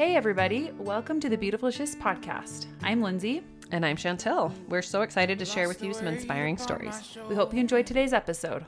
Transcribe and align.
Hey, 0.00 0.16
everybody. 0.16 0.72
Welcome 0.78 1.20
to 1.20 1.28
the 1.28 1.36
Beautiful 1.36 1.70
Shiz 1.70 1.94
podcast. 1.94 2.64
I'm 2.82 3.02
Lindsay. 3.02 3.42
And 3.70 3.84
I'm 3.84 3.98
Chantel. 3.98 4.50
We're 4.66 4.80
so 4.80 5.02
excited 5.02 5.38
to 5.38 5.44
share 5.44 5.68
with 5.68 5.82
you 5.82 5.92
some 5.92 6.06
inspiring 6.06 6.56
stories. 6.56 7.18
We 7.28 7.34
hope 7.34 7.52
you 7.52 7.60
enjoyed 7.60 7.84
today's 7.84 8.14
episode. 8.14 8.64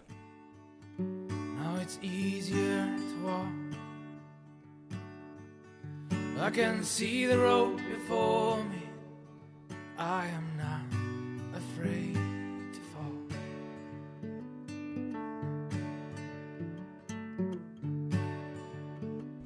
Now 0.99 1.79
it's 1.81 1.99
easier 2.03 2.85
to 2.85 3.25
walk. 3.25 3.47
I 6.39 6.51
can 6.51 6.85
see 6.85 7.25
the 7.25 7.39
road 7.39 7.79
before 7.79 8.63
me. 8.65 8.83
I 9.97 10.27
am 10.27 10.47
not 10.59 11.59
afraid 11.63 12.22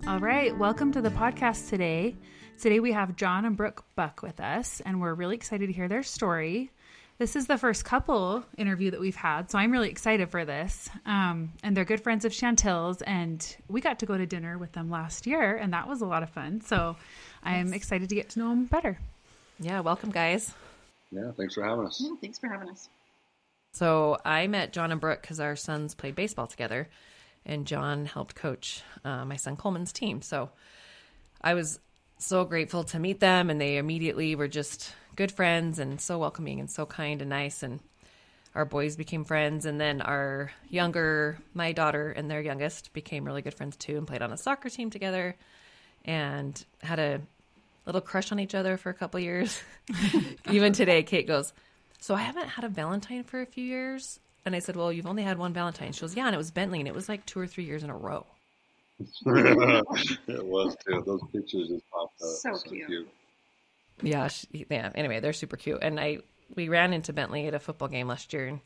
All 0.07 0.21
right. 0.21 0.57
Welcome 0.57 0.93
to 0.93 1.03
the 1.03 1.11
podcast 1.11 1.69
today. 1.69 2.15
Today 2.61 2.79
we 2.79 2.93
have 2.93 3.17
John 3.17 3.45
and 3.45 3.57
Brooke 3.57 3.85
Buck 3.97 4.23
with 4.23 4.39
us, 4.41 4.81
and 4.87 5.01
we're 5.01 5.15
really 5.15 5.35
excited 5.35 5.67
to 5.67 5.73
hear 5.73 5.89
their 5.89 6.05
story. 6.05 6.71
This 7.19 7.35
is 7.35 7.49
the 7.49 7.59
first 7.59 7.85
couple 7.85 8.45
interview 8.57 8.93
that 8.93 9.01
we've 9.01 9.17
had, 9.17 9.51
so 9.51 9.59
I'm 9.59 9.73
really 9.73 9.91
excited 9.91 10.31
for 10.31 10.45
this. 10.45 10.89
Um, 11.07 11.53
and 11.65 11.77
they're 11.77 11.85
good 11.85 12.01
friends 12.01 12.25
of 12.25 12.31
Chantel's, 12.31 13.03
and 13.03 13.57
we 13.69 13.81
got 13.81 13.99
to 13.99 14.07
go 14.07 14.17
to 14.17 14.27
dinner 14.27 14.59
with 14.59 14.73
them 14.73 14.91
last 14.91 15.27
year, 15.27 15.57
and 15.57 15.73
that 15.73 15.89
was 15.89 16.03
a 16.03 16.07
lot 16.07 16.23
of 16.23 16.31
fun. 16.31 16.61
So 16.61 16.97
I'm 17.43 17.75
excited 17.75 18.09
to 18.09 18.15
get 18.15 18.31
to 18.31 18.39
know 18.39 18.51
them 18.51 18.67
better. 18.67 18.99
Yeah, 19.59 19.81
welcome, 19.81 20.13
guys. 20.13 20.55
Yeah, 21.11 21.33
thanks 21.37 21.55
for 21.55 21.65
having 21.65 21.85
us. 21.85 22.01
Yeah, 22.01 22.15
thanks 22.21 22.39
for 22.39 22.47
having 22.47 22.69
us. 22.69 22.89
So 23.73 24.19
I 24.25 24.47
met 24.47 24.73
John 24.73 24.93
and 24.93 25.01
Brooke 25.01 25.21
because 25.23 25.41
our 25.41 25.57
sons 25.57 25.95
played 25.95 26.15
baseball 26.15 26.47
together, 26.47 26.89
and 27.47 27.67
John 27.67 28.05
helped 28.05 28.35
coach 28.35 28.83
uh, 29.05 29.25
my 29.25 29.37
son 29.37 29.57
Coleman's 29.57 29.93
team. 29.93 30.21
So 30.21 30.51
I 31.41 31.55
was 31.55 31.79
so 32.19 32.45
grateful 32.45 32.85
to 32.85 32.99
meet 32.99 33.21
them, 33.21 33.49
and 33.49 33.61
they 33.61 33.77
immediately 33.77 34.35
were 34.35 34.49
just 34.49 34.93
good 35.15 35.33
friends 35.33 35.79
and 35.79 36.01
so 36.01 36.19
welcoming 36.19 36.61
and 36.61 36.71
so 36.71 36.85
kind 36.85 37.23
and 37.23 37.31
nice. 37.31 37.63
And 37.63 37.81
our 38.55 38.65
boys 38.65 38.97
became 38.97 39.25
friends, 39.25 39.65
and 39.65 39.81
then 39.81 40.01
our 40.01 40.51
younger, 40.69 41.39
my 41.55 41.73
daughter 41.73 42.11
and 42.11 42.31
their 42.31 42.41
youngest, 42.41 42.93
became 42.93 43.25
really 43.25 43.43
good 43.43 43.55
friends 43.55 43.77
too, 43.77 43.97
and 43.97 44.07
played 44.07 44.23
on 44.23 44.33
a 44.33 44.37
soccer 44.37 44.69
team 44.69 44.91
together, 44.91 45.37
and 46.05 46.65
had 46.83 46.99
a 46.99 47.21
little 47.85 48.01
crush 48.01 48.33
on 48.33 48.41
each 48.41 48.55
other 48.55 48.77
for 48.77 48.91
a 48.91 48.95
couple 48.95 49.21
years. 49.21 49.63
Even 50.51 50.73
today, 50.73 51.03
Kate 51.03 51.27
goes, 51.27 51.53
So 52.01 52.15
I 52.15 52.23
haven't 52.23 52.49
had 52.49 52.65
a 52.65 52.69
Valentine 52.69 53.25
for 53.25 53.41
a 53.41 53.47
few 53.47 53.65
years. 53.65 54.19
And 54.47 54.55
I 54.55 54.61
said, 54.61 54.77
Well, 54.77 54.93
you've 54.93 55.07
only 55.07 55.25
had 55.25 55.39
one 55.39 55.53
Valentine. 55.53 55.93
She 55.93 56.01
goes, 56.01 56.17
Yeah, 56.17 56.27
and 56.27 56.35
it 56.35 56.39
was 56.39 56.53
Bentley, 56.53 56.79
and 56.79 56.89
it 56.89 56.95
was 56.95 57.09
like 57.09 57.27
two 57.27 57.41
or 57.41 57.47
three 57.47 57.65
years 57.65 57.83
in 57.83 57.91
a 57.91 57.97
row. 57.97 58.25
it 59.27 60.47
was 60.47 60.77
too. 60.87 61.03
Those 61.05 61.21
pictures 61.33 61.69
just 61.69 61.91
popped 61.91 62.23
up. 62.23 62.29
So 62.29 62.71
cute. 62.71 63.09
Yeah, 64.03 64.29
she, 64.29 64.67
yeah. 64.71 64.91
Anyway, 64.95 65.21
they're 65.21 65.35
super 65.35 65.57
cute. 65.57 65.81
And 65.83 66.01
I 66.01 66.21
we 66.55 66.69
ran 66.69 66.93
into 66.93 67.13
Bentley 67.13 67.47
at 67.47 67.55
a 67.55 67.59
football 67.59 67.89
game 67.89 68.09
last 68.09 68.33
year, 68.33 68.47
and 68.47 68.61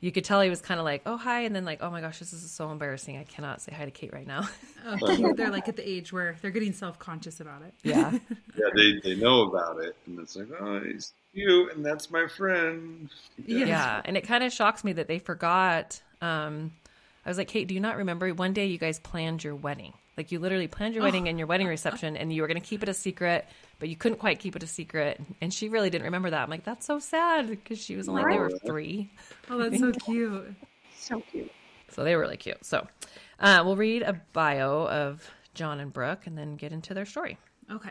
you 0.00 0.12
could 0.12 0.24
tell 0.24 0.40
he 0.40 0.48
was 0.48 0.62
kind 0.62 0.78
of 0.78 0.84
like, 0.84 1.02
"Oh 1.04 1.16
hi," 1.16 1.42
and 1.42 1.54
then 1.54 1.64
like, 1.64 1.82
"Oh 1.82 1.90
my 1.90 2.00
gosh, 2.00 2.20
this 2.20 2.32
is 2.32 2.50
so 2.50 2.70
embarrassing. 2.70 3.18
I 3.18 3.24
cannot 3.24 3.60
say 3.60 3.72
hi 3.76 3.84
to 3.84 3.90
Kate 3.90 4.12
right 4.12 4.26
now." 4.26 4.48
Oh, 4.88 5.32
they're 5.32 5.50
like 5.50 5.68
at 5.68 5.74
the 5.74 5.88
age 5.88 6.12
where 6.12 6.36
they're 6.40 6.52
getting 6.52 6.72
self 6.72 6.96
conscious 7.00 7.40
about 7.40 7.62
it. 7.62 7.74
yeah, 7.82 8.12
Yeah, 8.56 8.66
they, 8.76 9.00
they 9.02 9.16
know 9.16 9.42
about 9.42 9.82
it, 9.82 9.96
and 10.06 10.16
it's 10.20 10.36
like, 10.36 10.46
oh, 10.60 10.78
he's 10.78 11.12
cute, 11.36 11.76
and 11.76 11.84
that's 11.84 12.10
my 12.10 12.26
friend. 12.26 13.10
yeah. 13.44 14.00
And 14.04 14.16
it 14.16 14.26
kind 14.26 14.42
of 14.42 14.52
shocks 14.52 14.82
me 14.84 14.94
that 14.94 15.06
they 15.08 15.18
forgot. 15.18 16.00
Um, 16.20 16.72
I 17.24 17.28
was 17.28 17.38
like, 17.38 17.48
Kate, 17.48 17.68
do 17.68 17.74
you 17.74 17.80
not 17.80 17.96
remember 17.96 18.32
one 18.32 18.52
day 18.52 18.66
you 18.66 18.78
guys 18.78 18.98
planned 18.98 19.44
your 19.44 19.54
wedding? 19.54 19.92
Like 20.16 20.32
you 20.32 20.38
literally 20.38 20.66
planned 20.66 20.94
your 20.94 21.04
wedding 21.04 21.28
and 21.28 21.38
your 21.38 21.46
wedding 21.46 21.66
reception, 21.66 22.16
and 22.16 22.32
you 22.32 22.40
were 22.40 22.48
going 22.48 22.60
to 22.60 22.66
keep 22.66 22.82
it 22.82 22.88
a 22.88 22.94
secret, 22.94 23.44
but 23.78 23.90
you 23.90 23.96
couldn't 23.96 24.16
quite 24.18 24.38
keep 24.38 24.56
it 24.56 24.62
a 24.62 24.66
secret. 24.66 25.20
And 25.42 25.52
she 25.52 25.68
really 25.68 25.90
didn't 25.90 26.04
remember 26.04 26.30
that. 26.30 26.42
I'm 26.42 26.48
like, 26.48 26.64
that's 26.64 26.86
so 26.86 26.98
sad 26.98 27.50
because 27.50 27.78
she 27.78 27.96
was 27.96 28.08
only 28.08 28.22
they 28.24 28.38
were 28.38 28.50
three. 28.50 29.10
Oh, 29.50 29.58
that's 29.58 29.78
so 29.78 29.92
cute. 29.92 30.54
So 30.98 31.20
cute. 31.30 31.52
So 31.90 32.02
they 32.02 32.14
were 32.16 32.22
really 32.22 32.38
cute. 32.38 32.64
So 32.64 32.86
uh, 33.40 33.62
we'll 33.64 33.76
read 33.76 34.02
a 34.02 34.18
bio 34.32 34.88
of 34.88 35.28
John 35.54 35.80
and 35.80 35.92
Brooke 35.92 36.26
and 36.26 36.36
then 36.38 36.56
get 36.56 36.72
into 36.72 36.94
their 36.94 37.06
story. 37.06 37.36
Okay. 37.70 37.90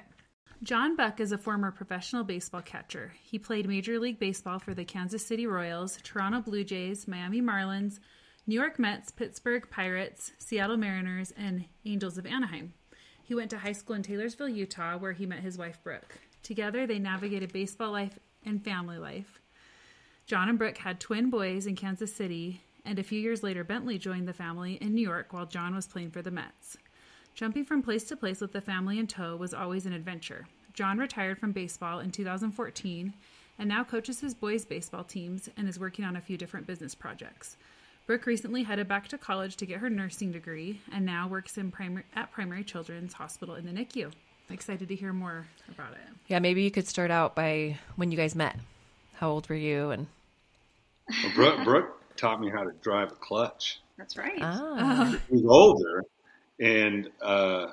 John 0.63 0.95
Buck 0.95 1.19
is 1.19 1.33
a 1.33 1.37
former 1.37 1.69
professional 1.69 2.23
baseball 2.23 2.61
catcher. 2.61 3.11
He 3.21 3.37
played 3.37 3.67
Major 3.67 3.99
League 3.99 4.19
Baseball 4.19 4.57
for 4.57 4.73
the 4.73 4.85
Kansas 4.85 5.25
City 5.25 5.45
Royals, 5.45 5.99
Toronto 6.01 6.39
Blue 6.39 6.63
Jays, 6.63 7.07
Miami 7.09 7.41
Marlins, 7.41 7.99
New 8.47 8.55
York 8.55 8.79
Mets, 8.79 9.11
Pittsburgh 9.11 9.69
Pirates, 9.69 10.31
Seattle 10.37 10.77
Mariners, 10.77 11.33
and 11.37 11.65
Angels 11.85 12.17
of 12.17 12.25
Anaheim. 12.25 12.73
He 13.21 13.35
went 13.35 13.49
to 13.51 13.57
high 13.57 13.73
school 13.73 13.97
in 13.97 14.03
Taylorsville, 14.03 14.49
Utah, 14.49 14.97
where 14.97 15.11
he 15.11 15.25
met 15.25 15.39
his 15.39 15.57
wife, 15.57 15.83
Brooke. 15.83 16.19
Together, 16.41 16.87
they 16.87 16.99
navigated 16.99 17.51
baseball 17.51 17.91
life 17.91 18.17
and 18.45 18.63
family 18.63 18.97
life. 18.97 19.41
John 20.25 20.47
and 20.47 20.57
Brooke 20.57 20.77
had 20.77 20.99
twin 20.99 21.29
boys 21.29 21.67
in 21.67 21.75
Kansas 21.75 22.15
City, 22.15 22.61
and 22.85 22.97
a 22.97 23.03
few 23.03 23.19
years 23.19 23.43
later, 23.43 23.63
Bentley 23.65 23.97
joined 23.97 24.27
the 24.27 24.33
family 24.33 24.75
in 24.75 24.95
New 24.95 25.01
York 25.01 25.33
while 25.33 25.45
John 25.45 25.75
was 25.75 25.87
playing 25.87 26.11
for 26.11 26.21
the 26.21 26.31
Mets. 26.31 26.77
Jumping 27.35 27.65
from 27.65 27.81
place 27.81 28.05
to 28.05 28.15
place 28.15 28.39
with 28.39 28.53
the 28.53 28.61
family 28.61 28.97
in 28.97 29.07
tow 29.07 29.35
was 29.35 29.53
always 29.53 29.85
an 29.85 29.91
adventure. 29.91 30.47
John 30.73 30.97
retired 30.97 31.37
from 31.37 31.51
baseball 31.51 31.99
in 31.99 32.11
2014 32.11 33.13
and 33.59 33.69
now 33.69 33.83
coaches 33.83 34.21
his 34.21 34.33
boys' 34.33 34.63
baseball 34.63 35.03
teams 35.03 35.49
and 35.57 35.67
is 35.67 35.77
working 35.77 36.05
on 36.05 36.15
a 36.15 36.21
few 36.21 36.37
different 36.37 36.65
business 36.65 36.95
projects. 36.95 37.57
Brooke 38.07 38.25
recently 38.25 38.63
headed 38.63 38.87
back 38.87 39.09
to 39.09 39.17
college 39.17 39.57
to 39.57 39.65
get 39.65 39.79
her 39.79 39.89
nursing 39.89 40.31
degree 40.31 40.79
and 40.93 41.05
now 41.05 41.27
works 41.27 41.57
in 41.57 41.71
primary, 41.71 42.05
at 42.15 42.31
Primary 42.31 42.63
Children's 42.63 43.13
Hospital 43.13 43.55
in 43.55 43.65
the 43.65 43.71
NICU. 43.73 44.13
Excited 44.49 44.87
to 44.87 44.95
hear 44.95 45.11
more 45.11 45.45
about 45.67 45.91
it. 45.91 46.07
Yeah, 46.27 46.39
maybe 46.39 46.63
you 46.63 46.71
could 46.71 46.87
start 46.87 47.11
out 47.11 47.35
by 47.35 47.79
when 47.97 48.11
you 48.11 48.17
guys 48.17 48.33
met. 48.35 48.57
How 49.15 49.29
old 49.29 49.49
were 49.49 49.55
you? 49.55 49.89
And 49.89 50.07
Well, 51.09 51.33
Brooke, 51.35 51.63
Brooke 51.65 52.15
taught 52.15 52.39
me 52.39 52.49
how 52.49 52.63
to 52.63 52.71
drive 52.81 53.11
a 53.11 53.15
clutch. 53.15 53.81
That's 53.97 54.15
right. 54.17 54.37
ah, 54.41 55.17
She 55.27 55.33
was 55.33 55.45
older, 55.49 56.03
and 56.59 57.09
uh, 57.21 57.67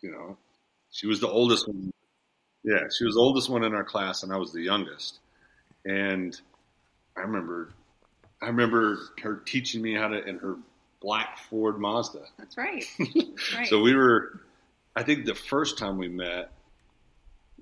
you 0.00 0.10
know, 0.10 0.36
she 0.90 1.06
was 1.06 1.20
the 1.20 1.28
oldest 1.28 1.66
one. 1.68 1.90
Yeah, 2.62 2.88
she 2.96 3.04
was 3.04 3.14
the 3.14 3.20
oldest 3.20 3.48
one 3.48 3.64
in 3.64 3.74
our 3.74 3.84
class, 3.84 4.22
and 4.22 4.32
I 4.32 4.36
was 4.36 4.52
the 4.52 4.62
youngest. 4.62 5.18
And 5.84 6.38
I 7.16 7.20
remember, 7.20 7.72
I 8.40 8.46
remember 8.46 8.98
her 9.22 9.36
teaching 9.44 9.82
me 9.82 9.94
how 9.94 10.08
to 10.08 10.24
in 10.26 10.38
her 10.38 10.56
black 11.00 11.38
Ford 11.38 11.78
Mazda. 11.78 12.22
That's 12.38 12.56
right. 12.56 12.84
That's 12.98 13.54
right. 13.54 13.66
So 13.66 13.82
we 13.82 13.94
were, 13.94 14.40
I 14.96 15.02
think 15.02 15.26
the 15.26 15.34
first 15.34 15.78
time 15.78 15.98
we 15.98 16.08
met, 16.08 16.50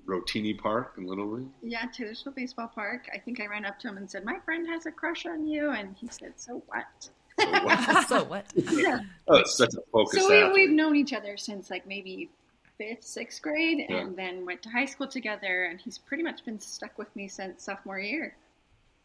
Rotini 0.05 0.57
Park 0.57 0.95
in 0.97 1.05
Little 1.05 1.29
League. 1.31 1.47
yeah, 1.61 1.85
Taylorsville 1.93 2.33
Baseball 2.33 2.67
Park. 2.67 3.07
I 3.13 3.17
think 3.19 3.39
I 3.39 3.47
ran 3.47 3.65
up 3.65 3.79
to 3.79 3.87
him 3.87 3.97
and 3.97 4.09
said, 4.09 4.25
"My 4.25 4.37
friend 4.43 4.67
has 4.67 4.85
a 4.85 4.91
crush 4.91 5.25
on 5.25 5.47
you," 5.47 5.69
and 5.69 5.95
he 5.95 6.07
said, 6.09 6.33
"So 6.35 6.61
what?" 6.67 7.09
So, 7.43 7.51
wow. 7.65 8.05
so 8.07 8.23
what? 8.25 8.45
yeah. 8.55 8.99
oh, 9.27 9.37
it's 9.37 9.57
such 9.57 9.73
a 9.73 9.81
focus. 9.91 10.21
So 10.21 10.29
we, 10.51 10.67
we've 10.67 10.69
known 10.75 10.95
each 10.95 11.13
other 11.13 11.37
since 11.37 11.69
like 11.69 11.85
maybe 11.87 12.29
fifth, 12.77 13.03
sixth 13.03 13.41
grade, 13.41 13.85
Yeah. 13.89 13.97
and 13.97 14.15
then 14.15 14.45
went 14.45 14.61
to 14.63 14.69
high 14.69 14.85
school 14.85 15.07
together. 15.07 15.65
And 15.65 15.79
he's 15.79 15.97
pretty 15.97 16.23
much 16.23 16.43
been 16.45 16.59
stuck 16.59 16.97
with 16.97 17.13
me 17.15 17.27
since 17.27 17.63
sophomore 17.63 17.99
year. 17.99 18.35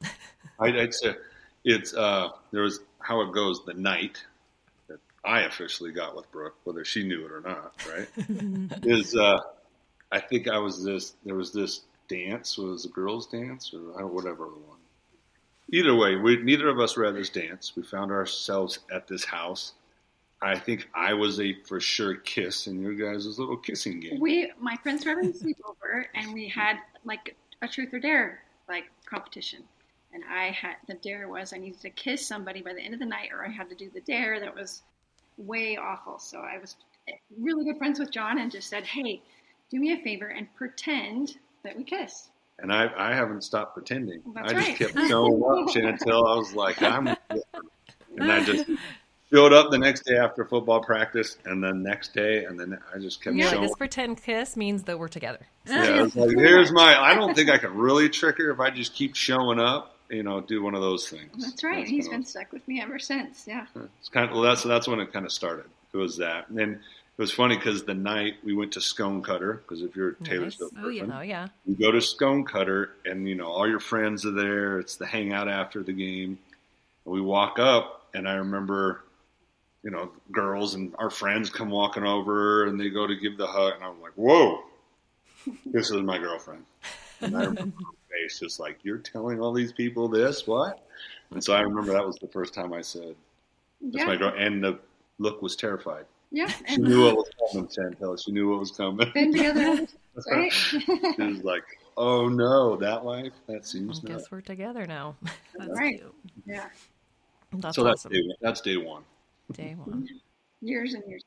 I'd, 0.60 0.76
I'd 0.76 0.94
say 0.94 1.15
it's 1.65 1.94
uh, 1.94 2.31
there 2.53 2.62
was 2.62 2.81
how 3.00 3.21
it 3.22 3.32
goes 3.32 3.65
the 3.66 3.75
night 3.75 4.25
that 4.88 5.00
I 5.25 5.41
officially 5.43 5.93
got 5.93 6.16
with 6.16 6.31
Brooke, 6.32 6.56
whether 6.65 6.84
she 6.84 7.06
knew 7.06 7.25
it 7.26 7.32
or 7.32 7.41
not, 7.41 7.75
right? 7.88 8.09
is 8.84 9.15
uh, 9.16 9.38
I 10.12 10.20
think 10.20 10.49
I 10.49 10.59
was 10.59 10.82
this. 10.84 11.15
There 11.25 11.34
was 11.34 11.53
this 11.53 11.82
dance. 12.09 12.56
Was 12.56 12.87
a 12.87 12.88
girls' 12.88 13.26
dance 13.26 13.72
or 13.75 13.94
I 13.97 14.00
don't- 14.00 14.15
whatever 14.15 14.44
the 14.44 14.60
one. 14.66 14.78
Either 15.71 15.95
way, 15.95 16.17
we 16.17 16.43
neither 16.43 16.69
of 16.69 16.81
us 16.81 16.97
were 16.97 17.05
at 17.05 17.15
this 17.15 17.29
dance. 17.29 17.75
We 17.77 17.83
found 17.83 18.11
ourselves 18.11 18.79
at 18.91 19.06
this 19.06 19.25
house. 19.25 19.75
I 20.41 20.59
think 20.59 20.88
I 20.94 21.15
was 21.15 21.41
a 21.41 21.55
for 21.65 21.81
sure 21.81 22.15
kiss 22.15 22.67
in 22.69 22.81
your 22.81 22.94
guys' 22.94 23.38
little 23.38 23.56
kissing 23.56 24.00
game. 24.00 24.20
We, 24.20 24.53
my 24.61 24.76
friends 24.76 25.05
were 25.05 25.11
having 25.11 25.31
a 25.31 25.32
sleepover, 25.32 26.05
and 26.15 26.32
we 26.32 26.49
had 26.49 26.76
like 27.05 27.37
a 27.61 27.69
truth 27.69 27.93
or 27.93 27.99
dare 27.99 28.43
like 28.69 28.85
competition. 29.05 29.65
And 30.15 30.23
I 30.25 30.50
had 30.50 30.76
the 30.87 30.94
dare 30.94 31.29
was 31.29 31.53
I 31.53 31.59
needed 31.59 31.81
to 31.81 31.91
kiss 31.91 32.26
somebody 32.26 32.62
by 32.62 32.73
the 32.73 32.81
end 32.81 32.94
of 32.94 33.00
the 33.00 33.06
night, 33.06 33.31
or 33.32 33.44
I 33.44 33.50
had 33.50 33.69
to 33.69 33.75
do 33.75 33.91
the 33.93 34.00
dare 34.00 34.41
that 34.41 34.55
was 34.55 34.82
way 35.37 35.76
awful. 35.76 36.19
So 36.19 36.41
I 36.41 36.59
was 36.59 36.76
really 37.38 37.65
good 37.65 37.79
friends 37.79 37.99
with 37.99 38.11
John, 38.11 38.38
and 38.38 38.50
just 38.50 38.70
said, 38.70 38.87
"Hey, 38.87 39.23
do 39.70 39.79
me 39.79 39.93
a 39.93 39.99
favor 39.99 40.29
and 40.29 40.55
pretend 40.55 41.37
that 41.62 41.76
we 41.76 41.85
kiss." 41.85 42.31
And 42.60 42.72
I, 42.72 42.90
I 42.96 43.14
haven't 43.14 43.44
stopped 43.44 43.75
pretending. 43.75 44.20
That's 44.34 44.52
I 44.52 44.55
just 44.55 44.69
right. 44.69 44.78
kept 44.78 45.08
showing 45.08 45.43
up 45.43 45.76
until 45.76 46.26
I 46.26 46.37
was 46.37 46.55
like, 46.55 46.82
I'm. 46.82 47.16
And 48.20 48.32
I 48.32 48.43
just 48.43 48.69
showed 49.32 49.52
up 49.52 49.70
the 49.70 49.78
next 49.78 50.05
day 50.05 50.16
after 50.16 50.44
football 50.44 50.81
practice, 50.81 51.37
and 51.44 51.62
then 51.62 51.82
next 51.82 52.14
day, 52.14 52.44
and 52.44 52.58
then 52.58 52.78
I 52.94 52.99
just 52.99 53.22
kept 53.22 53.37
like, 53.37 53.49
showing. 53.49 53.62
this 53.62 53.76
pretend 53.76 54.22
kiss 54.22 54.56
means 54.56 54.84
that 54.84 54.99
we're 54.99 55.08
together. 55.08 55.46
yeah, 55.66 56.05
it's 56.05 56.16
like, 56.16 56.31
here's 56.31 56.72
my. 56.72 57.00
I 57.00 57.14
don't 57.14 57.34
think 57.34 57.50
I 57.50 57.58
can 57.58 57.75
really 57.75 58.08
trick 58.08 58.38
her 58.38 58.50
if 58.50 58.60
I 58.60 58.70
just 58.70 58.94
keep 58.94 59.14
showing 59.14 59.58
up. 59.58 59.94
You 60.10 60.22
know, 60.22 60.40
do 60.40 60.62
one 60.62 60.75
of 60.75 60.81
those 60.81 61.08
things. 61.08 61.44
That's 61.44 61.62
right. 61.62 61.87
He's 61.87 62.08
been 62.08 62.25
stuck 62.25 62.50
with 62.50 62.66
me 62.66 62.81
ever 62.81 62.99
since. 62.99 63.44
Yeah. 63.46 63.66
It's 64.00 64.08
kind 64.08 64.31
of 64.31 64.32
well, 64.32 64.43
that's 64.43 64.62
that's 64.62 64.88
when 64.88 65.00
it 65.00 65.12
kind 65.12 65.26
of 65.26 65.32
started. 65.32 65.66
It 65.93 65.99
was 65.99 66.16
that, 66.16 66.49
and 66.49 66.56
then 66.56 66.81
It 67.19 67.23
was 67.23 67.32
funny 67.32 67.56
because 67.56 67.82
the 67.82 67.94
night 67.94 68.35
we 68.44 68.55
went 68.55 68.70
to 68.75 68.79
Sconecutter, 68.81 69.62
because 69.62 69.82
if 69.82 69.97
you're 69.97 70.11
a 70.11 70.15
Taylor 70.23 70.44
Nice. 70.44 70.56
Swift 70.56 70.75
Oh, 70.79 70.82
person, 70.85 71.11
Oh 71.11 71.20
yeah. 71.20 71.49
you 71.67 71.75
go 71.75 71.91
to 71.91 71.99
Sconecutter, 71.99 72.91
and 73.05 73.29
you 73.29 73.35
know 73.35 73.49
all 73.49 73.69
your 73.69 73.81
friends 73.81 74.25
are 74.25 74.31
there. 74.31 74.79
It's 74.79 74.94
the 74.94 75.06
hangout 75.06 75.49
after 75.49 75.82
the 75.82 75.93
game. 75.93 76.38
And 77.05 77.12
we 77.12 77.20
walk 77.20 77.59
up, 77.59 78.06
and 78.15 78.29
I 78.29 78.35
remember, 78.35 79.03
you 79.82 79.91
know, 79.91 80.12
girls 80.31 80.76
and 80.76 80.94
our 81.00 81.11
friends 81.11 81.50
come 81.50 81.70
walking 81.70 82.05
over, 82.05 82.67
and 82.67 82.79
they 82.79 82.88
go 82.88 83.05
to 83.09 83.17
give 83.17 83.37
the 83.37 83.49
hug, 83.49 83.75
and 83.75 83.82
I'm 83.82 84.00
like, 84.00 84.12
"Whoa, 84.15 84.62
this 85.67 85.91
is 85.91 86.00
my 86.03 86.19
girlfriend." 86.19 86.65
And 87.20 87.37
I 87.37 87.41
remember 87.41 87.79
her 87.79 87.99
face 88.12 88.38
just 88.38 88.61
like, 88.61 88.79
"You're 88.85 88.99
telling 88.99 89.41
all 89.41 89.53
these 89.53 89.73
people 89.73 90.06
this? 90.06 90.47
What?" 90.47 90.87
And 91.32 91.43
so 91.43 91.53
I 91.53 91.62
remember 91.62 91.94
that 91.94 92.06
was 92.06 92.15
the 92.20 92.29
first 92.29 92.55
time 92.55 92.73
I 92.73 92.82
said, 92.82 93.17
"That's 93.81 93.97
yeah, 93.97 94.06
my 94.06 94.15
girl," 94.15 94.32
and 94.38 94.62
the 94.62 94.79
look 95.19 95.43
was 95.43 95.56
terrified. 95.56 96.05
Yeah, 96.31 96.47
She 96.69 96.77
knew 96.79 97.05
what 97.05 97.17
was 97.17 97.31
coming, 97.53 97.69
Chantel. 97.69 98.23
She 98.23 98.33
knew 98.33 98.51
what 98.51 98.61
was 98.61 98.71
coming. 98.71 99.11
been 99.15 99.33
together, 99.33 99.87
right? 100.31 100.53
She 100.53 100.79
was 101.19 101.43
like, 101.45 101.65
"Oh 101.97 102.29
no, 102.29 102.77
that 102.77 103.05
life? 103.05 103.33
That 103.47 103.67
seems 103.67 103.99
I 104.05 104.09
not." 104.09 104.19
guess 104.19 104.31
we're 104.31 104.41
together 104.41 104.87
now. 104.87 105.17
That's 105.59 105.71
Right. 105.71 105.99
cute. 105.99 106.15
yeah, 106.47 106.69
That's 107.53 107.77
so 107.77 107.85
that's 107.85 108.03
day. 108.05 108.23
That's 108.41 108.61
day 108.61 108.77
one. 108.77 109.03
Day 109.53 109.75
one 109.77 110.07
years 110.61 110.93
and 110.95 111.03
years. 111.09 111.23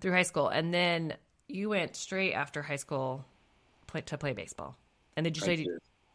through 0.00 0.12
high 0.12 0.22
school, 0.22 0.48
and 0.48 0.72
then 0.74 1.14
you 1.48 1.68
went 1.68 1.94
straight 1.94 2.32
after 2.32 2.62
high 2.62 2.76
school 2.76 3.24
play, 3.86 4.00
to 4.00 4.16
play 4.18 4.32
baseball. 4.32 4.76
And 5.16 5.24
did 5.24 5.36
you 5.36 5.42
I 5.42 5.46
say? 5.46 5.56
did. 5.56 5.68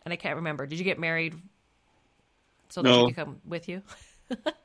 And 0.03 0.11
I 0.13 0.15
can't 0.17 0.37
remember. 0.37 0.65
Did 0.65 0.79
you 0.79 0.85
get 0.85 0.99
married 0.99 1.35
so 2.69 2.81
that 2.81 2.89
No. 2.89 3.07
she 3.07 3.13
could 3.13 3.25
come 3.25 3.41
with 3.45 3.69
you, 3.69 3.81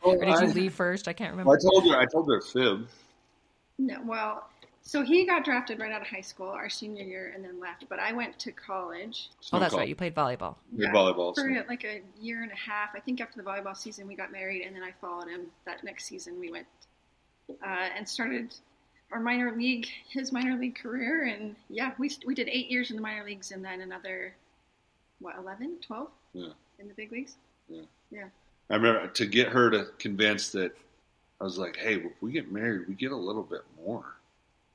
or 0.02 0.16
did 0.24 0.40
you 0.40 0.46
leave 0.54 0.72
first? 0.74 1.06
I 1.08 1.12
can't 1.12 1.32
remember. 1.32 1.52
I 1.52 1.58
told 1.60 1.84
her. 1.88 1.96
I 1.98 2.06
told 2.06 2.28
her 2.28 2.40
fib. 2.40 2.88
No, 3.82 4.00
well, 4.04 4.48
so 4.82 5.02
he 5.02 5.26
got 5.26 5.44
drafted 5.44 5.78
right 5.80 5.90
out 5.92 6.02
of 6.02 6.06
high 6.08 6.20
school, 6.20 6.48
our 6.48 6.68
senior 6.68 7.04
year, 7.04 7.32
and 7.34 7.44
then 7.44 7.58
left. 7.60 7.88
But 7.88 7.98
I 7.98 8.12
went 8.12 8.38
to 8.40 8.52
college 8.52 9.28
Oh, 9.52 9.58
that's 9.58 9.74
right. 9.74 9.88
You 9.88 9.94
played 9.96 10.14
volleyball. 10.14 10.56
Your 10.76 10.88
Yeah. 10.88 10.92
volleyball. 10.94 11.34
for 11.34 11.40
so- 11.42 11.64
like 11.68 11.84
a 11.84 12.02
year 12.20 12.42
and 12.42 12.52
a 12.52 12.56
half. 12.56 12.90
I 12.94 13.00
think 13.00 13.20
after 13.20 13.40
the 13.42 13.48
volleyball 13.48 13.76
season, 13.76 14.06
we 14.06 14.14
got 14.14 14.30
married, 14.32 14.62
and 14.62 14.74
then 14.74 14.82
I 14.84 14.92
followed 15.00 15.28
him. 15.28 15.50
That 15.66 15.82
next 15.84 16.04
season, 16.04 16.38
we 16.38 16.50
went 16.50 16.66
uh, 17.62 17.66
and 17.96 18.08
started 18.08 18.54
our 19.10 19.20
minor 19.20 19.54
league, 19.54 19.86
his 20.08 20.32
minor 20.32 20.56
league 20.56 20.76
career, 20.76 21.24
and 21.24 21.54
yeah, 21.68 21.92
we 21.98 22.10
we 22.24 22.34
did 22.34 22.48
eight 22.48 22.68
years 22.70 22.90
in 22.90 22.96
the 22.96 23.02
minor 23.02 23.24
leagues, 23.24 23.50
and 23.50 23.64
then 23.64 23.80
another 23.82 24.34
what 25.18 25.36
11, 25.36 25.78
12 25.80 26.08
Yeah. 26.32 26.52
in 26.78 26.88
the 26.88 26.94
big 26.94 27.10
leagues. 27.12 27.36
Yeah, 27.68 27.82
yeah. 28.10 28.28
I 28.70 28.76
remember 28.76 29.08
to 29.08 29.26
get 29.26 29.48
her 29.48 29.70
to 29.70 29.86
convince 29.98 30.50
that 30.52 30.76
I 31.42 31.44
was 31.44 31.58
like, 31.58 31.76
"Hey, 31.76 31.96
if 31.96 32.12
we 32.22 32.30
get 32.30 32.52
married, 32.52 32.86
we 32.86 32.94
get 32.94 33.10
a 33.10 33.16
little 33.16 33.42
bit 33.42 33.62
more 33.84 34.04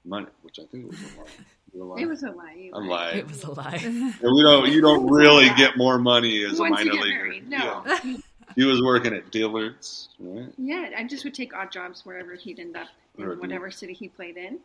money," 0.03 0.27
which 0.41 0.59
I 0.59 0.63
think 0.65 0.91
was 0.91 0.99
a 1.01 1.83
lie. 1.83 2.01
It 2.01 2.05
was 2.07 2.23
a 2.23 2.31
lie. 2.31 2.53
you 2.53 2.73
a 2.73 2.77
lied. 2.79 2.87
lie. 2.89 3.11
It 3.11 3.27
was 3.27 3.43
a 3.45 3.51
lie. 3.51 3.79
And 3.83 4.13
we 4.21 4.43
don't. 4.43 4.69
You 4.71 4.81
don't 4.81 5.09
really 5.09 5.47
get 5.55 5.77
more 5.77 5.97
money 5.97 6.43
as 6.43 6.59
a 6.59 6.63
Once 6.63 6.71
minor 6.75 6.91
you 6.91 6.91
get 6.97 7.01
leaguer. 7.03 7.17
married, 7.23 7.49
no. 7.49 7.83
Yeah. 7.85 8.17
He 8.55 8.63
was 8.65 8.81
working 8.81 9.13
at 9.13 9.31
Dillard's, 9.31 10.09
right? 10.19 10.51
Yeah, 10.57 10.89
I 10.97 11.03
just 11.05 11.23
would 11.23 11.33
take 11.35 11.55
odd 11.55 11.71
jobs 11.71 12.05
wherever 12.05 12.33
he'd 12.35 12.59
end 12.59 12.75
up 12.75 12.87
in 13.17 13.23
do- 13.25 13.39
whatever 13.39 13.71
city 13.71 13.93
he 13.93 14.07
played 14.09 14.35
in. 14.35 14.59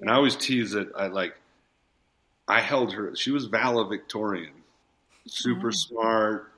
And 0.00 0.08
I 0.10 0.14
always 0.14 0.36
tease 0.36 0.70
that 0.72 0.90
I 0.96 1.08
like. 1.08 1.36
I 2.48 2.60
held 2.60 2.92
her. 2.94 3.14
She 3.16 3.30
was 3.32 3.46
valedictorian, 3.46 4.52
super 5.26 5.68
Oh. 5.68 5.70
smart. 5.72 6.52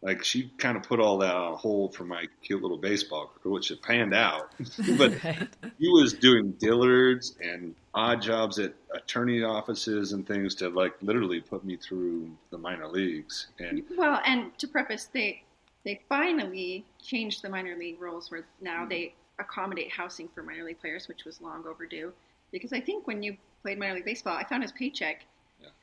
Like 0.00 0.22
she 0.22 0.52
kind 0.58 0.76
of 0.76 0.84
put 0.84 1.00
all 1.00 1.18
that 1.18 1.34
on 1.34 1.56
hold 1.56 1.94
for 1.94 2.04
my 2.04 2.26
cute 2.42 2.62
little 2.62 2.76
baseball 2.76 3.32
career, 3.42 3.52
which 3.54 3.70
it 3.72 3.82
panned 3.82 4.14
out. 4.14 4.52
but 4.96 5.22
Right. 5.24 5.48
he 5.78 5.88
was 5.88 6.12
doing 6.12 6.52
Dillards 6.52 7.34
and 7.40 7.74
odd 7.94 8.22
jobs 8.22 8.58
at 8.60 8.74
attorney 8.94 9.42
offices 9.42 10.12
and 10.12 10.26
things 10.26 10.54
to 10.56 10.68
like 10.68 10.92
literally 11.02 11.40
put 11.40 11.64
me 11.64 11.76
through 11.76 12.30
the 12.50 12.58
minor 12.58 12.86
leagues. 12.86 13.48
And 13.58 13.82
Well, 13.96 14.20
and 14.24 14.56
to 14.58 14.68
preface, 14.68 15.06
they 15.06 15.42
they 15.84 16.00
finally 16.08 16.84
changed 17.02 17.42
the 17.42 17.48
minor 17.48 17.76
league 17.76 18.00
rules 18.00 18.30
where 18.30 18.44
now 18.60 18.84
they 18.86 19.14
accommodate 19.40 19.90
housing 19.90 20.28
for 20.28 20.42
minor 20.42 20.64
league 20.64 20.80
players, 20.80 21.08
which 21.08 21.24
was 21.24 21.40
long 21.40 21.64
overdue. 21.66 22.12
Because 22.52 22.72
I 22.72 22.80
think 22.80 23.06
when 23.06 23.22
you 23.22 23.36
played 23.62 23.78
minor 23.78 23.94
league 23.94 24.04
baseball, 24.04 24.36
I 24.36 24.44
found 24.44 24.62
his 24.62 24.72
paycheck. 24.72 25.24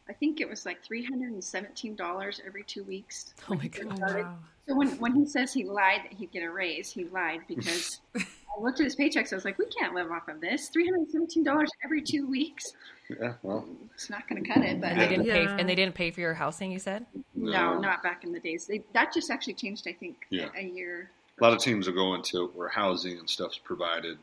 Yeah. 0.08 0.12
I 0.12 0.18
think 0.18 0.40
it 0.42 0.50
was 0.50 0.66
like 0.66 0.84
three 0.84 1.04
hundred 1.04 1.32
and 1.32 1.44
seventeen 1.44 1.96
dollars 1.96 2.42
every 2.46 2.64
two 2.64 2.84
weeks. 2.84 3.34
Oh 3.50 3.56
my 3.56 3.68
god. 3.68 4.00
Wow. 4.00 4.36
So 4.68 4.76
when 4.76 4.90
when 5.00 5.14
he 5.16 5.26
says 5.26 5.54
he 5.54 5.64
lied 5.64 6.02
that 6.04 6.14
he'd 6.14 6.32
get 6.32 6.44
a 6.44 6.50
raise, 6.52 6.92
he 6.92 7.06
lied 7.06 7.42
because 7.48 8.02
I 8.18 8.24
looked 8.62 8.80
at 8.80 8.84
his 8.86 8.96
paychecks. 8.96 9.32
I 9.32 9.36
was 9.36 9.46
like, 9.46 9.58
we 9.60 9.66
can't 9.68 9.94
live 9.94 10.10
off 10.12 10.28
of 10.28 10.42
this. 10.42 10.70
Three 10.70 10.86
hundred 10.86 11.00
and 11.02 11.10
seventeen 11.12 11.44
dollars 11.44 11.70
every 11.84 12.02
two 12.02 12.28
weeks. 12.28 12.74
yeah, 13.10 13.34
well, 13.44 13.68
It's 13.94 14.10
not 14.10 14.28
going 14.28 14.44
to 14.44 14.50
cut 14.52 14.64
it. 14.64 14.82
But 14.82 14.92
And 14.94 15.02
they 15.02 15.08
didn't 15.08 15.26
pay. 15.26 15.44
Yeah. 15.44 15.58
And 15.60 15.70
they 15.70 15.76
didn't 15.76 15.94
pay 15.96 16.10
for 16.12 16.22
your 16.22 16.34
housing. 16.34 16.72
You 16.72 16.80
said. 16.80 17.06
no, 17.36 17.78
not 17.80 18.02
back 18.02 18.24
in 18.24 18.32
the 18.32 18.40
days. 18.40 18.66
They, 18.66 18.84
that 18.94 19.14
just 19.14 19.30
actually 19.30 19.54
changed. 19.54 19.88
I 19.88 19.94
think 19.94 20.26
Yeah. 20.32 20.50
a 20.58 20.64
year. 20.64 21.10
A 21.40 21.44
lot 21.44 21.54
of 21.54 21.60
teams 21.60 21.88
are 21.88 21.92
going 21.92 22.24
to 22.24 22.48
where 22.56 22.70
housing 22.70 23.20
and 23.20 23.30
stuff's 23.30 23.58
provided 23.60 24.18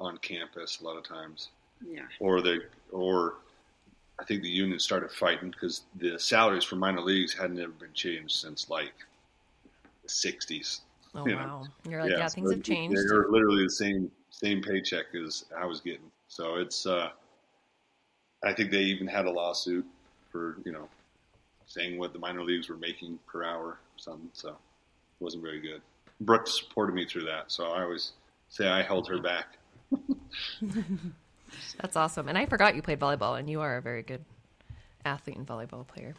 on 0.00 0.18
campus 0.18 0.80
a 0.80 0.84
lot 0.84 0.96
of 0.96 1.04
times. 1.04 1.48
Yeah. 1.88 2.02
or 2.20 2.42
they 2.42 2.58
or 2.92 3.34
I 4.20 4.24
think 4.24 4.42
the 4.42 4.48
union 4.48 4.78
started 4.80 5.12
fighting 5.12 5.50
because 5.50 5.82
the 5.96 6.18
salaries 6.18 6.64
for 6.64 6.76
minor 6.76 7.00
leagues 7.00 7.34
hadn't 7.34 7.60
ever 7.60 7.72
been 7.72 7.92
changed 7.94 8.36
since 8.36 8.68
like 8.68 8.94
the 10.02 10.08
'60s. 10.08 10.80
Oh 11.14 11.26
You 11.26 11.36
know. 11.36 11.38
wow. 11.38 11.64
You're 11.88 12.02
like, 12.02 12.10
yeah, 12.10 12.26
so 12.26 12.34
things 12.34 12.52
have 12.52 12.62
changed. 12.62 12.96
They're 12.96 13.28
literally 13.28 13.64
the 13.64 13.70
same 13.70 14.10
same 14.30 14.62
paycheck 14.62 15.06
as 15.14 15.44
I 15.56 15.64
was 15.64 15.80
getting. 15.80 16.10
So 16.28 16.56
it's 16.56 16.86
uh, 16.86 17.10
I 18.44 18.52
think 18.52 18.70
they 18.70 18.82
even 18.82 19.06
had 19.06 19.26
a 19.26 19.30
lawsuit 19.30 19.86
for 20.30 20.58
you 20.64 20.72
know 20.72 20.88
saying 21.66 21.98
what 21.98 22.12
the 22.12 22.18
minor 22.18 22.42
leagues 22.42 22.68
were 22.68 22.76
making 22.76 23.18
per 23.26 23.44
hour 23.44 23.66
or 23.66 23.78
something. 23.96 24.30
So 24.32 24.48
it 24.50 24.56
wasn't 25.20 25.42
very 25.42 25.60
good. 25.60 25.80
Brooke 26.20 26.48
supported 26.48 26.94
me 26.94 27.06
through 27.06 27.24
that, 27.26 27.52
so 27.52 27.66
I 27.66 27.82
always 27.82 28.12
say 28.48 28.66
I 28.68 28.82
held 28.82 29.08
her 29.08 29.18
back. 29.22 29.58
That's 31.80 31.96
awesome. 31.96 32.28
And 32.28 32.36
I 32.36 32.46
forgot 32.46 32.76
you 32.76 32.82
played 32.82 33.00
volleyball, 33.00 33.38
and 33.38 33.48
you 33.48 33.60
are 33.60 33.76
a 33.76 33.82
very 33.82 34.02
good 34.02 34.24
athlete 35.04 35.36
and 35.36 35.46
volleyball 35.46 35.86
player. 35.86 36.14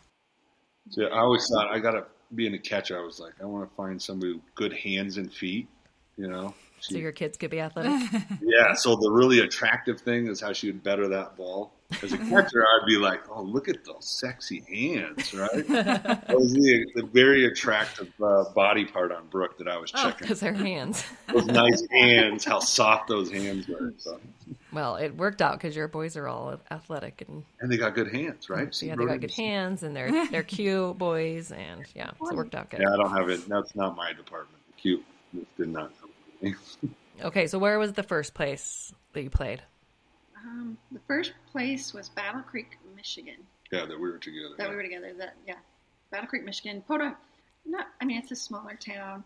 Yeah, 0.91 1.07
I 1.07 1.19
always 1.19 1.47
thought 1.47 1.69
I 1.71 1.79
gotta 1.79 2.05
being 2.35 2.53
a 2.53 2.59
catcher. 2.59 2.99
I 2.99 3.03
was 3.03 3.19
like, 3.19 3.33
I 3.41 3.45
want 3.45 3.67
to 3.67 3.75
find 3.75 4.01
somebody 4.01 4.33
with 4.33 4.55
good 4.55 4.73
hands 4.73 5.17
and 5.17 5.31
feet. 5.31 5.67
You 6.17 6.27
know. 6.27 6.53
So 6.81 6.97
your 6.97 7.11
kids 7.11 7.37
could 7.37 7.51
be 7.51 7.59
athletic. 7.59 8.01
yeah. 8.41 8.73
So 8.73 8.95
the 8.95 9.11
really 9.11 9.39
attractive 9.39 10.01
thing 10.01 10.27
is 10.27 10.41
how 10.41 10.53
she 10.53 10.67
would 10.67 10.83
better 10.83 11.07
that 11.09 11.35
ball. 11.35 11.73
As 12.03 12.13
a 12.13 12.17
catcher, 12.17 12.61
I'd 12.61 12.85
be 12.85 12.97
like, 12.97 13.21
oh, 13.31 13.41
look 13.41 13.67
at 13.67 13.83
those 13.83 14.07
sexy 14.19 14.63
hands, 14.69 15.33
right? 15.33 15.67
that 15.67 16.29
was 16.29 16.53
the, 16.53 16.85
the 16.93 17.03
very 17.03 17.45
attractive 17.45 18.09
uh, 18.21 18.43
body 18.53 18.85
part 18.85 19.11
on 19.11 19.25
Brooke 19.27 19.57
that 19.57 19.67
I 19.67 19.77
was 19.77 19.91
oh, 19.95 20.03
checking. 20.03 20.19
because 20.19 20.39
their 20.39 20.53
hands. 20.53 21.03
those 21.33 21.47
nice 21.47 21.83
hands, 21.89 22.45
how 22.45 22.59
soft 22.59 23.07
those 23.07 23.31
hands 23.31 23.67
were. 23.67 23.91
So. 23.97 24.19
Well, 24.71 24.97
it 24.97 25.15
worked 25.17 25.41
out 25.41 25.53
because 25.53 25.75
your 25.75 25.87
boys 25.87 26.15
are 26.15 26.27
all 26.27 26.59
athletic 26.69 27.23
and 27.27 27.43
And 27.59 27.71
they 27.71 27.77
got 27.77 27.95
good 27.95 28.13
hands, 28.13 28.49
right? 28.49 28.73
so 28.73 28.85
yeah, 28.85 28.95
they 28.95 29.05
got 29.05 29.19
good 29.19 29.31
hands 29.31 29.81
and 29.81 29.95
they're 29.95 30.27
they're 30.29 30.43
cute 30.43 30.97
boys 30.97 31.51
and 31.51 31.85
yeah, 31.95 32.11
so 32.19 32.29
it 32.29 32.35
worked 32.35 32.53
out 32.53 32.69
good. 32.69 32.81
Yeah, 32.81 32.93
I 32.93 32.97
don't 32.97 33.11
have 33.11 33.29
it. 33.29 33.47
That's 33.49 33.75
not 33.75 33.95
my 33.95 34.13
department. 34.13 34.61
Cute. 34.77 35.03
This 35.33 35.45
did 35.57 35.69
not 35.69 35.89
come 35.89 35.91
from 35.91 35.98
me. 35.98 35.98
Okay, 37.23 37.47
so 37.47 37.59
where 37.59 37.77
was 37.79 37.93
the 37.93 38.03
first 38.03 38.33
place 38.33 38.93
that 39.13 39.23
you 39.23 39.29
played? 39.29 39.61
Um, 40.37 40.77
the 40.91 40.99
first 41.07 41.33
place 41.51 41.93
was 41.93 42.07
Battle 42.09 42.41
Creek, 42.41 42.77
Michigan. 42.95 43.35
Yeah, 43.71 43.85
that 43.85 43.99
we 43.99 44.09
were 44.09 44.17
together. 44.17 44.55
That 44.57 44.69
we 44.69 44.75
were 44.75 44.83
together. 44.83 45.13
That 45.17 45.35
yeah, 45.45 45.55
Battle 46.11 46.27
Creek, 46.27 46.45
Michigan. 46.45 46.81
Podunk. 46.87 47.17
Not. 47.65 47.87
I 48.01 48.05
mean, 48.05 48.17
it's 48.19 48.31
a 48.31 48.35
smaller 48.35 48.75
town. 48.75 49.23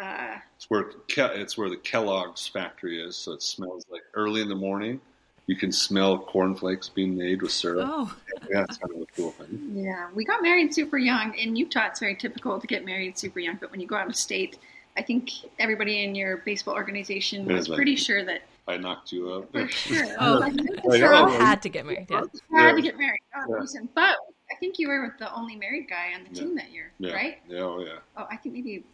Uh, 0.00 0.36
It's 0.56 0.68
where 0.68 0.90
it's 1.08 1.56
where 1.56 1.68
the 1.70 1.76
Kellogg's 1.76 2.46
factory 2.46 3.02
is, 3.02 3.16
so 3.16 3.32
it 3.32 3.42
smells 3.42 3.84
like 3.90 4.02
early 4.14 4.40
in 4.42 4.48
the 4.48 4.54
morning. 4.56 5.00
You 5.46 5.56
can 5.56 5.72
smell 5.72 6.18
cornflakes 6.18 6.88
being 6.88 7.16
made 7.16 7.42
with 7.42 7.50
syrup. 7.52 7.88
Oh, 7.90 8.14
Yeah, 8.50 8.64
it's 8.68 8.78
kind 8.78 8.94
of 8.94 9.02
a 9.02 9.06
cool 9.16 9.30
thing. 9.32 9.72
yeah, 9.74 10.08
we 10.14 10.24
got 10.24 10.42
married 10.42 10.72
super 10.74 10.96
young. 10.98 11.34
In 11.34 11.54
Utah, 11.56 11.86
it's 11.88 12.00
very 12.00 12.14
typical 12.16 12.60
to 12.60 12.66
get 12.66 12.84
married 12.84 13.18
super 13.18 13.40
young. 13.40 13.56
But 13.60 13.70
when 13.70 13.80
you 13.80 13.86
go 13.86 13.96
out 13.96 14.08
of 14.08 14.16
state, 14.16 14.58
I 14.96 15.02
think 15.02 15.30
everybody 15.58 16.04
in 16.04 16.14
your 16.14 16.38
baseball 16.38 16.74
organization 16.74 17.46
was 17.46 17.68
like- 17.68 17.76
pretty 17.76 17.96
sure 17.96 18.24
that 18.24 18.42
I 18.68 18.76
knocked 18.76 19.12
you 19.12 19.30
up. 19.32 19.50
for 19.52 19.66
sure. 19.70 20.04
Oh. 20.20 20.34
Like, 20.38 20.52
Like, 20.84 20.98
sure, 21.00 21.14
oh, 21.14 21.26
I 21.26 21.30
Had 21.32 21.62
to 21.62 21.68
get 21.68 21.86
married. 21.86 22.06
Yeah. 22.10 22.22
had 22.52 22.76
to 22.76 22.82
get 22.82 22.98
married. 22.98 23.20
Oh, 23.34 23.44
Yeah. 23.48 23.56
reason. 23.56 23.88
But 23.94 24.16
I 24.50 24.54
think 24.60 24.78
you 24.78 24.88
were 24.88 25.14
the 25.18 25.32
only 25.34 25.56
married 25.56 25.88
guy 25.88 26.12
on 26.14 26.24
the 26.24 26.30
Yeah. 26.30 26.42
team 26.46 26.54
that 26.56 26.70
year, 26.70 26.92
yeah. 26.98 27.12
right? 27.14 27.38
Yeah, 27.48 27.60
oh 27.60 27.80
yeah. 27.84 27.98
Oh, 28.16 28.26
I 28.30 28.36
think 28.36 28.54
maybe 28.54 28.84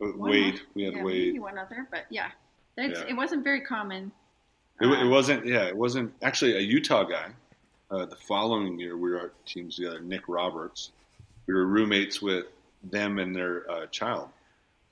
Uh, 0.00 0.06
one 0.16 0.30
Wade, 0.30 0.54
more. 0.54 0.62
we 0.74 0.82
had 0.84 0.94
yeah, 0.94 1.02
Wade. 1.04 1.26
maybe 1.26 1.38
one 1.40 1.58
other, 1.58 1.86
but 1.90 2.06
yeah, 2.10 2.30
That's, 2.76 3.00
Yeah. 3.00 3.08
it 3.08 3.14
wasn't 3.16 3.44
very 3.44 3.60
common. 3.60 4.12
It, 4.80 4.86
Uh, 4.86 5.04
it 5.04 5.08
wasn't. 5.08 5.44
Yeah, 5.44 5.64
it 5.64 5.76
wasn't 5.76 6.14
actually 6.22 6.56
a 6.56 6.60
Utah 6.60 7.02
guy. 7.04 7.30
Uh, 7.90 8.06
the 8.06 8.16
following 8.16 8.78
year, 8.78 8.96
we 8.96 9.10
were 9.10 9.32
teams 9.44 9.76
together. 9.76 10.00
Nick 10.00 10.28
Roberts. 10.28 10.92
We 11.46 11.52
were 11.54 11.66
roommates 11.66 12.22
with 12.22 12.46
them 12.84 13.18
and 13.18 13.34
their 13.36 13.70
uh, 13.70 13.86
child, 13.86 14.30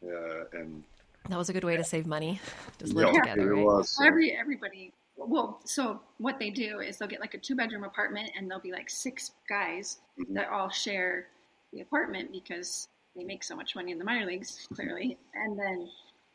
uh, 0.04 0.44
and 0.52 0.82
That 1.28 1.38
was 1.38 1.48
a 1.48 1.52
good 1.52 1.64
way 1.64 1.76
to 1.76 1.84
save 1.84 2.06
money. 2.06 2.40
Just 2.78 2.94
yeah, 2.94 3.10
together, 3.12 3.52
it 3.52 3.54
right? 3.56 3.64
was. 3.64 3.90
so- 3.96 4.04
Every 4.06 4.32
everybody 4.32 4.92
well, 5.20 5.60
so 5.64 6.00
what 6.18 6.38
they 6.38 6.48
do 6.50 6.78
is 6.78 6.96
they'll 6.98 7.08
get 7.08 7.20
like 7.20 7.34
a 7.34 7.38
two 7.38 7.56
bedroom 7.56 7.82
apartment 7.82 8.30
and 8.36 8.48
there'll 8.48 8.62
be 8.62 8.70
like 8.70 8.88
six 8.88 9.32
guys 9.48 9.98
Mhm. 10.18 10.34
that 10.34 10.48
all 10.48 10.68
share 10.70 11.26
the 11.72 11.80
apartment 11.80 12.30
because 12.30 12.88
they 13.16 13.24
make 13.24 13.42
so 13.42 13.56
much 13.56 13.74
money 13.74 13.90
in 13.90 13.98
the 13.98 14.04
minor 14.04 14.24
leagues, 14.26 14.68
clearly. 14.74 15.18
And 15.34 15.58
then, 15.58 15.88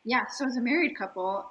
yeah, 0.04 0.26
so 0.26 0.44
as 0.46 0.58
a 0.58 0.60
married 0.60 0.96
couple, 0.98 1.46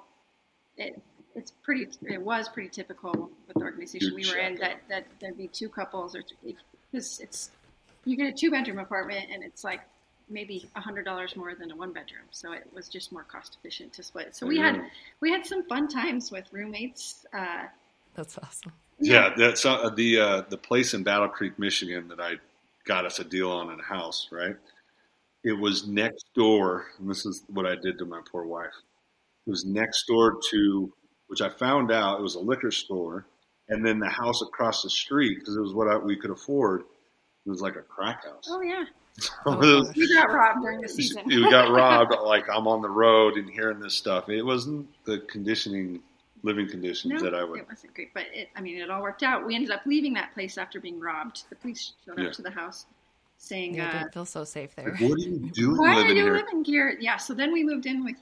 it 0.76 1.00
it's 1.34 1.50
pretty 1.64 1.88
it 2.02 2.22
was 2.22 2.48
pretty 2.48 2.68
typical 2.68 3.28
with 3.48 3.54
the 3.56 3.62
organization 3.64 4.12
Huge 4.12 4.26
we 4.28 4.30
were 4.32 4.38
in 4.38 4.54
that 4.60 4.82
that 4.88 5.04
there'd 5.20 5.36
be 5.36 5.48
two 5.48 5.68
couples 5.68 6.14
or 6.14 6.22
because 6.92 7.18
it's 7.18 7.50
you 8.04 8.16
get 8.16 8.26
a 8.28 8.32
two 8.32 8.52
bedroom 8.52 8.78
apartment 8.78 9.26
and 9.32 9.42
it's 9.42 9.64
like 9.64 9.80
maybe 10.28 10.68
a 10.74 10.80
hundred 10.80 11.04
dollars 11.04 11.36
more 11.36 11.54
than 11.54 11.70
a 11.70 11.76
one 11.76 11.92
bedroom 11.92 12.24
so 12.30 12.52
it 12.52 12.66
was 12.74 12.88
just 12.88 13.12
more 13.12 13.24
cost 13.24 13.56
efficient 13.60 13.92
to 13.92 14.02
split 14.02 14.34
so 14.34 14.46
we 14.46 14.56
had 14.58 14.82
we 15.20 15.30
had 15.30 15.44
some 15.44 15.62
fun 15.64 15.86
times 15.88 16.30
with 16.30 16.46
roommates 16.52 17.26
uh, 17.36 17.64
That's 18.14 18.38
awesome. 18.38 18.72
Yeah, 19.00 19.34
that's 19.36 19.66
uh, 19.66 19.90
the 19.90 20.20
uh, 20.20 20.42
the 20.48 20.56
place 20.56 20.94
in 20.94 21.02
Battle 21.02 21.28
Creek, 21.28 21.58
Michigan 21.58 22.06
that 22.08 22.20
I 22.20 22.34
got 22.86 23.04
us 23.04 23.18
a 23.18 23.24
deal 23.24 23.50
on 23.50 23.72
in 23.72 23.80
a 23.80 23.82
house. 23.82 24.28
Right, 24.30 24.56
it 25.42 25.52
was 25.52 25.88
next 25.88 26.26
door, 26.34 26.86
and 26.98 27.10
this 27.10 27.26
is 27.26 27.42
what 27.48 27.66
I 27.66 27.74
did 27.74 27.98
to 27.98 28.04
my 28.04 28.20
poor 28.30 28.44
wife. 28.44 28.72
It 29.46 29.50
was 29.50 29.64
next 29.64 30.06
door 30.06 30.38
to, 30.50 30.92
which 31.26 31.42
I 31.42 31.48
found 31.48 31.90
out 31.90 32.20
it 32.20 32.22
was 32.22 32.36
a 32.36 32.40
liquor 32.40 32.70
store, 32.70 33.26
and 33.68 33.84
then 33.84 33.98
the 33.98 34.08
house 34.08 34.42
across 34.42 34.82
the 34.82 34.90
street 34.90 35.40
because 35.40 35.56
it 35.56 35.60
was 35.60 35.74
what 35.74 35.88
I, 35.88 35.96
we 35.96 36.16
could 36.16 36.30
afford. 36.30 36.82
It 37.44 37.50
was 37.50 37.60
like 37.60 37.76
a 37.76 37.82
crack 37.82 38.24
house. 38.24 38.46
oh 38.48 38.62
yeah 38.62 38.84
Oh, 39.46 39.52
It 39.52 39.58
was- 39.58 39.86
gosh. 39.88 39.96
we 39.96 40.14
got 40.14 40.32
robbed 40.32 40.62
during 40.62 40.80
the 40.80 40.88
season 40.88 41.22
we 41.26 41.42
got 41.50 41.70
robbed. 41.70 42.14
Like 42.24 42.48
I'm 42.50 42.66
on 42.66 42.82
the 42.82 42.88
road 42.88 43.34
and 43.36 43.48
hearing 43.48 43.78
this 43.78 43.94
stuff. 43.94 44.28
It 44.28 44.42
wasn't 44.42 44.88
the 45.04 45.18
conditioning, 45.20 46.02
living 46.42 46.68
conditions 46.68 47.14
no, 47.14 47.20
that 47.20 47.34
I 47.34 47.44
would. 47.44 47.60
it 47.60 47.68
wasn't 47.68 47.94
great 47.94 48.12
but 48.12 48.24
it, 48.34 48.48
I 48.56 48.60
mean 48.60 48.78
it 48.78 48.90
all 48.90 49.02
worked 49.02 49.22
out 49.22 49.46
we 49.46 49.54
ended 49.54 49.70
up 49.70 49.82
leaving 49.86 50.12
that 50.14 50.34
place 50.34 50.58
after 50.58 50.80
being 50.80 51.00
robbed 51.00 51.44
the 51.48 51.54
police 51.56 51.92
showed 52.04 52.18
Yeah. 52.18 52.26
up 52.26 52.32
to 52.34 52.42
the 52.42 52.50
house 52.50 52.86
saying 53.38 53.74
Yeah, 53.76 53.86
I 53.86 53.88
uh, 53.88 53.92
didn't 54.00 54.14
feel 54.14 54.26
so 54.26 54.44
safe 54.44 54.74
there. 54.74 54.90
Like, 54.90 55.00
what 55.00 55.12
are 55.12 55.18
you 55.22 55.38
doing 55.52 55.76
Why 55.78 55.92
are 55.92 55.96
living 56.02 56.16
you 56.16 56.22
here? 56.24 56.34
living 56.34 56.64
here? 56.64 56.96
Yeah, 57.00 57.16
so 57.16 57.34
then 57.34 57.52
we 57.52 57.62
moved 57.64 57.86
in 57.86 58.04
with, 58.04 58.16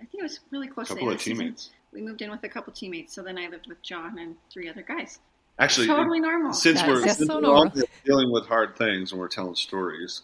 I 0.00 0.04
think 0.04 0.20
it 0.20 0.22
was 0.22 0.40
really 0.52 0.68
close 0.68 0.88
couple 0.88 1.02
to 1.02 1.06
the 1.06 1.10
of 1.10 1.12
end 1.12 1.18
the 1.20 1.22
season. 1.24 1.38
teammates. 1.38 1.70
We 1.92 2.02
moved 2.02 2.20
in 2.22 2.30
with 2.30 2.42
a 2.44 2.48
couple 2.48 2.72
teammates. 2.72 3.14
So 3.14 3.22
then 3.22 3.38
I 3.38 3.48
lived 3.48 3.66
with 3.68 3.80
John 3.82 4.18
and 4.18 4.36
three 4.52 4.68
other 4.68 4.82
guys. 4.82 5.18
Actually, 5.58 5.86
totally 5.86 6.20
normal. 6.20 6.52
since 6.52 6.80
That's 6.80 6.88
we're, 6.88 7.04
just 7.04 7.18
since 7.18 7.28
so 7.30 7.36
we're 7.36 7.40
normal. 7.42 7.72
dealing 8.04 8.30
with 8.30 8.44
hard 8.46 8.76
things 8.76 9.12
and 9.12 9.20
we're 9.20 9.28
telling 9.28 9.54
stories, 9.54 10.22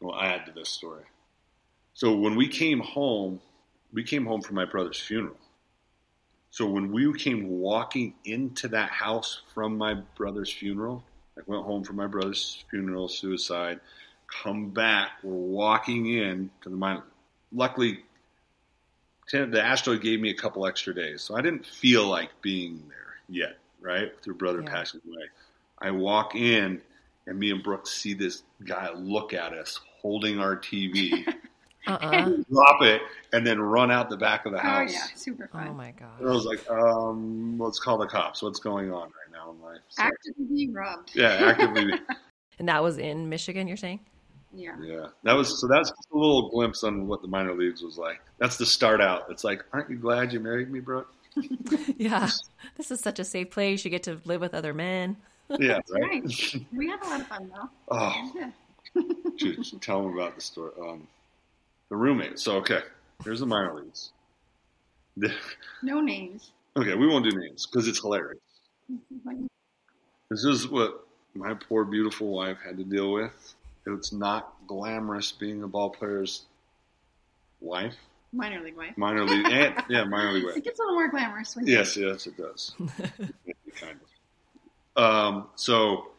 we'll 0.00 0.20
add 0.20 0.46
to 0.46 0.52
this 0.52 0.68
story. 0.70 1.04
So 1.94 2.16
when 2.16 2.36
we 2.36 2.48
came 2.48 2.80
home, 2.80 3.40
we 3.92 4.02
came 4.04 4.24
home 4.26 4.40
from 4.40 4.56
my 4.56 4.64
brother's 4.64 4.98
funeral. 4.98 5.36
So 6.50 6.66
when 6.66 6.90
we 6.90 7.12
came 7.14 7.48
walking 7.48 8.14
into 8.24 8.68
that 8.68 8.90
house 8.90 9.42
from 9.54 9.78
my 9.78 9.94
brother's 9.94 10.52
funeral, 10.52 11.04
I 11.38 11.42
went 11.46 11.64
home 11.64 11.84
from 11.84 11.96
my 11.96 12.06
brother's 12.06 12.64
funeral, 12.70 13.08
suicide, 13.08 13.80
come 14.26 14.70
back, 14.70 15.10
we're 15.22 15.32
walking 15.32 16.06
in 16.06 16.50
to 16.62 16.68
the 16.68 16.76
mine. 16.76 17.02
Luckily, 17.52 18.00
the 19.30 19.46
Astros 19.46 20.00
gave 20.00 20.20
me 20.20 20.30
a 20.30 20.34
couple 20.34 20.66
extra 20.66 20.94
days, 20.94 21.22
so 21.22 21.36
I 21.36 21.40
didn't 21.40 21.64
feel 21.66 22.06
like 22.06 22.30
being 22.42 22.82
there 22.88 23.16
yet, 23.28 23.58
right? 23.80 24.14
With 24.14 24.26
your 24.26 24.34
brother 24.34 24.62
Yeah. 24.62 24.70
passing 24.70 25.00
away. 25.06 25.28
I 25.78 25.92
walk 25.92 26.34
in, 26.34 26.82
and 27.26 27.38
me 27.38 27.50
and 27.52 27.62
Brooke 27.62 27.86
see 27.86 28.14
this 28.14 28.42
guy 28.64 28.90
look 28.92 29.32
at 29.32 29.52
us 29.52 29.78
holding 30.00 30.38
our 30.38 30.56
TV, 30.56 31.26
Uh-uh. 31.86 32.30
drop 32.52 32.82
it, 32.82 33.02
and 33.32 33.46
then 33.46 33.60
run 33.60 33.90
out 33.90 34.10
the 34.10 34.16
back 34.16 34.46
of 34.46 34.52
the 34.52 34.58
Oh 34.58 34.62
house. 34.62 34.92
yeah, 34.92 35.04
super 35.14 35.48
fun. 35.48 35.68
Oh 35.70 35.74
my 35.74 35.88
And 36.18 36.28
I 36.28 36.32
was 36.32 36.44
like, 36.44 36.68
um, 36.70 37.58
let's 37.58 37.78
call 37.78 37.98
the 37.98 38.06
cops. 38.06 38.42
What's 38.42 38.60
going 38.60 38.92
on 38.92 39.02
right 39.08 39.32
now 39.32 39.50
in 39.50 39.60
life? 39.62 39.80
So, 39.88 40.02
Actively 40.02 40.44
being 40.46 40.72
robbed. 40.72 41.12
yeah, 41.14 41.52
actively. 41.56 41.92
And 42.58 42.68
that 42.68 42.82
was 42.82 42.98
in 42.98 43.30
Michigan, 43.30 43.66
you're 43.66 43.78
saying? 43.78 44.00
Yeah. 44.52 44.76
Yeah, 44.82 45.06
that 45.22 45.32
was 45.32 45.58
so. 45.62 45.66
That's 45.66 45.88
a 45.90 45.94
little 46.14 46.50
glimpse 46.50 46.84
on 46.84 47.06
what 47.06 47.22
the 47.22 47.28
minor 47.28 47.54
leagues 47.54 47.80
was 47.82 47.96
like. 47.96 48.20
That's 48.36 48.58
the 48.58 48.66
start 48.66 49.00
out. 49.00 49.28
It's 49.30 49.44
like, 49.44 49.64
aren't 49.72 49.88
you 49.88 49.96
glad 49.96 50.30
you 50.30 50.40
married 50.40 50.70
me, 50.70 50.80
Brooke? 50.80 51.10
Yeah. 51.96 52.28
This 52.76 52.90
is 52.90 53.00
such 53.00 53.18
a 53.18 53.24
safe 53.24 53.50
place. 53.50 53.82
You 53.82 53.90
get 53.90 54.02
to 54.02 54.20
live 54.26 54.42
with 54.42 54.52
other 54.52 54.74
men. 54.74 55.16
Yeah, 55.58 55.74
That's 55.76 55.90
right. 55.90 56.22
right. 56.22 56.66
We 56.74 56.88
had 56.90 57.00
a 57.02 57.06
lot 57.08 57.20
of 57.22 57.26
fun 57.28 57.50
though. 57.54 57.70
Oh, 57.90 58.30
Yeah. 58.36 58.50
Shoot, 59.36 59.72
tell 59.80 60.02
them 60.02 60.14
about 60.14 60.34
the 60.34 60.40
story. 60.40 60.72
Um, 60.80 61.06
the 61.88 61.96
roommate. 61.96 62.38
So 62.38 62.56
okay, 62.56 62.80
here's 63.24 63.40
the 63.40 63.46
minor 63.46 63.74
leagues. 63.74 64.10
No 65.82 66.00
names. 66.00 66.52
okay, 66.76 66.94
we 66.94 67.06
won't 67.06 67.28
do 67.28 67.36
names 67.38 67.66
because 67.66 67.88
it's 67.88 68.00
hilarious. 68.00 68.38
This 70.30 70.44
is 70.44 70.68
what 70.68 71.06
my 71.34 71.54
poor 71.54 71.84
beautiful 71.84 72.28
wife 72.28 72.58
had 72.64 72.76
to 72.78 72.84
deal 72.84 73.12
with. 73.12 73.54
It's 73.86 74.12
not 74.12 74.54
glamorous 74.66 75.32
being 75.32 75.62
a 75.62 75.68
ball 75.68 75.90
player's 75.90 76.44
wife, 77.60 77.96
Minor 78.32 78.62
league 78.62 78.76
wife. 78.76 78.96
minor 78.96 79.24
league, 79.24 79.46
and 79.50 79.74
yeah, 79.88 80.04
minor 80.04 80.32
league 80.32 80.44
wife. 80.44 80.56
It 80.56 80.64
gets 80.64 80.78
a 80.78 80.82
little 80.82 80.94
more 80.94 81.08
glamorous 81.08 81.56
when 81.56 81.66
Yes, 81.66 81.96
yes, 81.96 82.26
it 82.26 82.36
does. 82.36 82.72
kind 83.76 83.98
of. 84.96 85.02
Um, 85.02 85.46
so 85.56 86.09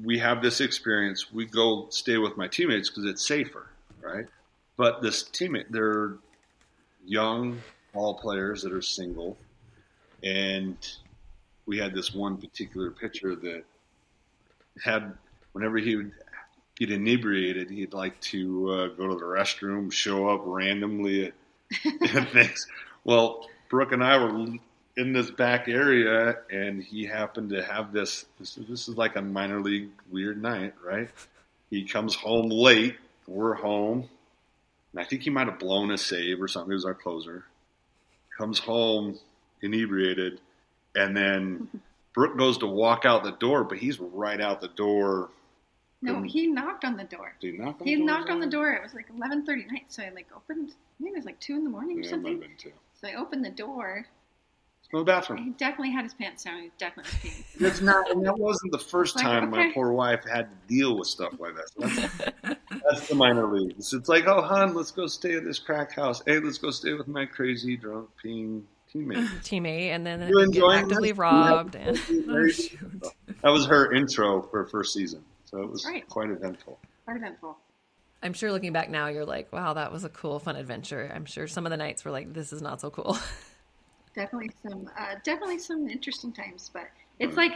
we 0.00 0.18
have 0.18 0.42
this 0.42 0.60
experience. 0.60 1.32
We 1.32 1.46
go 1.46 1.88
stay 1.90 2.18
with 2.18 2.36
my 2.36 2.48
teammates 2.48 2.88
because 2.88 3.04
it's 3.04 3.26
safer, 3.26 3.66
right? 4.00 4.26
But 4.76 5.02
this 5.02 5.24
teammate, 5.24 5.66
they're 5.70 6.14
young 7.04 7.60
ball 7.92 8.14
players 8.14 8.62
that 8.62 8.72
are 8.72 8.82
single, 8.82 9.36
and 10.22 10.76
we 11.66 11.78
had 11.78 11.94
this 11.94 12.14
one 12.14 12.36
particular 12.36 12.90
pitcher 12.90 13.36
that 13.36 13.64
had 14.82 15.12
whenever 15.52 15.78
he 15.78 15.96
would 15.96 16.12
get 16.76 16.90
inebriated, 16.90 17.70
he'd 17.70 17.92
like 17.92 18.18
to 18.20 18.70
uh, 18.70 18.88
go 18.88 19.08
to 19.08 19.14
the 19.14 19.24
restroom, 19.24 19.92
show 19.92 20.28
up 20.28 20.42
randomly 20.44 21.26
at, 21.26 21.34
at 22.16 22.32
things. 22.32 22.66
Well, 23.04 23.46
Brooke 23.68 23.92
and 23.92 24.02
I 24.02 24.16
were 24.18 24.32
in 24.96 25.12
this 25.12 25.30
back 25.30 25.68
area, 25.68 26.36
and 26.50 26.82
he 26.82 27.04
happened 27.06 27.50
to 27.50 27.62
have 27.62 27.92
this. 27.92 28.26
This, 28.38 28.58
is- 28.58 28.66
this 28.68 28.88
is 28.88 28.96
like 28.96 29.16
a 29.16 29.22
minor 29.22 29.60
league 29.60 29.90
weird 30.10 30.40
night, 30.40 30.74
right? 30.84 31.08
He 31.70 31.84
comes 31.84 32.14
home 32.14 32.48
late. 32.50 32.96
We're 33.26 33.54
home. 33.54 34.08
And 34.92 35.00
I 35.00 35.04
think 35.04 35.22
he 35.22 35.30
might 35.30 35.46
have 35.48 35.58
blown 35.58 35.90
a 35.90 35.96
save 35.98 36.42
or 36.42 36.48
something. 36.48 36.70
He 36.70 36.74
was 36.74 36.84
our 36.84 36.92
closer. 36.94 37.44
Comes 38.36 38.58
home 38.58 39.18
inebriated, 39.62 40.40
and 40.94 41.16
then 41.16 41.68
Brooke 42.14 42.36
goes 42.36 42.58
to 42.58 42.66
walk 42.66 43.04
out 43.06 43.24
the 43.24 43.32
door, 43.32 43.64
but 43.64 43.78
he's 43.78 43.98
right 44.00 44.40
out 44.40 44.60
the 44.60 44.68
door. 44.68 45.30
No, 46.02 46.20
he 46.22 46.48
knocked 46.48 46.84
on 46.84 46.96
the 46.96 47.04
door. 47.04 47.32
Did 47.40 47.52
he 47.54 47.58
knock 47.60 47.80
on 47.80 47.86
He 47.86 47.94
the 47.94 47.98
door? 48.00 48.06
knocked 48.06 48.30
on 48.30 48.40
the 48.40 48.46
door. 48.48 48.72
It 48.72 48.82
was 48.82 48.92
like 48.92 49.06
eleven 49.16 49.46
thirty 49.46 49.64
night, 49.66 49.84
so 49.88 50.02
I 50.02 50.10
like 50.10 50.26
opened. 50.36 50.70
I 51.00 51.02
think 51.02 51.14
it 51.14 51.18
was 51.18 51.24
like 51.24 51.38
two 51.40 51.54
in 51.54 51.64
the 51.64 51.70
morning 51.70 51.98
or 51.98 52.02
Yeah, 52.02 52.14
it 52.14 52.22
might 52.22 52.28
have 52.30 52.40
something. 52.40 52.48
been 52.48 52.56
too. 52.58 52.72
So 53.00 53.08
I 53.08 53.14
opened 53.14 53.44
the 53.44 53.50
door. 53.50 54.04
Go 54.92 54.98
to 54.98 55.04
the 55.04 55.10
bathroom. 55.10 55.38
He 55.42 55.50
definitely 55.52 55.90
had 55.92 56.04
his 56.04 56.12
pants 56.12 56.44
down. 56.44 56.60
He 56.62 56.70
definitely 56.76 57.10
was 57.24 57.32
peeing. 57.32 57.66
It's 57.66 57.80
not. 57.80 58.10
And 58.10 58.24
that 58.26 58.36
wasn't 58.38 58.72
the 58.72 58.78
first 58.78 59.16
Like, 59.16 59.24
time 59.24 59.50
my 59.50 59.70
poor 59.72 59.90
wife 59.92 60.22
had 60.30 60.50
to 60.50 60.56
deal 60.68 60.98
with 60.98 61.08
stuff 61.08 61.32
like 61.38 61.54
that. 61.56 61.70
So 61.70 62.28
that's, 62.42 62.60
that's 62.90 63.08
the 63.08 63.14
minor 63.14 63.46
leagues. 63.46 63.94
It's 63.94 64.08
like, 64.10 64.26
oh, 64.26 64.42
hon, 64.42 64.74
let's 64.74 64.90
go 64.90 65.06
stay 65.06 65.34
at 65.34 65.44
this 65.44 65.58
crack 65.58 65.94
house. 65.94 66.22
Hey, 66.26 66.38
let's 66.40 66.58
go 66.58 66.70
stay 66.70 66.92
with 66.92 67.08
my 67.08 67.24
crazy 67.24 67.74
drunk 67.76 68.10
peeing 68.22 68.64
teammate. 68.94 69.26
Teammate, 69.42 69.88
and 69.94 70.04
then 70.06 70.28
You 70.28 70.36
get 70.40 70.44
enjoying 70.48 70.80
actively 70.80 71.08
this? 71.12 71.18
robbed. 71.18 71.74
And 71.74 71.98
Oh. 72.28 73.10
That 73.42 73.50
was 73.50 73.64
her 73.66 73.94
intro 73.94 74.42
for 74.42 74.64
her 74.64 74.68
first 74.68 74.92
season, 74.92 75.24
so 75.46 75.62
it 75.62 75.70
was 75.70 75.86
Right. 75.86 76.06
quite 76.06 76.28
eventful. 76.28 76.78
Quite 77.06 77.16
eventful. 77.16 77.56
I'm 78.22 78.34
sure 78.34 78.52
looking 78.52 78.72
back 78.74 78.90
now, 78.90 79.08
you're 79.08 79.24
like, 79.24 79.50
wow, 79.52 79.72
that 79.72 79.90
was 79.90 80.04
a 80.04 80.08
cool, 80.10 80.38
fun 80.38 80.54
adventure. 80.56 81.10
I'm 81.14 81.24
sure 81.24 81.48
some 81.48 81.64
of 81.66 81.70
the 81.70 81.76
nights 81.78 82.04
were 82.04 82.10
like, 82.12 82.34
this 82.34 82.52
is 82.52 82.60
not 82.60 82.80
so 82.82 82.90
cool. 82.90 83.16
Definitely 84.14 84.50
some, 84.66 84.90
uh, 84.98 85.14
definitely 85.24 85.58
some 85.58 85.88
interesting 85.88 86.32
times. 86.32 86.70
But 86.72 86.88
it's 87.18 87.36
like 87.36 87.52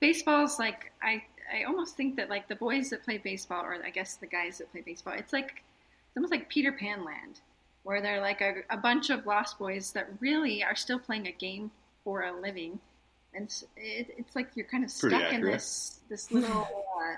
baseball's 0.00 0.58
like 0.58 0.92
I, 1.02 1.22
I 1.52 1.64
almost 1.64 1.96
think 1.96 2.16
that 2.16 2.30
like 2.30 2.48
the 2.48 2.56
boys 2.56 2.90
that 2.90 3.04
play 3.04 3.18
baseball, 3.18 3.64
or 3.64 3.76
I 3.84 3.90
guess 3.90 4.16
the 4.16 4.26
guys 4.26 4.58
that 4.58 4.70
play 4.72 4.82
baseball, 4.82 5.14
it's 5.16 5.32
like 5.32 5.62
it's 6.08 6.16
almost 6.16 6.32
like 6.32 6.48
Peter 6.48 6.72
Pan 6.72 7.04
land, 7.04 7.40
where 7.82 8.00
they're 8.00 8.20
like 8.20 8.40
a, 8.40 8.62
a 8.70 8.76
bunch 8.76 9.10
of 9.10 9.26
lost 9.26 9.58
boys 9.58 9.92
that 9.92 10.08
really 10.20 10.62
are 10.62 10.76
still 10.76 10.98
playing 10.98 11.26
a 11.26 11.32
game 11.32 11.70
for 12.04 12.22
a 12.22 12.40
living, 12.40 12.78
and 13.34 13.48
it, 13.76 14.14
it's 14.16 14.34
like 14.34 14.48
you're 14.54 14.66
kind 14.66 14.84
of 14.84 14.90
stuck 14.90 15.32
in 15.32 15.42
this 15.42 16.00
this 16.08 16.30
little. 16.30 16.62
Uh, 16.62 17.16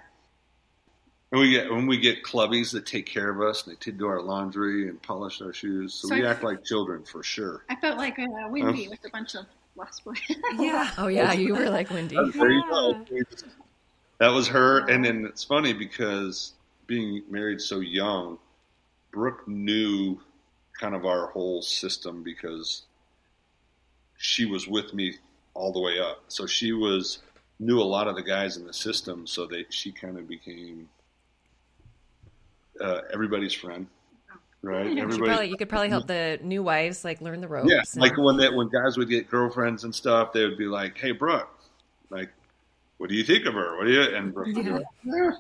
And 1.33 1.41
we 1.41 1.51
get 1.51 1.71
when 1.71 1.87
we 1.87 1.99
get 1.99 2.25
clubbies 2.25 2.73
that 2.73 2.87
take 2.87 3.07
care 3.07 3.31
of 3.31 3.41
us, 3.41 3.65
and 3.65 3.73
they 3.73 3.79
take 3.79 3.99
do 3.99 4.07
our 4.07 4.21
laundry 4.21 4.89
and 4.89 5.01
polish 5.01 5.41
our 5.41 5.53
shoes, 5.53 5.95
so, 5.95 6.09
So 6.09 6.15
we 6.17 6.27
I- 6.27 6.31
act 6.31 6.43
like 6.43 6.65
children 6.65 7.05
for 7.05 7.23
sure. 7.23 7.65
I 7.69 7.77
felt 7.77 7.99
like 7.99 8.19
uh, 8.19 8.27
Wendy 8.49 8.89
with 8.89 9.05
a 9.05 9.11
bunch 9.11 9.35
of 9.37 9.47
lost 9.77 10.05
boys. 10.05 10.19
Yeah. 10.59 10.91
oh, 10.99 11.07
yeah, 11.07 11.33
you 11.33 11.55
were 11.55 11.71
like 11.71 11.89
Wendy. 11.91 12.17
There 12.17 12.51
you 12.51 12.65
go. 12.69 13.05
That 14.19 14.29
was 14.29 14.49
her, 14.49 14.81
and 14.91 15.05
then 15.05 15.25
it's 15.25 15.45
funny 15.45 15.73
because 15.73 16.53
being 16.87 17.23
married 17.31 17.61
so 17.61 17.79
young, 17.81 18.39
Brooke 19.13 19.47
knew 19.47 20.19
kind 20.79 20.95
of 20.97 21.07
our 21.07 21.29
whole 21.29 21.63
system 21.63 22.23
because 22.25 22.83
she 24.19 24.45
was 24.47 24.67
with 24.67 24.93
me 24.93 25.15
all 25.55 25.73
the 25.73 25.81
way 25.81 26.01
up. 26.01 26.25
So 26.29 26.47
she 26.47 26.73
was 26.73 27.19
knew 27.61 27.79
a 27.81 27.85
lot 27.85 28.09
of 28.09 28.17
the 28.17 28.23
guys 28.23 28.57
in 28.57 28.67
the 28.67 28.73
system, 28.75 29.27
so 29.29 29.47
that 29.47 29.73
she 29.73 29.93
kind 29.93 30.19
of 30.19 30.27
became 30.27 30.89
uh, 32.81 33.01
everybody's 33.13 33.53
friend, 33.55 33.87
right? 34.63 34.87
You 34.91 35.03
Everybody, 35.03 35.29
probably, 35.31 35.49
you 35.49 35.57
could 35.57 35.69
probably 35.69 35.89
help 35.91 36.07
the 36.07 36.39
new 36.43 36.63
wives 36.63 37.05
like 37.05 37.21
learn 37.21 37.41
the 37.41 37.49
ropes. 37.49 37.71
yeah. 37.71 37.81
and- 37.93 38.01
Like 38.03 38.17
when 38.17 38.37
that 38.39 38.53
when 38.55 38.69
guys 38.69 38.97
would 38.97 39.09
get 39.09 39.29
girlfriends 39.31 39.85
and 39.85 39.95
stuff, 39.95 40.33
they 40.33 40.45
would 40.45 40.59
be 40.59 40.67
like, 40.67 40.97
"Hey, 40.99 41.13
Brooke, 41.13 41.49
like, 42.11 42.31
what 42.99 43.09
do 43.09 43.15
you 43.17 43.25
think 43.25 43.47
of 43.47 43.55
her? 43.55 43.77
What 43.77 43.85
do 43.85 43.93
you?" 43.93 44.03
And 44.03 44.33
Brooke 44.35 44.47
would 44.49 44.65
be 44.65 44.71
like, 44.71 44.83
"Eh, 45.07 45.31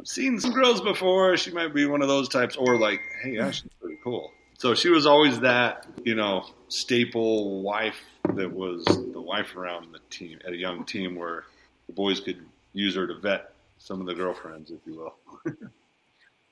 "I've 0.00 0.06
seen 0.08 0.38
some 0.40 0.52
girls 0.52 0.80
before. 0.80 1.36
She 1.36 1.50
might 1.50 1.74
be 1.74 1.86
one 1.86 2.02
of 2.02 2.08
those 2.08 2.28
types." 2.28 2.56
Or 2.56 2.78
like, 2.78 3.00
"Hey, 3.22 3.32
yeah, 3.36 3.50
she's 3.50 3.70
pretty 3.80 3.98
cool." 4.02 4.30
So 4.58 4.74
she 4.74 4.90
was 4.90 5.06
always 5.06 5.40
that, 5.40 5.86
you 6.04 6.14
know, 6.14 6.44
staple 6.68 7.62
wife 7.62 7.98
that 8.34 8.52
was 8.52 8.84
the 8.84 9.20
wife 9.20 9.56
around 9.56 9.92
the 9.94 10.00
team 10.10 10.38
at 10.46 10.52
a 10.52 10.56
young 10.56 10.84
team 10.84 11.14
where 11.16 11.44
the 11.86 11.94
boys 11.94 12.20
could 12.20 12.44
use 12.74 12.94
her 12.94 13.06
to 13.06 13.14
vet 13.14 13.54
some 13.78 14.00
of 14.02 14.06
the 14.06 14.14
girlfriends, 14.14 14.70
if 14.70 14.80
you 14.84 14.96
will. 14.96 15.14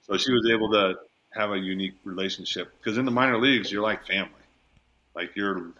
so 0.08 0.16
she 0.16 0.32
was 0.32 0.48
able 0.50 0.70
to 0.72 0.94
have 1.32 1.50
a 1.52 1.58
unique 1.58 1.94
relationship 2.04 2.72
because 2.78 2.98
in 2.98 3.04
the 3.04 3.10
minor 3.10 3.38
leagues, 3.38 3.70
you're 3.70 3.82
like 3.82 4.06
family, 4.06 4.30
like 5.14 5.36
you're 5.36 5.72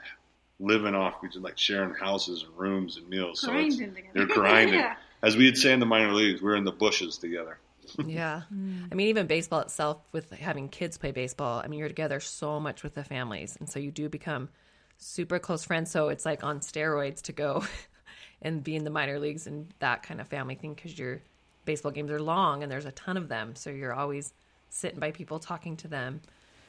living 0.61 0.95
off, 0.95 1.17
you're 1.23 1.31
just 1.31 1.43
like 1.43 1.59
sharing 1.59 1.95
houses 1.95 2.45
and 2.47 2.57
rooms 2.57 2.97
and 2.97 3.09
meals. 3.09 3.41
So 3.41 3.53
it's, 3.57 3.77
Grinding 3.77 3.95
together. 3.95 4.13
they're 4.15 4.27
grinding. 4.27 4.75
yeah. 4.81 4.97
as 5.23 5.37
we'd 5.37 5.57
say 5.57 5.73
in 5.73 5.81
the 5.81 5.87
minor 5.87 6.13
leagues, 6.13 6.43
we're 6.43 6.57
in 6.57 6.65
the 6.65 6.73
bushes 6.73 7.19
together. 7.19 7.59
Yeah. 8.05 8.43
Mm. 8.55 8.89
I 8.93 8.95
mean, 8.95 9.09
even 9.09 9.27
baseball 9.27 9.61
itself, 9.61 9.97
with 10.13 10.31
having 10.31 10.69
kids 10.69 10.99
play 10.99 11.11
baseball, 11.11 11.63
I 11.65 11.69
mean, 11.69 11.79
you're 11.79 11.89
together 11.89 12.21
so 12.21 12.61
much 12.61 12.83
with 12.83 12.95
the 12.95 13.03
families. 13.03 13.57
And 13.59 13.67
so 13.67 13.79
you 13.79 13.91
do 13.91 14.11
become 14.11 14.51
super 14.99 15.39
close 15.39 15.65
friends. 15.65 15.91
So 15.91 16.11
it's 16.11 16.27
like 16.27 16.45
on 16.45 16.61
steroids 16.61 17.23
to 17.23 17.33
go 17.33 17.65
and 18.43 18.63
be 18.63 18.77
in 18.77 18.85
the 18.85 18.91
minor 18.91 19.19
leagues 19.19 19.47
and 19.47 19.73
that 19.79 20.03
kind 20.03 20.21
of 20.21 20.29
family 20.29 20.55
thing 20.55 20.75
because 20.75 20.99
your 20.99 21.23
baseball 21.69 21.93
games 21.93 22.11
are 22.11 22.21
long 22.21 22.63
and 22.63 22.73
there's 22.73 22.87
a 22.87 22.93
ton 22.93 23.19
of 23.19 23.29
them. 23.29 23.55
So 23.55 23.69
you're 23.69 23.93
always 23.93 24.33
sitting 24.71 24.99
by 24.99 25.11
people 25.11 25.39
talking 25.39 25.77
to 25.77 25.87
them. 25.87 26.23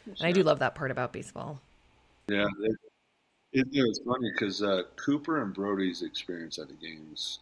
And 0.06 0.18
I 0.22 0.34
do 0.34 0.44
love 0.44 0.60
that 0.60 0.76
part 0.76 0.92
about 0.92 1.14
baseball. 1.14 1.62
Yeah, 2.28 2.48
it, 2.62 2.76
it, 3.54 3.68
it 3.72 3.82
was 3.82 4.02
funny 4.06 4.30
because 4.34 4.62
uh, 4.62 4.84
Cooper 4.98 5.42
and 5.42 5.54
Brody's 5.54 6.02
experience 6.02 6.60
at 6.60 6.68
the 6.68 6.74
games. 6.74 7.40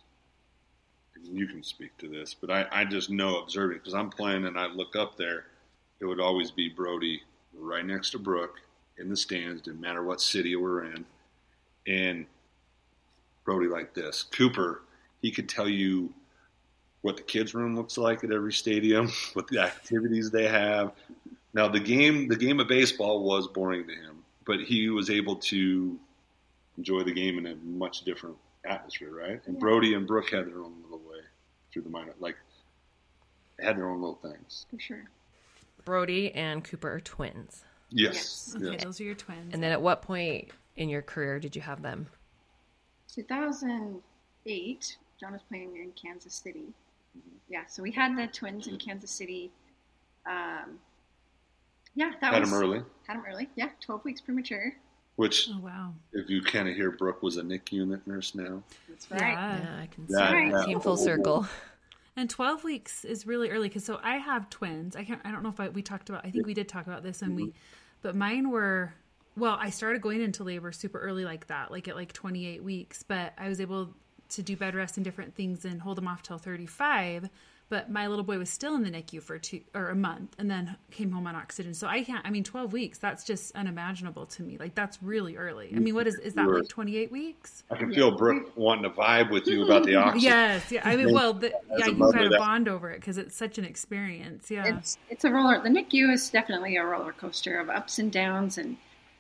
You 1.23 1.47
can 1.47 1.63
speak 1.63 1.97
to 1.97 2.07
this, 2.07 2.35
but 2.35 2.51
I, 2.51 2.67
I 2.71 2.85
just 2.85 3.09
know 3.09 3.39
observing 3.39 3.79
because 3.79 3.95
I'm 3.95 4.11
playing 4.11 4.45
and 4.45 4.57
I 4.57 4.67
look 4.67 4.95
up 4.95 5.17
there. 5.17 5.47
It 5.99 6.05
would 6.05 6.19
always 6.19 6.51
be 6.51 6.69
Brody 6.69 7.23
right 7.57 7.83
next 7.83 8.11
to 8.11 8.19
Brooke 8.19 8.61
in 8.99 9.09
the 9.09 9.17
stands, 9.17 9.63
didn't 9.63 9.81
matter 9.81 10.03
what 10.03 10.21
city 10.21 10.55
we're 10.55 10.85
in, 10.85 11.05
and 11.87 12.27
Brody 13.45 13.67
like 13.67 13.95
this. 13.95 14.21
Cooper, 14.31 14.83
he 15.23 15.31
could 15.31 15.49
tell 15.49 15.67
you 15.67 16.13
what 17.07 17.15
the 17.15 17.23
kids' 17.23 17.55
room 17.55 17.73
looks 17.73 17.97
like 17.97 18.21
at 18.25 18.31
every 18.33 18.51
stadium, 18.51 19.09
what 19.33 19.47
the 19.47 19.59
activities 19.59 20.29
they 20.29 20.45
have. 20.45 20.91
Now 21.53 21.69
the 21.69 21.79
game, 21.79 22.27
the 22.27 22.35
game 22.35 22.59
of 22.59 22.67
baseball 22.67 23.23
was 23.23 23.47
boring 23.47 23.87
to 23.87 23.93
him, 23.93 24.25
but 24.45 24.59
he 24.59 24.89
was 24.89 25.09
able 25.09 25.37
to 25.37 25.97
enjoy 26.77 27.03
the 27.03 27.13
game 27.13 27.37
in 27.37 27.45
a 27.47 27.55
much 27.63 28.01
different 28.01 28.35
atmosphere, 28.65 29.15
right? 29.15 29.39
And 29.45 29.55
Yeah. 29.55 29.59
Brody 29.61 29.93
and 29.93 30.05
Brooke 30.05 30.31
had 30.31 30.47
their 30.47 30.59
own 30.59 30.73
little 30.83 30.99
way 31.09 31.19
through 31.71 31.83
the 31.83 31.89
minor, 31.89 32.13
like 32.19 32.35
had 33.57 33.77
their 33.77 33.87
own 33.89 34.01
little 34.01 34.19
things. 34.21 34.65
For 34.69 34.77
sure. 34.77 35.05
Brody 35.85 36.33
and 36.35 36.61
Cooper 36.65 36.91
are 36.91 36.99
twins. 36.99 37.63
Yes, 37.89 38.53
Okay, 38.53 38.71
yes. 38.73 38.83
those 38.83 38.99
are 38.99 39.05
your 39.05 39.15
twins. 39.15 39.53
And 39.53 39.63
then 39.63 39.71
at 39.71 39.81
what 39.81 40.01
point 40.01 40.49
in 40.75 40.89
your 40.89 41.01
career 41.01 41.39
did 41.39 41.55
you 41.55 41.61
have 41.61 41.81
them? 41.81 42.07
2008, 43.15 44.97
John 45.21 45.31
was 45.31 45.41
playing 45.43 45.77
in 45.77 45.91
Kansas 45.93 46.33
City. 46.33 46.73
Yeah, 47.49 47.65
so 47.67 47.81
we 47.81 47.91
had 47.91 48.17
the 48.17 48.27
twins 48.27 48.67
in 48.67 48.77
Kansas 48.77 49.11
City. 49.11 49.51
Um, 50.25 50.79
yeah, 51.95 52.11
that 52.21 52.33
had 52.33 52.41
was 52.41 52.51
him 52.51 52.55
early. 52.55 52.81
Had 53.07 53.17
them 53.17 53.23
early. 53.29 53.49
Yeah, 53.55 53.69
12 53.81 54.03
weeks 54.03 54.21
premature. 54.21 54.73
Which, 55.15 55.49
oh 55.51 55.59
wow. 55.59 55.93
if 56.13 56.29
you 56.29 56.43
kind 56.43 56.69
of 56.69 56.75
hear, 56.75 56.91
Brooke 56.91 57.23
was 57.23 57.37
a 57.37 57.43
NIC 57.43 57.71
unit 57.71 58.05
nurse 58.05 58.35
now. 58.35 58.61
That's 58.87 59.09
right. 59.09 59.21
Yeah. 59.21 59.59
Yeah, 59.59 59.81
I 59.81 59.87
can 59.87 60.07
see 60.07 60.13
That- 60.13 60.33
it. 60.33 60.51
that- 60.51 60.65
Came 60.65 60.79
full 60.79 60.97
circle. 60.97 61.47
And 62.15 62.29
12 62.29 62.63
weeks 62.63 63.05
is 63.05 63.27
really 63.27 63.51
early 63.51 63.67
because 63.67 63.85
so 63.85 63.99
I 64.03 64.17
have 64.17 64.49
twins. 64.49 64.95
I 64.95 65.03
can't 65.03 65.21
I 65.23 65.31
don't 65.31 65.43
know 65.43 65.49
if 65.49 65.59
I, 65.59 65.69
we 65.69 65.83
talked 65.83 66.09
about 66.09 66.25
I 66.25 66.31
think 66.31 66.47
we 66.47 66.55
did 66.55 66.67
talk 66.67 66.87
about 66.87 67.03
this 67.03 67.21
and 67.21 67.35
we 67.35 67.53
but 68.01 68.15
mine 68.15 68.49
were 68.49 68.93
well, 69.37 69.55
I 69.59 69.69
started 69.69 70.01
going 70.01 70.21
into 70.21 70.43
labor 70.43 70.71
super 70.71 70.99
early 70.99 71.23
like 71.23 71.45
that, 71.47 71.69
like 71.71 71.87
at 71.87 71.95
like 71.95 72.11
28 72.11 72.63
weeks, 72.63 73.03
but 73.03 73.33
I 73.37 73.49
was 73.49 73.61
able 73.61 73.93
to 74.29 74.43
do 74.43 74.55
bed 74.55 74.75
rest 74.75 74.97
and 74.97 75.03
different 75.03 75.35
things 75.35 75.65
and 75.65 75.81
hold 75.81 75.97
them 75.97 76.07
off 76.07 76.23
till 76.23 76.37
35. 76.37 77.29
But 77.69 77.91
my 77.91 78.07
little 78.07 78.23
boy 78.23 78.37
was 78.37 78.49
still 78.49 78.75
in 78.75 78.83
the 78.83 78.89
NICU 78.89 79.21
for 79.21 79.37
two 79.37 79.59
or 79.75 79.89
a 79.89 79.95
month 79.95 80.35
and 80.39 80.49
then 80.49 80.77
came 80.89 81.11
home 81.11 81.27
on 81.27 81.35
oxygen. 81.35 81.73
So 81.73 81.85
I 81.85 82.01
can't, 82.01 82.25
I 82.25 82.29
mean, 82.29 82.45
12 82.45 82.71
weeks, 82.71 82.97
that's 82.97 83.25
just 83.25 83.53
unimaginable 83.57 84.25
to 84.27 84.43
me. 84.43 84.57
Like 84.57 84.73
that's 84.73 85.03
really 85.03 85.35
early. 85.35 85.73
I 85.75 85.79
mean, 85.79 85.93
what 85.93 86.07
is, 86.07 86.15
is 86.15 86.33
that 86.35 86.47
like 86.47 86.69
28 86.69 87.11
weeks? 87.11 87.63
I 87.69 87.75
can 87.75 87.93
feel 87.93 88.11
Brooke 88.11 88.53
wanting 88.55 88.83
to 88.83 88.89
vibe 88.91 89.31
with 89.31 89.47
you 89.47 89.65
about 89.65 89.83
the 89.83 89.95
oxygen. 89.95 90.21
Yes. 90.21 90.71
Yeah. 90.71 90.81
I 90.85 90.95
mean, 90.95 91.13
well, 91.13 91.33
the, 91.33 91.51
yeah, 91.77 91.87
you 91.87 91.97
kind 91.97 92.25
of 92.25 92.31
that- 92.31 92.39
bond 92.39 92.69
over 92.69 92.89
it 92.89 93.01
because 93.01 93.17
it's 93.17 93.35
such 93.35 93.57
an 93.57 93.65
experience. 93.65 94.49
Yeah. 94.49 94.77
It's 94.77 94.97
it's 95.09 95.25
a 95.25 95.29
roller. 95.29 95.61
The 95.61 95.69
NICU 95.69 96.13
is 96.13 96.29
definitely 96.29 96.77
a 96.77 96.85
roller 96.85 97.11
coaster 97.11 97.59
of 97.59 97.69
ups 97.69 97.99
and 97.99 98.13
downs, 98.13 98.57
and 98.57 98.77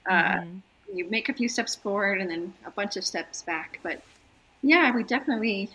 uh, 0.09 0.45
you 0.93 1.09
make 1.09 1.27
a 1.27 1.33
few 1.33 1.49
steps 1.49 1.75
forward 1.75 2.21
and 2.21 2.29
then 2.31 2.53
a 2.65 2.71
bunch 2.71 2.95
of 2.95 3.03
steps 3.03 3.41
back. 3.41 3.81
But 3.83 4.01
yeah, 4.61 4.93
we 4.95 5.03
definitely, 5.03 5.69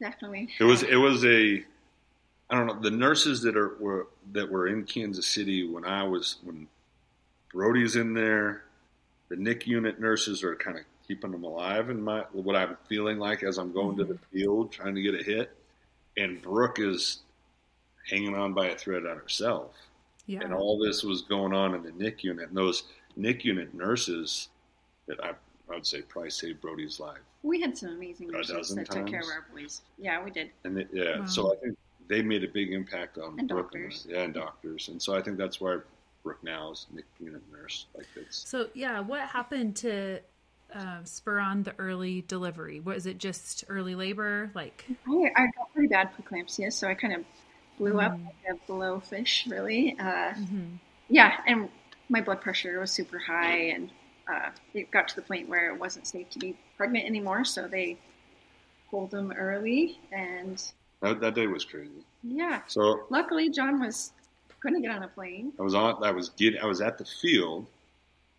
definitely. 0.00 0.48
It 0.58 0.64
was 0.64 0.82
it 0.82 0.96
was 0.96 1.24
a 1.24 1.64
I 2.48 2.54
don't 2.54 2.66
know 2.66 2.80
the 2.80 2.90
nurses 2.90 3.42
that 3.42 3.56
are 3.56 3.76
were 3.78 4.08
that 4.32 4.50
were 4.50 4.68
in 4.68 4.84
Kansas 4.84 5.26
City 5.26 5.68
when 5.68 5.84
I 5.84 6.04
was 6.04 6.36
when 6.42 6.68
Brody's 7.52 7.96
in 7.96 8.14
there, 8.14 8.64
the 9.28 9.36
NIC 9.36 9.66
unit 9.66 10.00
nurses 10.00 10.44
are 10.44 10.54
kind 10.54 10.78
of 10.78 10.84
keeping 11.06 11.30
them 11.30 11.44
alive 11.44 11.90
in 11.90 12.02
my 12.02 12.20
what 12.32 12.56
I'm 12.56 12.76
feeling 12.88 13.18
like 13.18 13.42
as 13.42 13.58
I'm 13.58 13.72
going 13.72 13.96
to 13.96 14.04
the 14.04 14.14
mm-hmm. 14.14 14.36
field 14.36 14.72
trying 14.72 14.94
to 14.94 15.02
get 15.02 15.14
a 15.14 15.22
hit, 15.22 15.56
and 16.16 16.40
Brooke 16.42 16.78
is 16.78 17.22
hanging 18.08 18.34
on 18.34 18.52
by 18.54 18.66
a 18.66 18.76
thread 18.76 19.06
on 19.06 19.16
herself, 19.16 19.74
yeah. 20.26 20.40
and 20.42 20.52
all 20.54 20.78
this 20.78 21.02
was 21.02 21.22
going 21.22 21.52
on 21.52 21.74
in 21.74 21.82
the 21.82 21.92
NIC 21.92 22.24
unit, 22.24 22.48
and 22.48 22.56
those 22.56 22.84
NIC 23.16 23.44
unit 23.44 23.74
nurses 23.74 24.48
that 25.06 25.22
I 25.24 25.30
I 25.70 25.74
would 25.74 25.86
say 25.86 26.02
probably 26.02 26.30
saved 26.30 26.60
Brody's 26.60 27.00
life. 27.00 27.18
We 27.46 27.60
had 27.60 27.76
some 27.78 27.90
amazing 27.90 28.28
A 28.30 28.32
nurses 28.32 28.56
dozen 28.56 28.76
that 28.78 28.90
took 28.90 29.06
care 29.06 29.20
of 29.20 29.26
our 29.26 29.46
boys. 29.54 29.82
Yeah, 29.98 30.22
we 30.24 30.30
did. 30.30 30.50
And 30.64 30.78
it, 30.78 30.88
yeah, 30.92 31.20
Wow. 31.20 31.26
so 31.26 31.52
I 31.52 31.56
think 31.56 31.78
they 32.08 32.22
made 32.22 32.44
a 32.44 32.48
big 32.48 32.72
impact 32.72 33.18
on 33.18 33.38
And 33.38 33.48
Brooke 33.48 33.72
doctors. 33.72 34.06
I. 34.08 34.12
yeah, 34.12 34.22
and 34.22 34.34
doctors, 34.34 34.88
and 34.88 35.00
so 35.00 35.14
I 35.14 35.22
think 35.22 35.38
that's 35.38 35.60
why 35.60 35.78
Brooke 36.24 36.42
now 36.42 36.72
is 36.72 36.86
Nick 36.92 37.04
unit 37.20 37.42
nurse. 37.52 37.86
Like 37.96 38.06
it's 38.16 38.48
So 38.48 38.68
yeah, 38.74 39.00
what 39.00 39.20
happened 39.28 39.76
to 39.76 40.20
uh, 40.74 40.98
spur 41.04 41.38
on 41.38 41.62
the 41.62 41.74
early 41.78 42.22
delivery? 42.26 42.80
Was 42.80 43.06
it 43.06 43.18
just 43.18 43.64
early 43.68 43.94
labor? 43.94 44.50
Like, 44.54 44.84
I, 45.08 45.30
I 45.36 45.46
got 45.56 45.72
pretty 45.72 45.88
bad 45.88 46.10
preeclampsia, 46.16 46.72
so 46.72 46.88
I 46.88 46.94
kind 46.94 47.14
of 47.14 47.24
blew 47.78 48.00
up 48.00 48.18
like 48.24 48.56
a 48.56 48.70
blowfish, 48.72 49.48
really. 49.50 49.96
Uh, 49.98 50.34
Yeah, 51.08 51.36
and 51.46 51.68
my 52.08 52.20
blood 52.20 52.40
pressure 52.40 52.80
was 52.80 52.90
super 52.90 53.18
high, 53.20 53.68
and 53.74 53.90
uh, 54.28 54.50
it 54.74 54.90
got 54.90 55.08
to 55.08 55.16
the 55.16 55.22
point 55.22 55.48
where 55.48 55.72
it 55.72 55.78
wasn't 55.78 56.06
safe 56.06 56.28
to 56.30 56.38
be 56.38 56.56
pregnant 56.76 57.06
anymore. 57.06 57.44
So 57.44 57.68
they 57.68 57.96
pulled 58.90 59.10
them 59.10 59.32
early, 59.32 59.98
and 60.12 60.62
that, 61.00 61.20
that 61.20 61.34
day 61.34 61.46
was 61.46 61.64
crazy. 61.64 62.04
yeah, 62.22 62.60
So 62.66 63.04
luckily 63.10 63.50
John 63.50 63.80
was 63.80 64.12
to 64.64 64.80
get 64.80 64.90
on 64.90 65.02
a 65.04 65.08
plane. 65.08 65.52
I 65.60 65.62
was 65.62 65.74
on. 65.74 66.02
I 66.02 66.10
was 66.10 66.30
getting. 66.30 66.60
I 66.60 66.66
was 66.66 66.80
at 66.80 66.98
the 66.98 67.04
field, 67.04 67.66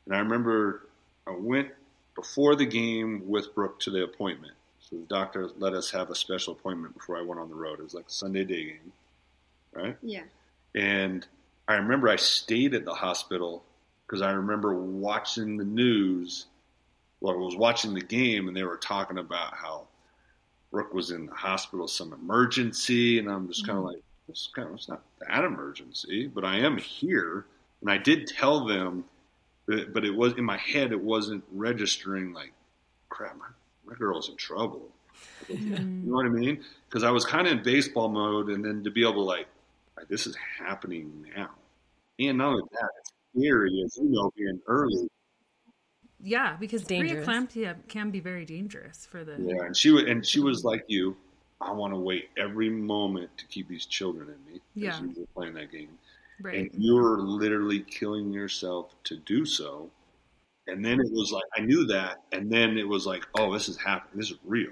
and 0.06 0.16
I 0.16 0.20
remember 0.20 0.88
I 1.26 1.32
went 1.32 1.70
before 2.16 2.56
the 2.56 2.66
game 2.66 3.24
with 3.28 3.54
Brooke 3.56 3.80
to 3.82 3.92
the 3.92 4.04
appointment. 4.04 4.54
So 4.82 4.98
the 4.98 5.06
doctor 5.06 5.50
let 5.58 5.74
us 5.74 5.92
have 5.92 6.10
a 6.10 6.16
special 6.16 6.54
appointment 6.54 6.94
before 6.96 7.18
I 7.18 7.22
went 7.22 7.40
on 7.40 7.50
the 7.50 7.56
road. 7.56 7.80
It 7.80 7.84
was 7.84 7.94
like 7.94 8.08
a 8.08 8.12
Sunday 8.12 8.44
day 8.44 8.66
game, 8.66 8.92
right? 9.74 9.98
Yeah, 10.02 10.24
And 10.76 11.26
I 11.68 11.76
remember 11.76 12.10
I 12.10 12.16
stayed 12.18 12.74
at 12.74 12.86
the 12.86 12.94
hospital 12.94 13.64
because 14.08 14.22
I 14.22 14.32
remember 14.32 14.74
watching 14.74 15.58
the 15.58 15.66
news. 15.66 16.46
Well, 17.20 17.34
I 17.34 17.38
was 17.38 17.56
watching 17.56 17.94
the 17.94 18.02
game, 18.02 18.48
and 18.48 18.56
they 18.56 18.64
were 18.64 18.78
talking 18.78 19.18
about 19.18 19.56
how 19.56 19.88
Brooke 20.72 20.94
was 20.94 21.12
in 21.12 21.26
the 21.26 21.34
hospital, 21.34 21.88
some 21.88 22.14
emergency, 22.14 23.20
and 23.20 23.30
I'm 23.30 23.48
just 23.48 23.66
kind 23.66 23.78
of 23.78 23.86
mm-hmm. 23.86 23.94
like, 23.96 24.04
it's 24.30 24.50
kind 24.54 24.68
of 24.68 24.76
it's 24.76 24.90
not 24.90 25.02
that 25.28 25.44
emergency, 25.44 26.28
but 26.28 26.46
I 26.46 26.58
am 26.58 26.78
here, 26.78 27.46
and 27.82 27.90
I 27.92 27.98
did 27.98 28.28
tell 28.28 28.66
them, 28.66 29.06
that, 29.66 29.94
but 29.94 30.06
it 30.06 30.16
was 30.16 30.34
in 30.34 30.44
my 30.44 30.58
head, 30.58 30.92
it 30.92 31.02
wasn't 31.02 31.44
registering 31.52 32.34
like, 32.34 32.54
crap, 33.10 33.38
my, 33.38 33.46
my 33.86 33.96
girl's 33.96 34.30
in 34.30 34.36
trouble. 34.36 34.84
Mm-hmm. 35.48 36.04
You 36.04 36.12
know 36.12 36.16
what 36.18 36.26
I 36.26 36.30
mean? 36.30 36.64
Because 36.90 37.04
I 37.04 37.10
was 37.10 37.24
kind 37.24 37.48
of 37.48 37.54
in 37.54 37.64
baseball 37.64 38.10
mode, 38.10 38.50
and 38.50 38.66
then 38.66 38.84
to 38.84 38.92
be 38.92 39.02
able 39.02 39.14
to 39.14 39.22
like, 39.22 39.48
like, 39.96 40.10
this 40.10 40.28
is 40.28 40.36
happening 40.60 41.26
now, 41.36 41.52
and 42.20 42.38
not 42.38 42.50
only 42.50 42.64
that, 42.74 42.90
it's 43.38 43.46
scary 43.46 43.82
as 43.86 43.98
you 43.98 44.10
know, 44.10 44.32
being 44.36 44.60
early. 44.68 45.08
Yeah, 46.20 46.58
because 46.60 46.84
Dangerous. 46.84 47.28
preeclampsia 47.28 47.76
can 47.88 48.10
be 48.10 48.20
very 48.20 48.46
dangerous 48.46 49.06
for 49.06 49.24
the. 49.24 49.36
Yeah, 49.40 49.66
and 49.66 49.78
she 49.78 49.92
wa- 49.92 50.00
and 50.02 50.26
she 50.26 50.40
was 50.40 50.64
like 50.64 50.84
you. 50.88 51.16
I 51.62 51.72
want 51.72 51.94
to 51.94 51.98
wait 52.00 52.30
every 52.38 52.70
moment 52.70 53.36
to 53.38 53.46
keep 53.48 53.68
these 53.68 53.86
children 53.86 54.30
in 54.30 54.54
me. 54.54 54.60
as 54.60 54.62
Yeah. 55.00 55.02
you 55.02 55.14
were 55.18 55.26
playing 55.36 55.54
that 55.56 55.72
game, 55.72 55.98
Right. 56.42 56.56
and 56.60 56.70
you're 56.84 57.18
literally 57.20 57.80
killing 57.82 58.32
yourself 58.32 58.94
to 59.06 59.18
do 59.18 59.44
so. 59.46 59.90
And 60.68 60.84
then 60.86 61.00
it 61.00 61.12
was 61.12 61.32
like 61.32 61.44
I 61.56 61.62
knew 61.62 61.86
that, 61.88 62.22
and 62.32 62.52
then 62.52 62.78
it 62.78 62.88
was 62.88 63.06
like, 63.08 63.26
oh, 63.36 63.54
this 63.54 63.70
is 63.70 63.78
happening. 63.78 64.20
This 64.20 64.32
is 64.32 64.38
real. 64.44 64.72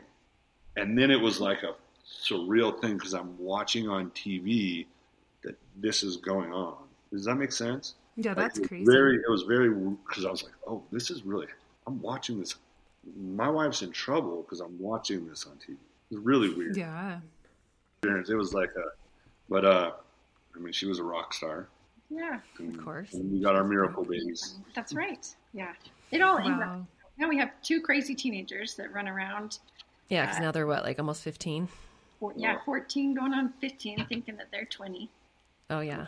And 0.78 0.98
then 0.98 1.10
it 1.10 1.20
was 1.20 1.40
like 1.40 1.64
a 1.64 1.76
surreal 2.06 2.80
thing 2.82 2.98
because 2.98 3.14
I'm 3.14 3.38
watching 3.40 3.88
on 3.88 4.12
TV 4.12 4.86
that 5.44 5.58
this 5.78 6.04
is 6.04 6.18
going 6.18 6.52
on. 6.52 6.78
Does 7.12 7.26
that 7.26 7.36
make 7.36 7.52
sense? 7.52 7.96
Yeah, 8.16 8.34
that's 8.34 8.58
it 8.58 8.62
was 8.62 8.68
crazy. 8.70 8.86
Very, 8.86 9.16
it 9.18 9.30
was 9.30 9.44
very 9.44 9.70
because 9.70 10.26
I 10.26 10.32
was 10.32 10.44
like, 10.44 10.54
oh, 10.68 10.84
this 10.92 11.10
is 11.12 11.24
really. 11.24 11.48
I'm 11.88 12.02
watching 12.02 12.40
this. 12.40 12.56
My 13.18 13.50
wife's 13.50 13.82
in 13.82 13.92
trouble 13.92 14.42
because 14.44 14.62
I'm 14.62 14.80
watching 14.80 15.28
this 15.28 15.46
on 15.46 15.54
TV. 15.58 15.78
It's 16.12 16.20
really 16.20 16.54
weird 16.54 16.76
Yeah. 16.78 17.20
experience. 17.98 18.30
It 18.30 18.36
was 18.36 18.54
like 18.54 18.72
a, 18.76 18.86
but 19.50 19.66
uh, 19.66 19.92
I 20.56 20.60
mean, 20.60 20.74
she 20.74 20.88
was 20.88 21.00
a 21.00 21.04
rock 21.04 21.34
star. 21.34 21.68
Yeah, 22.10 22.40
And, 22.60 22.76
Of 22.76 22.84
course. 22.84 23.14
And 23.14 23.32
we 23.32 23.40
got 23.42 23.56
our 23.56 23.64
miracle 23.64 24.04
babies. 24.04 24.56
that's 24.76 24.94
right. 24.94 25.28
Yeah, 25.54 25.74
it 26.12 26.22
all 26.22 26.38
ended 26.38 26.54
up. 26.54 26.60
Wow. 26.60 26.88
Now 27.18 27.30
we 27.30 27.38
have 27.38 27.50
two 27.64 27.82
crazy 27.82 28.14
teenagers 28.14 28.76
that 28.76 28.94
run 28.94 29.08
around. 29.08 29.60
Yeah, 30.10 30.26
because 30.26 30.40
now 30.40 30.52
they're 30.52 30.68
what, 30.68 30.84
like 30.84 31.00
almost 31.00 31.24
15? 31.24 31.68
For, 32.20 32.34
yeah, 32.36 32.58
14 32.64 33.16
going 33.16 33.34
on 33.34 33.54
15, 33.60 34.06
thinking 34.08 34.38
that 34.38 34.48
they're 34.52 34.66
20. 34.66 35.10
Oh, 35.72 35.80
yeah. 35.80 36.08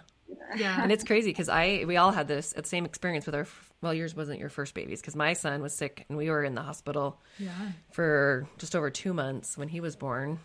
Yeah. 0.56 0.82
And 0.82 0.92
it's 0.92 1.04
crazy 1.04 1.30
because 1.30 1.50
I, 1.50 1.84
we 1.86 1.98
all 1.98 2.12
had 2.12 2.28
this 2.28 2.54
same 2.64 2.86
experience 2.86 3.26
with 3.26 3.36
our, 3.36 3.48
well, 3.82 3.94
yours 3.94 4.16
wasn't 4.16 4.40
your 4.40 4.50
first 4.50 4.74
babies 4.74 5.02
because 5.02 5.16
my 5.16 5.34
son 5.34 5.62
was 5.62 5.74
sick 5.74 6.06
and 6.10 6.18
we 6.18 6.30
were 6.30 6.44
in 6.44 6.56
the 6.56 6.62
hospital 6.62 7.22
yeah. 7.38 7.52
for 7.92 8.48
just 8.58 8.76
over 8.76 8.90
two 8.90 9.14
months 9.14 9.58
when 9.58 9.68
he 9.68 9.80
was 9.82 9.96
born. 9.96 10.40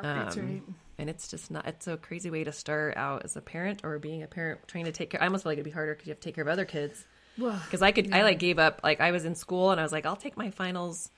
That's 0.00 0.36
Um, 0.36 0.42
right. 0.48 0.62
And 0.98 1.10
it's 1.10 1.28
just 1.28 1.50
not, 1.50 1.66
it's 1.66 1.86
a 1.88 1.96
crazy 1.96 2.30
way 2.30 2.44
to 2.44 2.52
start 2.52 2.96
out 2.96 3.24
as 3.24 3.36
a 3.36 3.40
parent 3.40 3.80
or 3.84 3.98
being 3.98 4.22
a 4.22 4.26
parent 4.26 4.60
trying 4.68 4.84
to 4.84 4.92
take 4.92 5.10
care. 5.10 5.22
I 5.22 5.26
almost 5.26 5.44
feel 5.44 5.50
like 5.50 5.56
it'd 5.58 5.64
be 5.64 5.70
harder 5.70 5.94
because 5.94 6.06
you 6.06 6.12
have 6.12 6.20
to 6.20 6.24
take 6.28 6.34
care 6.36 6.42
of 6.42 6.48
other 6.48 6.64
kids. 6.64 7.04
Well, 7.36 7.60
Because 7.64 7.82
I 7.82 7.90
could, 7.90 8.12
I 8.12 8.22
like 8.22 8.38
gave 8.38 8.58
up. 8.60 8.80
Like 8.84 9.00
I 9.00 9.10
was 9.10 9.24
in 9.24 9.34
school 9.34 9.70
and 9.72 9.80
I 9.80 9.82
was 9.82 9.90
like, 9.92 10.06
I'll 10.06 10.14
take 10.16 10.36
my 10.36 10.50
finals 10.50 11.10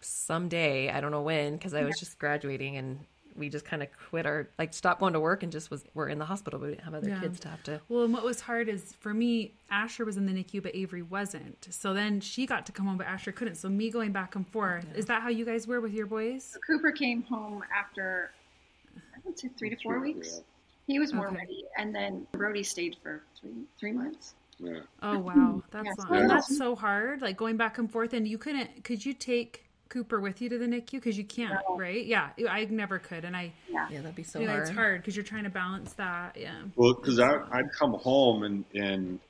someday. 0.00 0.90
I 0.90 1.00
don't 1.00 1.10
know 1.10 1.22
when 1.22 1.52
because 1.56 1.74
I 1.74 1.84
was 1.84 1.98
just 1.98 2.18
graduating 2.18 2.76
and 2.76 3.00
we 3.36 3.48
just 3.48 3.64
kind 3.64 3.82
of 3.82 3.88
quit 4.10 4.26
our, 4.26 4.48
like 4.58 4.72
stopped 4.72 5.00
going 5.00 5.12
to 5.12 5.20
work 5.20 5.42
and 5.42 5.50
just 5.50 5.70
was, 5.70 5.84
we're 5.94 6.08
in 6.08 6.18
the 6.18 6.24
hospital, 6.24 6.58
but 6.58 6.66
we 6.66 6.72
didn't 6.72 6.84
have 6.84 6.94
other 6.94 7.08
Yeah. 7.08 7.20
kids 7.20 7.40
to 7.40 7.48
have 7.48 7.62
to. 7.64 7.80
Well, 7.88 8.04
and 8.04 8.12
what 8.12 8.24
was 8.24 8.40
hard 8.40 8.68
is 8.68 8.92
for 9.00 9.12
me, 9.12 9.54
Asher 9.70 10.04
was 10.04 10.16
in 10.16 10.26
the 10.26 10.32
NICU, 10.32 10.62
but 10.62 10.74
Avery 10.74 11.02
wasn't. 11.02 11.66
So 11.70 11.94
then 11.94 12.20
she 12.20 12.46
got 12.46 12.66
to 12.66 12.72
come 12.72 12.86
home, 12.86 12.96
but 12.96 13.06
Asher 13.06 13.32
couldn't. 13.32 13.56
So 13.56 13.68
me 13.68 13.90
going 13.90 14.12
back 14.12 14.36
and 14.36 14.46
forth. 14.48 14.86
Is 14.94 15.06
that 15.06 15.22
how 15.22 15.28
you 15.28 15.44
guys 15.44 15.66
were 15.66 15.80
with 15.80 15.92
your 15.92 16.06
boys? 16.06 16.56
Cooper 16.66 16.92
came 16.92 17.22
home 17.22 17.62
after, 17.76 18.30
I 18.96 19.18
would 19.24 19.38
say, 19.38 19.48
three 19.58 19.70
to 19.70 19.76
four 19.82 20.00
weeks. 20.00 20.42
He 20.86 20.98
was 20.98 21.12
more 21.12 21.28
Okay. 21.28 21.36
ready. 21.36 21.64
And 21.78 21.94
then 21.94 22.26
Brody 22.32 22.62
stayed 22.62 22.96
for 23.02 23.22
three, 23.40 23.64
three 23.80 23.92
months. 23.92 24.34
Yeah. 24.60 24.80
Oh 25.02 25.18
wow, 25.18 25.64
that's 25.72 25.84
Yeah, 25.84 25.92
long. 25.98 26.06
so 26.06 26.14
that's- 26.14 26.30
that's 26.46 26.56
so 26.58 26.76
hard. 26.76 27.22
Like 27.22 27.36
going 27.36 27.56
back 27.56 27.78
and 27.78 27.90
forth, 27.90 28.12
and 28.12 28.28
you 28.28 28.38
couldn't. 28.38 28.84
Could 28.84 29.04
you 29.04 29.12
take 29.12 29.63
Cooper 29.94 30.20
with 30.20 30.42
you 30.42 30.48
to 30.48 30.58
the 30.58 30.66
NICU? 30.66 30.90
Because 30.92 31.16
you 31.16 31.22
can't, 31.22 31.54
No. 31.68 31.76
right? 31.78 32.04
Yeah, 32.04 32.30
I 32.50 32.64
never 32.64 32.98
could, 32.98 33.24
and 33.24 33.36
I. 33.36 33.52
Yeah, 33.70 33.86
that'd 33.90 34.16
be 34.16 34.24
so 34.24 34.40
you 34.40 34.46
know, 34.46 34.52
hard. 34.54 34.66
it's 34.66 34.74
hard 34.76 35.00
because 35.00 35.14
you're 35.14 35.24
trying 35.24 35.44
to 35.44 35.50
balance 35.50 35.92
that. 35.92 36.36
Yeah. 36.36 36.62
Well, 36.74 36.94
because 36.94 37.20
I'd 37.20 37.70
come 37.78 37.92
home 37.94 38.42
and 38.42 38.64
and 38.74 39.20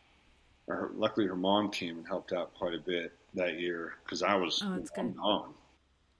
her, 0.66 0.90
luckily 0.94 1.26
her 1.26 1.36
mom 1.36 1.70
came 1.70 1.98
and 1.98 2.08
helped 2.08 2.32
out 2.32 2.54
quite 2.54 2.72
a 2.72 2.78
bit 2.78 3.12
that 3.34 3.60
year 3.60 3.96
because 4.04 4.22
I 4.22 4.36
was 4.36 4.62
Oh, 4.64 4.74
that's 4.74 4.90
I'm 4.96 5.08
good. 5.10 5.18
gone. 5.18 5.52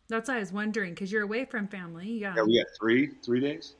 That's 0.09 0.29
why 0.29 0.37
I 0.37 0.41
was 0.41 0.53
wondering 0.53 0.93
because 0.93 1.11
you're 1.11 1.23
away 1.23 1.47
from 1.47 1.67
family. 1.67 2.11
Yeah. 2.11 2.35
Yeah, 2.37 2.43
we 2.43 2.57
had 2.59 2.67
three 2.79 3.13
three 3.25 3.41
days, 3.41 3.77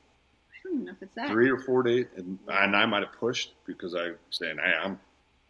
I 0.49 0.67
don't 0.67 0.85
know 0.85 0.91
if 0.93 1.01
it's 1.03 1.13
that. 1.13 1.29
three 1.29 1.47
or 1.51 1.59
four 1.59 1.83
days, 1.83 2.07
and 2.17 2.39
and 2.47 2.75
I 2.75 2.87
might 2.87 3.03
have 3.03 3.13
pushed 3.13 3.53
because 3.67 3.93
I 3.93 4.13
saying, 4.31 4.57
hey, 4.57 4.73
I'm 4.83 4.99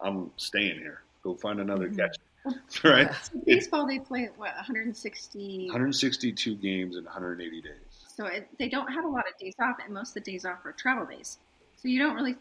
I'm 0.02 0.30
staying 0.36 0.76
here. 0.80 1.04
Go 1.24 1.36
find 1.36 1.62
another 1.62 1.88
Mhm. 1.88 1.96
catcher. 1.96 2.22
right? 2.84 3.12
Baseball, 3.46 3.88
they 3.88 4.00
play, 4.00 4.30
what, 4.36 4.56
160? 4.56 5.66
162 5.66 6.56
games 6.56 6.96
in 6.96 7.04
180 7.04 7.62
days. 7.62 7.72
So 8.16 8.26
it, 8.26 8.48
they 8.58 8.70
don't 8.70 8.92
have 8.92 9.04
a 9.04 9.08
lot 9.08 9.26
of 9.32 9.38
days 9.40 9.56
off, 9.60 9.78
and 9.84 9.94
most 9.94 10.16
of 10.16 10.24
the 10.24 10.32
days 10.32 10.46
off 10.46 10.66
are 10.66 10.72
travel 10.72 11.06
days. 11.06 11.38
So 11.78 11.88
you 11.88 12.00
don't 12.00 12.16
really, 12.16 12.36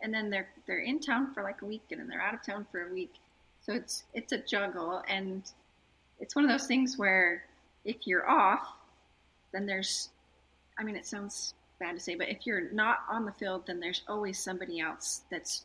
and 0.00 0.12
then 0.12 0.30
they're 0.30 0.48
they're 0.66 0.80
in 0.80 0.98
town 0.98 1.34
for 1.34 1.42
like 1.42 1.62
a 1.62 1.66
week, 1.66 1.82
and 1.90 2.00
then 2.00 2.08
they're 2.08 2.22
out 2.22 2.34
of 2.34 2.42
town 2.42 2.66
for 2.72 2.88
a 2.88 2.92
week. 2.92 3.12
So 3.60 3.74
it's 3.74 4.04
it's 4.14 4.32
a 4.32 4.38
juggle, 4.38 5.02
and 5.08 5.42
it's 6.20 6.34
one 6.34 6.44
of 6.44 6.50
those 6.50 6.66
things 6.66 6.96
where 6.96 7.44
if 7.84 8.06
you're 8.06 8.28
off, 8.28 8.66
then 9.52 9.66
there's, 9.66 10.08
I 10.78 10.84
mean, 10.84 10.96
it 10.96 11.06
sounds 11.06 11.54
bad 11.78 11.92
to 11.92 12.00
say, 12.00 12.14
but 12.14 12.28
if 12.28 12.46
you're 12.46 12.72
not 12.72 13.00
on 13.10 13.24
the 13.24 13.32
field, 13.32 13.64
then 13.66 13.80
there's 13.80 14.02
always 14.08 14.38
somebody 14.38 14.80
else 14.80 15.22
that's 15.30 15.64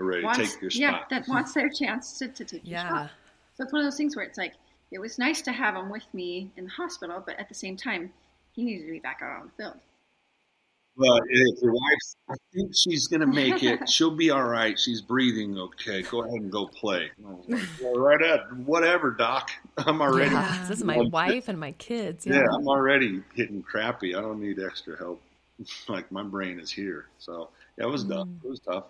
They're 0.00 0.06
ready 0.08 0.22
to 0.22 0.26
wants, 0.28 0.54
take 0.54 0.62
your 0.62 0.70
yeah, 0.72 1.00
that 1.10 1.28
wants 1.28 1.52
their 1.52 1.68
chance 1.68 2.18
to, 2.18 2.28
to 2.28 2.44
take 2.44 2.64
your 2.66 2.78
Yeah. 2.78 2.88
spot. 2.88 3.10
So 3.54 3.64
it's 3.64 3.72
one 3.74 3.82
of 3.82 3.86
those 3.86 3.98
things 3.98 4.16
where 4.16 4.24
it's 4.24 4.38
like 4.38 4.54
it 4.90 4.98
was 4.98 5.18
nice 5.18 5.42
to 5.42 5.52
have 5.52 5.76
him 5.76 5.90
with 5.90 6.06
me 6.14 6.50
in 6.56 6.64
the 6.64 6.70
hospital, 6.70 7.22
but 7.24 7.38
at 7.38 7.50
the 7.50 7.54
same 7.54 7.76
time, 7.76 8.10
he 8.52 8.64
needed 8.64 8.86
to 8.86 8.92
be 8.92 8.98
back 8.98 9.20
out 9.22 9.42
on 9.42 9.50
the 9.54 9.62
field. 9.62 9.76
But 10.96 11.20
if 11.28 11.62
your 11.62 11.72
wife, 11.72 11.98
I 12.30 12.34
think 12.54 12.72
she's 12.74 13.08
gonna 13.08 13.26
make 13.26 13.62
it. 13.62 13.88
She'll 13.90 14.16
be 14.16 14.30
all 14.30 14.42
right. 14.44 14.78
She's 14.78 15.02
breathing 15.02 15.58
okay. 15.58 16.00
Go 16.02 16.22
ahead 16.22 16.40
and 16.40 16.50
go 16.50 16.66
play. 16.66 17.10
Well, 17.82 17.94
right 17.94 18.22
at 18.22 18.50
whatever, 18.56 19.10
doc. 19.10 19.50
I'm 19.76 20.00
already. 20.00 20.30
Yeah, 20.30 20.50
Yeah. 20.54 20.66
this 20.68 20.78
is 20.78 20.84
my 20.84 20.98
wife 20.98 21.48
and 21.48 21.60
my 21.60 21.72
kids. 21.72 22.26
Yeah. 22.26 22.40
I'm 22.54 22.66
already 22.66 23.22
hitting 23.34 23.62
crappy. 23.62 24.14
I 24.14 24.22
don't 24.22 24.40
need 24.40 24.58
extra 24.60 24.96
help. 24.96 25.20
like 25.88 26.10
my 26.10 26.22
brain 26.22 26.58
is 26.58 26.70
here. 26.70 27.06
So 27.18 27.50
yeah, 27.76 27.84
it 27.84 27.90
was 27.90 28.04
tough. 28.04 28.26
Mm. 28.26 28.44
It 28.44 28.48
was 28.48 28.60
tough. 28.60 28.86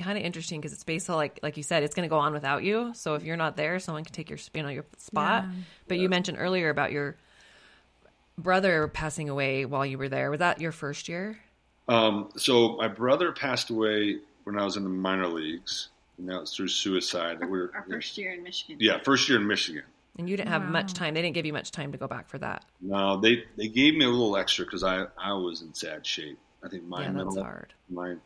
Kind 0.00 0.16
of 0.18 0.24
interesting 0.24 0.60
because 0.60 0.72
it's 0.72 0.84
based 0.84 1.10
on 1.10 1.16
like 1.16 1.38
like 1.42 1.56
you 1.56 1.62
said, 1.62 1.82
it's 1.82 1.94
going 1.94 2.08
to 2.08 2.10
go 2.10 2.18
on 2.18 2.32
without 2.32 2.62
you. 2.64 2.92
So 2.94 3.14
if 3.14 3.22
you're 3.22 3.36
not 3.36 3.56
there, 3.56 3.78
someone 3.78 4.02
can 4.02 4.14
take 4.14 4.30
your 4.30 4.38
you 4.54 4.62
know 4.62 4.70
your 4.70 4.86
spot. 4.96 5.44
Yeah. 5.44 5.52
But 5.88 5.98
you 5.98 6.08
mentioned 6.08 6.38
earlier 6.40 6.70
about 6.70 6.90
your 6.90 7.16
brother 8.38 8.88
passing 8.88 9.28
away 9.28 9.64
while 9.66 9.84
you 9.84 9.98
were 9.98 10.08
there. 10.08 10.30
Was 10.30 10.38
that 10.38 10.60
your 10.60 10.72
first 10.72 11.08
year? 11.08 11.38
Um, 11.88 12.30
so 12.36 12.76
my 12.76 12.88
brother 12.88 13.32
passed 13.32 13.70
away 13.70 14.18
when 14.44 14.58
I 14.58 14.64
was 14.64 14.76
in 14.76 14.84
the 14.84 14.88
minor 14.90 15.26
leagues, 15.26 15.88
and 16.18 16.28
that 16.28 16.40
was 16.40 16.54
through 16.54 16.68
suicide. 16.68 17.38
Our, 17.42 17.48
We 17.48 17.58
were, 17.58 17.72
our 17.74 17.84
first 17.88 18.16
year 18.16 18.32
in 18.32 18.42
Michigan. 18.42 18.76
yeah, 18.80 19.00
first 19.02 19.28
year 19.28 19.38
in 19.38 19.46
Michigan. 19.46 19.82
And 20.18 20.28
you 20.28 20.36
didn't 20.36 20.48
have 20.50 20.62
much 20.62 20.92
time. 20.92 21.14
They 21.14 21.22
didn't 21.22 21.34
give 21.34 21.46
you 21.46 21.52
much 21.52 21.70
time 21.70 21.92
to 21.92 21.98
go 21.98 22.06
back 22.06 22.28
for 22.28 22.38
that. 22.38 22.64
No, 22.80 23.20
they 23.20 23.44
they 23.56 23.68
gave 23.68 23.94
me 23.94 24.04
a 24.04 24.08
little 24.08 24.36
extra 24.36 24.64
because 24.64 24.82
I 24.82 25.06
I 25.18 25.32
was 25.34 25.62
in 25.62 25.74
sad 25.74 26.06
shape. 26.06 26.38
I 26.62 26.68
think 26.68 26.84
my 26.84 27.02
yeah, 27.02 27.12
that's 27.12 27.16
mental 27.16 27.42
hard. 27.42 27.72
my 27.88 28.08
st- 28.08 28.20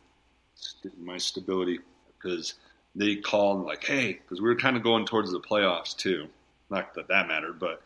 my 0.99 1.17
stability 1.17 1.79
because 2.17 2.55
they 2.95 3.15
called 3.17 3.65
like, 3.65 3.83
hey, 3.83 4.13
because 4.13 4.41
we 4.41 4.47
were 4.47 4.55
kind 4.55 4.77
of 4.77 4.83
going 4.83 5.05
towards 5.05 5.31
the 5.31 5.39
playoffs 5.39 5.95
too. 5.95 6.27
Not 6.69 6.93
that 6.95 7.07
that 7.09 7.27
mattered, 7.27 7.59
but 7.59 7.81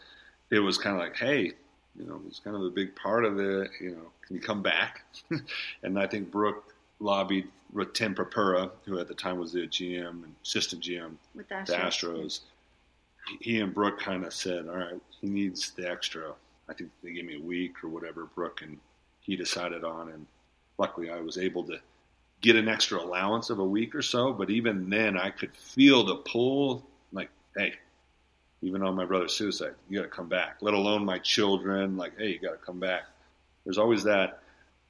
it 0.52 0.60
was 0.60 0.78
kind 0.78 0.96
of 0.96 1.02
like, 1.02 1.18
hey, 1.18 1.52
you 2.00 2.06
know, 2.06 2.22
it's 2.28 2.40
kind 2.40 2.56
of 2.56 2.62
a 2.64 2.70
big 2.70 2.96
part 2.96 3.26
of 3.26 3.40
it. 3.40 3.72
You 3.82 3.92
know, 3.92 4.12
can 4.26 4.36
you 4.36 4.42
come 4.42 4.62
back? 4.62 5.04
and 5.84 6.00
I 6.00 6.08
think 6.08 6.32
Brooke 6.32 6.74
lobbied 7.00 7.48
with 7.74 7.94
Tim 7.94 8.16
Purpura, 8.16 8.72
who 8.86 9.00
at 9.00 9.08
the 9.08 9.14
time 9.14 9.38
was 9.40 9.52
the 9.54 9.68
GM 9.68 10.24
and 10.24 10.36
assistant 10.44 10.84
GM 10.84 11.14
with 11.36 11.48
the 11.50 11.64
the 11.66 11.74
Astros. 11.74 11.86
Astros. 11.88 12.40
He- 13.28 13.38
He 13.54 13.60
and 13.60 13.74
Brooke 13.74 14.00
kind 14.00 14.24
of 14.26 14.34
said, 14.34 14.68
"All 14.68 14.76
right, 14.78 15.00
he 15.22 15.28
needs 15.28 15.72
the 15.72 15.88
extra." 15.90 16.34
I 16.68 16.74
think 16.74 16.90
they 17.04 17.12
gave 17.12 17.26
me 17.26 17.36
a 17.36 17.42
week 17.42 17.84
or 17.84 17.90
whatever. 17.90 18.26
Brooke 18.26 18.62
and 18.62 18.80
he 19.22 19.36
decided 19.36 19.84
on, 19.84 20.10
and 20.10 20.26
luckily 20.78 21.10
I 21.12 21.20
was 21.20 21.38
able 21.38 21.64
to 21.66 21.80
get 22.41 22.56
an 22.56 22.67
extra 22.67 22.99
allowance 22.99 23.49
of 23.49 23.60
a 23.60 23.65
week 23.65 23.95
or 23.95 24.02
so. 24.02 24.34
But 24.34 24.49
even 24.49 24.89
then, 24.89 25.17
I 25.17 25.30
could 25.30 25.56
feel 25.56 26.06
the 26.06 26.15
pull. 26.15 26.86
Like, 27.12 27.30
hey, 27.56 27.73
even 28.62 28.84
on 28.84 28.95
my 28.95 29.06
brother's 29.06 29.34
suicide, 29.34 29.75
you 29.89 29.97
got 29.97 30.04
to 30.04 30.10
come 30.10 30.30
back. 30.30 30.58
Let 30.62 30.73
alone 30.73 31.06
my 31.06 31.19
children. 31.19 31.97
Like, 31.97 32.17
hey, 32.17 32.30
you 32.30 32.39
got 32.39 32.52
to 32.52 32.65
come 32.65 32.80
back. 32.80 33.04
There's 33.65 33.78
always 33.78 34.04
that 34.04 34.41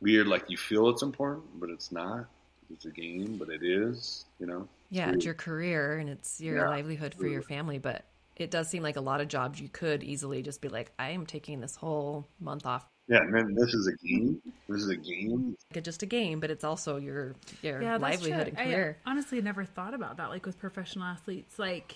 weird, 0.01 0.27
like 0.27 0.49
you 0.49 0.57
feel 0.57 0.89
it's 0.89 1.01
important, 1.01 1.45
but 1.59 1.69
it's 1.69 1.91
not. 1.91 2.25
It's 2.71 2.85
a 2.85 2.91
game, 2.91 3.37
but 3.37 3.49
it 3.49 3.63
is. 3.63 4.25
You 4.39 4.45
know. 4.45 4.67
Yeah, 4.91 5.11
it's 5.11 5.25
your 5.25 5.33
career 5.35 5.97
and 5.97 6.09
it's 6.09 6.41
your 6.41 6.57
Yeah, 6.57 6.69
livelihood 6.69 7.13
for 7.13 7.27
your 7.27 7.43
family, 7.43 7.77
but 7.77 8.05
it 8.35 8.49
does 8.49 8.69
seem 8.69 8.81
like 8.81 8.95
a 8.95 9.01
lot 9.01 9.21
of 9.21 9.27
jobs 9.27 9.59
you 9.61 9.69
could 9.69 10.03
easily 10.03 10.41
just 10.41 10.61
be 10.61 10.69
like, 10.69 10.91
I 10.97 11.11
am 11.11 11.25
taking 11.25 11.61
this 11.61 11.75
whole 11.75 12.27
month 12.39 12.65
off. 12.65 12.85
Yeah, 13.09 13.21
and 13.23 13.33
then 13.33 13.55
this 13.55 13.73
is 13.73 13.87
a 13.87 14.07
game. 14.07 14.39
This 14.69 14.83
is 14.83 14.89
a 14.89 14.95
game. 14.95 15.57
Like 15.73 15.83
just 15.83 16.03
a 16.03 16.05
game, 16.05 16.39
but 16.39 16.51
it's 16.51 16.63
also 16.63 16.97
your 16.97 17.35
your 17.63 17.81
Yeah, 17.81 17.97
livelihood 17.97 18.47
true. 18.49 18.53
and 18.55 18.57
career. 18.57 18.97
I 19.05 19.09
honestly 19.11 19.41
never 19.41 19.65
thought 19.65 19.95
about 19.95 20.17
that. 20.17 20.29
Like 20.29 20.45
with 20.45 20.59
professional 20.59 21.05
athletes, 21.05 21.57
like, 21.57 21.95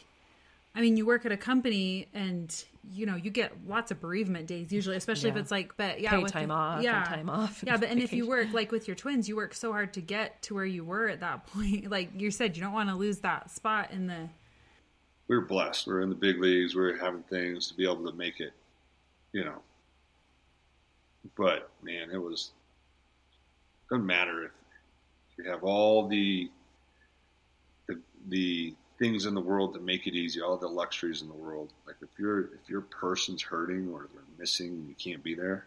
I 0.73 0.81
mean, 0.81 0.97
you 0.97 1.05
work 1.05 1.23
at 1.27 1.31
a 1.31 1.37
company 1.37 2.07
and 2.15 2.51
you 2.91 3.05
know 3.05 3.15
you 3.15 3.29
get 3.29 3.51
lots 3.67 3.91
of 3.91 4.01
bereavement 4.01 4.47
days 4.47 4.71
usually, 4.73 4.95
especially 4.97 5.29
if 5.29 5.35
it's 5.35 5.51
like, 5.51 5.77
but 5.77 5.99
yeah, 6.01 6.09
Pay 6.19 6.23
time 6.23 6.47
the- 6.47 6.53
off 6.55 6.75
and 6.77 6.83
yeah, 6.83 7.03
time 7.03 7.29
off 7.29 7.63
yeah. 7.65 7.77
But 7.77 7.89
and 7.89 7.99
if 8.01 8.11
you 8.11 8.27
work 8.27 8.47
like 8.51 8.71
with 8.71 8.87
your 8.87 8.95
twins, 8.95 9.29
you 9.29 9.35
work 9.35 9.53
so 9.53 9.71
hard 9.71 9.93
to 9.93 10.01
get 10.01 10.41
to 10.43 10.55
where 10.55 10.65
you 10.65 10.83
were 10.83 11.09
at 11.09 11.19
that 11.19 11.45
point. 11.53 11.91
Like 11.91 12.09
you 12.19 12.31
said, 12.31 12.57
you 12.57 12.63
don't 12.63 12.73
want 12.73 12.89
to 12.89 12.95
lose 12.95 13.19
that 13.19 13.51
spot 13.51 13.91
in 13.91 14.07
the 14.07 14.29
We're 15.27 15.41
blessed. 15.41 15.85
We're 15.85 16.01
in 16.01 16.09
the 16.09 16.15
big 16.15 16.39
leagues. 16.41 16.75
We're 16.75 16.97
having 16.97 17.21
things 17.21 17.67
to 17.67 17.75
be 17.75 17.83
able 17.83 18.09
to 18.09 18.17
make 18.17 18.39
it, 18.39 18.53
you 19.31 19.45
know. 19.45 19.61
But 21.37 21.69
man, 21.81 22.09
it 22.11 22.17
was 22.21 22.51
doesn't 23.89 24.05
matter 24.05 24.45
if 24.45 24.51
you 25.37 25.49
have 25.49 25.63
all 25.63 26.07
the 26.07 26.49
the 27.87 27.99
the 28.27 28.75
things 28.99 29.25
in 29.25 29.33
the 29.33 29.41
world 29.41 29.73
that 29.73 29.83
make 29.83 30.05
it 30.07 30.13
easy, 30.15 30.41
all 30.41 30.57
the 30.57 30.67
luxuries 30.67 31.21
in 31.21 31.27
the 31.27 31.33
world. 31.33 31.71
Like 31.87 31.95
if 32.01 32.09
your 32.19 32.41
if 32.41 32.69
your 32.69 32.81
person's 32.81 33.41
hurting 33.41 33.89
or 33.91 34.07
they're 34.13 34.23
missing, 34.37 34.69
and 34.69 34.87
you 34.89 34.95
can't 34.95 35.23
be 35.23 35.33
there. 35.35 35.65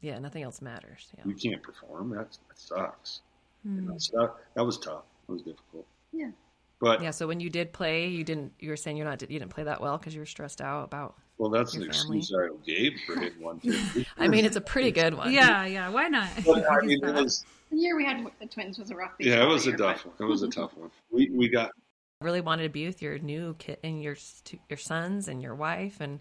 Yeah, 0.00 0.18
nothing 0.18 0.42
else 0.42 0.60
matters. 0.60 1.08
Yeah. 1.16 1.24
You 1.26 1.34
can't 1.34 1.62
perform. 1.62 2.10
That 2.10 2.30
that 2.48 2.58
sucks. 2.58 3.20
You 3.64 3.70
Hmm. 3.70 3.86
know, 3.88 3.94
so 3.98 4.18
that, 4.18 4.34
that 4.54 4.64
was 4.64 4.78
tough. 4.78 5.04
It 5.28 5.32
was 5.32 5.40
difficult. 5.42 5.86
Yeah. 6.12 6.30
But 6.78 7.00
Yeah. 7.00 7.10
So 7.12 7.26
when 7.26 7.40
you 7.40 7.48
did 7.48 7.72
play, 7.72 8.08
you 8.08 8.22
didn't. 8.24 8.52
You 8.60 8.68
were 8.70 8.76
saying 8.76 8.96
you're 8.98 9.06
not. 9.06 9.22
You 9.22 9.38
didn't 9.38 9.48
play 9.54 9.64
that 9.64 9.80
well 9.80 9.96
because 9.96 10.14
you 10.14 10.20
were 10.20 10.26
stressed 10.26 10.60
out 10.60 10.84
about. 10.84 11.16
Well, 11.38 11.50
that's 11.50 11.74
an 11.74 11.82
Your 11.82 11.92
family. 11.92 12.18
excuse 12.18 12.32
I 12.38 12.48
gave 12.64 13.00
for 13.06 13.18
hitting 13.18 13.42
one. 13.42 13.60
I 14.18 14.28
mean, 14.28 14.44
it's 14.44 14.56
a 14.56 14.60
pretty 14.60 14.90
good 14.90 15.14
one. 15.14 15.32
Yeah, 15.32 15.64
yeah. 15.66 15.88
Why 15.88 16.08
not? 16.08 16.28
But, 16.44 16.70
I 16.70 16.80
mean, 16.82 17.04
it 17.04 17.14
was 17.14 17.44
The 17.70 17.76
year 17.76 17.96
we 17.96 18.04
had 18.04 18.24
the 18.40 18.46
twins 18.46 18.78
was 18.78 18.90
a 18.90 18.96
rough. 18.96 19.12
yeah, 19.18 19.42
it 19.42 19.48
was 19.48 19.66
a 19.66 19.70
year, 19.70 19.78
tough 19.78 20.04
but- 20.04 20.20
one. 20.20 20.28
It 20.28 20.30
was 20.30 20.42
a 20.42 20.48
tough 20.50 20.76
one. 20.76 20.90
We 21.10 21.30
we 21.30 21.48
got 21.48 21.70
really 22.20 22.40
wanted 22.40 22.62
to 22.62 22.68
be 22.70 22.86
with 22.86 23.02
your 23.02 23.18
new 23.18 23.54
kid 23.58 23.78
and 23.82 24.02
your 24.02 24.16
your 24.70 24.78
sons 24.78 25.28
and 25.28 25.42
your 25.42 25.54
wife 25.54 26.00
and 26.00 26.20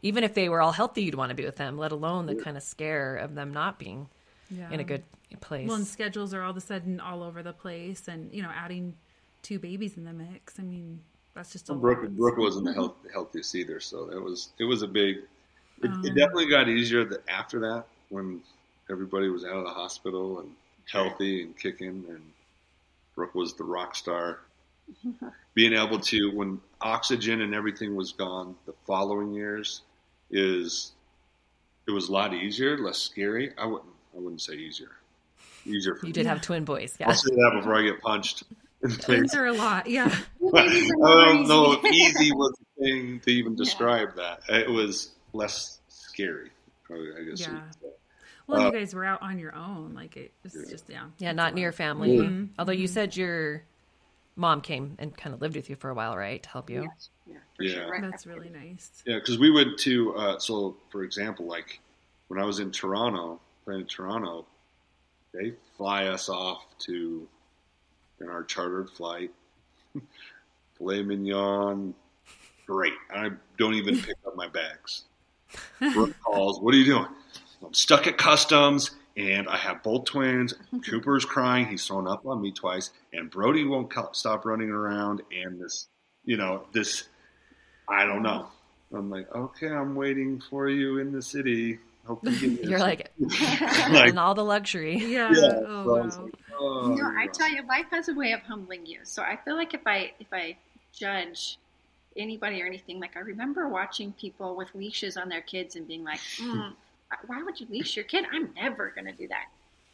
even 0.00 0.24
if 0.24 0.32
they 0.32 0.48
were 0.48 0.62
all 0.62 0.72
healthy 0.72 1.02
you'd 1.02 1.14
want 1.14 1.28
to 1.28 1.34
be 1.34 1.44
with 1.44 1.56
them 1.56 1.76
let 1.76 1.92
alone 1.92 2.24
the 2.24 2.34
kind 2.34 2.56
of 2.56 2.62
scare 2.62 3.16
of 3.16 3.34
them 3.34 3.52
not 3.52 3.78
being 3.78 4.08
yeah. 4.50 4.70
in 4.70 4.80
a 4.80 4.84
good 4.84 5.02
place 5.40 5.66
Well, 5.68 5.76
and 5.76 5.86
schedules 5.86 6.32
are 6.34 6.42
all 6.42 6.50
of 6.50 6.56
a 6.56 6.60
sudden 6.60 7.00
all 7.00 7.22
over 7.22 7.42
the 7.42 7.52
place, 7.52 8.08
and 8.08 8.32
you 8.32 8.42
know, 8.42 8.50
adding 8.54 8.94
two 9.42 9.58
babies 9.58 9.96
in 9.96 10.04
the 10.04 10.12
mix. 10.12 10.58
I 10.58 10.62
mean, 10.62 11.00
that's 11.34 11.52
just 11.52 11.70
a 11.70 11.74
Brooke. 11.74 12.02
lot. 12.02 12.16
Brooke 12.16 12.38
wasn't 12.38 12.66
the 12.66 12.72
health, 12.72 12.96
healthiest 13.12 13.54
either, 13.54 13.80
so 13.80 14.10
it 14.10 14.22
was 14.22 14.50
it 14.58 14.64
was 14.64 14.82
a 14.82 14.88
big. 14.88 15.18
It, 15.82 15.90
Um, 15.90 16.04
it 16.04 16.14
definitely 16.14 16.48
got 16.48 16.68
easier 16.68 17.04
that 17.06 17.28
after 17.28 17.58
that 17.60 17.84
when 18.10 18.40
everybody 18.90 19.28
was 19.28 19.44
out 19.44 19.56
of 19.56 19.64
the 19.64 19.70
hospital 19.70 20.40
and 20.40 20.50
healthy 20.90 21.42
and 21.42 21.56
kicking, 21.58 22.04
and 22.08 22.22
Brooke 23.14 23.34
was 23.34 23.54
the 23.54 23.64
rock 23.64 23.94
star. 23.96 24.40
Being 25.54 25.72
able 25.74 25.98
to 26.00 26.30
when 26.34 26.60
oxygen 26.80 27.40
and 27.42 27.54
everything 27.54 27.94
was 27.94 28.12
gone 28.12 28.54
the 28.66 28.74
following 28.86 29.32
years 29.32 29.82
is 30.30 30.92
it 31.86 31.90
was 31.92 32.08
a 32.08 32.12
lot 32.12 32.32
easier, 32.34 32.78
less 32.78 32.98
scary. 32.98 33.52
I 33.58 33.66
wouldn't 33.66 33.88
I 34.14 34.18
wouldn't 34.20 34.40
say 34.42 34.54
easier. 34.54 34.90
Easier 35.64 35.94
for 35.94 36.06
you 36.06 36.10
me. 36.10 36.12
did 36.12 36.26
have 36.26 36.40
twin 36.42 36.64
boys 36.64 36.96
yeah 36.98 37.08
I'll 37.08 37.14
say 37.14 37.30
that 37.30 37.52
before 37.54 37.76
I 37.76 37.82
get 37.82 38.00
punched 38.02 38.42
in 38.82 38.90
the 38.90 38.96
face. 38.96 39.04
Twins 39.04 39.34
are 39.34 39.46
a 39.46 39.52
lot. 39.52 39.86
Yeah. 39.86 40.14
I 40.54 40.66
babies 40.68 40.90
are 40.90 40.96
more 40.96 41.24
don't 41.26 41.48
know 41.48 41.72
if 41.72 41.84
easy. 41.84 41.96
easy 42.24 42.32
was 42.32 42.52
the 42.58 42.84
thing 42.84 43.20
to 43.20 43.30
even 43.30 43.54
describe 43.54 44.16
that. 44.16 44.40
It 44.48 44.70
was 44.70 45.12
less 45.32 45.78
scary, 45.88 46.50
probably, 46.84 47.10
I 47.18 47.24
guess. 47.24 47.40
Yeah. 47.40 47.60
Well, 48.46 48.62
Uh, 48.62 48.66
you 48.66 48.72
guys 48.72 48.94
were 48.94 49.04
out 49.04 49.22
on 49.22 49.38
your 49.38 49.54
own. 49.54 49.94
Like 49.94 50.16
it 50.16 50.32
was 50.42 50.54
Yeah. 50.54 50.70
just 50.70 50.88
yeah. 50.90 51.04
yeah 51.18 51.32
not 51.32 51.52
a 51.52 51.54
near 51.54 51.68
lot. 51.68 51.76
family 51.76 52.18
Mhm. 52.18 52.48
although 52.58 52.72
you 52.72 52.86
said 52.88 53.16
your 53.16 53.62
mom 54.34 54.60
came 54.60 54.96
and 54.98 55.16
kind 55.16 55.34
of 55.34 55.40
lived 55.40 55.54
with 55.56 55.68
you 55.70 55.76
for 55.76 55.90
a 55.90 55.94
while 55.94 56.16
right 56.16 56.42
to 56.42 56.48
help 56.48 56.68
you 56.70 56.82
Yes, 56.82 57.10
yeah, 57.26 57.36
for 57.56 57.62
Yeah. 57.64 57.74
sure. 57.74 57.90
Right 57.90 58.02
That's 58.02 58.26
really 58.26 58.48
nice. 58.50 59.02
Yeah, 59.06 59.16
because 59.16 59.38
we 59.38 59.50
went 59.50 59.78
to, 59.80 60.14
uh, 60.16 60.38
so 60.38 60.76
for 60.90 61.04
example, 61.04 61.46
like 61.46 61.80
when 62.28 62.40
I 62.40 62.44
was 62.44 62.58
in 62.58 62.72
Toronto, 62.72 63.40
playing 63.64 63.82
in 63.82 63.86
Toronto, 63.86 64.46
they 65.32 65.54
fly 65.76 66.06
us 66.06 66.28
off 66.28 66.64
to, 66.86 67.28
in 68.22 68.28
our 68.28 68.44
chartered 68.44 68.90
flight, 68.90 69.30
filet 70.78 71.02
mignon, 71.02 71.94
great. 72.66 72.94
I 73.10 73.30
don't 73.58 73.74
even 73.74 73.98
pick 74.00 74.16
up 74.26 74.36
my 74.36 74.48
bags. 74.48 75.04
Brooke 75.78 76.14
calls, 76.24 76.60
what 76.60 76.74
are 76.74 76.78
you 76.78 76.84
doing? 76.84 77.06
I'm 77.64 77.74
stuck 77.74 78.06
at 78.06 78.16
customs 78.16 78.92
and 79.16 79.48
I 79.48 79.56
have 79.56 79.82
both 79.82 80.06
twins. 80.06 80.54
Cooper's 80.88 81.24
crying. 81.24 81.66
He's 81.66 81.86
thrown 81.86 82.08
up 82.08 82.26
on 82.26 82.40
me 82.40 82.52
twice. 82.52 82.90
And 83.12 83.30
Brody 83.30 83.64
won't 83.64 83.90
co- 83.90 84.10
stop 84.12 84.44
running 84.46 84.70
around. 84.70 85.22
And 85.30 85.60
this, 85.60 85.88
you 86.24 86.36
know, 86.36 86.64
this, 86.72 87.04
I 87.88 88.06
don't 88.06 88.22
know. 88.22 88.48
I'm 88.92 89.10
like, 89.10 89.32
okay, 89.34 89.68
I'm 89.68 89.94
waiting 89.94 90.42
for 90.50 90.68
you 90.68 90.98
in 90.98 91.12
the 91.12 91.22
city. 91.22 91.78
Hope 92.06 92.24
you 92.24 92.56
get 92.56 92.64
you're 92.68 92.78
like 92.80 93.12
like, 93.18 94.08
and 94.08 94.18
all 94.18 94.34
the 94.34 94.44
luxury 94.44 94.96
Yeah. 94.96 95.30
yeah. 95.32 95.52
Oh 95.66 95.84
so 95.84 95.96
I 95.96 96.00
was 96.04 96.18
wow. 96.18 96.24
like, 96.24 96.34
oh, 96.62 96.90
You 96.90 97.02
know, 97.02 97.10
I 97.16 97.26
tell 97.26 97.48
you, 97.48 97.62
life 97.66 97.86
has 97.90 98.08
a 98.08 98.14
way 98.14 98.32
of 98.32 98.40
humbling 98.40 98.86
you. 98.86 99.00
So 99.04 99.22
I 99.22 99.36
feel 99.44 99.56
like 99.56 99.74
if 99.74 99.86
I 99.86 100.12
if 100.20 100.28
I 100.32 100.56
judge 100.92 101.58
anybody 102.16 102.62
or 102.62 102.66
anything, 102.66 103.00
like 103.00 103.16
I 103.16 103.20
remember 103.20 103.68
watching 103.68 104.12
people 104.12 104.56
with 104.56 104.68
leashes 104.74 105.16
on 105.16 105.28
their 105.28 105.40
kids 105.40 105.76
and 105.76 105.86
being 105.86 106.04
like, 106.04 106.20
mm, 106.38 106.72
"Why 107.26 107.42
would 107.42 107.60
you 107.60 107.66
leash 107.70 107.96
your 107.96 108.04
kid? 108.04 108.24
I'm 108.32 108.52
never 108.54 108.90
going 108.90 109.06
to 109.06 109.12
do 109.12 109.28
that." 109.28 109.46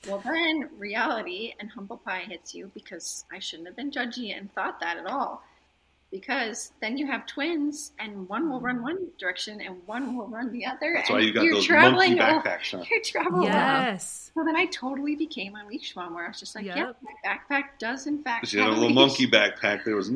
Well, 0.07 0.23
then 0.25 0.71
reality 0.79 1.55
and 1.59 1.71
humble 1.71 1.97
pie 1.97 2.25
hits 2.29 2.55
you 2.55 2.71
because 2.73 3.25
I 3.33 3.41
shouldn't 3.41 3.67
have 3.67 3.77
been 3.77 3.91
judgy 3.91 4.37
and 4.37 4.53
thought 4.53 4.79
that 4.81 4.97
at 4.97 5.07
all. 5.07 5.43
Because 6.11 6.73
then 6.81 6.97
you 6.97 7.07
have 7.07 7.27
twins, 7.27 7.93
and 7.99 8.27
one 8.31 8.49
will 8.51 8.61
run 8.61 8.83
one 8.83 9.09
direction 9.19 9.61
and 9.61 9.77
one 9.85 10.17
will 10.17 10.27
run 10.27 10.51
the 10.53 10.65
other. 10.65 10.95
That's 10.97 11.11
and 11.11 11.19
why 11.19 11.23
you 11.23 11.35
got 11.35 11.45
you're 11.45 11.55
those 11.57 11.67
traveling 11.67 12.17
monkey 12.17 12.49
backpacks. 12.49 12.71
Huh? 12.71 12.83
You're 12.91 13.03
traveling 13.03 13.43
Yes. 13.43 14.31
so 14.35 14.43
then 14.43 14.57
I 14.57 14.65
totally 14.67 15.17
became 15.17 15.55
a 15.55 15.67
leash 15.69 15.95
mom 15.95 16.15
where 16.15 16.25
I 16.25 16.29
was 16.29 16.41
just 16.41 16.55
like, 16.55 16.65
Yep. 16.65 16.77
yep, 16.77 16.97
my 17.03 17.13
backpack 17.31 17.65
does 17.79 18.07
in 18.07 18.23
fact 18.23 18.47
She 18.49 18.57
had 18.57 18.69
a 18.69 18.71
have 18.71 18.79
little 18.79 18.89
leash. 18.97 18.97
monkey 19.21 19.27
backpack. 19.31 19.85
There 19.85 19.97
was 19.97 20.09
a 20.09 20.13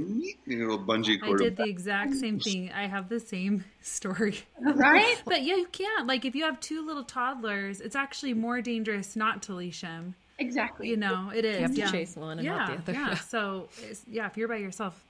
little 0.47 0.79
bungee 0.79 1.21
cord. 1.21 1.25
I 1.25 1.27
cord. 1.27 1.39
did 1.41 1.57
the 1.59 1.65
exact 1.65 2.15
same 2.15 2.41
thing. 2.41 2.71
I 2.73 2.87
have 2.87 3.11
the 3.11 3.21
same 3.21 3.65
story. 3.83 4.39
Right? 4.61 5.21
But 5.27 5.43
yeah, 5.43 5.57
you 5.57 5.67
can't. 5.67 6.07
Like 6.07 6.25
if 6.25 6.35
you 6.35 6.45
have 6.45 6.59
two 6.61 6.87
little 6.87 7.05
toddlers, 7.05 7.83
it's 7.83 7.97
actually 7.97 8.33
more 8.33 8.63
dangerous 8.63 9.15
not 9.15 9.43
to 9.43 9.55
leash 9.55 9.83
them. 9.83 10.15
Exactly. 10.39 10.89
You 10.89 10.97
know, 10.97 11.31
it 11.35 11.45
is. 11.45 11.57
you 11.57 11.63
have 11.63 11.75
to 11.75 11.81
yeah. 11.81 11.91
chase 11.91 12.17
one 12.17 12.39
and 12.39 12.47
yeah, 12.47 12.57
not 12.57 12.69
the 12.69 12.75
other 12.79 12.93
Yeah. 12.95 13.15
So 13.17 13.69
yeah, 14.11 14.27
if 14.27 14.39
you're 14.39 14.49
by 14.49 14.57
yourself, 14.57 15.05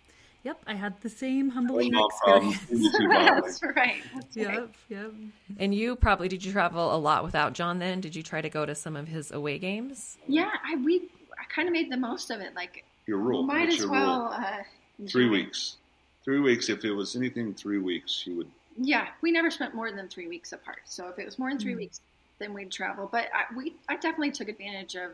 yep, 0.45 0.61
I 0.67 0.75
had 0.75 1.01
the 1.01 1.09
same 1.09 1.51
humbling 1.51 1.93
no 1.93 2.07
experience. 2.07 2.59
You 2.71 2.91
two 2.93 3.09
bottling. 3.09 3.43
That's 3.43 3.63
right. 3.63 4.03
That's 4.15 4.37
right. 4.37 4.55
Yep, 4.55 4.75
yep. 4.89 5.13
and 5.59 5.75
you 5.75 5.97
probably 5.97 6.29
did 6.29 6.45
you 6.45 6.53
travel 6.53 6.95
a 6.95 6.99
lot 6.99 7.25
without 7.25 7.53
john 7.53 7.79
then 7.79 8.01
did 8.01 8.15
you 8.17 8.23
try 8.23 8.41
to 8.41 8.49
go 8.51 8.65
to 8.67 8.75
some 8.75 8.97
of 8.97 9.09
his 9.09 9.31
away 9.31 9.59
games 9.59 10.19
Yeah, 10.27 10.51
I 10.67 10.77
we 10.77 11.09
I 11.39 11.45
kind 11.55 11.69
of 11.69 11.73
made 11.73 11.91
the 11.91 11.97
most 11.97 12.31
of 12.31 12.41
it. 12.41 12.55
Like, 12.55 12.85
Your 13.07 13.19
rule. 13.19 13.43
might 13.43 13.63
What's 13.63 13.75
as 13.75 13.81
your 13.81 13.91
well. 13.91 14.21
rule? 14.21 14.29
Uh, 14.33 14.63
Three 15.09 15.29
weeks. 15.29 15.77
Three 16.25 16.39
weeks. 16.41 16.69
If 16.69 16.85
it 16.85 16.93
was 16.93 17.17
anything, 17.17 17.53
three 17.55 17.79
weeks, 17.79 18.23
you 18.27 18.37
would. 18.37 18.51
Yeah, 18.79 19.09
we 19.23 19.33
never 19.33 19.51
spent 19.51 19.75
more 19.75 19.91
than 19.91 20.09
three 20.09 20.29
weeks 20.29 20.53
apart. 20.53 20.83
So 20.85 21.09
if 21.09 21.19
it 21.19 21.25
was 21.25 21.39
more 21.39 21.49
than 21.51 21.59
Mm. 21.59 21.63
three 21.63 21.75
weeks, 21.75 22.01
then 22.39 22.55
we'd 22.55 22.71
travel. 22.71 23.09
But 23.11 23.29
I, 23.35 23.53
we 23.57 23.75
I 23.89 23.97
definitely 23.97 24.31
took 24.31 24.49
advantage 24.49 24.95
of 24.95 25.11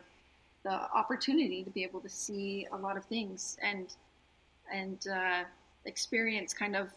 the 0.63 0.71
opportunity 0.71 1.63
to 1.63 1.69
be 1.71 1.83
able 1.83 1.99
to 2.01 2.09
see 2.09 2.67
a 2.71 2.77
lot 2.77 2.95
of 2.95 3.05
things 3.05 3.57
and 3.63 3.87
and 4.73 5.05
uh, 5.07 5.43
experience 5.85 6.53
kind 6.53 6.75
of. 6.75 6.89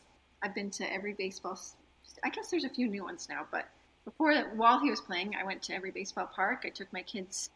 I've 0.44 0.54
been 0.54 0.70
to 0.70 0.92
every 0.92 1.12
baseball. 1.12 1.58
I 2.24 2.28
guess 2.30 2.50
there's 2.50 2.64
a 2.64 2.68
few 2.68 2.88
new 2.88 3.04
ones 3.04 3.28
now, 3.30 3.46
but 3.52 3.68
before 4.04 4.34
while 4.56 4.80
he 4.80 4.90
was 4.90 5.00
playing, 5.00 5.36
I 5.40 5.44
went 5.44 5.62
to 5.64 5.74
every 5.74 5.92
baseball 5.92 6.26
park. 6.34 6.62
I 6.64 6.70
took 6.70 6.92
my 6.92 7.02
kids 7.02 7.50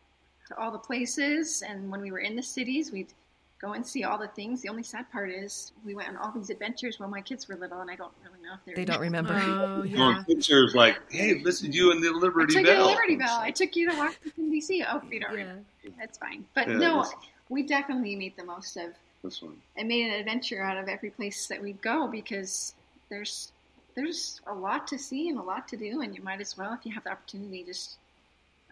to 0.48 0.56
all 0.56 0.70
the 0.70 0.78
places, 0.78 1.62
and 1.68 1.90
when 1.90 2.00
we 2.00 2.12
were 2.12 2.20
in 2.20 2.36
the 2.36 2.42
cities, 2.42 2.92
we'd 2.92 3.12
go 3.60 3.72
and 3.72 3.84
see 3.84 4.04
all 4.04 4.18
the 4.18 4.28
things. 4.28 4.62
The 4.62 4.68
only 4.68 4.84
sad 4.84 5.10
part 5.10 5.30
is 5.32 5.72
we 5.84 5.94
went 5.96 6.08
on 6.10 6.16
all 6.18 6.30
these 6.30 6.50
adventures 6.50 7.00
when 7.00 7.10
my 7.10 7.20
kids 7.22 7.48
were 7.48 7.56
little, 7.56 7.80
and 7.80 7.90
I 7.90 7.96
don't 7.96 8.12
really 8.24 8.40
know 8.44 8.54
if 8.54 8.60
they're 8.64 8.76
they 8.76 8.84
don't 8.84 9.00
remember 9.08 9.34
Oh 9.34 9.82
Yeah. 9.82 10.10
yeah. 10.18 10.22
pictures 10.28 10.74
like, 10.76 11.00
hey, 11.10 11.42
this 11.42 11.62
is 11.64 11.74
you 11.74 11.90
in 11.90 12.00
the 12.00 12.08
I 12.08 12.12
Liberty 12.12 12.54
took 12.54 12.64
Bell. 12.66 12.74
you 12.74 12.82
to 12.82 12.86
Liberty 12.90 13.16
Bell. 13.16 13.40
I 13.40 13.50
took 13.50 13.74
you 13.74 13.90
to 13.90 13.96
Washington 13.96 14.50
D.C. 14.50 14.84
Oh, 14.88 15.02
you 15.10 15.18
don't 15.18 15.32
Yeah. 15.32 15.38
remember. 15.38 15.64
That's 15.98 16.18
fine. 16.18 16.44
But 16.54 16.68
Yeah, 16.68 16.74
no, 16.76 16.96
that's- 17.02 17.14
we 17.48 17.64
definitely 17.64 18.14
made 18.14 18.36
the 18.36 18.44
most 18.44 18.76
of 18.76 18.90
This 19.26 19.42
one. 19.42 19.56
and 19.76 19.88
made 19.88 20.06
an 20.06 20.12
adventure 20.20 20.62
out 20.62 20.78
of 20.78 20.88
every 20.88 21.10
place 21.10 21.46
that 21.48 21.60
we 21.62 21.72
go 21.74 22.06
because 22.08 22.74
there's 23.10 23.52
there's 23.94 24.40
a 24.46 24.54
lot 24.54 24.86
to 24.88 24.98
see 24.98 25.28
and 25.30 25.38
a 25.38 25.42
lot 25.42 25.66
to 25.68 25.76
do, 25.76 26.02
and 26.02 26.14
you 26.14 26.22
might 26.22 26.40
as 26.40 26.56
well, 26.56 26.72
if 26.74 26.84
you 26.86 26.92
have 26.92 27.04
the 27.04 27.10
opportunity, 27.10 27.64
just 27.64 27.96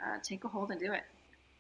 uh, 0.04 0.18
take 0.22 0.44
a 0.44 0.48
hold 0.48 0.70
and 0.70 0.80
do 0.80 0.92
it. 0.92 1.02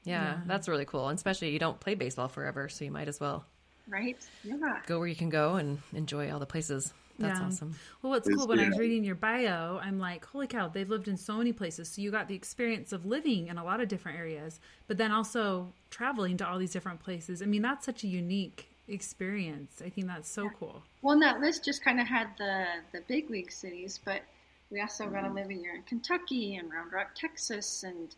yeah, 0.04 0.34
Yeah. 0.34 0.38
that's 0.46 0.68
really 0.68 0.84
cool 0.84 1.08
and 1.08 1.16
especially 1.16 1.50
you 1.50 1.58
don't 1.58 1.80
play 1.80 1.94
baseball 1.94 2.28
forever 2.28 2.68
so 2.68 2.84
you 2.84 2.90
might 2.90 3.08
as 3.08 3.20
well 3.20 3.44
Right? 3.88 4.16
Yeah. 4.44 4.78
go 4.86 4.98
where 4.98 5.08
you 5.08 5.16
can 5.16 5.30
go 5.30 5.54
and 5.54 5.78
enjoy 5.94 6.30
all 6.32 6.38
the 6.38 6.46
places 6.46 6.92
that's 7.18 7.40
Yeah. 7.40 7.46
awesome 7.46 7.74
Well, 8.02 8.10
what's 8.10 8.28
Is 8.28 8.36
cool 8.36 8.48
when 8.48 8.58
I 8.60 8.68
was 8.68 8.78
reading 8.78 9.04
your 9.04 9.14
bio, 9.14 9.78
I'm 9.82 9.98
like, 9.98 10.24
holy 10.26 10.46
cow, 10.46 10.68
they've 10.68 10.88
lived 10.90 11.08
in 11.08 11.16
so 11.16 11.36
many 11.38 11.52
places. 11.52 11.88
So 11.88 12.02
you 12.02 12.10
got 12.10 12.28
the 12.28 12.34
experience 12.34 12.92
of 12.92 13.06
living 13.06 13.46
in 13.46 13.56
a 13.56 13.64
lot 13.64 13.80
of 13.80 13.88
different 13.88 14.18
areas, 14.18 14.58
but 14.88 14.98
then 14.98 15.12
also 15.12 15.72
traveling 15.90 16.36
to 16.38 16.48
all 16.48 16.58
these 16.58 16.72
different 16.72 17.00
places. 17.00 17.40
I 17.40 17.46
mean, 17.46 17.62
that's 17.62 17.86
such 17.86 18.02
a 18.04 18.08
unique 18.08 18.66
experience. 18.88 19.82
I 19.84 19.88
think 19.88 20.06
that's 20.08 20.30
so 20.30 20.50
cool. 20.58 20.82
Well, 21.02 21.14
and 21.14 21.22
that 21.22 21.40
list 21.40 21.64
just 21.64 21.84
kind 21.84 22.00
of 22.00 22.06
had 22.06 22.28
the 22.38 22.64
the 22.92 23.00
big 23.08 23.30
league 23.30 23.50
cities, 23.52 24.00
but 24.04 24.22
we 24.70 24.80
also 24.80 25.06
got 25.06 25.20
to 25.22 25.26
Mm-hmm. 25.28 25.36
live 25.36 25.50
in 25.50 25.58
here 25.60 25.74
in 25.74 25.82
Kentucky 25.82 26.56
and 26.56 26.70
Round 26.70 26.92
Rock, 26.92 27.14
Texas, 27.14 27.82
and 27.84 28.14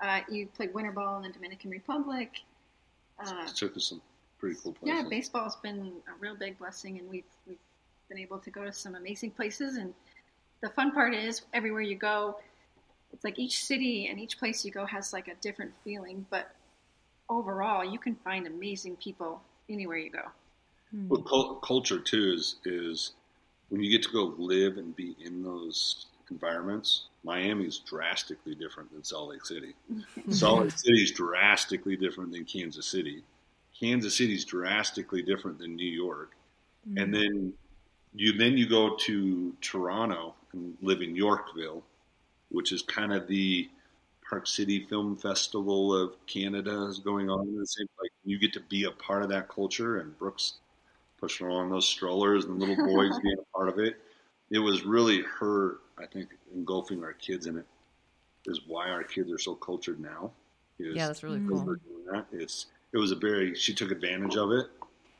uh, 0.00 0.20
you 0.28 0.46
played 0.46 0.74
winter 0.74 0.92
ball 0.92 1.16
in 1.18 1.22
the 1.22 1.28
Dominican 1.30 1.70
Republic. 1.70 2.30
Uh, 3.18 3.46
Took 3.54 3.76
us 3.76 3.84
some 3.84 4.02
pretty 4.38 4.56
cool 4.62 4.72
places. 4.72 5.02
Yeah, 5.02 5.08
baseball's 5.08 5.56
been 5.56 5.92
a 6.08 6.18
real 6.18 6.34
big 6.36 6.58
blessing, 6.58 6.98
and 6.98 7.08
we've 7.08 7.24
we've 7.46 7.58
been 8.08 8.18
able 8.18 8.38
to 8.38 8.50
go 8.50 8.64
to 8.64 8.72
some 8.72 8.94
amazing 8.94 9.30
places. 9.30 9.76
And 9.76 9.94
the 10.60 10.70
fun 10.70 10.92
part 10.92 11.14
is, 11.14 11.42
everywhere 11.52 11.82
you 11.82 11.96
go, 11.96 12.38
it's 13.12 13.24
like 13.24 13.38
each 13.38 13.64
city 13.64 14.08
and 14.08 14.18
each 14.18 14.38
place 14.38 14.64
you 14.64 14.70
go 14.70 14.84
has 14.86 15.12
like 15.12 15.28
a 15.28 15.34
different 15.40 15.72
feeling. 15.84 16.26
But 16.30 16.50
overall, 17.28 17.84
you 17.84 17.98
can 17.98 18.16
find 18.16 18.46
amazing 18.46 18.96
people 18.96 19.40
anywhere 19.68 19.98
you 19.98 20.10
go. 20.10 20.22
Hmm. 20.90 21.08
Well, 21.08 21.22
cul- 21.22 21.54
culture 21.56 21.98
too 21.98 22.32
is 22.36 22.56
is 22.64 23.12
when 23.68 23.82
you 23.82 23.90
get 23.90 24.02
to 24.04 24.12
go 24.12 24.34
live 24.36 24.76
and 24.76 24.94
be 24.94 25.16
in 25.24 25.42
those 25.42 26.06
environments. 26.30 27.06
Miami's 27.24 27.78
drastically 27.78 28.54
different 28.54 28.92
than 28.92 29.04
Salt 29.04 29.30
Lake 29.30 29.44
City. 29.44 29.74
Salt 30.30 30.62
Lake 30.62 30.72
City 30.72 31.02
is 31.02 31.12
drastically 31.12 31.96
different 31.96 32.32
than 32.32 32.44
Kansas 32.44 32.86
City. 32.86 33.22
Kansas 33.78 34.16
City 34.16 34.34
is 34.34 34.44
drastically 34.44 35.22
different 35.22 35.58
than 35.58 35.76
New 35.76 35.84
York. 35.90 36.32
Hmm. 36.88 36.98
And 36.98 37.14
then 37.14 37.52
you 38.14 38.32
then 38.36 38.56
you 38.58 38.68
go 38.68 38.96
to 38.96 39.54
Toronto 39.60 40.34
and 40.52 40.76
live 40.82 41.00
in 41.00 41.14
Yorkville, 41.16 41.82
which 42.50 42.72
is 42.72 42.82
kind 42.82 43.12
of 43.12 43.26
the 43.26 43.68
Park 44.32 44.46
City 44.46 44.86
Film 44.88 45.14
Festival 45.14 45.94
of 45.94 46.14
Canada 46.26 46.86
is 46.86 47.00
going 47.00 47.28
on. 47.28 47.46
in 47.48 47.58
the 47.58 47.66
same 47.66 47.86
like 48.00 48.10
you 48.24 48.38
get 48.38 48.54
to 48.54 48.60
be 48.60 48.84
a 48.84 48.90
part 48.90 49.22
of 49.22 49.28
that 49.28 49.46
culture, 49.50 49.98
and 49.98 50.18
Brooke's 50.18 50.54
pushing 51.20 51.48
along 51.48 51.68
those 51.68 51.86
strollers 51.86 52.46
and 52.46 52.58
little 52.58 52.74
boys 52.76 53.12
being 53.22 53.36
a 53.38 53.56
part 53.56 53.68
of 53.68 53.78
it. 53.78 53.96
It 54.50 54.58
was 54.58 54.86
really 54.86 55.20
her, 55.38 55.80
I 55.98 56.06
think, 56.06 56.30
engulfing 56.54 57.04
our 57.04 57.12
kids 57.12 57.46
in 57.46 57.58
it 57.58 57.66
is 58.46 58.62
why 58.66 58.88
our 58.88 59.04
kids 59.04 59.30
are 59.30 59.38
so 59.38 59.54
cultured 59.54 60.00
now. 60.00 60.30
Is 60.78 60.96
Yeah, 60.96 61.08
that's 61.08 61.22
really 61.22 61.38
mm-hmm. 61.38 61.50
cool. 61.50 61.64
doing 61.64 62.06
that. 62.12 62.24
It's 62.32 62.68
it 62.94 62.96
was 62.96 63.12
a 63.12 63.16
very 63.16 63.54
she 63.54 63.74
took 63.74 63.90
advantage 63.90 64.36
of 64.36 64.50
it. 64.50 64.64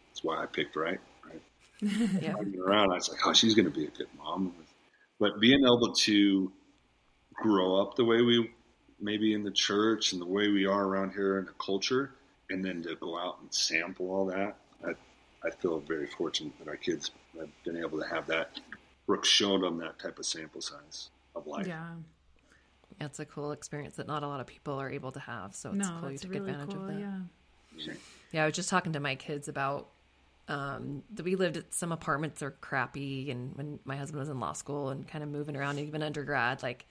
That's 0.09 0.25
why 0.25 0.43
I 0.43 0.47
picked 0.47 0.75
right. 0.75 0.99
Right. 1.23 1.43
Yeah. 2.23 2.33
Around, 2.65 2.93
I 2.93 2.95
was 2.95 3.11
like, 3.11 3.21
oh, 3.27 3.35
she's 3.35 3.55
going 3.55 3.71
to 3.71 3.79
be 3.79 3.85
a 3.85 3.91
good 3.91 4.09
mom. 4.17 4.55
But 5.21 5.39
being 5.39 5.61
able 5.65 5.93
to 5.93 6.51
grow 7.35 7.79
up 7.79 7.97
the 7.97 8.07
way 8.07 8.23
we 8.23 8.51
maybe 9.03 9.35
in 9.35 9.43
the 9.43 9.51
church 9.51 10.13
and 10.13 10.23
the 10.23 10.27
way 10.27 10.49
we 10.49 10.65
are 10.65 10.85
around 10.85 11.13
here 11.13 11.39
in 11.39 11.45
the 11.45 11.53
culture, 11.59 12.13
and 12.51 12.65
then 12.65 12.83
to 12.83 12.95
go 12.97 13.19
out 13.19 13.39
and 13.41 13.53
sample 13.53 14.11
all 14.11 14.27
that, 14.27 14.57
I, 14.87 14.93
I 15.47 15.51
feel 15.51 15.81
very 15.81 16.07
fortunate 16.07 16.53
that 16.59 16.69
our 16.69 16.77
kids 16.77 17.11
have 17.39 17.49
been 17.65 17.77
able 17.77 17.99
to 18.01 18.07
have 18.07 18.27
that. 18.29 18.61
Brooke's 19.07 19.29
showed 19.29 19.63
them 19.63 19.79
that 19.79 19.99
type 19.99 20.19
of 20.19 20.25
sample 20.25 20.61
size 20.61 21.11
of 21.35 21.47
life. 21.47 21.67
Yeah. 21.67 21.95
It's 23.01 23.19
a 23.19 23.25
cool 23.25 23.53
experience 23.53 23.97
that 23.97 24.07
not 24.07 24.23
a 24.23 24.29
lot 24.29 24.41
of 24.41 24.47
people 24.47 24.75
are 24.75 24.89
able 24.91 25.11
to 25.13 25.21
have. 25.21 25.55
So 25.55 25.71
it's 25.71 25.89
No, 25.89 25.99
cool 26.01 26.13
you 26.13 26.19
took 26.19 26.31
really 26.31 26.51
advantage 26.51 26.75
cool. 26.75 26.89
of 26.89 26.95
that. 26.95 27.01
Yeah. 27.01 27.95
Yeah, 28.33 28.43
I 28.45 28.47
was 28.47 28.55
just 28.55 28.69
talking 28.69 28.93
to 28.93 29.01
my 29.01 29.15
kids 29.15 29.49
about 29.49 29.89
um, 30.49 31.03
that 31.15 31.25
we 31.25 31.37
lived 31.37 31.57
at 31.57 31.73
some 31.73 31.93
apartments 31.93 32.43
are 32.43 32.51
crappy, 32.51 33.31
and 33.31 33.57
when 33.57 33.79
my 33.85 33.97
husband 33.97 34.21
was 34.21 34.29
in 34.29 34.39
law 34.41 34.53
school 34.53 34.91
and 34.91 35.07
kind 35.09 35.25
of 35.25 35.31
moving 35.31 35.57
around, 35.57 35.79
even 35.79 36.03
undergrad, 36.03 36.63
like 36.63 36.85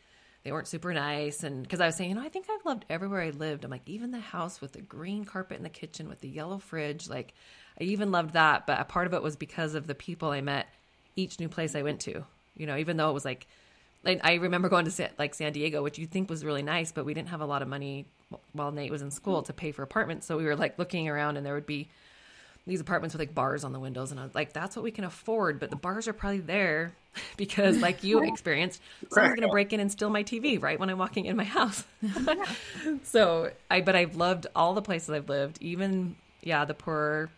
they 0.44 0.52
weren't 0.52 0.68
super 0.68 0.94
nice. 0.94 1.44
And 1.44 1.64
because 1.64 1.82
I 1.82 1.86
was 1.86 1.96
saying, 1.96 2.10
you 2.10 2.16
know, 2.16 2.24
I 2.24 2.30
think 2.30 2.48
I've 2.50 2.66
loved 2.66 2.86
everywhere 2.90 3.22
I 3.22 3.30
lived. 3.30 3.64
I'm 3.64 3.72
like, 3.72 3.88
even 3.88 4.12
the 4.12 4.20
house 4.20 4.60
with 4.62 4.74
the 4.74 4.82
green 4.82 5.26
carpet 5.26 5.58
in 5.58 5.64
the 5.64 5.70
kitchen 5.70 6.10
with 6.10 6.22
the 6.22 6.30
yellow 6.30 6.58
fridge, 6.58 7.10
like 7.10 7.34
I 7.80 7.84
even 7.84 8.12
loved 8.12 8.34
that. 8.34 8.66
But 8.66 8.80
a 8.80 8.86
part 8.86 9.08
of 9.08 9.14
it 9.14 9.22
was 9.22 9.36
because 9.36 9.76
of 9.76 9.88
the 9.88 9.96
people 9.96 10.32
I 10.32 10.42
met 10.42 10.68
each 11.16 11.40
new 11.40 11.50
place 11.50 11.76
I 11.76 11.84
went 11.84 12.02
to. 12.02 12.24
You 12.58 12.68
know, 12.68 12.78
even 12.78 12.98
though 12.98 13.10
it 13.10 13.14
was 13.14 13.26
like, 13.26 13.48
like 14.04 14.22
I 14.24 14.36
remember 14.36 14.68
going 14.68 14.90
to 14.90 15.10
like 15.20 15.36
San 15.36 15.54
Diego, 15.54 15.84
which 15.84 16.00
you 16.00 16.08
think 16.08 16.30
was 16.30 16.44
really 16.44 16.64
nice, 16.64 16.92
but 16.92 17.06
we 17.06 17.14
didn't 17.14 17.30
have 17.30 17.42
a 17.42 17.46
lot 17.46 17.62
of 17.62 17.68
money 17.68 18.06
while 18.54 18.72
Nate 18.72 18.92
was 18.92 19.02
in 19.02 19.12
school 19.12 19.44
to 19.44 19.54
pay 19.54 19.72
for 19.72 19.84
apartments. 19.84 20.26
So 20.26 20.38
we 20.38 20.46
were 20.46 20.56
like 20.56 20.80
looking 20.80 21.08
around, 21.08 21.38
and 21.38 21.46
there 21.46 21.54
would 21.54 21.68
be 21.68 21.90
these 22.68 22.80
apartments 22.80 23.14
with 23.14 23.20
like 23.20 23.34
bars 23.34 23.64
on 23.64 23.74
the 23.74 23.80
windows, 23.80 24.12
and 24.12 24.20
I 24.20 24.24
was 24.24 24.36
like, 24.36 24.54
that's 24.54 24.76
what 24.76 24.84
we 24.84 24.92
can 24.92 25.04
afford. 25.04 25.60
But 25.60 25.70
the 25.70 25.76
bars 25.76 26.08
are 26.08 26.14
probably 26.14 26.40
there 26.40 26.94
because, 27.38 27.78
like 27.78 28.04
you 28.04 28.24
experienced, 28.24 28.82
someone's 29.10 29.36
going 29.36 29.48
to 29.48 29.52
break 29.52 29.74
in 29.74 29.80
and 29.80 29.92
steal 29.92 30.10
my 30.10 30.24
TV 30.24 30.62
right 30.62 30.80
when 30.80 30.90
I'm 30.90 30.98
walking 30.98 31.26
in 31.26 31.36
my 31.36 31.44
house. 31.44 31.84
so 33.04 33.52
I, 33.70 33.82
but 33.82 33.96
I've 33.96 34.16
loved 34.16 34.48
all 34.56 34.74
the 34.74 34.82
places 34.82 35.10
I've 35.10 35.30
lived, 35.30 35.58
even 35.62 36.16
yeah, 36.42 36.66
the 36.66 36.74
poorer 36.74 37.30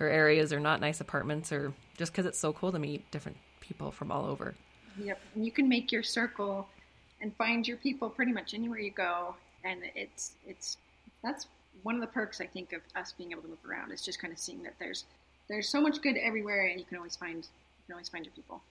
or 0.00 0.06
areas 0.06 0.52
or 0.52 0.60
not 0.60 0.80
nice 0.80 1.00
apartments, 1.00 1.52
or 1.52 1.72
just 1.96 2.12
because 2.12 2.26
it's 2.26 2.38
so 2.38 2.52
cool 2.52 2.72
to 2.72 2.78
meet 2.78 3.10
different 3.10 3.38
people 3.60 3.90
from 3.90 4.10
all 4.10 4.24
over. 4.26 4.54
Yep. 4.98 5.20
And 5.34 5.44
you 5.44 5.52
can 5.52 5.68
make 5.68 5.92
your 5.92 6.02
circle 6.02 6.68
and 7.20 7.34
find 7.36 7.66
your 7.66 7.78
people 7.78 8.08
pretty 8.08 8.32
much 8.32 8.54
anywhere 8.54 8.78
you 8.78 8.90
go. 8.90 9.34
And 9.64 9.80
it's 9.94 10.32
it's 10.46 10.76
that's 11.22 11.46
one 11.82 11.94
of 11.94 12.00
the 12.00 12.06
perks 12.06 12.40
I 12.40 12.46
think 12.46 12.72
of 12.72 12.80
us 12.96 13.12
being 13.12 13.32
able 13.32 13.42
to 13.42 13.48
move 13.48 13.64
around 13.68 13.92
is 13.92 14.02
just 14.02 14.18
kind 14.20 14.32
of 14.32 14.38
seeing 14.38 14.62
that 14.62 14.74
there's 14.78 15.04
there's 15.48 15.68
so 15.68 15.80
much 15.80 16.00
good 16.00 16.16
everywhere, 16.16 16.66
and 16.66 16.78
you 16.80 16.86
can 16.86 16.96
always 16.96 17.16
find 17.16 17.36
you 17.38 17.84
can 17.86 17.92
always 17.94 18.08
find 18.08 18.24
your 18.24 18.32
people. 18.34 18.62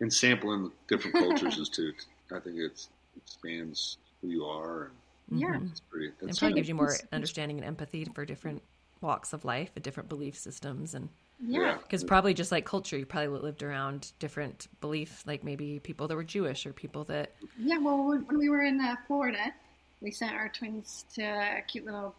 And 0.00 0.12
sampling 0.12 0.70
different 0.88 1.16
cultures 1.16 1.58
is 1.58 1.68
too. 1.68 1.92
I 2.34 2.40
think 2.40 2.56
it 2.58 2.86
expands 3.16 3.98
who 4.20 4.28
you 4.28 4.44
are, 4.44 4.90
and 5.30 5.40
Yeah. 5.40 5.58
it's 5.70 5.80
pretty. 5.80 6.06
It 6.08 6.14
That's 6.20 6.38
probably 6.38 6.54
gives 6.56 6.68
you 6.68 6.74
more 6.74 6.92
it's- 6.92 7.06
understanding 7.12 7.58
and 7.58 7.66
empathy 7.66 8.04
for 8.04 8.24
different 8.24 8.62
walks 9.00 9.32
of 9.32 9.44
life 9.44 9.70
and 9.74 9.84
different 9.84 10.08
belief 10.08 10.36
systems 10.36 10.94
and 10.94 11.08
Yeah. 11.40 11.60
Yeah. 11.60 11.76
because 11.78 12.04
probably 12.04 12.32
just 12.32 12.50
like 12.52 12.64
culture 12.64 12.96
you 12.96 13.04
probably 13.04 13.28
lived 13.40 13.62
around 13.62 14.12
different 14.18 14.68
belief 14.80 15.22
like 15.26 15.44
maybe 15.44 15.78
people 15.80 16.08
that 16.08 16.14
were 16.14 16.24
jewish 16.24 16.64
or 16.64 16.72
people 16.72 17.04
that 17.04 17.32
Yeah, 17.58 17.76
well, 17.78 18.02
when 18.04 18.24
when 18.26 18.38
we 18.38 18.48
were 18.48 18.62
in 18.62 18.80
uh, 18.80 18.96
Florida, 19.06 19.52
we 20.00 20.10
sent 20.10 20.32
our 20.32 20.48
twins 20.48 21.04
to 21.14 21.22
a 21.22 21.62
cute 21.66 21.84
little 21.84 22.14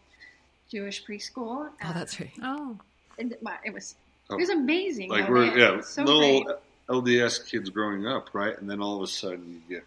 Jewish 0.70 1.04
preschool. 1.04 1.68
oh 1.84 1.92
that's 1.94 2.20
right 2.20 2.30
Oh. 2.42 2.76
and 3.18 3.32
it, 3.32 3.42
it 3.64 3.72
was 3.72 3.94
Oh. 4.28 4.34
it 4.34 4.40
was 4.40 4.50
amazing. 4.50 5.08
like 5.08 5.26
though, 5.26 5.32
we're 5.32 5.46
man. 5.46 5.58
yeah 5.58 5.68
It 5.72 5.76
was 5.78 5.88
so 5.88 6.02
little 6.02 6.42
great. 6.44 6.56
LDS 6.88 7.48
kids 7.48 7.70
growing 7.70 8.06
up, 8.06 8.30
right? 8.32 8.56
And 8.58 8.68
then 8.70 8.80
all 8.80 8.96
of 8.96 9.02
a 9.02 9.06
sudden 9.06 9.62
you 9.68 9.76
get 9.76 9.84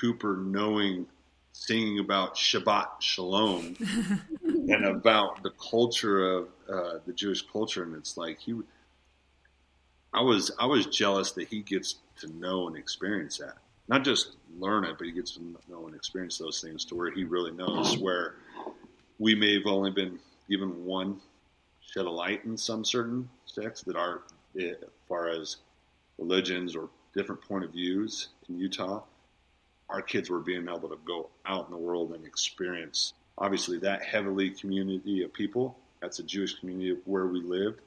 Cooper 0.00 0.36
knowing, 0.38 1.06
singing 1.52 1.98
about 1.98 2.34
Shabbat 2.34 2.88
Shalom 3.00 3.76
and 4.44 4.84
about 4.86 5.42
the 5.42 5.50
culture 5.50 6.30
of 6.32 6.48
uh, 6.68 6.98
the 7.06 7.12
Jewish 7.12 7.42
culture, 7.42 7.82
and 7.82 7.94
it's 7.94 8.16
like 8.16 8.38
he. 8.38 8.54
I 10.14 10.20
was 10.22 10.50
I 10.58 10.66
was 10.66 10.86
jealous 10.86 11.32
that 11.32 11.48
he 11.48 11.60
gets 11.60 11.96
to 12.20 12.26
know 12.38 12.68
and 12.68 12.76
experience 12.76 13.38
that, 13.38 13.56
not 13.88 14.02
just 14.04 14.32
learn 14.58 14.84
it, 14.84 14.96
but 14.98 15.06
he 15.06 15.12
gets 15.12 15.32
to 15.32 15.40
know 15.68 15.86
and 15.86 15.94
experience 15.96 16.38
those 16.38 16.60
things 16.60 16.84
to 16.86 16.94
where 16.94 17.10
he 17.10 17.24
really 17.24 17.52
knows 17.52 17.96
where 17.98 18.34
we 19.18 19.34
may 19.34 19.54
have 19.54 19.66
only 19.66 19.90
been 19.90 20.18
given 20.48 20.84
one 20.84 21.20
shed 21.80 22.06
of 22.06 22.12
light 22.12 22.44
in 22.44 22.56
some 22.56 22.84
certain 22.84 23.28
sects 23.46 23.82
that 23.82 23.96
are 23.96 24.22
eh, 24.58 24.70
as 24.70 24.88
far 25.08 25.28
as 25.28 25.58
religions 26.18 26.74
or 26.76 26.88
different 27.14 27.40
point 27.42 27.64
of 27.64 27.72
views 27.72 28.28
in 28.48 28.58
Utah. 28.58 29.02
Our 29.88 30.02
kids 30.02 30.30
were 30.30 30.40
being 30.40 30.68
able 30.68 30.88
to 30.88 30.98
go 31.04 31.28
out 31.44 31.66
in 31.66 31.72
the 31.72 31.78
world 31.78 32.12
and 32.12 32.24
experience 32.24 33.12
obviously 33.38 33.78
that 33.78 34.02
heavily 34.02 34.50
community 34.50 35.22
of 35.22 35.32
people. 35.32 35.76
That's 36.00 36.18
a 36.18 36.22
Jewish 36.22 36.58
community 36.58 37.00
where 37.04 37.26
we 37.26 37.40
lived 37.40 37.80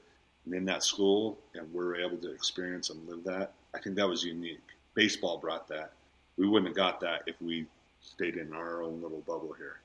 and 0.46 0.54
in 0.54 0.66
that 0.66 0.84
school, 0.84 1.40
and 1.56 1.72
we 1.74 1.84
are 1.84 1.96
able 1.96 2.18
to 2.18 2.32
experience 2.32 2.90
and 2.90 3.08
live 3.08 3.24
that. 3.24 3.54
I 3.74 3.80
think 3.80 3.96
that 3.96 4.08
was 4.08 4.24
unique. 4.24 4.62
Baseball 4.94 5.38
brought 5.38 5.68
that. 5.70 5.94
We 6.38 6.48
wouldn't 6.48 6.68
have 6.70 6.76
got 6.76 7.00
that 7.02 7.24
if 7.26 7.36
we 7.42 7.66
stayed 8.02 8.36
in 8.36 8.54
our 8.54 8.84
own 8.84 9.02
little 9.02 9.22
bubble 9.22 9.56
here. 9.58 9.80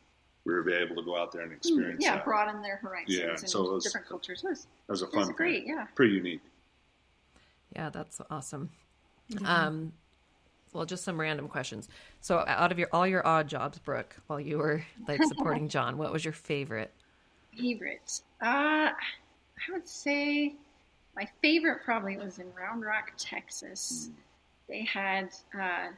We 0.45 0.55
were 0.55 0.69
able 0.71 0.97
to 0.97 1.03
go 1.03 1.17
out 1.19 1.33
there 1.33 1.43
and 1.43 1.53
experience 1.53 1.99
Mm, 2.03 2.05
yeah, 2.05 2.15
that. 2.17 2.25
broaden 2.25 2.63
their 2.63 2.77
horizons 2.77 3.17
Yeah, 3.19 3.29
and 3.31 3.49
so 3.49 3.67
it 3.67 3.73
was- 3.75 3.85
different 3.85 4.07
cultures. 4.09 4.43
It 4.43 4.49
was, 4.49 4.67
That 4.87 4.93
was 4.93 5.03
a 5.03 5.05
it 5.07 5.11
fun 5.11 5.19
was 5.19 5.27
thing. 5.29 5.37
great. 5.37 5.67
Yeah. 5.67 5.87
Pretty 5.95 6.15
unique. 6.15 6.41
yeah 7.77 7.89
that's 7.91 8.21
awesome 8.31 8.69
um 9.45 9.93
well 10.73 10.85
just 10.85 11.05
some 11.05 11.21
random 11.21 11.47
questions 11.47 11.89
so 12.21 12.43
out 12.49 12.73
of 12.73 12.81
your 12.81 12.89
all 12.93 13.07
your 13.07 13.25
odd 13.25 13.47
jobs 13.47 13.79
brooke 13.79 14.17
while 14.27 14.41
you 14.41 14.59
were 14.59 14.83
like 15.07 15.23
supporting 15.23 15.69
john 15.77 15.97
what 15.97 16.13
was 16.13 16.25
your 16.25 16.33
favorite 16.33 16.91
Favorite? 17.57 18.21
Uh, 18.41 18.91
I 18.91 19.73
would 19.73 19.87
say 19.87 20.55
my 21.17 21.29
favorite 21.43 21.83
probably 21.85 22.17
was 22.17 22.39
in 22.39 22.47
Round 22.55 22.83
Rock, 22.85 23.13
Texas. 23.19 24.09
They 24.69 24.83
had 24.85 25.31
uh, 25.53 25.89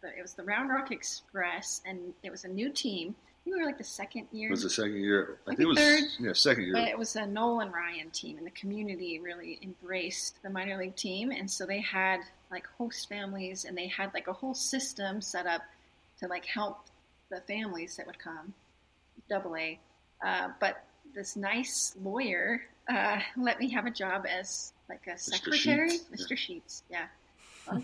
the, 0.00 0.08
it 0.08 0.22
was 0.22 0.32
the 0.32 0.44
Round 0.44 0.70
Rock 0.70 0.90
Express, 0.92 1.82
and 1.84 2.14
it 2.22 2.30
was 2.30 2.44
a 2.44 2.48
new 2.48 2.70
team. 2.70 3.14
We 3.46 3.52
were 3.54 3.64
like 3.66 3.76
the 3.78 3.84
second 3.84 4.28
year, 4.32 4.48
It 4.48 4.50
was 4.52 4.62
the 4.62 4.70
second 4.70 4.96
year. 4.96 5.38
I 5.46 5.50
Like 5.50 5.58
think 5.58 5.66
it 5.66 5.68
was 5.68 5.78
third. 5.78 6.04
yeah, 6.18 6.32
second 6.32 6.64
year. 6.64 6.72
but 6.72 6.88
it 6.88 6.98
was 6.98 7.14
a 7.16 7.26
Nolan 7.26 7.70
Ryan 7.70 8.10
team, 8.10 8.38
and 8.38 8.46
the 8.46 8.50
community 8.52 9.18
really 9.20 9.58
embraced 9.62 10.42
the 10.42 10.48
minor 10.50 10.78
league 10.78 10.96
team, 10.96 11.30
and 11.30 11.50
so 11.50 11.66
they 11.66 11.80
had 11.80 12.20
like 12.50 12.66
host 12.78 13.08
families, 13.08 13.64
and 13.66 13.76
they 13.76 13.86
had 13.88 14.12
like 14.14 14.28
a 14.28 14.32
whole 14.32 14.54
system 14.54 15.20
set 15.20 15.46
up 15.46 15.60
to 16.20 16.26
like 16.28 16.46
help 16.46 16.78
the 17.30 17.40
families 17.42 17.96
that 17.96 18.06
would 18.06 18.18
come. 18.18 18.54
Double 19.28 19.56
A, 19.56 19.78
uh, 20.24 20.48
but 20.60 20.84
this 21.14 21.36
nice 21.36 21.94
lawyer 22.02 22.62
uh, 22.88 23.18
let 23.36 23.58
me 23.60 23.70
have 23.70 23.86
a 23.86 23.90
job 23.90 24.26
as 24.26 24.72
like 24.88 25.06
a 25.06 25.16
secretary, 25.18 25.90
Sheets, 25.90 26.04
Mr. 26.12 26.36
Sheets. 26.36 26.82
Yeah. 26.90 27.06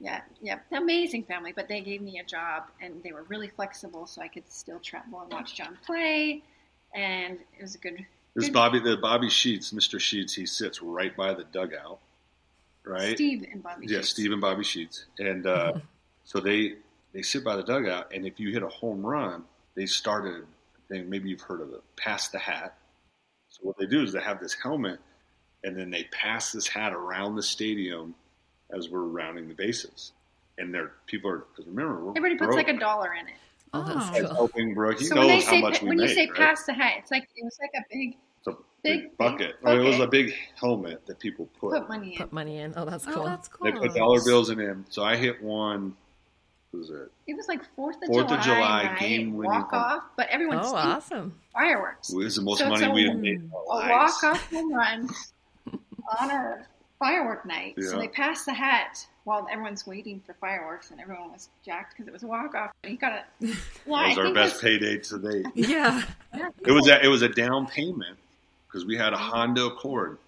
Yeah, 0.00 0.20
yeah, 0.40 0.58
amazing 0.72 1.24
family. 1.24 1.52
But 1.54 1.68
they 1.68 1.80
gave 1.80 2.00
me 2.02 2.18
a 2.20 2.24
job, 2.24 2.64
and 2.80 3.02
they 3.02 3.12
were 3.12 3.24
really 3.24 3.48
flexible, 3.48 4.06
so 4.06 4.22
I 4.22 4.28
could 4.28 4.50
still 4.50 4.78
travel 4.78 5.20
and 5.22 5.32
watch 5.32 5.56
John 5.56 5.76
play. 5.84 6.42
And 6.94 7.38
it 7.58 7.62
was 7.62 7.74
a 7.74 7.78
good, 7.78 8.06
This 8.34 8.46
Good. 8.46 8.54
Bobby, 8.54 8.78
the 8.78 8.96
Bobby 8.96 9.28
Sheets, 9.28 9.72
Mr. 9.72 9.98
Sheets, 10.00 10.34
he 10.34 10.46
sits 10.46 10.80
right 10.82 11.16
by 11.16 11.34
the 11.34 11.44
dugout, 11.44 11.98
right? 12.84 13.14
Steve 13.16 13.44
and 13.52 13.62
Bobby. 13.62 13.86
Yeah, 13.88 13.98
Sheets. 13.98 14.10
Steve 14.10 14.32
and 14.32 14.40
Bobby 14.40 14.64
Sheets, 14.64 15.06
and 15.18 15.46
uh, 15.46 15.72
so 16.24 16.40
they 16.40 16.74
they 17.12 17.22
sit 17.22 17.42
by 17.44 17.56
the 17.56 17.64
dugout, 17.64 18.12
and 18.14 18.24
if 18.24 18.38
you 18.38 18.52
hit 18.52 18.62
a 18.62 18.68
home 18.68 19.04
run, 19.04 19.44
they 19.74 19.86
started. 19.86 20.44
a 20.44 20.94
thing. 20.94 21.10
Maybe 21.10 21.28
you've 21.28 21.40
heard 21.40 21.60
of 21.60 21.72
it. 21.72 21.82
Pass 21.96 22.28
the 22.28 22.38
hat. 22.38 22.76
So 23.50 23.60
what 23.62 23.76
they 23.78 23.86
do 23.86 24.02
is 24.02 24.12
they 24.12 24.20
have 24.20 24.40
this 24.40 24.54
helmet, 24.54 25.00
and 25.64 25.76
then 25.76 25.90
they 25.90 26.04
pass 26.04 26.52
this 26.52 26.68
hat 26.68 26.92
around 26.92 27.34
the 27.34 27.42
stadium 27.42 28.14
as 28.76 28.88
we're 28.88 29.00
rounding 29.02 29.48
the 29.48 29.54
bases. 29.54 30.12
And 30.58 30.74
they're 30.74 30.92
people 31.06 31.30
are 31.30 31.38
because 31.38 31.66
remember 31.66 32.04
we're 32.04 32.10
Everybody 32.16 32.36
puts 32.36 32.56
like 32.56 32.68
a 32.68 32.78
dollar 32.78 33.12
in 33.14 33.28
it. 33.28 33.34
Oh, 33.74 33.84
Oh. 33.86 33.94
that's 33.94 34.10
That's 34.10 34.26
cool. 34.26 34.34
helping 34.34 34.74
Brooke. 34.74 34.98
He 34.98 35.04
so 35.04 35.16
when 35.16 35.28
knows 35.28 35.44
how 35.44 35.50
say 35.52 35.60
much 35.60 35.82
we 35.82 35.88
when 35.88 35.98
make. 35.98 36.08
you 36.08 36.14
say 36.14 36.26
right? 36.26 36.34
pass 36.36 36.64
the 36.64 36.72
hat, 36.72 36.94
it's 36.98 37.10
like 37.10 37.28
it 37.36 37.44
was 37.44 37.56
like 37.60 37.70
a 37.76 37.84
big 37.92 38.16
It's 38.38 38.46
a 38.48 38.50
big, 38.82 39.02
big- 39.02 39.16
bucket. 39.18 39.60
big 39.60 39.68
I 39.68 39.72
oh, 39.72 39.80
it 39.80 39.84
was 39.84 40.00
a 40.00 40.06
big 40.06 40.34
helmet 40.58 41.06
that 41.06 41.18
people 41.20 41.48
put. 41.60 41.72
put 41.72 41.88
money 41.88 42.12
in. 42.14 42.18
Put 42.18 42.32
money 42.32 42.58
in. 42.58 42.72
Oh, 42.76 42.84
that's 42.84 43.06
Oh, 43.06 43.12
cool. 43.12 43.24
that's 43.24 43.46
cool. 43.48 43.70
They 43.70 43.78
put 43.78 43.94
dollar 43.94 44.20
bills 44.24 44.50
in 44.50 44.58
him. 44.58 44.86
So 44.88 45.04
I 45.04 45.16
hit 45.16 45.42
one. 45.42 45.94
What 46.70 46.80
was 46.80 46.90
it? 46.90 47.10
It 47.26 47.34
was 47.36 47.46
like 47.48 47.60
Fourth 47.76 47.96
of 48.02 48.08
Fourth 48.08 48.30
of 48.30 48.40
July, 48.40 48.42
July 48.42 48.82
night, 48.84 48.98
game 48.98 49.34
winning 49.36 49.52
walk 49.52 49.70
home. 49.70 49.80
off, 49.82 50.02
but 50.16 50.28
everyone's 50.28 50.66
oh, 50.66 50.74
awesome. 50.76 51.34
fireworks. 51.52 52.10
It 52.12 52.16
was 52.16 52.36
the 52.36 52.42
most 52.42 52.58
So 52.58 52.70
it's 52.72 52.80
money 52.80 52.90
a- 52.90 52.94
we 52.94 53.08
had 53.08 53.18
made 53.20 53.34
in 53.36 53.50
A 53.54 53.56
our 53.70 53.78
lives. 53.88 54.14
walk 54.22 54.34
off 54.34 54.50
home 54.50 54.72
run 54.74 55.08
on 56.20 56.30
a 56.30 56.66
firework 56.98 57.44
night. 57.46 57.74
Yeah. 57.76 57.90
So 57.90 57.98
they 57.98 58.08
passed 58.08 58.46
the 58.46 58.54
hat 58.54 59.06
while 59.24 59.46
everyone's 59.50 59.86
waiting 59.86 60.20
for 60.24 60.34
fireworks, 60.34 60.90
and 60.90 61.00
everyone 61.00 61.32
was 61.32 61.48
jacked 61.64 61.94
because 61.94 62.08
it 62.08 62.12
was 62.12 62.22
a 62.22 62.26
walk 62.26 62.54
off. 62.54 62.70
He 62.82 62.96
got 62.96 63.12
a 63.12 63.24
yeah. 63.40 63.54
That 63.86 63.94
I 63.94 64.08
was 64.08 64.18
our 64.18 64.34
best 64.34 64.60
that's- 64.60 64.60
payday 64.60 64.98
to 64.98 65.18
date. 65.18 65.46
Yeah. 65.68 66.02
yeah. 66.34 66.50
It 66.66 66.72
was 66.72 66.88
a, 66.88 67.04
it 67.04 67.08
was 67.08 67.22
a 67.22 67.28
down 67.28 67.66
payment 67.66 68.16
because 68.66 68.84
we 68.86 68.96
had 68.96 69.12
a 69.12 69.18
Honda 69.18 69.66
Accord. 69.66 70.18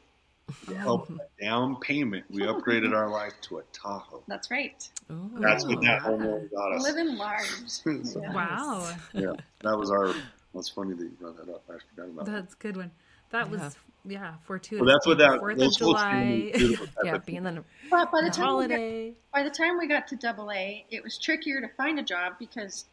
To 0.66 0.74
help 0.76 1.08
Oh. 1.08 1.16
down 1.40 1.76
payment, 1.76 2.24
we 2.28 2.44
oh. 2.44 2.54
upgraded 2.54 2.92
our 2.92 3.08
life 3.08 3.34
to 3.42 3.58
a 3.58 3.62
Tahoe. 3.72 4.24
That's 4.26 4.50
right. 4.50 4.88
Ooh. 5.08 5.30
That's 5.38 5.64
what 5.64 5.80
that 5.82 6.00
home 6.02 6.26
run 6.26 6.50
got 6.52 6.72
us. 6.72 6.82
Living 6.82 7.16
large. 7.16 7.46
So, 7.68 7.92
Yeah. 8.20 8.32
Wow. 8.32 8.92
yeah, 9.12 9.32
that 9.60 9.78
was 9.78 9.92
our. 9.92 10.12
That's 10.52 10.68
funny 10.68 10.94
that 10.94 11.04
you 11.04 11.10
brought 11.20 11.36
that 11.36 11.52
up. 11.54 11.62
I 11.68 11.74
forgot 11.94 12.10
about 12.10 12.24
that. 12.26 12.32
That's 12.32 12.54
a 12.54 12.56
good 12.56 12.76
one. 12.76 12.90
That 13.30 13.48
was 13.48 13.76
yeah, 14.06 14.34
fortuitous. 14.44 14.84
Well, 14.86 14.94
that's 14.94 15.06
what 15.06 15.18
that. 15.18 15.38
Fourth 15.40 15.60
of 15.60 15.72
July. 15.76 16.50
things- 16.54 16.78
Yeah, 17.04 17.18
being 17.18 17.42
the 17.42 17.64
But 17.90 18.10
by 18.10 18.20
the 18.22 18.28
the 18.28 18.30
time 18.34 18.56
we 18.56 18.66
got, 18.68 18.70
holiday. 18.70 19.14
by 19.32 19.42
the 19.42 19.50
time 19.50 19.78
we 19.78 19.86
got 19.86 20.06
to 20.08 20.16
double 20.16 20.50
A, 20.52 20.84
it 20.90 21.02
was 21.02 21.18
trickier 21.18 21.60
to 21.60 21.68
find 21.76 21.98
a 21.98 22.02
job 22.02 22.34
because 22.38 22.86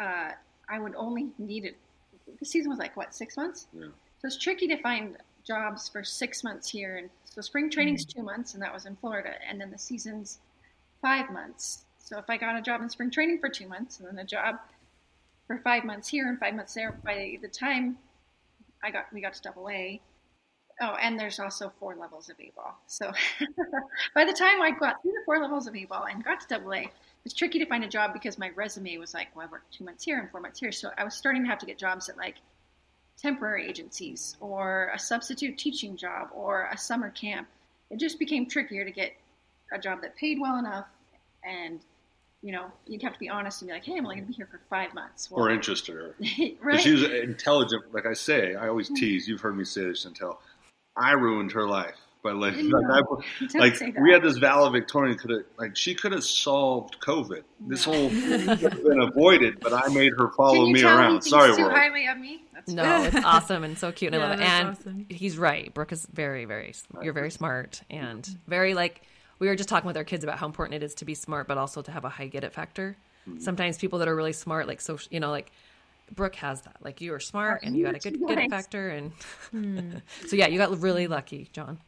uh, 0.00 0.30
I 0.68 0.78
would 0.78 0.94
only 0.96 1.28
need 1.38 1.64
it. 1.64 1.76
The 2.38 2.44
season 2.46 2.70
was 2.70 2.78
like 2.78 2.96
what 2.96 3.14
six 3.14 3.36
months, 3.36 3.66
Yeah. 3.72 3.86
so 4.18 4.26
it's 4.26 4.38
tricky 4.38 4.66
to 4.68 4.76
find 4.82 5.16
jobs 5.46 5.88
for 5.88 6.02
six 6.02 6.42
months 6.42 6.68
here. 6.70 6.96
And 6.96 7.10
so 7.24 7.40
spring 7.42 7.70
training's 7.70 8.04
two 8.04 8.22
months, 8.22 8.54
and 8.54 8.62
that 8.62 8.72
was 8.72 8.86
in 8.86 8.96
Florida, 8.96 9.34
and 9.48 9.60
then 9.60 9.70
the 9.70 9.78
season's 9.78 10.38
five 11.02 11.30
months. 11.30 11.84
So 11.98 12.18
if 12.18 12.24
I 12.28 12.36
got 12.38 12.56
a 12.56 12.62
job 12.62 12.80
in 12.82 12.88
spring 12.90 13.10
training 13.10 13.38
for 13.40 13.48
two 13.48 13.68
months, 13.68 14.00
and 14.00 14.08
then 14.08 14.18
a 14.18 14.24
job 14.24 14.56
for 15.46 15.58
five 15.58 15.84
months 15.84 16.08
here 16.08 16.28
and 16.28 16.38
five 16.40 16.54
months 16.54 16.72
there, 16.74 16.92
by 17.04 17.38
the 17.42 17.48
time 17.48 17.98
I 18.82 18.90
got 18.90 19.12
we 19.12 19.20
got 19.20 19.34
to 19.34 19.42
double 19.42 19.68
A. 19.70 20.00
Oh, 20.80 20.96
and 21.00 21.18
there's 21.18 21.38
also 21.38 21.72
four 21.78 21.94
levels 21.94 22.28
of 22.28 22.36
A-ball. 22.40 22.76
So 22.86 23.12
by 24.14 24.24
the 24.24 24.32
time 24.32 24.60
I 24.60 24.72
got 24.72 25.02
through 25.02 25.12
the 25.12 25.22
four 25.24 25.38
levels 25.38 25.66
of 25.66 25.76
A-ball 25.76 26.06
and 26.10 26.24
got 26.24 26.40
to 26.40 26.46
double 26.48 26.74
A, 26.74 26.90
it's 27.24 27.34
tricky 27.34 27.60
to 27.60 27.66
find 27.66 27.84
a 27.84 27.88
job 27.88 28.12
because 28.12 28.38
my 28.38 28.50
resume 28.56 28.96
was 28.98 29.14
like, 29.14 29.28
well, 29.36 29.46
I 29.46 29.50
worked 29.50 29.72
two 29.72 29.84
months 29.84 30.04
here 30.04 30.18
and 30.18 30.30
four 30.30 30.40
months 30.40 30.58
here. 30.58 30.72
So 30.72 30.90
I 30.98 31.04
was 31.04 31.14
starting 31.14 31.42
to 31.44 31.48
have 31.48 31.58
to 31.60 31.66
get 31.66 31.78
jobs 31.78 32.08
at 32.08 32.16
like 32.16 32.36
temporary 33.20 33.68
agencies 33.68 34.36
or 34.40 34.90
a 34.92 34.98
substitute 34.98 35.58
teaching 35.58 35.96
job 35.96 36.28
or 36.34 36.68
a 36.72 36.76
summer 36.76 37.10
camp. 37.10 37.46
It 37.90 38.00
just 38.00 38.18
became 38.18 38.46
trickier 38.46 38.84
to 38.84 38.90
get 38.90 39.12
a 39.72 39.78
job 39.78 40.02
that 40.02 40.16
paid 40.16 40.40
well 40.40 40.58
enough 40.58 40.86
and 41.44 41.80
you 42.44 42.52
know, 42.52 42.66
you'd 42.86 43.00
have 43.00 43.14
to 43.14 43.18
be 43.18 43.30
honest 43.30 43.62
and 43.62 43.70
be 43.70 43.72
like, 43.72 43.86
"Hey, 43.86 43.96
I'm 43.96 44.04
only 44.04 44.16
going 44.16 44.26
to 44.26 44.28
be 44.28 44.34
here 44.34 44.46
for 44.50 44.60
five 44.68 44.92
months." 44.92 45.30
Or 45.30 45.48
interested 45.48 45.94
her. 45.94 46.14
right? 46.60 46.78
She 46.78 46.92
was 46.92 47.02
intelligent. 47.02 47.94
Like 47.94 48.04
I 48.04 48.12
say, 48.12 48.54
I 48.54 48.68
always 48.68 48.88
mm-hmm. 48.88 48.96
tease. 48.96 49.26
You've 49.26 49.40
heard 49.40 49.56
me 49.56 49.64
say 49.64 49.84
this 49.84 50.04
until 50.04 50.38
I 50.96 51.12
ruined 51.12 51.52
her 51.52 51.66
life. 51.66 51.96
But 52.24 52.36
like, 52.36 52.54
like, 52.56 52.84
I, 53.54 53.58
like 53.58 53.80
we 54.00 54.10
had 54.10 54.22
this 54.22 54.38
valedictorian 54.38 55.18
could 55.18 55.30
have 55.30 55.42
like 55.58 55.76
she 55.76 55.94
could 55.94 56.12
have 56.12 56.24
solved 56.24 56.98
COVID. 57.00 57.42
This 57.60 57.84
whole 57.84 58.08
thing 58.08 58.46
could 58.58 58.72
have 58.72 58.82
been 58.82 59.00
avoided, 59.02 59.60
but 59.60 59.74
I 59.74 59.88
made 59.88 60.12
her 60.16 60.30
follow 60.30 60.66
me 60.70 60.82
around. 60.82 61.20
thinks 61.20 61.28
Sorry, 61.28 61.54
too 61.54 61.64
world. 61.64 61.74
highly 61.74 62.06
of 62.06 62.16
me? 62.16 62.42
That's 62.54 62.72
No, 62.72 63.02
it's 63.02 63.16
awesome 63.16 63.62
and 63.62 63.76
so 63.76 63.92
cute. 63.92 64.14
And 64.14 64.22
I 64.22 64.30
love 64.30 64.40
it. 64.40 64.42
And 64.42 64.68
awesome. 64.70 65.06
he's 65.10 65.36
right. 65.36 65.72
Brooke 65.74 65.92
is 65.92 66.06
very, 66.14 66.46
very, 66.46 66.74
you're 67.02 67.12
very 67.12 67.30
smart 67.30 67.82
and 67.90 68.26
very 68.46 68.72
like, 68.72 69.02
we 69.38 69.46
were 69.46 69.56
just 69.56 69.68
talking 69.68 69.86
with 69.86 69.98
our 69.98 70.04
kids 70.04 70.24
about 70.24 70.38
how 70.38 70.46
important 70.46 70.82
it 70.82 70.82
is 70.82 70.94
to 70.94 71.04
be 71.04 71.14
smart, 71.14 71.46
but 71.46 71.58
also 71.58 71.82
to 71.82 71.90
have 71.92 72.06
a 72.06 72.08
high 72.08 72.28
get 72.28 72.42
it 72.42 72.54
factor. 72.54 72.96
Mm-hmm. 73.28 73.40
Sometimes 73.40 73.76
people 73.76 73.98
that 73.98 74.08
are 74.08 74.16
really 74.16 74.32
smart, 74.32 74.66
like, 74.66 74.80
so, 74.80 74.98
you 75.10 75.20
know, 75.20 75.30
like, 75.30 75.52
Brooke 76.14 76.36
has 76.36 76.62
that. 76.62 76.76
Like, 76.80 77.00
you 77.00 77.12
are 77.14 77.20
smart 77.20 77.62
and 77.62 77.76
you 77.76 77.84
got 77.84 77.94
a 77.94 77.98
good 77.98 78.18
get 78.26 78.38
it 78.38 78.50
factor. 78.50 78.90
And 78.90 79.12
so, 80.26 80.36
yeah, 80.36 80.46
you 80.48 80.58
got 80.58 80.78
really 80.80 81.06
lucky, 81.06 81.48
John. 81.52 81.78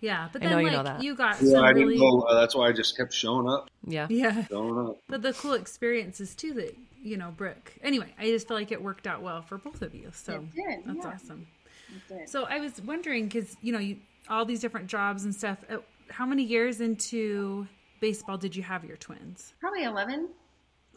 Yeah, 0.00 0.28
but 0.32 0.42
I 0.42 0.46
then 0.46 0.52
know 0.56 0.58
you 0.64 0.70
know 0.70 0.82
that. 0.82 1.02
you 1.02 1.14
got 1.14 1.40
Yeah, 1.40 1.52
some 1.52 1.64
I 1.64 1.70
really 1.70 1.94
didn't 1.94 2.10
go. 2.10 2.20
Uh, 2.22 2.40
that's 2.40 2.54
why 2.54 2.68
I 2.68 2.72
just 2.72 2.94
kept 2.96 3.14
showing 3.14 3.48
up, 3.48 3.70
Yeah. 3.86 4.06
yeah. 4.10 4.44
showing 4.48 4.78
up. 4.88 4.98
But 5.08 5.22
the 5.22 5.32
cool 5.32 5.54
experiences 5.54 6.34
too 6.34 6.52
that 6.54 6.76
you 7.02 7.16
know, 7.16 7.30
Brooke. 7.36 7.72
Anyway, 7.82 8.12
I 8.18 8.26
just 8.26 8.48
feel 8.48 8.56
like 8.56 8.70
it 8.72 8.82
worked 8.82 9.06
out 9.06 9.22
well 9.22 9.42
for 9.42 9.56
both 9.58 9.82
of 9.82 9.94
you. 9.94 10.10
So 10.12 10.34
It 10.34 10.54
did, 10.54 10.84
that's 10.84 10.98
yeah. 11.06 11.12
awesome. 11.12 11.46
It 11.88 12.14
did. 12.18 12.28
So 12.28 12.44
I 12.44 12.60
was 12.60 12.80
wondering 12.82 13.24
because 13.28 13.56
you 13.62 13.72
know 13.72 13.78
you 13.78 13.96
all 14.28 14.44
these 14.44 14.60
different 14.60 14.88
jobs 14.88 15.24
and 15.24 15.34
stuff. 15.34 15.58
uh, 15.70 15.78
How 16.10 16.26
many 16.26 16.42
years 16.42 16.80
into 16.82 17.66
baseball 18.00 18.36
did 18.36 18.54
you 18.54 18.62
have 18.62 18.84
your 18.84 18.96
twins? 18.98 19.54
Probably 19.60 19.84
11. 19.84 20.28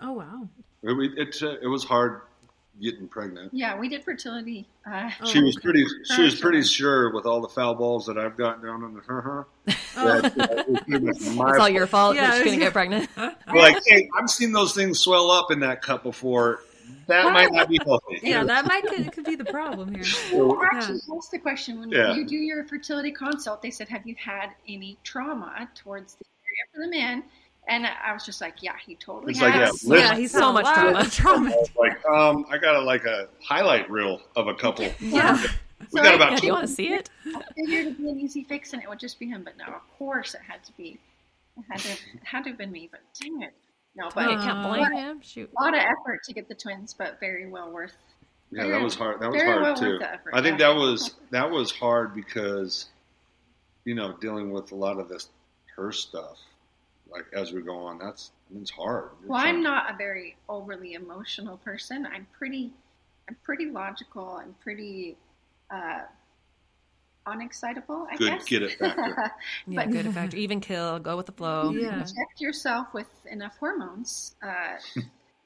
Oh 0.02 0.12
wow. 0.14 0.50
It, 0.84 1.18
it, 1.18 1.44
uh, 1.44 1.56
it 1.62 1.68
was 1.68 1.84
hard 1.86 2.22
getting 2.82 3.08
pregnant. 3.08 3.54
Yeah, 3.54 3.78
we 3.78 3.90
did 3.90 4.04
fertility. 4.04 4.68
Uh, 4.86 5.10
Oh, 5.22 5.26
She 5.26 5.42
was 5.42 5.56
okay. 5.58 5.64
pretty. 5.64 5.86
She 6.16 6.22
was 6.22 6.34
Gotcha. 6.34 6.42
pretty 6.42 6.64
sure 6.64 7.14
with 7.14 7.26
all 7.26 7.42
the 7.42 7.50
foul 7.50 7.76
balls 7.76 8.06
that 8.06 8.18
I've 8.18 8.38
gotten 8.38 8.64
down 8.66 8.84
on 8.84 8.94
the 8.94 9.02
her 9.02 9.22
her. 9.22 9.48
Oh. 9.98 10.22
that, 10.22 10.26
uh, 10.40 10.54
it 10.54 10.70
was 10.70 10.82
pretty 10.88 11.06
much 11.06 11.22
my 11.36 11.50
It's 11.52 11.60
all 11.60 11.70
your 11.70 11.88
fault 11.88 12.16
Yeah, 12.16 12.28
that 12.32 12.36
she's 12.38 12.46
going 12.46 12.60
to 12.60 12.66
get 12.66 12.74
pregnant. 12.74 13.10
like, 13.54 13.78
hey, 13.88 14.10
I've 14.20 14.30
seen 14.30 14.52
those 14.52 14.74
things 14.74 15.00
swell 15.00 15.32
up 15.32 15.52
in 15.52 15.60
that 15.62 15.82
cup 15.82 16.04
before. 16.04 16.62
That 17.08 17.32
might 17.34 17.52
not 17.52 17.70
be 17.70 17.80
healthy. 17.86 18.20
Yeah, 18.22 18.44
that 18.44 18.66
might 18.66 18.84
could, 18.86 19.12
could 19.12 19.26
be 19.26 19.36
the 19.36 19.46
problem 19.46 19.94
here. 19.94 20.04
Well, 20.34 20.60
actually, 20.72 21.00
that's 21.08 21.30
the 21.30 21.40
question. 21.40 21.80
When 21.80 21.90
Yeah. 21.90 22.14
you 22.16 22.26
do 22.26 22.36
your 22.36 22.64
fertility 22.66 23.12
consult, 23.12 23.62
they 23.62 23.72
said, 23.72 23.88
Have 23.90 24.06
you 24.06 24.16
had 24.18 24.50
any 24.68 24.98
trauma 25.04 25.70
towards 25.76 26.16
the 26.16 26.26
area 26.44 26.64
for 26.74 26.82
the 26.86 26.90
man? 26.90 27.24
And 27.70 27.86
I 27.86 28.14
was 28.14 28.26
just 28.26 28.40
like, 28.42 28.62
Yeah, 28.64 28.74
he 28.86 28.96
totally 28.96 29.32
It's 29.34 29.42
like, 29.42 29.54
has. 29.54 29.84
yeah, 29.84 29.98
Yeah, 29.98 30.16
he's 30.16 30.32
So 30.32 30.40
so 30.40 30.54
much 30.54 30.64
much 30.66 30.76
trauma. 30.76 31.06
trauma. 31.10 31.50
trauma. 31.50 31.64
Like, 31.78 32.06
um, 32.06 32.46
I 32.50 32.58
got 32.58 32.76
a, 32.76 32.82
like 32.82 33.06
a 33.06 33.28
highlight 33.44 33.90
reel 33.90 34.22
of 34.36 34.48
a 34.48 34.54
couple. 34.56 34.90
Yeah. 35.00 35.42
We 35.80 35.86
So 35.90 36.04
got 36.04 36.14
I- 36.14 36.16
about 36.16 36.42
Do 36.42 36.48
you 36.48 36.54
want 36.54 36.68
to 36.68 36.74
see 36.74 36.94
it? 36.94 37.10
I 37.28 37.42
figured 37.56 37.86
it'd 37.88 37.98
be 37.98 38.10
an 38.10 38.20
easy 38.20 38.44
fix 38.44 38.74
and 38.74 38.82
it 38.82 38.90
would 38.90 39.00
just 39.00 39.20
be 39.20 39.28
him, 39.28 39.44
but 39.44 39.58
no, 39.58 39.66
of 39.66 39.82
course 40.00 40.34
it 40.34 40.42
had 40.48 40.64
to 40.64 40.72
be. 40.78 41.00
It 41.58 41.64
had 41.70 41.80
to, 41.82 41.92
it 41.92 42.00
had 42.24 42.44
to 42.46 42.50
have 42.50 42.58
been 42.58 42.72
me, 42.72 42.88
but 42.92 43.02
dang 43.22 43.42
it. 43.44 43.54
No, 43.96 44.10
but 44.14 44.28
I 44.30 44.36
can't 44.44 44.64
blame 44.68 44.92
him. 44.92 45.22
Shoot. 45.22 45.50
a 45.58 45.64
lot 45.64 45.74
of 45.74 45.80
effort 45.82 46.24
to 46.26 46.34
get 46.34 46.48
the 46.48 46.56
twins, 46.56 46.94
but 46.94 47.20
very 47.20 47.48
well 47.50 47.72
worth. 47.72 47.96
Yeah, 48.52 48.68
that 48.68 48.82
was 48.82 48.96
hard. 48.96 49.20
That 49.22 49.32
was 49.32 49.42
hard 49.42 49.62
well 49.62 49.76
too. 49.76 50.00
effort, 50.02 50.32
I 50.34 50.42
think 50.42 50.60
yeah. 50.60 50.68
that 50.70 50.76
was 50.76 51.16
that 51.32 51.50
was 51.50 51.72
hard 51.72 52.14
because, 52.16 52.90
you 53.86 53.94
know, 53.96 54.16
dealing 54.22 54.52
with 54.52 54.72
a 54.72 54.76
lot 54.76 55.00
of 55.00 55.10
this 55.10 55.30
her 55.76 55.92
stuff, 55.92 56.38
like 57.12 57.26
as 57.34 57.52
we 57.54 57.62
go 57.62 57.78
on. 57.78 57.98
That's 58.00 58.32
it's 58.60 58.70
hard. 58.72 59.12
It's 59.22 59.30
Well, 59.30 59.40
I'm 59.40 59.56
hard. 59.56 59.64
not 59.64 59.94
a 59.94 59.98
very 59.98 60.38
overly 60.50 60.94
emotional 60.94 61.58
person. 61.58 62.06
I'm 62.06 62.28
pretty, 62.38 62.72
I'm 63.30 63.36
pretty 63.44 63.66
logical 63.70 64.38
and 64.38 64.58
pretty 64.60 65.18
uh, 65.70 66.02
unexcitable. 67.26 68.08
I 68.12 68.16
Good 68.16 68.30
guess. 68.32 68.46
get 68.46 68.64
it 68.64 68.72
factor. 68.80 69.32
Yeah, 69.68 69.76
But- 69.86 69.92
good 69.92 70.14
factor. 70.14 70.38
Even 70.38 70.60
kill, 70.62 71.00
go 71.00 71.18
with 71.18 71.26
the 71.26 71.32
flow. 71.34 71.72
Yeah. 71.72 71.94
Inject 72.00 72.40
yourself 72.40 72.88
with 72.94 73.08
enough 73.30 73.58
hormones. 73.60 74.36
Uh, 74.42 74.78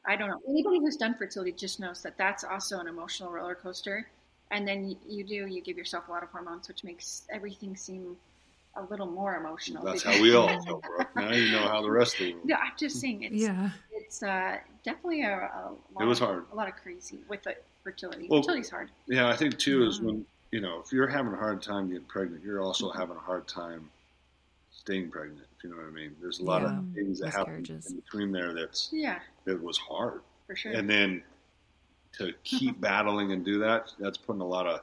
I 0.06 0.16
don't 0.16 0.30
know. 0.30 0.40
Anybody 0.48 0.80
who's 0.80 0.98
done 0.98 1.16
fertility 1.16 1.52
just 1.54 1.80
knows 1.80 2.02
that 2.04 2.18
that's 2.18 2.44
also 2.44 2.80
an 2.80 2.88
emotional 2.88 3.32
roller 3.32 3.56
coaster. 3.56 4.08
And 4.52 4.68
then 4.68 4.88
you, 4.90 4.96
you 5.08 5.24
do, 5.24 5.48
you 5.48 5.62
give 5.62 5.78
yourself 5.78 6.08
a 6.08 6.12
lot 6.12 6.24
of 6.24 6.30
hormones, 6.30 6.68
which 6.68 6.84
makes 6.84 7.24
everything 7.32 7.76
seem 7.76 8.18
a 8.76 8.84
little 8.84 9.06
more 9.08 9.36
emotional. 9.36 9.84
That's 9.84 10.04
how 10.04 10.20
we 10.22 10.34
all 10.36 10.48
feel, 10.64 10.80
bro. 10.82 11.06
Now 11.16 11.32
you 11.34 11.52
know 11.52 11.68
how 11.68 11.82
the 11.82 11.92
rest 11.92 12.14
of 12.14 12.20
the 12.20 12.34
world. 12.34 12.46
No, 12.46 12.56
I'm 12.56 12.72
just 12.78 13.00
saying 13.00 13.24
it's 13.24 13.36
Yeah. 13.36 13.70
it's 13.92 14.24
uh, 14.24 14.58
definitely 14.84 15.24
a, 15.24 15.36
a 15.36 15.72
lot 15.94 16.04
It 16.04 16.06
was 16.06 16.22
of, 16.22 16.28
hard. 16.28 16.46
a 16.52 16.56
lot 16.56 16.68
of 16.68 16.76
crazy 16.76 17.20
with 17.28 17.44
the 17.44 17.56
fertility. 17.84 18.28
Well- 18.30 18.42
Fertility's 18.42 18.70
hard. 18.70 18.90
Yeah, 19.08 19.28
I 19.28 19.36
think 19.36 19.58
too 19.58 19.86
is 19.86 20.00
when 20.02 20.26
you 20.52 20.62
know 20.62 20.82
if 20.86 20.92
you're 20.94 21.08
having 21.08 21.34
a 21.34 21.38
hard 21.38 21.62
time 21.62 21.90
getting 21.90 22.06
pregnant, 22.06 22.44
you're 22.44 22.62
also 22.62 22.92
having 22.92 23.16
a 23.18 23.20
hard 23.20 23.48
time 23.48 23.90
staying 24.72 25.12
pregnant. 25.12 25.46
If 25.58 25.64
you 25.66 25.70
know 25.70 25.76
what 25.78 25.88
I 25.88 25.92
mean. 25.92 26.16
There's 26.22 26.40
a 26.40 26.44
lot 26.44 26.62
Yeah, 26.62 26.80
of 26.80 26.86
things 26.96 27.20
that 27.20 27.32
happen 27.34 27.66
in 27.68 27.96
between 27.98 28.32
there 28.32 28.54
that's 28.54 28.90
Yeah, 28.92 29.20
that 29.46 29.62
was 29.62 29.78
hard. 29.78 30.22
for 30.48 30.56
sure. 30.56 30.72
and 30.72 30.90
then 30.90 31.24
to 32.18 32.34
keep 32.44 32.80
battling 32.82 33.32
and 33.32 33.46
do 33.46 33.58
that 33.60 33.90
that's 34.00 34.18
putting 34.18 34.42
a 34.42 34.46
lot 34.48 34.68
of 34.68 34.82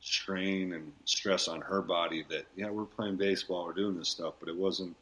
strain 0.00 0.72
and 0.74 0.92
stress 1.04 1.48
on 1.48 1.60
her 1.60 1.82
body 1.82 2.24
that 2.28 2.46
yeah 2.56 2.70
we're 2.70 2.84
playing 2.84 3.16
baseball 3.16 3.64
we're 3.66 3.72
doing 3.72 3.98
this 3.98 4.08
stuff 4.08 4.34
but 4.38 4.48
it 4.48 4.56
wasn't 4.56 4.94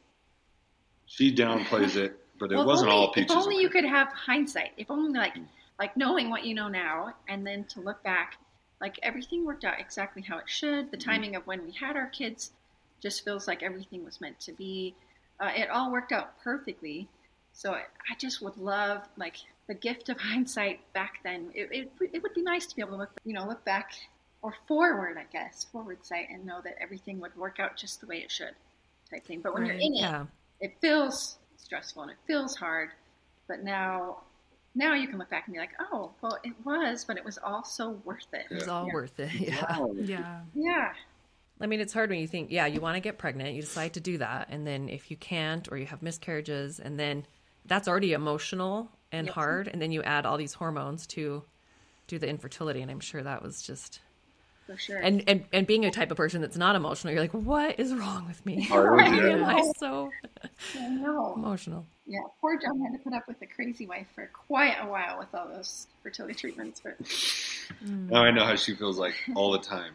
she 1.06 1.34
downplays 1.34 1.96
it 1.96 2.18
but 2.38 2.52
it 2.52 2.56
Well, 2.56 2.62
if 2.62 2.66
wasn't 2.66 2.90
only, 2.90 3.06
all 3.06 3.12
peaches 3.12 3.32
If 3.36 3.42
only 3.42 3.56
you 3.60 3.68
could 3.68 3.84
have 3.84 4.08
hindsight. 4.12 4.72
If 4.76 4.90
only 4.90 5.18
like 5.18 5.34
Mm. 5.34 5.46
like 5.78 5.96
knowing 5.96 6.30
what 6.30 6.44
you 6.44 6.54
know 6.54 6.68
now, 6.68 7.14
and 7.28 7.46
then 7.46 7.64
to 7.64 7.80
look 7.80 8.02
back, 8.02 8.38
like 8.80 8.98
everything 9.02 9.44
worked 9.44 9.64
out 9.64 9.78
exactly 9.78 10.22
how 10.22 10.38
it 10.38 10.48
should. 10.48 10.86
Mm-hmm. 10.86 10.90
The 10.90 10.96
timing 10.96 11.36
of 11.36 11.46
when 11.46 11.64
we 11.64 11.72
had 11.72 11.96
our 11.96 12.06
kids 12.08 12.52
just 13.00 13.24
feels 13.24 13.46
like 13.46 13.62
everything 13.62 14.04
was 14.04 14.20
meant 14.20 14.38
to 14.40 14.52
be. 14.52 14.94
Uh, 15.40 15.52
it 15.54 15.68
all 15.70 15.92
worked 15.92 16.12
out 16.12 16.38
perfectly. 16.42 17.08
So 17.52 17.72
I, 17.72 17.84
I 18.10 18.14
just 18.18 18.42
would 18.42 18.56
love 18.56 19.06
like 19.16 19.36
the 19.66 19.74
gift 19.74 20.08
of 20.08 20.18
hindsight 20.30 20.80
back 20.92 21.20
then. 21.24 21.50
It, 21.54 21.68
it, 21.72 21.92
it 22.12 22.22
would 22.22 22.34
be 22.34 22.42
nice 22.42 22.66
to 22.66 22.76
be 22.76 22.82
able 22.82 22.92
to 22.92 22.98
look, 22.98 23.10
you 23.24 23.32
know, 23.34 23.46
look 23.46 23.64
back 23.64 23.92
or 24.46 24.54
forward, 24.68 25.16
I 25.18 25.24
guess, 25.32 25.64
forward 25.72 26.04
sight, 26.04 26.28
and 26.30 26.46
know 26.46 26.60
that 26.62 26.76
everything 26.80 27.18
would 27.20 27.34
work 27.36 27.58
out 27.58 27.76
just 27.76 28.00
the 28.00 28.06
way 28.06 28.18
it 28.18 28.30
should, 28.30 28.54
type 29.10 29.26
thing. 29.26 29.40
But 29.40 29.54
when 29.54 29.62
Right. 29.62 29.72
you're 29.72 29.80
in 29.80 29.94
it, 29.94 30.00
Yeah. 30.02 30.26
it 30.60 30.76
feels 30.80 31.38
stressful 31.56 32.02
and 32.02 32.10
it 32.12 32.18
feels 32.26 32.54
hard 32.56 32.90
but 33.48 33.62
now 33.64 34.18
now 34.74 34.94
you 34.94 35.08
can 35.08 35.18
look 35.18 35.30
back 35.30 35.46
and 35.46 35.54
be 35.54 35.58
like 35.58 35.72
oh 35.92 36.12
well 36.20 36.38
it 36.44 36.52
was 36.64 37.04
but 37.04 37.16
it 37.16 37.24
was 37.24 37.38
all 37.42 37.64
so 37.64 37.90
worth 38.04 38.26
it 38.32 38.44
It 38.50 38.54
was 38.54 38.68
all 38.68 38.86
Yeah. 38.86 38.92
worth 38.94 39.18
it. 39.18 39.30
Yeah. 39.40 39.64
Wow. 39.78 39.94
Yeah. 40.04 40.40
yeah 40.54 40.92
I 41.60 41.66
mean, 41.66 41.80
it's 41.80 41.92
hard 41.94 42.10
when 42.10 42.18
you 42.20 42.26
think, 42.28 42.50
yeah, 42.50 42.66
you 42.66 42.80
want 42.82 42.96
to 42.96 43.00
get 43.00 43.16
pregnant, 43.18 43.54
you 43.54 43.62
decide 43.62 43.94
to 43.94 44.00
do 44.00 44.18
that, 44.18 44.48
and 44.50 44.66
then 44.66 44.88
if 44.90 45.10
you 45.10 45.16
can't 45.16 45.66
or 45.72 45.78
you 45.78 45.86
have 45.86 46.02
miscarriages, 46.02 46.78
and 46.78 47.00
then 47.00 47.26
that's 47.64 47.88
already 47.88 48.12
emotional 48.12 48.90
and 49.10 49.26
Yep. 49.26 49.34
hard, 49.34 49.68
and 49.68 49.80
then 49.80 49.90
you 49.90 50.02
add 50.02 50.26
all 50.26 50.36
these 50.36 50.52
hormones 50.54 51.06
to 51.08 51.42
do 52.08 52.18
the 52.18 52.28
infertility, 52.28 52.82
and 52.82 52.90
I'm 52.90 53.00
sure 53.00 53.22
that 53.22 53.42
was 53.42 53.62
just 53.62 54.00
for 54.66 54.76
sure 54.76 54.98
and 54.98 55.22
and 55.28 55.44
and 55.52 55.66
being 55.66 55.84
a 55.84 55.90
type 55.90 56.10
of 56.10 56.16
person 56.16 56.40
that's 56.40 56.56
not 56.56 56.74
emotional, 56.76 57.12
you're 57.12 57.22
like, 57.22 57.32
what 57.32 57.78
is 57.78 57.94
wrong 57.94 58.26
with 58.26 58.44
me? 58.44 58.66
Why 58.70 59.06
yeah. 59.08 59.32
am 59.34 59.44
I 59.44 59.72
so 59.78 60.10
I 60.78 60.88
know. 60.88 61.34
emotional? 61.36 61.86
yeah 62.08 62.20
poor 62.40 62.56
john 62.56 62.78
had 62.80 62.92
to 62.92 62.98
put 63.02 63.12
up 63.12 63.26
with 63.26 63.40
a 63.42 63.46
crazy 63.46 63.84
wife 63.86 64.06
for 64.14 64.30
quite 64.32 64.76
a 64.80 64.86
while 64.86 65.18
with 65.18 65.26
all 65.34 65.48
those 65.48 65.88
fertility 66.04 66.34
treatments 66.34 66.80
but 66.80 66.94
now 67.84 68.22
i 68.22 68.30
know 68.30 68.44
how 68.44 68.54
she 68.54 68.76
feels 68.76 68.96
like 68.96 69.14
all 69.34 69.50
the 69.50 69.58
time 69.58 69.92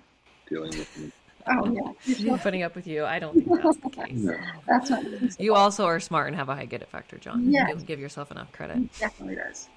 dealing 0.50 0.78
with 0.78 0.98
me 0.98 1.10
oh 1.48 1.72
yeah 1.72 2.38
Putting 2.38 2.64
up 2.64 2.76
with 2.76 2.86
you, 2.86 3.06
I 3.06 3.18
don't 3.20 3.34
think 3.34 3.64
that's 3.64 3.78
the 3.78 3.90
case. 3.90 4.12
No. 4.14 4.38
that's 4.68 4.90
not 4.90 5.04
You 5.40 5.56
also 5.56 5.86
are 5.86 6.00
smart 6.02 6.28
and 6.28 6.36
have 6.36 6.50
a 6.50 6.56
high 6.56 6.66
get 6.66 6.82
it 6.82 6.90
factor, 6.90 7.18
John. 7.18 7.50
Yes. 7.52 7.80
You 7.80 7.86
give 7.86 8.00
yourself 8.00 8.30
enough 8.32 8.52
credit. 8.52 8.92
definitely 9.00 9.36
does 9.36 9.70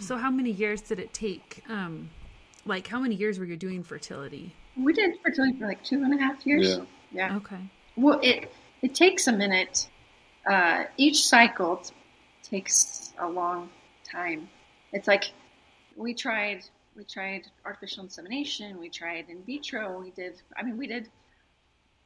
So 0.00 0.16
how 0.16 0.30
many 0.30 0.50
years 0.50 0.80
did 0.80 0.98
it 0.98 1.12
take? 1.12 1.62
Um, 1.68 2.08
like 2.66 2.86
how 2.86 3.00
many 3.00 3.14
years 3.14 3.38
were 3.38 3.44
you 3.44 3.56
doing 3.56 3.82
fertility? 3.82 4.54
we 4.76 4.92
did 4.92 5.14
fertility 5.22 5.56
for 5.58 5.66
like 5.68 5.84
two 5.84 6.02
and 6.02 6.12
a 6.12 6.18
half 6.20 6.44
years 6.44 6.66
Yeah. 6.68 6.84
yeah 7.30 7.36
Okay. 7.36 7.70
Well, 7.96 8.18
it 8.22 8.50
it 8.82 8.94
takes 8.94 9.26
a 9.28 9.32
minute. 9.32 9.88
Uh, 10.46 10.84
each 10.96 11.26
cycle 11.26 11.76
t- 11.76 11.94
takes 12.42 13.12
a 13.18 13.28
long 13.28 13.70
time. 14.10 14.48
It's 14.92 15.06
like 15.08 15.32
we 15.96 16.12
tried 16.12 16.64
we 16.96 17.04
tried 17.04 17.46
artificial 17.64 18.04
insemination, 18.04 18.78
we 18.78 18.88
tried 18.88 19.26
in 19.28 19.42
vitro, 19.44 20.00
we 20.00 20.10
did. 20.10 20.42
I 20.56 20.62
mean, 20.64 20.76
we 20.76 20.86
did 20.86 21.08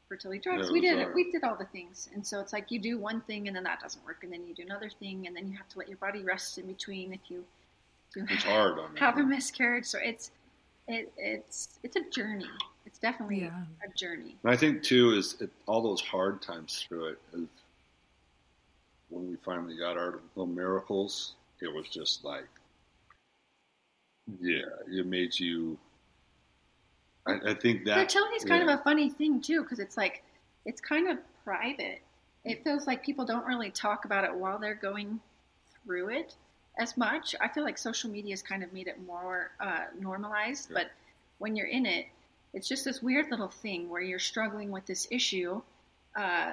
fertility 0.09 0.41
drugs. 0.41 0.67
Yeah, 0.67 0.73
we 0.73 0.81
did 0.81 0.97
was 0.97 1.03
hard. 1.05 1.15
we 1.15 1.31
did 1.33 1.43
all 1.45 1.57
the 1.57 1.67
things, 1.67 2.09
and 2.15 2.27
so 2.27 2.41
it's 2.41 2.53
like 2.53 2.71
you 2.71 2.79
do 2.79 2.99
one 2.99 3.21
thing 3.23 3.49
and 3.49 3.57
then 3.57 3.65
that 3.65 3.81
doesn't 3.81 4.05
work, 4.05 4.23
and 4.23 4.33
then 4.33 4.47
you 4.47 4.55
do 4.55 4.63
another 4.63 4.91
thing, 5.01 5.27
and 5.27 5.35
then 5.37 5.49
you 5.49 5.57
have 5.57 5.69
to 5.71 5.79
let 5.79 5.89
your 5.89 5.99
body 5.99 6.23
rest 6.23 6.59
in 6.59 6.67
between 6.67 7.13
if 7.13 7.21
you 7.29 7.45
if 8.11 8.17
you 8.17 8.27
it's 8.29 8.45
hard 8.45 8.79
on 8.79 8.95
have 8.97 9.17
a 9.19 9.23
miscarriage. 9.23 9.87
So 9.87 9.99
it's 10.03 10.31
it, 10.89 11.13
it's 11.17 11.79
it's 11.83 11.97
a 11.97 12.11
journey. 12.11 12.47
It's 12.87 12.99
definitely 12.99 13.43
Yeah. 13.43 13.65
a 13.85 13.97
journey. 13.97 14.37
And 14.43 14.53
I 14.53 14.57
think 14.57 14.83
too 14.83 15.13
is 15.13 15.37
it, 15.41 15.51
all 15.67 15.83
those 15.83 16.01
hard 16.01 16.41
times 16.43 16.85
through 16.89 17.09
it. 17.09 17.19
Is 17.35 17.49
when 19.11 19.29
we 19.29 19.37
finally 19.37 19.77
got 19.77 19.97
our 19.97 20.21
little 20.35 20.53
miracles, 20.53 21.35
it 21.61 21.73
was 21.73 21.89
just 21.89 22.25
like, 22.25 22.49
yeah, 24.41 24.63
it 24.87 25.07
made 25.07 25.39
you. 25.39 25.79
I, 27.27 27.51
I 27.51 27.55
think 27.55 27.85
that 27.85 27.99
Fertility 27.99 28.37
is 28.37 28.45
kind 28.45 28.67
yeah. 28.67 28.75
of 28.75 28.81
a 28.81 28.83
funny 28.83 29.11
thing 29.11 29.41
too, 29.41 29.63
because 29.63 29.79
it's 29.79 29.97
like 29.97 30.23
it's 30.65 30.81
kind 30.81 31.09
of 31.09 31.19
private. 31.45 32.01
It 32.45 32.65
feels 32.65 32.87
like 32.87 33.05
people 33.05 33.27
don't 33.27 33.45
really 33.45 33.71
talk 33.71 34.07
about 34.07 34.25
it 34.25 34.35
while 34.35 34.59
they're 34.59 34.75
going 34.75 35.21
through 35.85 36.09
it 36.09 36.35
as 36.79 36.97
much. 36.97 37.35
I 37.41 37.49
feel 37.49 37.65
like 37.65 37.77
social 37.79 38.11
media 38.11 38.33
has 38.33 38.43
kind 38.43 38.63
of 38.63 38.73
made 38.73 38.87
it 38.87 38.97
more 39.07 39.51
uh, 39.61 39.85
normalized, 39.99 40.71
Yeah. 40.71 40.79
but 40.83 40.91
when 41.39 41.57
you're 41.57 41.67
in 41.67 41.87
it, 41.87 42.07
it's 42.55 42.69
just 42.69 42.85
this 42.85 43.03
weird 43.03 43.31
little 43.31 43.49
thing 43.49 43.89
where 43.89 44.01
you're 44.01 44.19
struggling 44.19 44.71
with 44.71 44.87
this 44.87 45.07
issue 45.11 45.61
uh, 46.17 46.53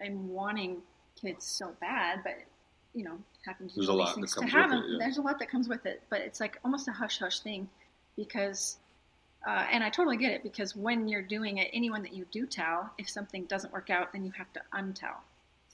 and 0.00 0.28
wanting 0.28 0.82
kids 1.20 1.46
so 1.46 1.72
bad, 1.80 2.20
but 2.24 2.34
you 2.94 3.04
know, 3.04 3.18
having 3.44 3.68
to 3.68 3.74
There's 3.74 3.86
do 3.86 3.92
a 3.92 3.94
all 3.94 3.98
lot 4.00 4.14
that 4.16 4.20
these 4.22 4.34
things 4.34 4.34
to 4.34 4.40
comes 4.40 4.52
have 4.52 4.70
with 4.70 4.80
them. 4.80 4.84
it, 4.84 4.92
yeah. 4.92 4.98
There's 5.00 5.18
a 5.18 5.22
lot 5.22 5.38
that 5.38 5.48
comes 5.50 5.68
with 5.68 5.84
it, 5.86 6.02
but 6.10 6.20
it's 6.22 6.40
like 6.40 6.58
almost 6.64 6.88
a 6.88 6.92
hush 6.92 7.18
hush 7.18 7.40
thing 7.40 7.68
because 8.16 8.78
uh, 9.46 9.64
and 9.70 9.84
I 9.84 9.90
totally 9.90 10.16
get 10.16 10.32
it 10.32 10.42
because 10.42 10.74
when 10.74 11.06
you're 11.06 11.22
doing 11.22 11.58
it, 11.58 11.70
anyone 11.72 12.02
that 12.02 12.12
you 12.14 12.26
do 12.32 12.46
tell, 12.46 12.90
if 12.98 13.08
something 13.08 13.44
doesn't 13.44 13.72
work 13.72 13.90
out, 13.90 14.12
then 14.12 14.24
you 14.24 14.32
have 14.32 14.52
to 14.54 14.60
untell. 14.74 15.18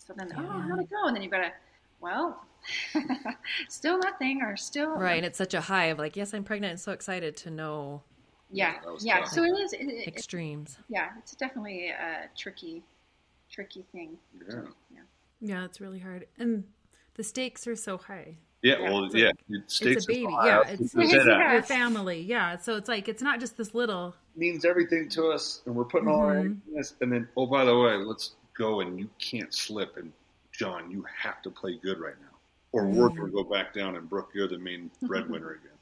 So 0.06 0.12
then, 0.14 0.30
oh, 0.36 0.42
how'd 0.42 0.78
it 0.80 0.90
go? 0.90 1.06
And 1.06 1.14
then 1.16 1.22
you've 1.22 1.32
got 1.32 1.38
to, 1.38 1.52
well, 2.00 2.44
still 3.68 3.98
nothing, 3.98 4.42
or 4.42 4.56
still 4.56 4.90
Right. 4.90 5.16
And 5.16 5.26
it's 5.26 5.38
such 5.38 5.54
a 5.54 5.60
high 5.60 5.86
of 5.86 5.98
like, 5.98 6.16
yes, 6.16 6.34
I'm 6.34 6.44
pregnant 6.44 6.72
and 6.72 6.80
so 6.80 6.92
excited 6.92 7.36
to 7.38 7.50
know 7.50 8.02
Yeah, 8.50 8.74
yeah. 9.00 9.20
tough. 9.20 9.28
So 9.30 9.42
it 9.44 9.48
is. 9.58 9.72
It, 9.72 9.80
it, 9.82 9.88
it- 9.88 10.08
extremes. 10.08 10.78
yeah, 10.88 11.10
it's 11.18 11.34
definitely 11.34 11.88
a 11.88 12.28
tricky, 12.36 12.82
tricky 13.50 13.84
thing. 13.92 14.16
Yeah. 14.48 14.56
yeah. 14.94 15.00
Yeah, 15.44 15.64
it's 15.64 15.80
really 15.80 15.98
hard, 15.98 16.26
and 16.38 16.62
the 17.14 17.24
stakes 17.24 17.66
are 17.66 17.74
so 17.76 17.98
high. 17.98 18.36
Yeah, 18.62 18.78
Yeah, 18.78 18.90
well, 18.92 19.04
it's 19.06 19.14
yeah, 19.14 19.26
a- 19.50 19.54
it 19.56 19.68
states 19.70 19.96
it's 19.96 20.04
a 20.04 20.08
baby. 20.08 20.26
high 20.32 20.46
Yeah, 20.46 20.58
up. 20.60 20.66
it's, 20.68 20.94
We 20.94 21.04
it's- 21.06 21.26
yeah. 21.26 21.52
your 21.54 21.62
family. 21.64 22.20
Yeah, 22.20 22.58
so 22.58 22.76
it's 22.76 22.88
like 22.88 23.08
it's 23.08 23.22
not 23.22 23.40
just 23.40 23.56
this 23.56 23.74
little. 23.74 24.14
means 24.36 24.64
everything 24.64 25.08
to 25.10 25.26
us, 25.28 25.62
and 25.66 25.74
we're 25.74 25.84
putting 25.84 26.08
all 26.08 26.20
our 26.20 26.36
Mhm. 26.36 26.44
eggs 26.44 26.60
in 26.68 26.74
this. 26.76 26.94
And 27.00 27.12
then, 27.12 27.28
oh, 27.36 27.46
by 27.46 27.64
the 27.64 27.76
way, 27.76 27.96
let's 27.96 28.36
go, 28.56 28.80
and 28.80 28.98
you 29.00 29.10
can't 29.18 29.52
slip. 29.52 29.96
And 29.96 30.12
John, 30.52 30.90
you 30.90 31.04
have 31.22 31.42
to 31.42 31.50
play 31.50 31.76
good 31.78 31.98
right 31.98 32.14
now, 32.20 32.31
or 32.72 32.84
going 32.84 33.16
to 33.16 33.28
go 33.28 33.44
back 33.44 33.74
down. 33.74 33.96
And 33.96 34.08
Brooke, 34.08 34.30
you're 34.34 34.48
the 34.48 34.58
main 34.58 34.90
breadwinner 35.02 35.52
again. 35.52 35.72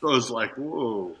So 0.00 0.14
it's 0.14 0.30
like, 0.30 0.54
whoa, 0.56 1.14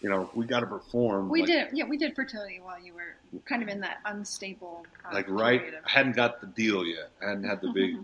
you 0.00 0.10
know, 0.10 0.28
we 0.34 0.46
got 0.46 0.60
to 0.60 0.66
perform. 0.66 1.28
We 1.28 1.40
like, 1.40 1.48
did. 1.48 1.68
Yeah, 1.72 1.84
we 1.84 1.96
did 1.96 2.14
fertility 2.14 2.60
while 2.60 2.80
you 2.80 2.94
were 2.94 3.40
kind 3.44 3.62
of 3.62 3.68
in 3.68 3.80
that 3.80 3.98
unstable. 4.04 4.84
Uh, 5.04 5.14
like 5.14 5.26
right. 5.28 5.62
I 5.84 5.90
hadn't 5.90 6.16
got 6.16 6.40
the 6.40 6.46
deal 6.46 6.84
yet. 6.84 7.10
I 7.22 7.30
hadn't 7.30 7.44
had 7.44 7.60
the 7.60 7.72
big. 7.72 7.96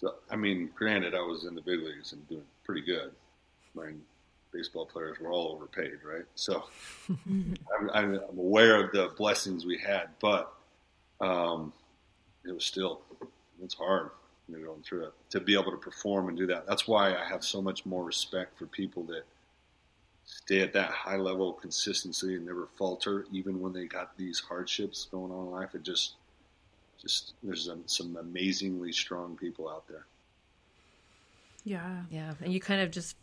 So 0.00 0.14
I 0.30 0.36
mean, 0.36 0.70
granted, 0.74 1.14
I 1.14 1.20
was 1.20 1.44
in 1.44 1.54
the 1.54 1.62
big 1.62 1.80
leagues 1.80 2.12
and 2.12 2.26
doing 2.28 2.42
pretty 2.64 2.82
good. 2.82 3.12
I 3.78 3.86
mean, 3.86 4.02
baseball 4.52 4.86
players 4.86 5.18
were 5.20 5.30
all 5.30 5.52
overpaid, 5.52 5.98
right? 6.04 6.24
So 6.34 6.64
I'm, 7.08 7.56
I'm 7.94 8.14
I'm 8.28 8.38
aware 8.38 8.82
of 8.82 8.92
the 8.92 9.12
blessings 9.16 9.64
we 9.64 9.78
had, 9.78 10.08
but 10.20 10.52
um, 11.20 11.72
it 12.44 12.52
was 12.52 12.64
still 12.64 13.00
it's 13.62 13.74
hard 13.74 14.10
you 14.48 14.58
know, 14.58 14.64
going 14.64 14.82
through 14.82 15.06
it 15.06 15.12
to 15.30 15.40
be 15.40 15.54
able 15.54 15.70
to 15.70 15.76
perform 15.76 16.28
and 16.28 16.36
do 16.36 16.46
that. 16.46 16.66
That's 16.66 16.86
why 16.86 17.14
I 17.14 17.24
have 17.24 17.44
so 17.44 17.60
much 17.60 17.84
more 17.84 18.04
respect 18.04 18.58
for 18.58 18.66
people 18.66 19.04
that 19.04 19.24
stay 20.24 20.60
at 20.60 20.72
that 20.72 20.90
high 20.90 21.16
level 21.16 21.50
of 21.50 21.60
consistency 21.60 22.34
and 22.34 22.46
never 22.46 22.68
falter, 22.76 23.26
even 23.32 23.60
when 23.60 23.72
they 23.72 23.86
got 23.86 24.16
these 24.16 24.40
hardships 24.40 25.08
going 25.10 25.32
on 25.32 25.46
in 25.46 25.50
life. 25.52 25.74
It 25.74 25.82
just, 25.82 26.14
just 27.00 27.34
there's 27.42 27.70
some 27.86 28.16
amazingly 28.16 28.92
strong 28.92 29.36
people 29.36 29.68
out 29.68 29.86
there. 29.88 30.06
Yeah, 31.64 32.02
Yeah. 32.10 32.34
And 32.40 32.52
you 32.52 32.60
kind 32.60 32.80
of 32.80 32.92
just 32.92 33.16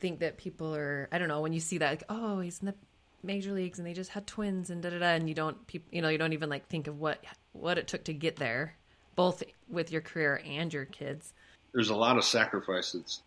think 0.00 0.20
that 0.20 0.36
people 0.36 0.74
are, 0.74 1.08
I 1.12 1.18
don't 1.18 1.28
know, 1.28 1.40
when 1.40 1.52
you 1.52 1.60
see 1.60 1.78
that, 1.78 1.90
like, 1.90 2.04
oh, 2.08 2.40
he's 2.40 2.60
in 2.60 2.66
the 2.66 2.74
major 3.22 3.52
leagues 3.52 3.78
and 3.78 3.86
they 3.86 3.92
just 3.92 4.10
had 4.10 4.26
twins 4.26 4.70
and 4.70 4.82
da 4.82 4.90
da 4.90 4.98
da. 4.98 5.06
And 5.06 5.28
you 5.28 5.34
don't, 5.34 5.64
peop 5.66 5.86
you 5.90 6.02
know, 6.02 6.08
you 6.08 6.18
don't 6.18 6.32
even 6.32 6.50
like 6.50 6.68
think 6.68 6.88
of 6.88 6.98
what, 6.98 7.24
what 7.52 7.78
it 7.78 7.86
took 7.86 8.04
to 8.04 8.12
get 8.12 8.36
there, 8.36 8.74
both 9.18 9.42
with 9.68 9.90
your 9.90 10.00
career 10.00 10.40
and 10.46 10.72
your 10.72 10.84
kids. 10.84 11.32
There's 11.74 11.90
a 11.90 11.96
lot 11.96 12.16
of 12.16 12.24
sacrifice 12.24 12.92
that's 12.92 13.22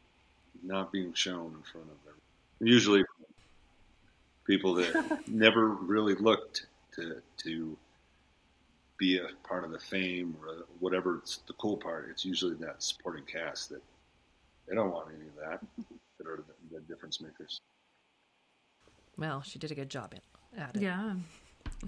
not 0.64 0.90
being 0.90 1.12
shown 1.12 1.48
in 1.48 1.62
front 1.70 1.88
of 1.88 2.06
them. 2.06 2.16
Usually, 2.62 3.04
people 4.48 4.74
that 4.76 5.20
never 5.28 5.68
really 5.68 6.16
looked 6.16 6.68
to 6.96 7.22
to 7.44 7.78
be 8.98 9.18
a 9.18 9.28
part 9.46 9.66
of 9.66 9.72
the 9.72 9.80
fame 9.80 10.34
or 10.42 10.66
whatever. 10.80 11.18
It's 11.18 11.40
the 11.46 11.54
cool 11.54 11.76
part. 11.76 12.08
It's 12.10 12.24
usually 12.24 12.56
that 12.56 12.82
supporting 12.82 13.26
cast 13.26 13.68
that 13.72 13.82
they 14.70 14.76
don't 14.76 14.92
want 14.92 15.10
any 15.10 15.28
of 15.28 15.36
that. 15.36 15.60
That 16.20 16.28
are 16.28 16.38
the, 16.38 16.76
the 16.76 16.82
difference 16.84 17.20
makers. 17.20 17.60
Well, 19.18 19.42
she 19.42 19.60
did 19.60 19.72
a 19.72 19.76
good 19.76 19.90
job 19.90 20.14
at 20.58 20.74
it. 20.74 20.82
yeah, 20.82 21.16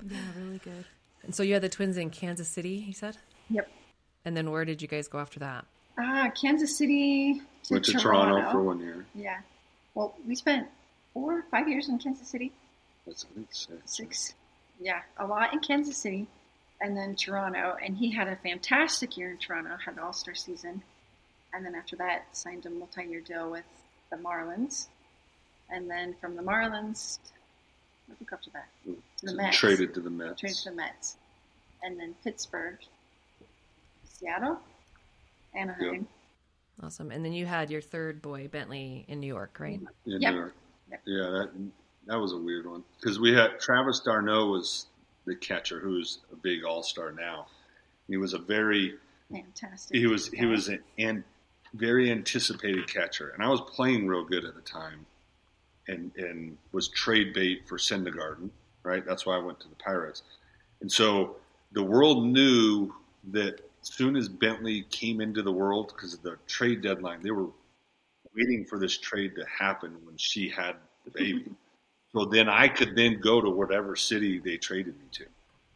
yeah, 0.09 0.17
really 0.37 0.59
good. 0.59 0.83
And 1.23 1.33
so 1.33 1.41
you 1.41 1.53
had 1.53 1.61
the 1.61 1.69
twins 1.69 1.95
in 1.95 2.09
Kansas 2.09 2.49
City, 2.49 2.81
he 2.81 2.91
said? 2.91 3.15
Yep. 3.49 3.69
And 4.25 4.35
then 4.37 4.51
where 4.51 4.65
did 4.65 4.81
you 4.81 4.87
guys 4.87 5.07
go 5.07 5.19
after 5.19 5.39
that? 5.39 5.65
Ah, 5.99 6.31
Kansas 6.39 6.77
City 6.77 7.41
to 7.63 7.73
Went 7.73 7.85
to 7.85 7.93
Toronto. 7.93 8.35
Toronto 8.35 8.51
for 8.51 8.61
one 8.61 8.79
year. 8.79 9.05
Yeah. 9.13 9.39
Well, 9.95 10.15
we 10.27 10.35
spent 10.35 10.67
four, 11.13 11.43
five 11.51 11.67
years 11.67 11.89
in 11.89 11.99
Kansas 11.99 12.27
City. 12.27 12.51
That's, 13.05 13.25
I 13.29 13.35
think 13.35 13.47
six. 13.51 13.77
six, 13.85 14.33
yeah, 14.79 15.01
a 15.17 15.27
lot 15.27 15.53
in 15.53 15.59
Kansas 15.59 15.97
City, 15.97 16.25
and 16.81 16.95
then 16.97 17.15
Toronto. 17.15 17.75
And 17.83 17.97
he 17.97 18.11
had 18.11 18.27
a 18.27 18.37
fantastic 18.37 19.17
year 19.17 19.29
in 19.29 19.37
Toronto, 19.37 19.77
had 19.85 19.95
an 19.95 19.99
All 19.99 20.13
Star 20.13 20.33
season, 20.33 20.81
and 21.53 21.65
then 21.65 21.75
after 21.75 21.95
that 21.97 22.25
signed 22.31 22.65
a 22.65 22.69
multi 22.69 23.03
year 23.03 23.19
deal 23.19 23.51
with 23.51 23.65
the 24.09 24.15
Marlins, 24.15 24.87
and 25.69 25.89
then 25.89 26.15
from 26.21 26.35
the 26.35 26.41
Marlins, 26.41 27.19
what 28.07 28.17
took 28.19 28.33
up 28.33 28.41
to 28.43 28.49
that? 28.51 28.67
To 28.85 29.25
the 29.25 29.35
Mets. 29.35 29.57
Traded 29.57 29.93
to 29.95 29.99
the 29.99 30.09
Mets. 30.09 30.39
Traded 30.39 30.57
to 30.59 30.69
the 30.69 30.75
Mets, 30.75 31.17
and 31.83 31.99
then 31.99 32.15
Pittsburgh, 32.23 32.77
Seattle, 34.23 34.59
Anaheim. 35.55 36.07
Awesome. 36.81 37.11
And 37.11 37.23
then 37.23 37.33
you 37.33 37.45
had 37.45 37.69
your 37.69 37.81
third 37.81 38.21
boy, 38.21 38.47
Bentley, 38.47 39.05
in 39.07 39.19
New 39.19 39.27
York, 39.27 39.57
right? 39.59 39.79
in 40.05 40.21
Yep. 40.21 40.33
New 40.33 40.39
York. 40.39 40.55
Yep. 40.91 41.01
Yeah, 41.05 41.29
that 41.29 41.49
that 42.07 42.17
was 42.19 42.33
a 42.33 42.37
weird 42.37 42.65
one 42.65 42.83
because 42.99 43.19
we 43.19 43.33
had 43.33 43.59
Travis 43.59 43.99
d'Arnaud 44.01 44.47
was 44.49 44.87
the 45.25 45.35
catcher 45.35 45.79
who's 45.79 46.19
a 46.31 46.35
big 46.35 46.63
All 46.65 46.83
Star 46.83 47.11
now. 47.11 47.47
He 48.07 48.17
was 48.17 48.33
a 48.33 48.39
very 48.39 48.95
Fantastic. 49.31 49.95
he 49.97 50.07
was 50.07 50.27
he 50.29 50.45
was 50.45 50.67
an, 50.67 50.79
an 50.97 51.23
very 51.73 52.11
anticipated 52.11 52.87
catcher, 52.87 53.29
and 53.29 53.43
I 53.43 53.47
was 53.49 53.61
playing 53.61 54.07
real 54.07 54.25
good 54.25 54.45
at 54.45 54.55
the 54.55 54.61
time, 54.61 55.05
and 55.87 56.11
and 56.17 56.57
was 56.71 56.89
trade 56.89 57.33
bait 57.33 57.67
for 57.67 57.77
Syndergaard, 57.77 58.49
right? 58.83 59.05
That's 59.05 59.25
why 59.25 59.35
I 59.35 59.39
went 59.39 59.59
to 59.61 59.69
the 59.69 59.75
Pirates, 59.75 60.23
and 60.81 60.91
so 60.91 61.37
the 61.71 61.83
world 61.83 62.25
knew 62.25 62.93
that 63.31 63.55
as 63.55 63.61
soon 63.87 64.15
as 64.15 64.29
Bentley 64.29 64.85
came 64.89 65.21
into 65.21 65.41
the 65.41 65.51
world 65.51 65.93
because 65.95 66.13
of 66.13 66.21
the 66.21 66.37
trade 66.47 66.81
deadline, 66.81 67.21
they 67.21 67.31
were 67.31 67.49
waiting 68.35 68.65
for 68.65 68.79
this 68.79 68.97
trade 68.97 69.35
to 69.35 69.45
happen 69.45 69.95
when 70.05 70.17
she 70.17 70.49
had 70.49 70.75
the 71.05 71.11
baby. 71.15 71.45
so 72.11 72.25
then 72.25 72.49
I 72.49 72.67
could 72.67 72.95
then 72.95 73.19
go 73.19 73.41
to 73.41 73.49
whatever 73.49 73.95
city 73.95 74.39
they 74.39 74.57
traded 74.57 74.97
me 74.97 75.05
to, 75.11 75.25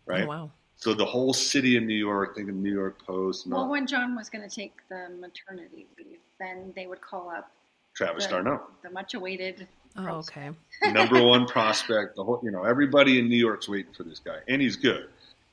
right? 0.06 0.24
Oh, 0.24 0.28
wow. 0.28 0.52
So 0.78 0.94
the 0.94 1.06
whole 1.06 1.34
city 1.34 1.76
of 1.76 1.84
New 1.84 1.96
York, 1.96 2.36
think 2.36 2.50
of 2.50 2.56
New 2.56 2.74
York 2.74 3.04
Post, 3.04 3.48
Well, 3.48 3.62
all, 3.62 3.70
when 3.70 3.88
John 3.88 4.16
was 4.16 4.30
going 4.30 4.48
to 4.48 4.56
take 4.56 4.74
the 4.90 5.10
maternity 5.20 5.88
leave, 5.98 6.20
then 6.40 6.72
they 6.76 6.86
would 6.86 7.02
call 7.02 7.30
up 7.30 7.52
Travis 7.96 8.26
the, 8.26 8.34
d'Arnaud, 8.34 8.62
the 8.84 8.92
much 8.92 9.16
awaited. 9.16 9.68
Oh, 9.98 10.18
okay. 10.18 10.52
number 10.92 11.24
one 11.24 11.48
prospect. 11.48 12.16
The 12.16 12.24
whole, 12.24 12.40
you 12.44 12.52
know, 12.52 12.64
everybody 12.64 13.18
in 13.18 13.28
New 13.28 13.38
York's 13.38 13.68
waiting 13.68 13.92
for 13.92 14.04
this 14.04 14.20
guy, 14.20 14.38
and 14.48 14.62
he's 14.62 14.76
good, 14.76 15.10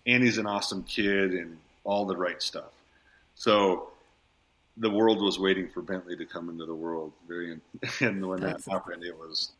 and 0.06 0.22
he's 0.22 0.36
an 0.36 0.46
awesome 0.46 0.82
kid, 0.82 1.32
and 1.32 1.56
all 1.84 2.04
the 2.04 2.16
right 2.16 2.40
stuff. 2.42 2.72
So 3.34 3.90
the 4.78 4.90
world 4.90 5.22
was 5.22 5.38
waiting 5.38 5.68
for 5.68 5.82
Bentley 5.82 6.16
to 6.16 6.24
come 6.26 6.48
into 6.48 6.66
the 6.66 6.74
world. 6.74 7.12
Very, 7.28 7.58
and 8.00 8.26
when 8.26 8.40
That's- 8.40 8.64
that 8.64 8.70
happened, 8.70 9.04
it 9.04 9.16
was 9.16 9.52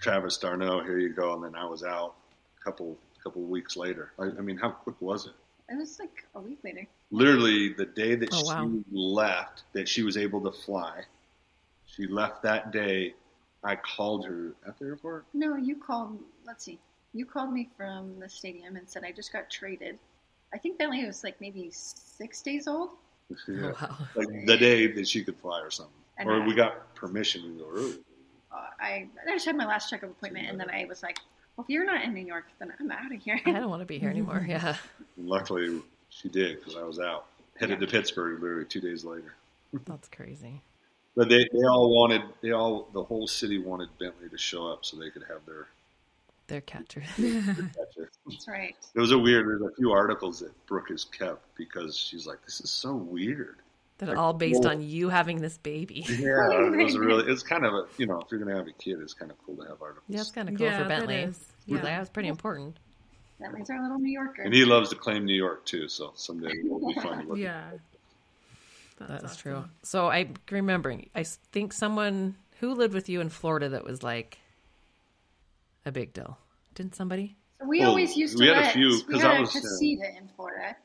Travis 0.00 0.36
d'Arnaud. 0.38 0.84
Here 0.84 0.98
you 0.98 1.10
go, 1.12 1.34
and 1.34 1.42
then 1.42 1.54
I 1.54 1.64
was 1.64 1.82
out 1.82 2.14
a 2.60 2.64
couple 2.64 2.96
couple 3.24 3.42
weeks 3.42 3.76
later. 3.76 4.12
I, 4.18 4.24
I 4.26 4.40
mean, 4.42 4.56
how 4.56 4.70
quick 4.70 4.94
was 5.00 5.26
it? 5.26 5.32
It 5.70 5.76
was 5.76 5.98
like 5.98 6.24
a 6.36 6.40
week 6.40 6.60
later. 6.62 6.86
literally 7.10 7.72
the 7.74 7.84
day 7.84 8.14
that 8.14 8.28
Oh, 8.32 8.38
she 8.38 8.44
wow. 8.46 8.70
left, 8.92 9.64
that 9.72 9.88
she 9.88 10.02
was 10.02 10.16
able 10.16 10.40
to 10.42 10.52
fly. 10.52 11.02
She 11.86 12.06
left 12.06 12.42
that 12.44 12.70
day. 12.70 13.14
I 13.64 13.74
called 13.76 14.24
her 14.24 14.52
at 14.66 14.78
the 14.78 14.84
airport. 14.86 15.26
No, 15.34 15.56
you 15.56 15.74
called. 15.76 16.20
Let's 16.46 16.64
see. 16.64 16.78
You 17.12 17.26
called 17.26 17.52
me 17.52 17.68
from 17.76 18.18
the 18.20 18.28
stadium 18.28 18.76
and 18.76 18.88
said 18.88 19.02
I 19.04 19.10
just 19.10 19.32
got 19.32 19.50
traded. 19.50 19.98
I 20.52 20.58
think 20.58 20.78
Bentley 20.78 21.04
was 21.04 21.22
like 21.24 21.40
maybe 21.40 21.70
six 21.72 22.42
days 22.42 22.66
old. 22.66 22.90
Oh, 23.48 23.74
wow. 23.80 23.96
Like 24.14 24.46
the 24.46 24.56
day 24.56 24.86
that 24.92 25.06
she 25.06 25.22
could 25.22 25.36
fly 25.36 25.60
or 25.60 25.70
something. 25.70 25.92
And 26.18 26.28
or 26.28 26.42
I- 26.42 26.46
we 26.46 26.54
got 26.54 26.94
permission 26.94 27.42
to 27.42 27.48
go 27.64 27.70
early. 27.70 27.94
Uh, 28.50 28.56
I 28.80 29.06
I 29.26 29.32
just 29.32 29.44
had 29.44 29.56
my 29.56 29.66
last 29.66 29.90
checkup 29.90 30.10
appointment, 30.10 30.48
and 30.48 30.58
then 30.58 30.70
I 30.70 30.86
was 30.86 31.02
like, 31.02 31.18
"Well, 31.56 31.64
if 31.64 31.70
you're 31.70 31.84
not 31.84 32.02
in 32.02 32.14
New 32.14 32.24
York, 32.24 32.46
then 32.58 32.72
I'm 32.80 32.90
out 32.90 33.12
of 33.12 33.20
here." 33.22 33.38
I 33.44 33.52
don't 33.52 33.68
want 33.68 33.82
to 33.82 33.86
be 33.86 33.98
here 33.98 34.08
anymore. 34.10 34.44
Yeah. 34.48 34.76
Luckily, 35.18 35.82
she 36.08 36.28
did 36.30 36.58
because 36.58 36.76
I 36.76 36.82
was 36.82 36.98
out. 36.98 37.26
Headed 37.60 37.80
to 37.80 37.86
Pittsburgh 37.86 38.40
literally 38.40 38.64
two 38.64 38.80
days 38.80 39.04
later. 39.04 39.34
That's 39.84 40.08
crazy. 40.08 40.62
But 41.14 41.28
they, 41.28 41.46
they 41.52 41.64
all 41.68 41.90
wanted, 41.92 42.22
they 42.40 42.52
all, 42.52 42.88
the 42.92 43.02
whole 43.02 43.26
city 43.26 43.58
wanted 43.58 43.88
Bentley 43.98 44.28
to 44.28 44.38
show 44.38 44.68
up 44.68 44.84
so 44.84 44.96
they 44.96 45.10
could 45.10 45.24
have 45.28 45.44
their, 45.44 45.56
They're 45.56 45.66
catchers. 45.66 45.77
Their 46.48 46.60
catcher. 46.60 47.02
That's 47.18 48.48
right. 48.48 48.74
It 48.94 49.00
was 49.00 49.12
a 49.12 49.18
weird. 49.18 49.46
There's 49.46 49.62
a 49.72 49.74
few 49.76 49.92
articles 49.92 50.40
that 50.40 50.52
Brooke 50.66 50.88
has 50.88 51.04
kept 51.04 51.54
because 51.56 51.96
she's 51.96 52.26
like, 52.26 52.44
"This 52.44 52.60
is 52.60 52.70
so 52.70 52.94
weird." 52.94 53.56
That 53.98 54.10
are 54.10 54.16
all 54.16 54.32
based 54.32 54.64
on 54.64 54.80
you 54.80 55.08
having 55.08 55.40
this 55.40 55.58
baby. 55.58 56.04
Yeah, 56.08 56.50
it 56.52 56.76
was 56.84 56.96
really. 56.98 57.30
It's 57.32 57.42
kind 57.42 57.64
of 57.64 57.74
a 57.74 57.84
you 57.96 58.06
know, 58.06 58.20
if 58.20 58.28
you're 58.30 58.38
gonna 58.40 58.56
have 58.56 58.68
a 58.68 58.72
kid, 58.72 58.98
it's 59.00 59.14
kind 59.14 59.30
of 59.30 59.36
cool 59.44 59.56
to 59.56 59.62
have 59.62 59.80
articles. 59.82 60.04
Yeah, 60.08 60.20
it's 60.20 60.30
kind 60.30 60.48
of 60.48 60.56
cool 60.56 60.66
Yeah, 60.66 60.82
for 60.82 60.88
Bentley. 60.88 61.16
is. 61.16 61.44
Yeah. 61.66 61.76
Yeah. 61.76 61.82
That 61.82 62.00
was 62.00 62.08
pretty 62.08 62.28
important. 62.28 62.76
That 63.40 63.52
means 63.52 63.70
our 63.70 63.80
little 63.80 63.98
New 63.98 64.10
Yorker. 64.12 64.42
And 64.42 64.52
he 64.54 64.64
loves 64.64 64.88
to 64.90 64.96
claim 64.96 65.24
New 65.24 65.34
York 65.34 65.64
too, 65.64 65.88
so 65.88 66.12
someday 66.16 66.50
it'll 66.64 66.86
be 66.88 66.94
fun. 66.94 67.26
to 67.30 67.36
Yeah. 67.36 67.70
That's, 68.98 69.24
awesome. 69.24 69.36
true. 69.42 69.64
So 69.84 70.08
I'm 70.08 70.34
remembering, 70.50 71.08
I 71.14 71.20
s- 71.20 71.38
think 71.52 71.72
someone 71.72 72.34
who 72.58 72.74
lived 72.74 72.94
with 72.94 73.08
you 73.08 73.20
in 73.20 73.28
Florida 73.28 73.68
that 73.68 73.84
was 73.84 74.02
like 74.02 74.38
a 75.88 75.92
big 75.92 76.12
deal. 76.12 76.38
Didn't 76.74 76.94
somebody? 76.94 77.36
So 77.60 77.66
we 77.66 77.80
Well, 77.80 77.88
always 77.90 78.16
used 78.16 78.36
to 78.36 78.42
we 78.44 78.48
had 78.48 78.58
a 78.64 78.70
few, 78.70 79.02
we 79.08 79.14
'cause 79.14 79.22
had 79.22 79.30
I 79.32 79.36
a 79.38 79.40
was, 79.40 79.56
uh, 79.56 79.60
casita 79.60 80.16
in 80.16 80.28
Florida, 80.36 80.76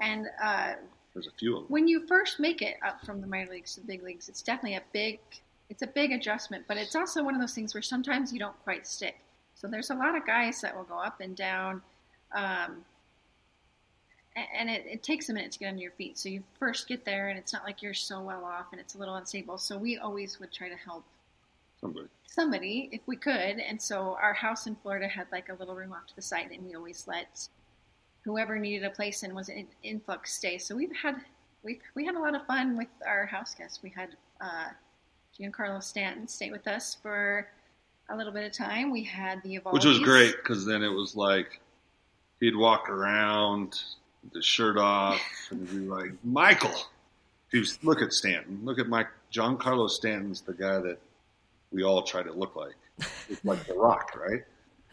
and 0.00 0.28
uh, 0.42 0.74
There's 1.12 1.26
a 1.26 1.32
few 1.32 1.56
of 1.56 1.62
them. 1.64 1.68
when 1.72 1.88
you 1.88 2.06
first 2.06 2.38
make 2.38 2.62
it 2.62 2.76
up 2.86 3.04
from 3.04 3.20
the 3.20 3.26
minor 3.26 3.50
leagues 3.50 3.74
to 3.74 3.80
the 3.80 3.86
big 3.86 4.02
leagues, 4.02 4.28
it's 4.28 4.42
definitely 4.42 4.76
a 4.76 4.82
big, 4.92 5.18
it's 5.68 5.82
a 5.82 5.86
big 5.88 6.12
adjustment. 6.12 6.66
But 6.68 6.76
it's 6.76 6.94
also 6.94 7.24
one 7.24 7.34
of 7.34 7.40
those 7.40 7.54
things 7.54 7.74
where 7.74 7.82
sometimes 7.82 8.32
you 8.32 8.38
don't 8.38 8.56
quite 8.62 8.86
stick. 8.86 9.18
So 9.54 9.66
there's 9.66 9.90
a 9.90 9.94
lot 9.94 10.14
of 10.16 10.24
guys 10.24 10.60
that 10.60 10.76
will 10.76 10.84
go 10.84 10.98
up 10.98 11.20
and 11.20 11.36
down, 11.36 11.82
um, 12.32 12.84
and 14.36 14.70
it, 14.70 14.86
it 14.86 15.02
takes 15.02 15.28
a 15.28 15.34
minute 15.34 15.50
to 15.52 15.58
get 15.58 15.68
on 15.72 15.78
your 15.78 15.90
feet. 15.92 16.16
So 16.16 16.28
you 16.28 16.44
first 16.58 16.86
get 16.86 17.04
there, 17.04 17.28
and 17.28 17.38
it's 17.38 17.52
not 17.52 17.64
like 17.64 17.82
you're 17.82 17.92
so 17.92 18.22
well 18.22 18.44
off, 18.44 18.66
and 18.70 18.80
it's 18.80 18.94
a 18.94 18.98
little 18.98 19.16
unstable. 19.16 19.58
So 19.58 19.76
we 19.76 19.98
always 19.98 20.38
would 20.38 20.52
try 20.52 20.68
to 20.68 20.76
help 20.76 21.04
Somebody. 21.80 22.08
somebody 22.26 22.88
if 22.92 23.00
we 23.06 23.16
could. 23.16 23.58
And 23.58 23.80
so 23.80 24.16
our 24.20 24.34
house 24.34 24.66
in 24.66 24.76
Florida 24.76 25.08
had 25.08 25.26
like 25.32 25.48
a 25.48 25.54
little 25.54 25.74
room 25.74 25.92
off 25.92 26.06
to 26.08 26.16
the 26.16 26.22
side, 26.22 26.50
and 26.52 26.64
we 26.64 26.74
always 26.74 27.06
let 27.06 27.48
whoever 28.22 28.58
needed 28.58 28.84
a 28.84 28.90
place 28.90 29.22
and 29.22 29.34
was 29.34 29.48
in 29.48 29.66
influx 29.82 30.34
stay. 30.34 30.58
So 30.58 30.76
we've 30.76 30.94
had 30.94 31.16
we 31.62 31.80
we 31.94 32.04
had 32.04 32.14
a 32.14 32.18
lot 32.18 32.34
of 32.34 32.46
fun 32.46 32.76
with 32.76 32.88
our 33.06 33.26
house 33.26 33.54
guests. 33.54 33.80
We 33.82 33.90
had 33.90 34.10
uh, 34.40 34.68
Giancarlo 35.38 35.82
Stanton 35.82 36.28
stay 36.28 36.50
with 36.50 36.66
us 36.66 36.96
for 37.02 37.48
a 38.10 38.16
little 38.16 38.32
bit 38.32 38.44
of 38.44 38.52
time. 38.52 38.90
We 38.90 39.04
had 39.04 39.42
the. 39.42 39.58
Which 39.58 39.84
was 39.84 39.98
great 40.00 40.36
because 40.36 40.66
then 40.66 40.82
it 40.82 40.88
was 40.88 41.16
like 41.16 41.60
he'd 42.40 42.56
walk 42.56 42.88
around 42.88 43.80
with 44.24 44.34
his 44.34 44.44
shirt 44.44 44.76
off 44.76 45.20
and 45.50 45.68
be 45.68 45.78
like, 45.78 46.12
Michael. 46.24 46.74
He 47.50 47.58
was, 47.58 47.82
look 47.82 48.00
at 48.00 48.12
Stanton. 48.12 48.60
Look 48.62 48.78
at 48.78 48.88
Mike. 48.88 49.08
Giancarlo 49.32 49.88
Stanton's 49.88 50.40
the 50.40 50.52
guy 50.52 50.78
that 50.78 50.98
we 51.72 51.84
all 51.84 52.02
try 52.02 52.22
to 52.22 52.32
look 52.32 52.56
like. 52.56 52.74
It's 53.28 53.44
like 53.44 53.66
The 53.66 53.74
Rock, 53.74 54.12
right? 54.16 54.42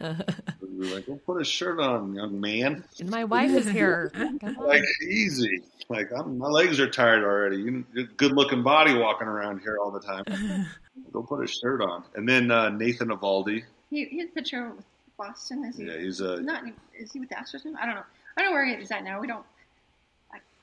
we 0.00 0.78
were 0.78 0.94
like, 0.94 1.08
well, 1.08 1.18
put 1.26 1.40
a 1.40 1.44
shirt 1.44 1.80
on, 1.80 2.14
young 2.14 2.40
man. 2.40 2.84
And 3.00 3.10
my 3.10 3.24
wife 3.24 3.50
is 3.50 3.68
here. 3.68 4.12
Like, 4.58 4.84
easy. 5.02 5.62
Like, 5.88 6.10
I'm, 6.16 6.38
my 6.38 6.46
legs 6.46 6.78
are 6.78 6.88
tired 6.88 7.24
already. 7.24 7.56
You 7.56 7.84
good 8.16 8.32
looking 8.32 8.62
body 8.62 8.94
walking 8.94 9.26
around 9.26 9.60
here 9.60 9.78
all 9.78 9.90
the 9.90 10.00
time. 10.00 10.24
Go 11.12 11.22
put 11.22 11.42
a 11.42 11.46
shirt 11.48 11.80
on. 11.80 12.04
And 12.14 12.28
then 12.28 12.50
uh, 12.50 12.68
Nathan 12.68 13.08
Eovaldi. 13.08 13.64
He, 13.90 14.04
he 14.04 14.18
had 14.18 14.28
a 14.28 14.32
picture 14.32 14.70
with 14.70 14.84
Boston. 15.16 15.64
Is 15.64 15.78
he? 15.78 15.86
Yeah, 15.86 15.98
he's 15.98 16.20
a 16.20 16.40
not. 16.40 16.64
Is 16.94 17.12
he 17.12 17.20
with 17.20 17.30
the 17.30 17.36
Astros? 17.36 17.64
now? 17.64 17.78
I 17.80 17.86
don't 17.86 17.94
know. 17.94 18.02
I 18.36 18.42
don't 18.42 18.50
know 18.50 18.54
where 18.54 18.66
he 18.66 18.74
is 18.74 18.90
at 18.90 19.02
now. 19.02 19.20
We 19.20 19.26
don't. 19.26 19.44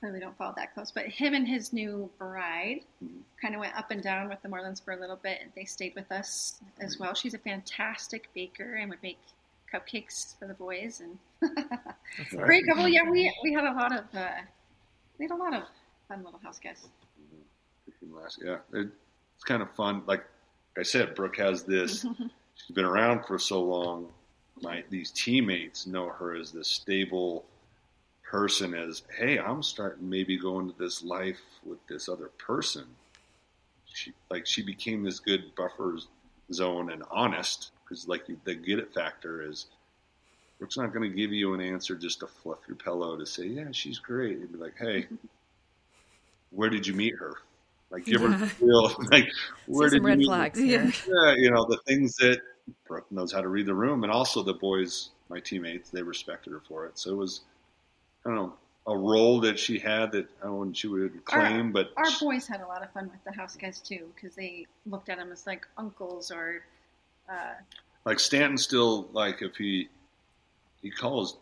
I 0.06 0.08
clearly 0.08 0.20
don't 0.20 0.36
follow 0.38 0.54
that 0.56 0.72
close. 0.72 0.92
But 0.92 1.06
him 1.06 1.34
and 1.34 1.48
his 1.48 1.72
new 1.72 2.08
bride 2.16 2.82
Mhm. 3.02 3.22
kind 3.42 3.54
of 3.54 3.60
went 3.60 3.74
up 3.76 3.90
and 3.90 4.00
down 4.02 4.28
with 4.28 4.40
the 4.42 4.48
Marlins 4.48 4.80
for 4.84 4.92
a 4.92 4.96
little 4.96 5.16
bit, 5.16 5.40
and 5.42 5.50
they 5.56 5.64
stayed 5.64 5.94
with 5.96 6.12
us 6.12 6.60
as 6.78 6.96
well. 6.98 7.12
She's 7.14 7.34
a 7.34 7.38
fantastic 7.38 8.32
baker 8.32 8.74
and 8.76 8.88
would 8.90 9.02
make 9.02 9.18
cupcakes 9.72 10.38
for 10.38 10.46
the 10.46 10.54
boys 10.54 11.00
and 11.00 11.18
That's 11.40 12.28
awesome. 12.28 12.38
great 12.44 12.64
couple. 12.68 12.86
Yeah, 12.88 13.10
we 13.10 13.34
we 13.42 13.52
had 13.52 13.64
a 13.64 13.72
lot 13.72 13.92
of 13.92 14.04
uh, 14.14 14.30
we 15.18 15.24
had 15.24 15.32
a 15.32 15.36
lot 15.36 15.54
of 15.54 15.64
fun 16.06 16.22
little 16.22 16.38
house 16.38 16.60
guests. 16.60 16.88
Yeah, 18.40 18.58
it's 18.72 19.44
kind 19.44 19.60
of 19.62 19.70
fun. 19.74 20.04
Like 20.06 20.24
I 20.78 20.82
said, 20.82 21.16
Brooke 21.16 21.38
has 21.38 21.64
this. 21.64 22.06
she's 22.54 22.74
been 22.76 22.84
around 22.84 23.24
for 23.26 23.38
so 23.40 23.60
long. 23.60 24.12
My 24.62 24.84
these 24.88 25.10
teammates 25.10 25.84
know 25.86 26.08
her 26.10 26.34
as 26.36 26.52
this 26.52 26.68
stable 26.68 27.44
person. 28.30 28.74
As 28.74 29.02
hey, 29.18 29.38
I'm 29.38 29.62
starting 29.62 30.08
maybe 30.08 30.38
going 30.38 30.68
to 30.68 30.78
this 30.78 31.02
life 31.02 31.40
with 31.64 31.78
this 31.88 32.08
other 32.08 32.30
person. 32.38 32.84
She 33.86 34.12
like 34.30 34.46
she 34.46 34.62
became 34.62 35.02
this 35.02 35.20
good 35.20 35.54
buffer 35.56 35.98
zone 36.52 36.90
and 36.90 37.02
honest 37.10 37.70
because 37.84 38.06
like 38.08 38.24
the 38.44 38.54
get 38.54 38.78
it 38.78 38.92
factor 38.92 39.42
is. 39.48 39.66
Brooke's 40.58 40.78
not 40.78 40.92
going 40.94 41.08
to 41.08 41.14
give 41.14 41.32
you 41.32 41.52
an 41.52 41.60
answer 41.60 41.94
just 41.94 42.20
to 42.20 42.26
fluff 42.26 42.60
your 42.66 42.76
pillow 42.76 43.18
to 43.18 43.26
say, 43.26 43.44
yeah, 43.44 43.70
she's 43.72 43.98
great. 43.98 44.38
You'd 44.38 44.52
be 44.52 44.58
like, 44.58 44.74
hey, 44.78 45.06
where 46.50 46.70
did 46.70 46.86
you 46.86 46.94
meet 46.94 47.14
her? 47.18 47.34
Like, 47.90 48.06
give 48.06 48.22
her 48.22 48.30
Yeah. 48.30 48.38
the 48.38 48.64
real, 48.64 48.94
like, 49.10 49.28
where 49.66 49.88
did 49.90 49.96
some 49.98 50.02
you 50.02 50.08
red 50.08 50.18
meet 50.18 50.26
flags 50.26 50.58
Yeah. 50.60 50.90
Yeah, 51.06 51.34
you 51.36 51.50
know, 51.50 51.66
the 51.66 51.78
things 51.86 52.16
that 52.16 52.40
Brooke 52.88 53.10
knows 53.12 53.32
how 53.32 53.42
to 53.42 53.48
read 53.48 53.66
the 53.66 53.74
room, 53.74 54.02
and 54.02 54.10
also 54.10 54.42
the 54.42 54.54
boys, 54.54 55.10
my 55.28 55.40
teammates, 55.40 55.90
they 55.90 56.02
respected 56.02 56.52
her 56.52 56.62
for 56.66 56.86
it. 56.86 56.98
So 56.98 57.10
it 57.10 57.16
was, 57.16 57.42
I 58.26 58.30
don't 58.30 58.36
know, 58.36 58.54
a 58.88 58.96
role 58.96 59.40
that 59.40 59.58
she 59.58 59.78
had 59.78 60.12
that 60.12 60.28
I 60.42 60.46
don't 60.46 60.68
know 60.68 60.72
she 60.72 60.88
would 60.88 61.24
claim, 61.24 61.72
but 61.72 61.92
Our 61.96 62.04
boys 62.20 62.46
had 62.46 62.60
a 62.60 62.66
lot 62.66 62.82
of 62.82 62.90
fun 62.92 63.10
with 63.10 63.22
the 63.24 63.32
house 63.32 63.56
guys 63.56 63.78
too, 63.80 64.08
because 64.14 64.34
they 64.34 64.66
looked 64.84 65.08
at 65.08 65.18
them 65.18 65.30
as 65.32 65.46
like 65.46 65.66
uncles 65.78 66.30
or. 66.30 66.62
Uh, 67.28 67.54
like 68.04 68.20
Stanton 68.20 68.56
still 68.58 69.08
like 69.12 69.42
if 69.42 69.56
he 69.56 69.88
he 70.82 70.90
calls 70.90 71.38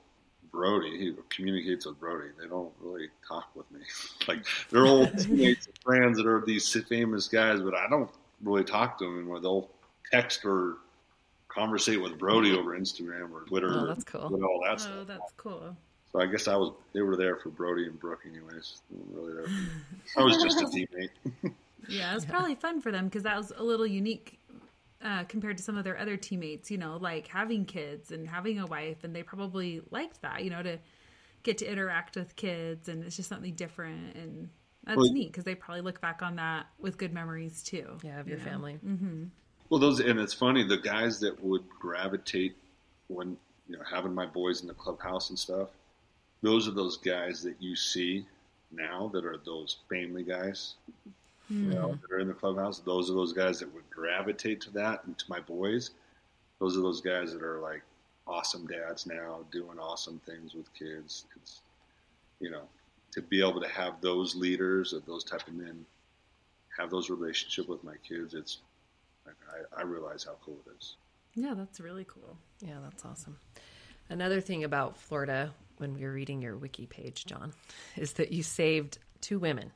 Brody, 0.50 0.96
he 0.98 1.14
communicates 1.28 1.84
with 1.84 1.98
Brody. 2.00 2.28
They 2.40 2.46
don't 2.48 2.72
really 2.80 3.08
talk 3.26 3.50
with 3.54 3.70
me. 3.70 3.80
like 4.28 4.44
they're 4.70 4.86
old 4.86 5.18
teammates 5.18 5.66
and 5.66 5.76
friends 5.84 6.16
that 6.18 6.26
are 6.26 6.42
these 6.46 6.72
famous 6.88 7.28
guys, 7.28 7.60
but 7.60 7.74
I 7.74 7.88
don't 7.88 8.10
really 8.42 8.64
talk 8.64 8.98
to 8.98 9.04
them 9.04 9.16
anymore. 9.18 9.40
They'll 9.40 9.68
text 10.10 10.44
or 10.44 10.76
conversate 11.48 12.00
with 12.00 12.18
Brody 12.18 12.56
over 12.56 12.78
Instagram 12.78 13.30
or 13.32 13.40
Twitter. 13.42 13.70
Oh, 13.70 13.86
that's 13.86 14.04
cool. 14.04 14.28
With 14.30 14.42
all 14.42 14.60
that 14.64 14.74
Oh, 14.74 14.76
stuff. 14.78 15.06
that's 15.06 15.32
cool. 15.36 15.76
So 16.14 16.20
I 16.20 16.26
guess 16.26 16.46
I 16.46 16.56
was 16.56 16.70
they 16.92 17.02
were 17.02 17.16
there 17.16 17.36
for 17.36 17.48
Brody 17.48 17.86
and 17.86 17.98
Brooke 17.98 18.20
anyways. 18.24 18.80
They 18.90 18.98
really 19.12 19.34
there. 19.34 19.46
For, 19.46 20.20
I 20.20 20.24
was 20.24 20.42
just 20.42 20.60
a 20.60 20.66
teammate. 20.66 21.10
Yeah, 21.86 22.12
it 22.12 22.14
was 22.14 22.24
probably 22.24 22.54
fun 22.54 22.80
for 22.80 22.90
them 22.90 23.04
because 23.04 23.24
that 23.24 23.36
was 23.36 23.52
a 23.54 23.62
little 23.62 23.86
unique 23.86 24.38
uh, 25.04 25.24
compared 25.24 25.58
to 25.58 25.62
some 25.62 25.76
of 25.76 25.84
their 25.84 25.98
other 25.98 26.16
teammates. 26.16 26.70
You 26.70 26.78
know, 26.78 26.96
like 26.96 27.26
having 27.26 27.66
kids 27.66 28.10
and 28.10 28.26
having 28.26 28.58
a 28.58 28.64
wife, 28.64 29.04
and 29.04 29.14
they 29.14 29.22
probably 29.22 29.82
liked 29.90 30.22
that. 30.22 30.42
You 30.42 30.48
know, 30.48 30.62
to 30.62 30.78
get 31.42 31.58
to 31.58 31.70
interact 31.70 32.16
with 32.16 32.36
kids, 32.36 32.88
and 32.88 33.04
it's 33.04 33.16
just 33.16 33.28
something 33.28 33.52
different, 33.52 34.16
and 34.16 34.48
that's 34.84 34.96
Well- 34.96 35.12
neat 35.12 35.26
because 35.26 35.44
they 35.44 35.54
probably 35.54 35.82
look 35.82 36.00
back 36.00 36.22
on 36.22 36.36
that 36.36 36.68
with 36.78 36.96
good 36.96 37.12
memories 37.12 37.62
too. 37.62 37.98
Yeah, 38.02 38.18
of 38.18 38.28
your 38.28 38.38
you 38.38 38.44
know? 38.44 38.50
family. 38.50 38.78
Well, 39.68 39.78
those 39.78 40.00
and 40.00 40.18
it's 40.18 40.32
funny 40.32 40.66
the 40.66 40.78
guys 40.78 41.20
that 41.20 41.44
would 41.44 41.68
gravitate 41.68 42.56
when 43.08 43.36
you 43.68 43.76
know 43.76 43.84
having 43.84 44.14
my 44.14 44.24
boys 44.24 44.62
in 44.62 44.68
the 44.68 44.74
clubhouse 44.74 45.28
and 45.28 45.38
stuff. 45.38 45.68
Those 46.42 46.68
are 46.68 46.72
those 46.72 46.96
guys 46.96 47.42
that 47.42 47.56
you 47.60 47.74
see 47.76 48.26
now 48.70 49.10
that 49.12 49.24
are 49.24 49.38
those 49.44 49.78
family 49.88 50.22
guys. 50.22 50.74
You 51.50 51.56
hmm. 51.56 51.70
know, 51.70 51.98
that 52.00 52.14
are 52.14 52.20
in 52.20 52.28
the 52.28 52.34
clubhouse. 52.34 52.78
Those 52.78 53.10
are 53.10 53.14
those 53.14 53.32
guys 53.32 53.60
that 53.60 53.72
would 53.74 53.88
gravitate 53.90 54.60
to 54.62 54.70
that 54.72 55.04
and 55.04 55.18
to 55.18 55.24
my 55.28 55.40
boys. 55.40 55.90
Those 56.58 56.76
are 56.76 56.80
those 56.80 57.00
guys 57.00 57.32
that 57.32 57.42
are 57.42 57.60
like 57.60 57.82
awesome 58.26 58.66
dads 58.66 59.06
now, 59.06 59.40
doing 59.52 59.78
awesome 59.78 60.20
things 60.24 60.54
with 60.54 60.72
kids. 60.74 61.26
It's 61.36 61.60
you 62.40 62.50
know 62.50 62.62
to 63.12 63.22
be 63.22 63.40
able 63.40 63.60
to 63.60 63.68
have 63.68 64.00
those 64.00 64.34
leaders 64.34 64.92
or 64.92 65.00
those 65.00 65.22
type 65.22 65.46
of 65.46 65.54
men 65.54 65.84
have 66.76 66.90
those 66.90 67.10
relationship 67.10 67.68
with 67.68 67.84
my 67.84 67.94
kids. 68.06 68.34
It's 68.34 68.58
like, 69.24 69.36
I, 69.76 69.80
I 69.80 69.84
realize 69.84 70.24
how 70.24 70.34
cool 70.44 70.58
it 70.66 70.72
is. 70.78 70.96
Yeah, 71.34 71.54
that's 71.54 71.80
really 71.80 72.04
cool. 72.04 72.36
Yeah, 72.60 72.78
that's 72.82 73.04
awesome. 73.04 73.38
Another 74.08 74.40
thing 74.40 74.64
about 74.64 74.96
Florida, 74.96 75.52
when 75.78 75.94
we 75.94 76.02
were 76.04 76.12
reading 76.12 76.42
your 76.42 76.56
wiki 76.56 76.86
page, 76.86 77.24
John, 77.26 77.52
is 77.96 78.14
that 78.14 78.32
you 78.32 78.42
saved 78.42 78.98
two 79.20 79.38
women. 79.38 79.72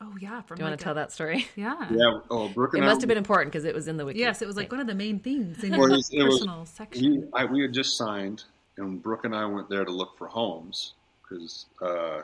Oh 0.00 0.14
yeah, 0.20 0.42
from 0.42 0.56
Do 0.58 0.62
you 0.64 0.68
want 0.68 0.78
to 0.78 0.84
tell 0.84 0.92
a- 0.92 0.96
that 0.96 1.12
story? 1.12 1.46
Yeah. 1.56 1.88
Yeah. 1.90 2.18
Oh, 2.30 2.48
Brooke 2.48 2.74
and 2.74 2.82
It 2.82 2.86
and 2.86 2.92
must 2.92 3.00
have 3.00 3.08
been 3.08 3.16
important 3.16 3.50
because 3.52 3.64
it 3.64 3.74
was 3.74 3.88
in 3.88 3.96
the 3.96 4.04
wiki. 4.04 4.18
Yes, 4.20 4.42
it 4.42 4.46
was 4.46 4.56
like 4.56 4.70
one 4.70 4.80
of 4.80 4.86
the 4.86 4.94
main 4.94 5.20
things 5.20 5.64
in 5.64 5.70
Well, 5.70 5.80
your 5.88 5.90
it 5.92 5.96
was- 5.96 6.10
personal 6.38 6.66
section. 6.66 7.10
we, 7.32 7.40
I, 7.40 7.44
we 7.46 7.62
had 7.62 7.72
just 7.72 7.96
signed, 7.96 8.44
and 8.76 9.02
Brooke 9.02 9.24
and 9.24 9.34
I 9.34 9.46
went 9.46 9.70
there 9.70 9.84
to 9.86 9.90
look 9.90 10.18
for 10.18 10.26
homes 10.28 10.92
because, 11.22 11.64
uh, 11.80 12.22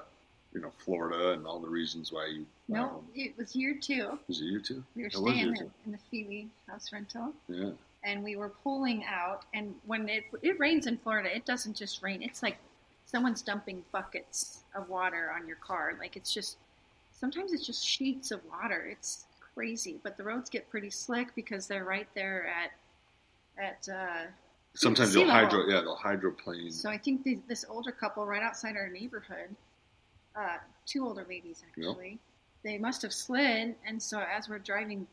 you 0.54 0.60
know, 0.60 0.70
Florida 0.84 1.30
and 1.32 1.46
all 1.46 1.60
the 1.60 1.68
reasons 1.68 2.12
why 2.12 2.26
you 2.26 2.44
buy 2.68 2.76
no, 2.80 2.86
homes. 2.88 3.08
it 3.14 3.36
was 3.38 3.56
year 3.56 3.74
two. 3.80 4.18
Was 4.28 4.40
it 4.42 4.44
you 4.44 4.60
two? 4.60 4.84
We 4.94 5.02
were 5.02 5.08
It 5.08 5.14
staying 5.14 5.38
you 5.38 5.48
in, 5.52 5.70
in 5.86 5.92
the 5.92 5.98
Feely 6.10 6.48
house 6.68 6.92
rental, 6.92 7.32
Yeah. 7.48 7.70
and 8.04 8.22
we 8.22 8.36
were 8.36 8.50
pulling 8.62 9.02
out. 9.06 9.46
And 9.54 9.74
when 9.86 10.10
it 10.10 10.24
it 10.42 10.58
rains 10.60 10.86
in 10.86 10.98
Florida, 10.98 11.34
it 11.34 11.46
doesn't 11.46 11.74
just 11.74 12.02
rain. 12.02 12.20
It's 12.22 12.42
like 12.42 12.58
someone's 13.12 13.42
dumping 13.42 13.84
buckets 13.92 14.64
of 14.74 14.88
water 14.88 15.30
on 15.36 15.46
your 15.46 15.58
car. 15.58 15.92
Like 15.98 16.16
it's 16.16 16.32
just 16.32 16.56
sometimes 17.12 17.52
it's 17.52 17.66
just 17.66 17.86
sheets 17.86 18.30
of 18.30 18.40
water. 18.50 18.88
It's 18.90 19.26
crazy, 19.54 20.00
but 20.02 20.16
the 20.16 20.24
roads 20.24 20.48
get 20.48 20.68
pretty 20.70 20.90
slick 20.90 21.34
because 21.34 21.66
they're 21.66 21.84
right 21.84 22.08
there 22.14 22.48
at 22.48 22.72
at. 23.62 23.88
Uh, 23.88 24.26
Sometimes 24.74 25.12
they'll 25.12 25.26
level. 25.26 25.60
hydro, 25.60 25.66
yeah, 25.68 25.82
they'll 25.82 25.94
hydroplane. 25.94 26.70
So 26.72 26.88
I 26.88 26.96
think 26.96 27.24
the, 27.24 27.38
this 27.46 27.66
older 27.68 27.92
couple 27.92 28.24
right 28.24 28.42
outside 28.42 28.74
our 28.74 28.88
neighborhood, 28.88 29.54
uh, 30.34 30.56
two 30.86 31.06
older 31.06 31.26
ladies 31.28 31.62
actually, 31.68 32.18
they 32.64 32.78
must 32.78 33.02
have 33.02 33.12
slid, 33.12 33.74
and 33.86 34.02
so 34.02 34.24
as 34.34 34.48
we're 34.48 34.58
driving, 34.58 35.06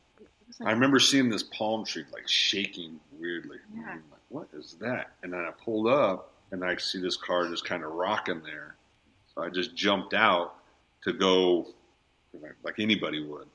like, 0.62 0.70
I 0.70 0.72
remember 0.72 0.98
seeing 0.98 1.28
this 1.30 1.44
palm 1.44 1.84
tree 1.84 2.06
like 2.14 2.26
shaking 2.26 3.02
weirdly. 3.20 3.58
Yeah. 3.76 3.96
Like, 3.96 4.22
what 4.30 4.48
is 4.54 4.78
that? 4.80 5.12
And 5.24 5.34
then 5.34 5.42
I 5.42 5.52
pulled 5.62 5.88
up 5.88 6.32
and 6.52 6.64
I 6.64 6.78
see 6.78 7.00
this 7.00 7.18
car 7.18 7.48
just 7.48 7.66
kind 7.66 7.84
of 7.84 7.92
rocking 7.92 8.42
there. 8.44 8.76
So 9.34 9.44
I 9.44 9.50
just 9.50 9.76
jumped 9.76 10.14
out 10.14 10.56
to 11.04 11.14
go 11.14 11.68
like, 12.64 12.80
anybody 12.80 13.24
would. 13.24 13.48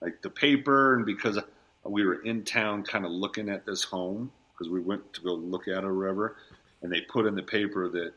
Like 0.00 0.22
the 0.22 0.30
paper, 0.30 0.94
and 0.94 1.06
because 1.06 1.38
we 1.84 2.04
were 2.04 2.22
in 2.22 2.44
town 2.44 2.82
kind 2.82 3.04
of 3.04 3.10
looking 3.10 3.48
at 3.48 3.64
this 3.64 3.82
home, 3.82 4.30
because 4.52 4.70
we 4.70 4.80
went 4.80 5.12
to 5.14 5.20
go 5.20 5.34
look 5.34 5.68
at 5.68 5.78
it 5.78 5.84
or 5.84 5.94
whatever, 5.94 6.36
and 6.82 6.92
they 6.92 7.00
put 7.00 7.26
in 7.26 7.34
the 7.34 7.42
paper 7.42 7.88
that, 7.88 8.12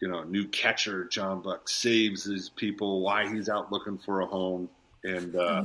you 0.00 0.08
know, 0.08 0.22
new 0.24 0.46
catcher 0.48 1.04
John 1.04 1.40
Buck 1.40 1.68
saves 1.68 2.24
these 2.24 2.48
people, 2.48 3.00
why 3.00 3.32
he's 3.32 3.48
out 3.48 3.70
looking 3.70 3.98
for 3.98 4.20
a 4.20 4.26
home. 4.26 4.68
And, 5.02 5.36
uh, 5.36 5.64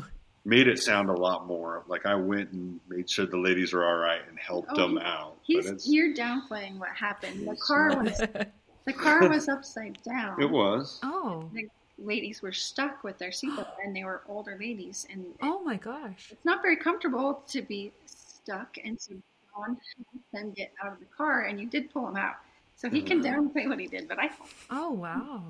made 0.50 0.68
it 0.68 0.80
sound 0.80 1.10
a 1.10 1.14
lot 1.14 1.46
more 1.48 1.84
like 1.88 2.06
I 2.06 2.16
went 2.16 2.52
and 2.52 2.80
made 2.90 3.10
sure 3.10 3.26
the 3.26 3.38
ladies 3.38 3.72
were 3.74 3.86
all 3.86 3.98
right 3.98 4.22
and 4.28 4.38
helped 4.40 4.70
Oh, 4.72 4.76
them 4.76 4.98
he- 4.98 5.04
out. 5.04 5.36
he's 5.44 5.70
but 5.72 5.82
you're 5.86 6.14
downplaying 6.14 6.78
what 6.80 6.90
happened. 6.90 7.48
The 7.48 7.56
car 7.56 7.90
not. 7.90 8.04
was 8.06 8.18
the 8.86 8.94
car 8.94 9.30
was 9.30 9.48
upside 9.48 10.02
down. 10.04 10.42
it 10.42 10.50
was. 10.50 11.00
Oh. 11.04 11.50
The 11.54 11.68
ladies 12.00 12.42
were 12.42 12.52
stuck 12.54 13.04
with 13.04 13.18
their 13.18 13.30
seatbelt, 13.30 13.68
and 13.84 13.96
they 13.96 14.04
were 14.06 14.22
older 14.28 14.58
ladies, 14.60 15.06
and 15.12 15.26
Oh 15.42 15.62
my 15.64 15.76
gosh. 15.76 16.30
it's 16.32 16.46
not 16.46 16.62
very 16.62 16.78
comfortable 16.78 17.44
to 17.50 17.62
be 17.62 17.92
stuck. 18.06 18.78
And 18.84 19.00
so 19.00 19.14
John 19.56 19.78
helped 19.78 20.32
them 20.34 20.52
get 20.52 20.72
out 20.84 20.94
of 20.94 21.00
the 21.00 21.06
car, 21.18 21.42
and 21.44 21.60
you 21.60 21.68
did 21.68 21.92
pull 21.92 22.06
them 22.06 22.16
out. 22.18 22.36
So 22.78 22.90
he 22.90 23.02
can 23.02 23.22
Mm-hmm. 23.22 23.48
downplay 23.50 23.68
what 23.68 23.80
he 23.80 23.88
did, 23.88 24.08
but 24.08 24.18
I, 24.20 24.30
Oh 24.70 24.92
wow. 24.92 25.44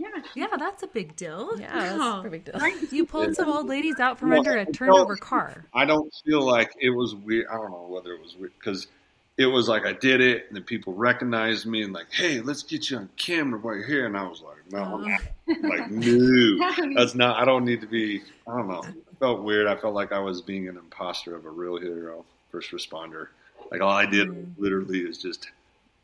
Yeah, 0.00 0.22
Yeah, 0.34 0.56
that's 0.58 0.82
a 0.82 0.86
big 0.86 1.14
deal. 1.16 1.52
Yeah, 1.58 1.72
that's 1.72 1.98
Wow. 1.98 2.24
a 2.24 2.30
big 2.30 2.44
deal. 2.44 2.58
You 2.90 3.04
pulled 3.06 3.34
some 3.36 3.48
old 3.48 3.66
ladies 3.68 4.00
out 4.00 4.18
from 4.18 4.30
Well, 4.30 4.38
under 4.38 4.56
a 4.56 4.64
no. 4.64 4.70
turnover 4.72 5.16
car. 5.16 5.64
I 5.74 5.84
don't 5.84 6.12
feel 6.24 6.40
like 6.44 6.72
it 6.80 6.90
was 6.90 7.14
weird. 7.14 7.46
I 7.48 7.54
don't 7.54 7.70
know 7.70 7.86
whether 7.88 8.12
it 8.14 8.20
was 8.22 8.34
weird 8.36 8.52
because 8.58 8.86
it 9.36 9.46
was 9.46 9.68
like 9.68 9.86
I 9.86 9.92
did 9.92 10.20
it 10.20 10.46
and 10.48 10.56
then 10.56 10.64
people 10.64 10.92
recognized 10.94 11.66
me 11.66 11.82
and 11.82 11.92
like, 11.92 12.10
hey, 12.12 12.40
let's 12.40 12.62
get 12.62 12.90
you 12.90 12.98
on 12.98 13.08
camera 13.16 13.58
while 13.60 13.74
you're 13.76 13.86
here. 13.86 14.06
And 14.06 14.16
I 14.16 14.24
was 14.26 14.42
like, 14.42 14.58
no, 14.72 15.02
Oh. 15.04 15.56
like 15.68 15.90
no, 15.90 16.94
that's 16.96 17.14
not. 17.14 17.40
I 17.40 17.44
don't 17.44 17.64
need 17.64 17.80
to 17.82 17.86
be. 17.86 18.22
I 18.46 18.56
don't 18.56 18.68
know. 18.68 18.82
It 18.82 19.18
felt 19.18 19.42
weird. 19.42 19.66
I 19.66 19.76
felt 19.76 19.94
like 19.94 20.12
I 20.12 20.18
was 20.18 20.40
being 20.42 20.68
an 20.68 20.76
imposter 20.76 21.34
of 21.34 21.44
a 21.46 21.50
real 21.50 21.76
hero, 21.78 22.24
first 22.50 22.70
responder. 22.72 23.28
Like 23.70 23.80
all 23.80 23.90
I 23.90 24.06
did 24.06 24.28
Mm. 24.28 24.52
literally 24.58 25.00
is 25.00 25.18
just, 25.18 25.48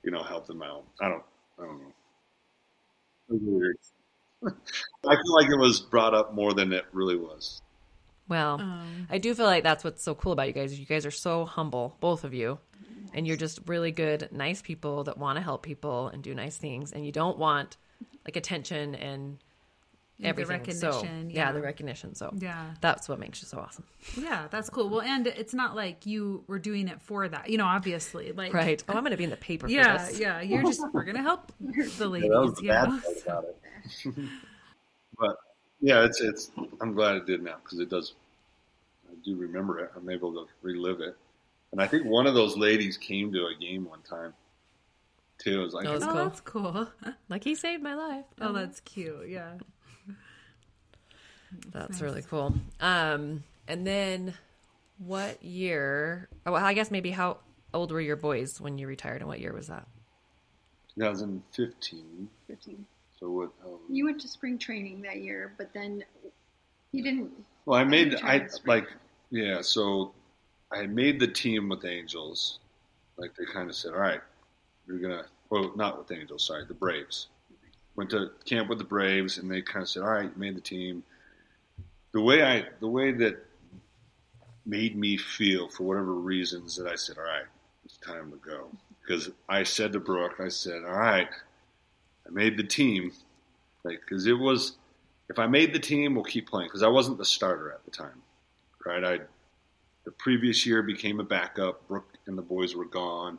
you 0.02 0.10
know, 0.10 0.22
help 0.22 0.46
them 0.46 0.62
out. 0.62 0.84
I 1.00 1.08
don't. 1.08 1.22
I 1.58 1.62
don't 1.64 1.78
know. 1.78 1.92
It 3.28 3.40
weird. 3.42 3.76
I 4.44 5.16
feel 5.16 5.34
like 5.34 5.48
it 5.50 5.58
was 5.58 5.80
brought 5.80 6.14
up 6.14 6.34
more 6.34 6.52
than 6.54 6.72
it 6.72 6.84
really 6.92 7.16
was. 7.16 7.62
Well, 8.28 8.60
Um, 8.60 9.06
I 9.10 9.18
do 9.18 9.34
feel 9.34 9.46
like 9.46 9.62
that's 9.62 9.84
what's 9.84 10.02
so 10.02 10.14
cool 10.14 10.32
about 10.32 10.48
you 10.48 10.52
guys. 10.52 10.78
You 10.78 10.86
guys 10.86 11.06
are 11.06 11.10
so 11.10 11.44
humble, 11.44 11.96
both 12.00 12.24
of 12.24 12.34
you. 12.34 12.58
And 13.12 13.26
you're 13.26 13.36
just 13.36 13.60
really 13.66 13.92
good, 13.92 14.28
nice 14.32 14.60
people 14.60 15.04
that 15.04 15.16
want 15.16 15.36
to 15.36 15.42
help 15.42 15.62
people 15.62 16.08
and 16.08 16.22
do 16.22 16.34
nice 16.34 16.56
things. 16.56 16.92
And 16.92 17.06
you 17.06 17.12
don't 17.12 17.38
want 17.38 17.76
like 18.26 18.36
attention 18.36 18.94
and 18.94 19.38
The 20.18 20.28
everything. 20.28 20.72
so, 20.72 20.86
recognition, 20.88 21.30
yeah. 21.30 21.36
yeah. 21.36 21.52
the 21.52 21.60
recognition. 21.60 22.14
So, 22.14 22.32
yeah. 22.38 22.70
that's 22.80 23.06
what 23.08 23.18
makes 23.18 23.42
you 23.42 23.48
so 23.48 23.58
awesome. 23.58 23.84
Yeah, 24.18 24.46
that's 24.50 24.70
cool. 24.70 24.88
Well, 24.88 25.02
and 25.02 25.26
it's 25.26 25.52
not 25.52 25.76
like 25.76 26.06
you 26.06 26.42
were 26.46 26.58
doing 26.58 26.88
it 26.88 27.02
for 27.02 27.28
that. 27.28 27.50
You 27.50 27.58
know, 27.58 27.66
obviously, 27.66 28.32
like 28.32 28.54
Right. 28.54 28.82
Oh, 28.88 28.94
I'm 28.94 29.00
going 29.00 29.10
to 29.10 29.18
be 29.18 29.24
in 29.24 29.30
the 29.30 29.36
paper 29.36 29.68
Yeah, 29.68 29.98
for 29.98 30.06
this. 30.12 30.18
yeah. 30.20 30.40
You're 30.40 30.62
just 30.62 30.82
we're 30.94 31.04
gonna 31.04 31.20
help 31.22 31.52
the 31.60 32.08
ladies. 32.08 32.30
Yeah, 32.30 32.34
that 32.34 32.40
was 32.40 32.54
the 32.54 32.62
you 32.62 32.68
bad 32.70 32.88
know? 32.88 32.98
part 33.00 33.22
about 33.26 33.44
it. 33.44 34.14
but 35.18 35.36
yeah, 35.80 36.04
it's 36.04 36.20
it's. 36.22 36.50
I'm 36.80 36.94
glad 36.94 37.16
it 37.16 37.26
did 37.26 37.42
now 37.42 37.56
because 37.62 37.78
it 37.78 37.90
does. 37.90 38.14
I 39.10 39.14
do 39.24 39.36
remember 39.36 39.80
it. 39.80 39.90
I'm 39.94 40.08
able 40.08 40.32
to 40.32 40.46
relive 40.62 41.00
it, 41.00 41.14
and 41.72 41.80
I 41.82 41.86
think 41.86 42.06
one 42.06 42.26
of 42.26 42.34
those 42.34 42.56
ladies 42.56 42.96
came 42.96 43.32
to 43.34 43.46
a 43.46 43.54
game 43.60 43.84
one 43.84 44.00
time. 44.00 44.32
Too. 45.38 45.60
It 45.60 45.64
was 45.64 45.74
like, 45.74 45.86
Oh, 45.86 45.98
that's 45.98 46.40
cool. 46.40 46.72
that's 46.72 46.90
cool. 47.02 47.12
Like 47.28 47.44
he 47.44 47.54
saved 47.54 47.82
my 47.82 47.94
life. 47.94 48.24
Oh, 48.40 48.54
that's 48.54 48.80
cute. 48.80 49.28
Yeah. 49.28 49.58
That's 51.72 51.92
nice. 51.92 52.00
really 52.00 52.22
cool. 52.22 52.54
Um, 52.80 53.42
and 53.68 53.86
then 53.86 54.34
what 54.98 55.42
year? 55.42 56.28
Oh, 56.44 56.52
well, 56.52 56.64
I 56.64 56.74
guess 56.74 56.90
maybe 56.90 57.10
how 57.10 57.38
old 57.74 57.92
were 57.92 58.00
your 58.00 58.16
boys 58.16 58.60
when 58.60 58.78
you 58.78 58.86
retired, 58.86 59.20
and 59.20 59.28
what 59.28 59.40
year 59.40 59.52
was 59.52 59.66
that? 59.68 59.86
2015. 60.94 62.28
15. 62.46 62.86
So 63.18 63.30
what? 63.30 63.50
Um, 63.64 63.78
You 63.88 64.04
went 64.04 64.20
to 64.20 64.28
spring 64.28 64.58
training 64.58 65.02
that 65.02 65.18
year, 65.18 65.52
but 65.58 65.72
then 65.72 66.04
you 66.92 67.02
didn't. 67.02 67.30
well, 67.64 67.78
I 67.78 67.84
made. 67.84 68.14
I 68.22 68.46
like. 68.66 68.86
Yeah. 69.30 69.60
So 69.62 70.12
I 70.70 70.86
made 70.86 71.20
the 71.20 71.26
team 71.26 71.68
with 71.68 71.84
Angels, 71.84 72.58
like 73.16 73.34
they 73.36 73.44
kind 73.44 73.68
of 73.70 73.76
said, 73.76 73.92
all 73.92 74.00
right, 74.00 74.20
you're 74.86 74.98
gonna 74.98 75.24
well 75.50 75.72
not 75.76 75.98
with 75.98 76.08
the 76.08 76.18
Angels, 76.18 76.46
sorry, 76.46 76.64
the 76.66 76.74
Braves. 76.74 77.28
Went 77.94 78.10
to 78.10 78.30
camp 78.44 78.68
with 78.68 78.78
the 78.78 78.84
Braves, 78.84 79.38
and 79.38 79.50
they 79.50 79.62
kind 79.62 79.82
of 79.82 79.88
said, 79.88 80.02
all 80.02 80.10
right, 80.10 80.24
you 80.24 80.32
made 80.36 80.56
the 80.56 80.60
team. 80.60 81.02
The 82.16 82.22
way 82.22 82.42
I 82.42 82.64
the 82.80 82.88
way 82.88 83.12
that 83.12 83.44
made 84.64 84.96
me 84.96 85.18
feel 85.18 85.68
for 85.68 85.82
whatever 85.82 86.14
reasons 86.14 86.74
that 86.76 86.86
I 86.86 86.94
said, 86.94 87.18
all 87.18 87.24
right, 87.24 87.44
it's 87.84 87.98
time 87.98 88.30
to 88.30 88.38
go 88.38 88.70
because 89.02 89.28
I 89.50 89.64
said 89.64 89.92
to 89.92 90.00
Brooke, 90.00 90.36
I 90.40 90.48
said, 90.48 90.82
all 90.86 90.96
right, 90.96 91.28
I 92.26 92.30
made 92.30 92.56
the 92.56 92.64
team, 92.64 93.12
like 93.84 94.00
because 94.00 94.24
it 94.26 94.32
was 94.32 94.78
if 95.28 95.38
I 95.38 95.46
made 95.46 95.74
the 95.74 95.78
team, 95.78 96.14
we'll 96.14 96.24
keep 96.24 96.48
playing 96.48 96.68
because 96.68 96.82
I 96.82 96.88
wasn't 96.88 97.18
the 97.18 97.24
starter 97.26 97.70
at 97.70 97.84
the 97.84 97.90
time, 97.90 98.22
right? 98.86 99.04
I 99.04 99.18
the 100.06 100.12
previous 100.12 100.64
year 100.64 100.82
became 100.82 101.20
a 101.20 101.24
backup. 101.24 101.86
Brooke 101.86 102.14
and 102.26 102.38
the 102.38 102.42
boys 102.42 102.74
were 102.74 102.86
gone. 102.86 103.38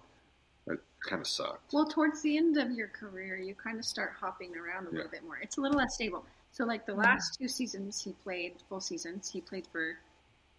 That 0.68 0.78
kind 1.02 1.20
of 1.20 1.28
sucked. 1.28 1.74
Well, 1.74 1.88
towards 1.88 2.22
the 2.22 2.38
end 2.38 2.58
of 2.58 2.70
your 2.70 2.90
career, 2.90 3.38
you 3.38 3.56
kind 3.56 3.80
of 3.80 3.86
start 3.86 4.14
hopping 4.20 4.56
around 4.56 4.86
a 4.86 4.92
Yeah. 4.92 4.98
little 4.98 5.12
bit 5.12 5.24
more. 5.24 5.40
It's 5.42 5.58
a 5.58 5.62
little 5.62 5.80
less 5.80 5.96
stable. 5.96 6.24
So, 6.58 6.66
like 6.66 6.88
the 6.88 6.96
last 6.96 7.38
two 7.40 7.48
seasons, 7.48 8.02
he 8.02 8.14
played 8.24 8.54
full 8.68 8.82
seasons. 8.82 9.30
He 9.30 9.42
played 9.42 9.68
for 9.72 10.00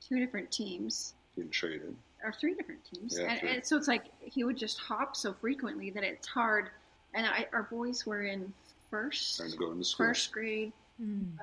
two 0.01 0.21
different 0.21 0.49
teams 0.53 1.15
Getting 1.35 1.51
traded. 1.51 1.97
or 2.23 2.33
three 2.33 2.55
different 2.55 2.85
teams, 2.85 3.19
Yeah, 3.19 3.33
and, 3.33 3.41
three. 3.41 3.51
and 3.51 3.67
so 3.67 3.77
it's 3.77 3.89
like 3.89 4.05
he 4.21 4.45
would 4.45 4.57
just 4.57 4.79
hop 4.79 5.17
so 5.17 5.33
frequently 5.33 5.91
that 5.91 6.05
it's 6.05 6.29
hard. 6.29 6.71
And 7.15 7.27
I, 7.27 7.49
our 7.53 7.65
boys 7.65 8.07
were 8.07 8.23
in 8.23 8.53
first, 8.93 9.39
to 9.39 9.57
go 9.57 9.73
into 9.73 9.83
school. 9.83 10.07
first 10.07 10.31
grade. 10.31 10.73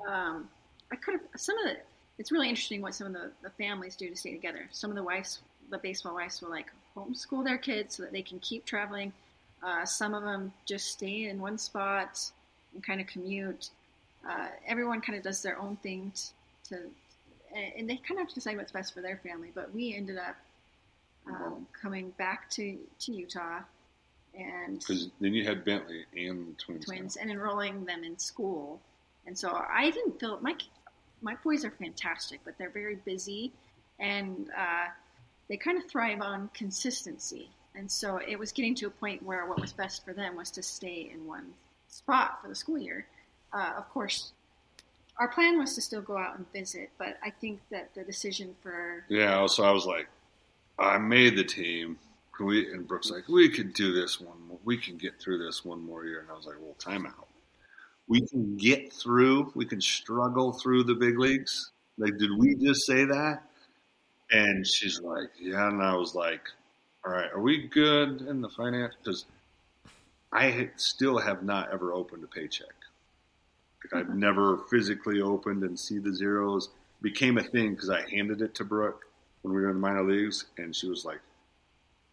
Um, 0.08 0.48
I 0.90 0.96
could 0.96 1.12
have 1.12 1.20
some 1.36 1.58
of 1.58 1.64
the. 1.64 1.76
It's 2.18 2.32
really 2.32 2.48
interesting 2.48 2.80
what 2.80 2.94
some 2.94 3.08
of 3.08 3.12
the, 3.12 3.32
the 3.42 3.50
families 3.50 3.94
do 3.94 4.08
to 4.08 4.16
stay 4.16 4.32
together. 4.32 4.68
Some 4.70 4.88
of 4.88 4.96
the 4.96 5.02
wives, 5.02 5.40
the 5.70 5.76
baseball 5.76 6.14
wives, 6.14 6.40
will 6.40 6.48
like 6.48 6.68
homeschool 6.96 7.44
their 7.44 7.58
kids 7.58 7.96
so 7.96 8.04
that 8.04 8.12
they 8.12 8.22
can 8.22 8.38
keep 8.38 8.64
traveling. 8.64 9.12
Uh, 9.62 9.84
some 9.84 10.14
of 10.14 10.22
them 10.22 10.50
just 10.64 10.86
stay 10.92 11.24
in 11.28 11.42
one 11.42 11.58
spot 11.58 12.18
and 12.72 12.82
kind 12.82 13.02
of 13.02 13.06
commute. 13.06 13.68
Uh, 14.28 14.48
everyone 14.66 15.00
kind 15.00 15.18
of 15.18 15.24
does 15.24 15.42
their 15.42 15.58
own 15.58 15.76
thing 15.76 16.12
t- 16.14 16.74
to, 16.74 16.80
and 17.76 17.88
they 17.88 17.96
kind 17.96 18.12
of 18.12 18.18
have 18.18 18.28
to 18.28 18.34
decide 18.34 18.56
what's 18.56 18.72
best 18.72 18.94
for 18.94 19.00
their 19.00 19.16
family. 19.18 19.50
But 19.54 19.74
we 19.74 19.94
ended 19.94 20.18
up 20.18 20.36
um, 21.26 21.66
coming 21.80 22.10
back 22.18 22.50
to, 22.50 22.76
to 23.00 23.12
Utah 23.12 23.60
and 24.38 24.78
Because 24.78 25.08
then 25.20 25.32
you 25.32 25.44
had 25.44 25.64
Bentley 25.64 26.04
and 26.14 26.48
the 26.48 26.52
twins. 26.62 26.86
now. 26.88 26.94
twins 26.94 27.16
and 27.16 27.30
enrolling 27.30 27.84
them 27.84 28.04
in 28.04 28.18
school. 28.18 28.80
And 29.26 29.36
so 29.36 29.50
I 29.50 29.90
didn't 29.90 30.20
feel 30.20 30.38
my 30.40 30.54
my 31.22 31.34
boys 31.42 31.64
are 31.64 31.70
fantastic, 31.70 32.40
but 32.44 32.58
they're 32.58 32.68
very 32.68 32.96
busy, 32.96 33.50
and 33.98 34.50
uh, 34.56 34.86
they 35.48 35.56
kind 35.56 35.78
of 35.78 35.88
thrive 35.88 36.20
on 36.20 36.50
consistency. 36.52 37.48
And 37.74 37.90
so 37.90 38.18
it 38.18 38.38
was 38.38 38.52
getting 38.52 38.74
to 38.76 38.86
a 38.86 38.90
point 38.90 39.22
where 39.22 39.46
what 39.46 39.58
was 39.60 39.72
best 39.72 40.04
for 40.04 40.12
them 40.12 40.36
was 40.36 40.50
to 40.52 40.62
stay 40.62 41.10
in 41.12 41.26
one 41.26 41.54
spot 41.88 42.40
for 42.42 42.48
the 42.48 42.54
school 42.54 42.78
year. 42.78 43.06
Uh, 43.56 43.72
of 43.78 43.88
course, 43.88 44.32
our 45.18 45.28
plan 45.28 45.58
was 45.58 45.74
to 45.74 45.80
still 45.80 46.02
go 46.02 46.18
out 46.18 46.36
and 46.36 46.50
visit, 46.52 46.90
but 46.98 47.16
I 47.24 47.30
think 47.30 47.60
that 47.70 47.94
the 47.94 48.04
decision 48.04 48.54
for 48.62 49.04
Yeah, 49.08 49.46
so 49.46 49.64
I 49.64 49.70
was 49.70 49.86
like, 49.86 50.08
I 50.78 50.98
made 50.98 51.36
the 51.36 51.44
team. 51.44 51.98
Can 52.36 52.46
we? 52.46 52.70
And 52.70 52.86
Brooke's 52.86 53.10
like, 53.10 53.28
we 53.28 53.48
could 53.48 53.72
do 53.72 53.94
this 53.94 54.20
one. 54.20 54.36
More, 54.46 54.58
we 54.64 54.76
can 54.76 54.98
get 54.98 55.18
through 55.18 55.38
this 55.38 55.64
one 55.64 55.80
more 55.80 56.04
year. 56.04 56.20
And 56.20 56.30
I 56.30 56.34
was 56.34 56.44
like, 56.44 56.56
well, 56.60 56.76
timeout. 56.78 57.24
We 58.08 58.20
can 58.26 58.58
get 58.58 58.92
through. 58.92 59.52
We 59.54 59.64
can 59.64 59.80
struggle 59.80 60.52
through 60.52 60.84
the 60.84 60.94
big 60.94 61.18
leagues. 61.18 61.70
Like, 61.96 62.18
did 62.18 62.30
we 62.36 62.56
just 62.56 62.84
say 62.84 63.06
that? 63.06 63.42
And 64.30 64.66
she's 64.66 65.00
like, 65.00 65.30
yeah. 65.40 65.68
And 65.68 65.82
I 65.82 65.94
was 65.94 66.14
like, 66.14 66.42
all 67.06 67.12
right, 67.12 67.32
are 67.32 67.40
we 67.40 67.68
good 67.68 68.20
in 68.20 68.42
the 68.42 68.50
finance? 68.50 68.94
Because 69.02 69.24
I 70.30 70.68
still 70.76 71.16
have 71.18 71.42
not 71.42 71.72
ever 71.72 71.94
opened 71.94 72.22
a 72.22 72.26
paycheck. 72.26 72.74
Like, 73.92 74.04
I've 74.06 74.14
never 74.14 74.58
physically 74.70 75.20
opened 75.20 75.62
and 75.62 75.78
see 75.78 75.98
the 75.98 76.14
zeros. 76.14 76.70
Became 77.02 77.38
a 77.38 77.42
thing 77.42 77.74
because 77.74 77.90
I 77.90 78.08
handed 78.10 78.40
it 78.42 78.54
to 78.56 78.64
Brooke 78.64 79.06
when 79.42 79.54
we 79.54 79.60
were 79.60 79.68
in 79.68 79.74
the 79.74 79.80
minor 79.80 80.02
leagues, 80.02 80.46
and 80.58 80.74
she 80.74 80.88
was 80.88 81.04
like, 81.04 81.20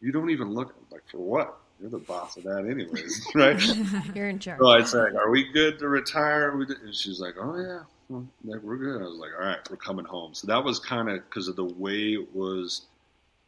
"You 0.02 0.12
don't 0.12 0.30
even 0.30 0.54
look 0.54 0.76
like 0.92 1.04
for 1.10 1.18
what? 1.20 1.58
You're 1.80 1.90
the 1.90 1.98
boss 2.00 2.38
of 2.38 2.44
that, 2.44 2.66
anyways, 2.70 3.26
right?" 3.36 3.62
You're 4.16 4.30
in 4.30 4.40
charge. 4.40 4.60
so 4.60 4.68
I 4.68 4.84
said, 4.84 5.16
"Are 5.16 5.30
we 5.32 5.46
good 5.52 5.80
to 5.80 5.88
retire?" 5.88 6.52
And 6.52 6.94
she's 6.94 7.20
like, 7.22 7.36
"Oh 7.40 7.56
yeah, 7.58 7.80
well, 8.10 8.28
yeah, 8.44 8.58
we're 8.62 8.78
good." 8.78 9.02
I 9.02 9.06
was 9.06 9.18
like, 9.18 9.32
"All 9.40 9.46
right, 9.46 9.60
we're 9.70 9.78
coming 9.78 10.06
home." 10.06 10.34
So 10.34 10.48
that 10.48 10.64
was 10.64 10.80
kind 10.80 11.10
of 11.10 11.24
because 11.30 11.48
of 11.48 11.56
the 11.56 11.64
way 11.64 12.14
it 12.14 12.36
was, 12.36 12.84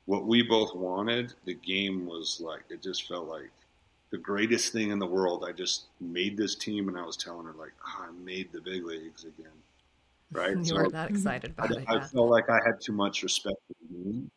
what 0.06 0.26
we 0.26 0.42
both 0.42 0.74
wanted. 0.74 1.34
The 1.44 1.54
game 1.54 2.06
was 2.06 2.40
like 2.42 2.64
it 2.70 2.82
just 2.82 3.08
felt 3.08 3.28
like 3.28 3.52
the 4.16 4.22
greatest 4.22 4.72
thing 4.72 4.92
in 4.92 5.00
the 5.00 5.06
world. 5.06 5.44
I 5.46 5.52
just 5.52 5.88
made 6.00 6.38
this 6.38 6.56
team, 6.56 6.88
and 6.88 6.98
I 6.98 7.06
was 7.06 7.18
telling 7.18 7.46
her 7.48 7.54
like, 7.54 7.74
oh, 7.86 8.06
"I 8.08 8.12
made 8.24 8.50
the 8.54 8.62
big 8.62 8.86
leagues 8.86 9.26
again." 9.26 9.52
Right? 10.32 10.58
You 10.58 10.64
So- 10.64 10.76
weren't 10.76 10.94
that 10.94 11.10
excited 11.10 11.54
I, 11.58 11.66
about 11.66 11.78
it. 11.78 11.86
I 11.90 11.96
Yeah. 11.96 12.08
felt 12.08 12.30
like 12.30 12.50
I 12.50 12.62
had 12.66 12.80
too 12.80 12.94
much 12.94 13.24
respect 13.24 13.58
for 13.68 13.74
the 13.82 14.04
game, 14.04 14.32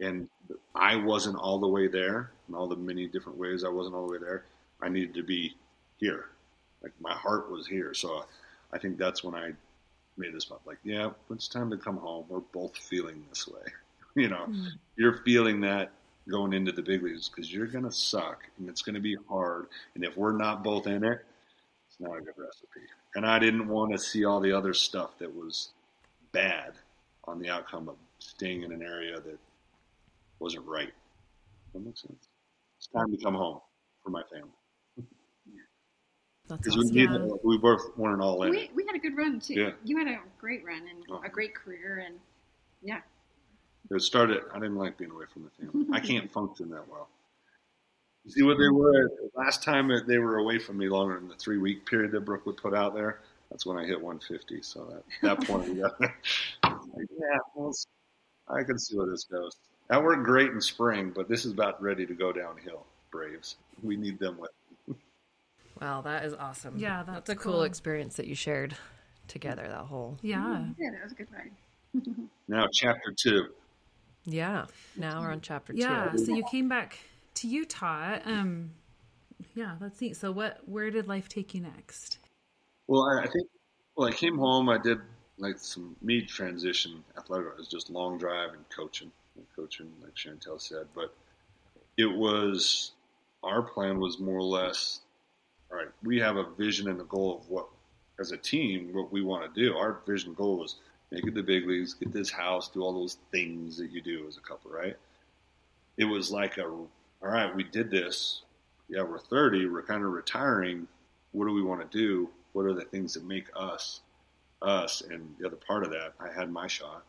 and 0.00 0.28
I 0.74 0.96
wasn't 0.96 1.36
all 1.38 1.58
the 1.58 1.66
way 1.68 1.86
there. 1.86 2.32
In 2.48 2.54
all 2.54 2.68
the 2.68 2.76
many 2.76 3.08
different 3.08 3.38
ways, 3.38 3.64
I 3.64 3.68
wasn't 3.68 3.94
all 3.96 4.06
the 4.06 4.12
way 4.12 4.18
there. 4.18 4.44
I 4.82 4.90
needed 4.90 5.14
to 5.14 5.22
be 5.22 5.56
here, 5.96 6.26
like 6.82 6.92
my 7.00 7.14
heart 7.14 7.50
was 7.50 7.66
here. 7.66 7.94
So 7.94 8.26
I 8.72 8.78
think 8.78 8.98
that's 8.98 9.24
when 9.24 9.34
I 9.34 9.54
made 10.18 10.34
this 10.34 10.50
up. 10.50 10.60
Like, 10.66 10.78
yeah, 10.84 11.10
it's 11.30 11.48
time 11.48 11.70
to 11.70 11.78
come 11.78 11.96
home. 11.96 12.26
We're 12.28 12.40
both 12.40 12.76
feeling 12.76 13.24
this 13.30 13.48
way. 13.48 13.62
You 14.18 14.28
know, 14.30 14.46
hmm. 14.46 14.68
you're 14.96 15.18
feeling 15.24 15.60
that 15.60 15.92
going 16.28 16.52
into 16.52 16.72
the 16.72 16.82
big 16.82 17.02
leagues 17.02 17.28
because 17.28 17.52
you're 17.52 17.66
gonna 17.66 17.92
suck 17.92 18.44
and 18.58 18.68
it's 18.68 18.82
gonna 18.82 19.00
be 19.00 19.16
hard. 19.28 19.68
And 19.94 20.04
if 20.04 20.16
we're 20.16 20.32
not 20.32 20.64
both 20.64 20.86
in 20.86 21.04
it, 21.04 21.24
it's 21.88 22.00
not 22.00 22.16
a 22.16 22.20
good 22.20 22.34
recipe. 22.36 22.80
And 23.14 23.24
I 23.24 23.38
didn't 23.38 23.68
want 23.68 23.92
to 23.92 23.98
see 23.98 24.24
all 24.24 24.40
the 24.40 24.52
other 24.52 24.74
stuff 24.74 25.18
that 25.18 25.34
was 25.34 25.70
bad 26.32 26.72
on 27.24 27.38
the 27.38 27.48
outcome 27.48 27.88
of 27.88 27.96
staying 28.18 28.62
in 28.62 28.72
an 28.72 28.82
area 28.82 29.20
that 29.20 29.38
wasn't 30.38 30.66
right. 30.66 30.92
That 31.72 31.80
makes 31.84 32.02
sense. 32.02 32.28
It's 32.78 32.88
time 32.88 33.10
to 33.10 33.16
come 33.22 33.34
home 33.34 33.60
for 34.02 34.10
my 34.10 34.22
family 34.30 34.50
because 36.48 36.76
awesome. 36.76 36.94
we 36.94 37.02
Yeah. 37.02 37.10
needed, 37.10 37.38
we 37.42 37.58
both 37.58 37.96
weren't 37.96 38.22
all 38.22 38.42
in 38.44 38.50
we, 38.50 38.70
we 38.74 38.86
had 38.86 38.94
a 38.94 38.98
good 38.98 39.16
run 39.16 39.40
too. 39.40 39.54
Yeah. 39.54 39.70
You 39.84 39.96
had 39.98 40.06
a 40.06 40.20
great 40.38 40.64
run 40.64 40.86
and 40.88 41.04
Oh. 41.10 41.20
a 41.24 41.28
great 41.28 41.54
career, 41.54 42.04
and 42.06 42.20
yeah, 42.82 43.00
It 43.90 44.02
started. 44.02 44.42
I 44.52 44.58
didn't 44.58 44.76
like 44.76 44.98
being 44.98 45.10
away 45.10 45.26
from 45.32 45.44
the 45.44 45.66
family. 45.66 45.86
I 45.92 46.00
can't 46.06 46.30
function 46.30 46.70
that 46.70 46.88
well. 46.88 47.08
You 48.24 48.32
see 48.32 48.42
what 48.42 48.58
they 48.58 48.68
were 48.68 49.08
last 49.36 49.62
time 49.62 49.88
they 50.08 50.18
were 50.18 50.38
away 50.38 50.58
from 50.58 50.78
me 50.78 50.88
longer 50.88 51.14
than 51.18 51.28
the 51.28 51.36
three 51.36 51.58
week 51.58 51.86
period 51.86 52.10
that 52.12 52.24
Brooke 52.24 52.44
would 52.46 52.56
put 52.56 52.74
out 52.74 52.94
there. 52.94 53.20
That's 53.50 53.64
when 53.64 53.78
I 53.78 53.84
hit 53.86 54.00
150. 54.00 54.62
So 54.62 54.92
at 54.96 55.04
that 55.22 55.46
point, 55.46 55.68
we 55.68 55.74
got, 55.80 56.00
like, 56.00 56.10
yeah, 56.64 57.38
well, 57.54 57.72
I 58.48 58.64
can 58.64 58.78
see 58.78 58.96
where 58.96 59.06
this 59.06 59.24
goes. 59.24 59.52
That 59.88 60.02
worked 60.02 60.24
great 60.24 60.50
in 60.50 60.60
spring, 60.60 61.12
but 61.14 61.28
this 61.28 61.44
is 61.44 61.52
about 61.52 61.80
ready 61.80 62.04
to 62.06 62.14
go 62.14 62.32
downhill. 62.32 62.84
Braves, 63.12 63.54
we 63.84 63.96
need 63.96 64.18
them 64.18 64.38
with. 64.38 64.50
Wow, 65.80 66.00
that 66.00 66.24
is 66.24 66.32
awesome. 66.32 66.78
Yeah, 66.78 67.02
that's, 67.02 67.28
that's 67.28 67.30
a 67.30 67.36
cool, 67.36 67.52
cool. 67.52 67.62
experience 67.64 68.16
that 68.16 68.26
you 68.26 68.34
shared 68.34 68.74
together. 69.28 69.66
That 69.68 69.84
whole 69.84 70.16
Yeah. 70.22 70.64
yeah, 70.78 70.90
that 70.90 71.02
was 71.02 71.12
a 71.12 71.14
good 71.14 71.28
ride. 71.30 71.50
Now, 72.48 72.66
chapter 72.72 73.12
two. 73.14 73.48
Yeah. 74.26 74.66
Now 74.96 75.20
we're 75.20 75.30
on 75.30 75.40
chapter 75.40 75.72
Yeah. 75.72 76.10
two. 76.12 76.18
So 76.18 76.32
you 76.32 76.44
came 76.50 76.68
back 76.68 76.98
to 77.34 77.48
Utah. 77.48 78.18
Um, 78.24 78.72
yeah, 79.54 79.76
that's 79.80 80.00
neat. 80.00 80.16
So 80.16 80.32
what? 80.32 80.60
Where 80.66 80.90
did 80.90 81.06
life 81.08 81.28
take 81.28 81.54
you 81.54 81.60
next? 81.60 82.18
Well, 82.86 83.02
I, 83.02 83.22
I 83.22 83.26
think 83.26 83.48
well, 83.96 84.08
I 84.08 84.12
came 84.12 84.36
home. 84.36 84.68
I 84.68 84.78
did 84.78 84.98
like 85.38 85.58
some 85.58 85.96
me 86.02 86.22
transition 86.22 87.02
athletic. 87.16 87.46
It 87.48 87.58
was 87.58 87.68
just 87.68 87.90
long 87.90 88.18
drive 88.18 88.50
and 88.50 88.64
coaching, 88.74 89.10
and 89.36 89.46
coaching 89.54 89.90
like 90.02 90.14
Chantel 90.14 90.60
said. 90.60 90.86
But 90.94 91.14
it 91.96 92.06
was 92.06 92.92
our 93.42 93.62
plan 93.62 93.98
was 94.00 94.18
more 94.18 94.38
or 94.38 94.42
less. 94.42 95.00
All 95.70 95.78
right, 95.78 95.88
we 96.02 96.18
have 96.20 96.36
a 96.36 96.44
vision 96.44 96.88
and 96.88 97.00
a 97.00 97.04
goal 97.04 97.38
of 97.38 97.50
what, 97.50 97.66
as 98.20 98.30
a 98.30 98.36
team, 98.36 98.90
what 98.92 99.10
we 99.10 99.22
want 99.22 99.52
to 99.52 99.60
do. 99.60 99.76
Our 99.76 100.00
vision 100.06 100.32
goal 100.34 100.58
was 100.58 100.76
make 101.16 101.26
it 101.26 101.34
the 101.34 101.42
big 101.42 101.66
leagues, 101.66 101.94
get 101.94 102.12
this 102.12 102.30
house, 102.30 102.68
do 102.68 102.82
all 102.82 102.92
those 102.92 103.16
things 103.32 103.78
that 103.78 103.90
you 103.90 104.02
do 104.02 104.26
as 104.28 104.36
a 104.36 104.40
couple, 104.40 104.70
right? 104.70 104.96
It 105.96 106.04
was 106.04 106.30
like 106.30 106.58
a, 106.58 106.64
all 106.64 106.88
right, 107.22 107.54
we 107.56 107.64
did 107.64 107.90
this. 107.90 108.42
Yeah, 108.88 109.02
we're 109.02 109.18
30. 109.18 109.66
We're 109.66 109.82
kind 109.82 110.04
of 110.04 110.12
retiring. 110.12 110.86
What 111.32 111.46
do 111.46 111.54
we 111.54 111.62
want 111.62 111.90
to 111.90 111.98
do? 111.98 112.28
What 112.52 112.66
are 112.66 112.74
the 112.74 112.84
things 112.84 113.14
that 113.14 113.24
make 113.24 113.46
us 113.56 114.00
us? 114.60 115.00
And 115.00 115.34
the 115.38 115.46
other 115.46 115.56
part 115.56 115.84
of 115.84 115.90
that, 115.90 116.12
I 116.20 116.30
had 116.30 116.52
my 116.52 116.66
shot. 116.66 117.02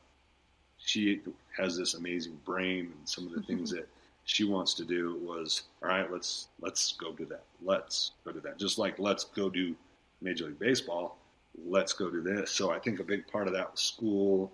She 0.77 1.21
has 1.57 1.77
this 1.77 1.95
amazing 1.95 2.39
brain, 2.45 2.93
and 2.97 3.09
some 3.09 3.25
of 3.25 3.33
the 3.33 3.39
mm-hmm. 3.39 3.57
things 3.57 3.71
that 3.71 3.89
she 4.23 4.45
wants 4.45 4.73
to 4.75 4.85
do 4.85 5.19
was, 5.21 5.63
all 5.83 5.89
right, 5.89 6.09
let's 6.11 6.47
let's 6.61 6.93
go 6.93 7.11
do 7.11 7.25
that. 7.25 7.43
Let's 7.61 8.11
go 8.23 8.31
do 8.31 8.39
that. 8.41 8.57
Just 8.57 8.77
like 8.77 8.99
let's 8.99 9.25
go 9.25 9.49
do 9.49 9.75
Major 10.21 10.45
League 10.45 10.59
Baseball. 10.59 11.17
Let's 11.65 11.93
go 11.93 12.09
do 12.09 12.21
this. 12.21 12.51
So 12.51 12.71
I 12.71 12.79
think 12.79 12.99
a 12.99 13.03
big 13.03 13.27
part 13.27 13.47
of 13.47 13.53
that 13.53 13.71
was 13.71 13.81
school 13.81 14.51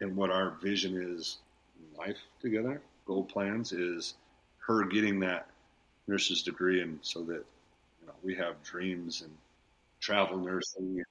and 0.00 0.16
what 0.16 0.30
our 0.30 0.56
vision 0.62 0.96
is 1.00 1.38
life 1.96 2.18
together. 2.40 2.80
Goal 3.06 3.24
plans 3.24 3.72
is 3.72 4.14
her 4.66 4.84
getting 4.84 5.18
that 5.20 5.48
nurse's 6.06 6.42
degree, 6.42 6.82
and 6.82 6.98
so 7.02 7.22
that 7.22 7.44
you 8.00 8.06
know 8.06 8.12
we 8.22 8.34
have 8.34 8.62
dreams 8.62 9.22
and 9.22 9.30
travel 10.00 10.38
nursing. 10.38 11.02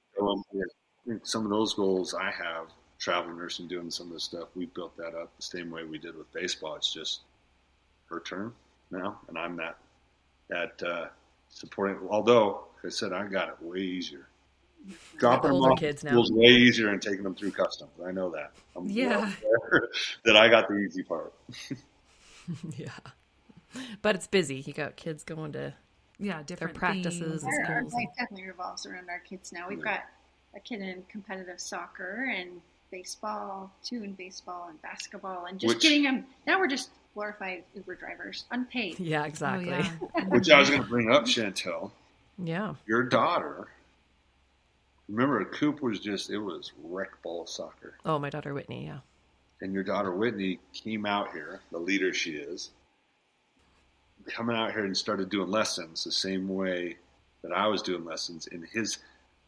Some 1.22 1.44
of 1.44 1.50
those 1.50 1.74
goals 1.74 2.14
I 2.14 2.30
have, 2.30 2.66
travel 2.98 3.34
nursing, 3.34 3.68
doing 3.68 3.90
some 3.90 4.08
of 4.08 4.12
the 4.12 4.20
stuff. 4.20 4.48
We 4.54 4.66
built 4.66 4.96
that 4.96 5.14
up 5.14 5.34
the 5.36 5.42
same 5.42 5.70
way 5.70 5.84
we 5.84 5.98
did 5.98 6.16
with 6.16 6.32
baseball. 6.32 6.76
It's 6.76 6.92
just 6.92 7.20
her 8.10 8.20
turn 8.20 8.52
now, 8.90 9.20
and 9.28 9.38
I'm 9.38 9.56
that 9.56 9.78
that 10.48 10.82
uh, 10.82 11.06
supporting. 11.48 11.98
Although, 12.08 12.64
like 12.76 12.86
I 12.86 12.88
said, 12.90 13.12
I 13.12 13.26
got 13.26 13.48
it 13.48 13.62
way 13.62 13.80
easier. 13.80 14.28
Dropping 15.18 15.48
them 15.50 15.56
older 15.56 15.72
off 15.72 15.78
kids 15.80 16.02
now. 16.04 16.16
was 16.16 16.30
way 16.32 16.46
easier 16.48 16.86
than 16.90 17.00
taking 17.00 17.22
them 17.22 17.34
through 17.34 17.50
customs. 17.50 17.90
I 18.06 18.12
know 18.12 18.30
that. 18.30 18.52
I'm 18.76 18.88
Yeah. 18.88 19.30
that 20.24 20.36
I 20.36 20.48
got 20.48 20.68
the 20.68 20.76
easy 20.76 21.02
part. 21.02 21.32
yeah. 22.76 22.90
But 24.02 24.14
it's 24.14 24.26
busy. 24.26 24.56
You 24.66 24.72
got 24.72 24.96
kids 24.96 25.24
going 25.24 25.52
to 25.52 25.74
Yeah, 26.18 26.42
different 26.44 26.74
practices 26.74 27.42
themes. 27.42 27.44
Our, 27.68 27.74
our 27.74 27.82
life 27.84 28.08
definitely 28.18 28.46
revolves 28.46 28.86
around 28.86 29.10
our 29.10 29.18
kids 29.20 29.52
now. 29.52 29.68
We've 29.68 29.82
got 29.82 30.00
a 30.56 30.60
kid 30.60 30.80
in 30.80 31.02
competitive 31.10 31.60
soccer 31.60 32.32
and 32.34 32.60
baseball, 32.90 33.70
two 33.84 34.02
in 34.02 34.12
baseball 34.14 34.68
and 34.70 34.80
basketball, 34.80 35.44
and 35.46 35.60
just 35.60 35.74
Which- 35.74 35.82
getting 35.82 36.04
them. 36.04 36.24
Now 36.46 36.58
we're 36.58 36.68
just 36.68 36.90
glorified 37.14 37.64
Uber 37.74 37.96
drivers, 37.96 38.44
unpaid. 38.50 38.98
Yeah, 39.00 39.22
Oh, 39.22 39.26
exactly. 39.26 39.68
yeah. 39.68 39.90
Which 40.28 40.48
I 40.50 40.58
was 40.60 40.70
going 40.70 40.82
to 40.82 40.88
bring 40.88 41.10
up, 41.12 41.24
Chantel. 41.24 41.90
yeah. 42.38 42.74
Your 42.86 43.02
daughter. 43.02 43.66
Remember, 45.08 45.44
Coop 45.44 45.82
was 45.82 46.00
just, 46.00 46.30
it 46.30 46.38
was 46.38 46.72
rec 46.82 47.22
ball 47.22 47.46
soccer. 47.46 47.94
Oh, 48.04 48.18
my 48.18 48.30
daughter 48.30 48.52
Whitney, 48.52 48.86
yeah. 48.86 48.98
And 49.60 49.72
your 49.72 49.82
daughter 49.82 50.12
Whitney 50.12 50.60
came 50.72 51.06
out 51.06 51.32
here, 51.32 51.60
the 51.72 51.78
leader 51.78 52.12
she 52.12 52.32
is, 52.32 52.70
coming 54.26 54.56
out 54.56 54.72
here 54.72 54.84
and 54.84 54.96
started 54.96 55.30
doing 55.30 55.50
lessons 55.50 56.04
the 56.04 56.12
same 56.12 56.48
way 56.48 56.96
that 57.42 57.52
I 57.52 57.66
was 57.66 57.82
doing 57.82 58.04
lessons. 58.04 58.48
And 58.52 58.64
his 58.64 58.98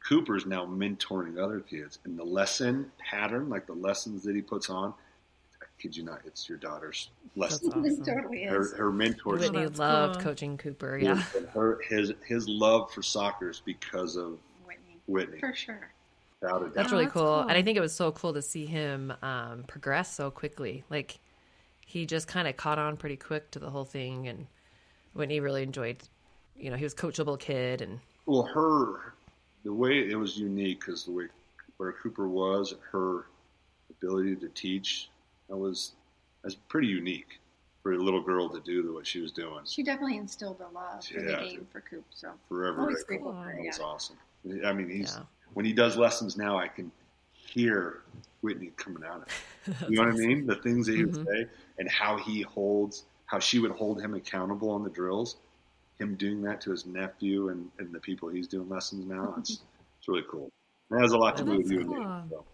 Cooper's 0.09 0.47
now 0.47 0.65
mentoring 0.65 1.39
other 1.39 1.61
kids. 1.61 1.99
And 2.05 2.19
the 2.19 2.25
lesson 2.25 2.91
pattern, 2.99 3.51
like 3.51 3.67
the 3.67 3.75
lessons 3.75 4.23
that 4.23 4.35
he 4.35 4.41
puts 4.41 4.71
on, 4.71 4.95
I 5.61 5.67
kid 5.79 5.95
you 5.97 6.05
not, 6.05 6.23
it's 6.25 6.49
your 6.49 6.57
daughter's 6.59 7.11
That's 7.37 7.63
lesson. 7.63 7.73
awesome. 7.73 8.05
Totally. 8.05 8.45
Her, 8.45 8.75
her 8.77 8.91
mentors. 8.91 9.41
Whitney 9.41 9.67
loved 9.67 10.15
cool. 10.15 10.23
coaching 10.25 10.57
Cooper, 10.57 10.99
yeah. 10.99 11.23
And 11.37 11.47
her 11.51 11.81
his 11.87 12.13
his 12.27 12.49
love 12.49 12.91
for 12.93 13.03
soccer 13.03 13.51
is 13.51 13.61
because 13.61 14.17
of 14.17 14.39
Whitney, 15.11 15.33
Whitney. 15.35 15.41
for 15.41 15.55
sure. 15.55 15.91
Without 16.41 16.63
a 16.63 16.65
doubt. 16.67 16.75
That's 16.75 16.93
really 16.93 17.05
that's 17.05 17.15
cool. 17.15 17.23
cool. 17.25 17.41
And 17.41 17.53
I 17.53 17.63
think 17.63 17.77
it 17.77 17.81
was 17.81 17.95
so 17.95 18.13
cool 18.13 18.33
to 18.33 18.43
see 18.43 18.65
him 18.67 19.13
um, 19.23 19.65
progress 19.67 20.15
so 20.15 20.31
quickly. 20.31 20.85
Like, 20.91 21.19
he 21.87 22.07
just 22.07 22.29
kind 22.29 22.49
of 22.49 22.57
caught 22.57 22.79
on 22.79 22.97
pretty 22.97 23.17
quick 23.17 23.51
to 23.53 23.59
the 23.59 23.69
whole 23.71 23.85
thing. 23.85 24.29
And 24.29 24.47
Whitney 25.15 25.41
really 25.41 25.63
enjoyed, 25.63 25.97
you 26.57 26.71
know, 26.71 26.77
he 26.77 26.85
was 26.85 26.95
coachable 26.95 27.39
kid. 27.39 27.83
And 27.83 28.01
Well, 28.27 28.43
her 28.45 29.15
the 29.65 29.73
way 29.75 29.99
it 30.09 30.15
was 30.17 30.39
unique 30.39 30.81
because 30.81 31.05
the 31.05 31.13
way 31.13 31.25
where 31.77 31.93
Cooper 31.93 32.29
was, 32.29 32.75
her 32.93 33.27
ability 33.91 34.37
to 34.37 34.49
teach, 34.51 35.11
that 35.49 35.57
was 35.57 35.93
that's 36.43 36.55
pretty 36.55 36.89
unique 36.89 37.39
for 37.83 37.93
a 37.93 37.99
little 37.99 38.23
girl 38.23 38.49
to 38.49 38.61
do 38.61 38.95
what 38.95 39.07
she 39.07 39.21
was 39.21 39.33
doing. 39.33 39.61
She 39.67 39.83
definitely 39.83 40.17
instilled 40.17 40.61
a 40.61 40.75
love 40.75 41.05
for 41.05 41.21
the 41.21 41.37
game 41.37 41.67
for 41.73 41.81
Coop. 41.83 42.05
So 42.15 42.31
Forever, 42.49 42.81
always 42.83 42.99
that 42.99 43.07
grateful 43.09 43.33
for 43.33 43.39
her. 43.43 43.53
That 43.57 43.63
Yeah. 43.63 43.69
was 43.71 43.81
awesome. 43.81 44.17
I 44.65 44.73
mean, 44.73 44.89
he's 44.89 45.17
Yeah. 45.17 45.25
when 45.55 45.65
he 45.65 45.73
does 45.73 45.97
lessons 45.97 46.37
now, 46.37 46.59
I 46.59 46.69
can 46.69 46.91
hear 47.33 48.03
Whitney 48.41 48.73
coming 48.77 49.05
out 49.05 49.23
of 49.23 49.29
it. 49.29 49.33
You 49.91 49.97
know 49.97 50.05
what 50.05 50.15
I 50.15 50.17
mean? 50.19 50.47
The 50.47 50.57
things 50.57 50.87
that 50.87 50.97
he 50.97 51.05
would 51.05 51.15
Mhm. 51.15 51.27
say 51.27 51.49
and 51.79 51.89
how 51.89 52.17
he 52.17 52.43
holds, 52.43 53.05
how 53.27 53.39
she 53.39 53.59
would 53.59 53.71
hold 53.73 54.01
him 54.01 54.15
accountable 54.15 54.71
on 54.71 54.83
the 54.83 54.91
drills. 54.91 55.37
Him 55.99 56.15
doing 56.17 56.41
that 56.43 56.61
to 56.63 56.71
his 56.71 56.87
nephew 56.87 57.51
and, 57.51 57.71
and 57.79 57.93
the 57.93 58.01
people 58.01 58.29
he's 58.31 58.49
doing 58.49 58.69
lessons 58.71 59.05
now. 59.05 59.35
It's, 59.39 59.63
it's 59.99 60.09
really 60.09 60.25
cool. 60.31 60.51
It 60.91 60.99
has 60.99 61.13
a 61.13 61.19
lot 61.19 61.37
to 61.37 61.45
do 61.45 61.59
with 61.59 61.71
you 61.71 61.81
and 61.81 61.89
me. 61.91 61.97
So. 62.31 62.45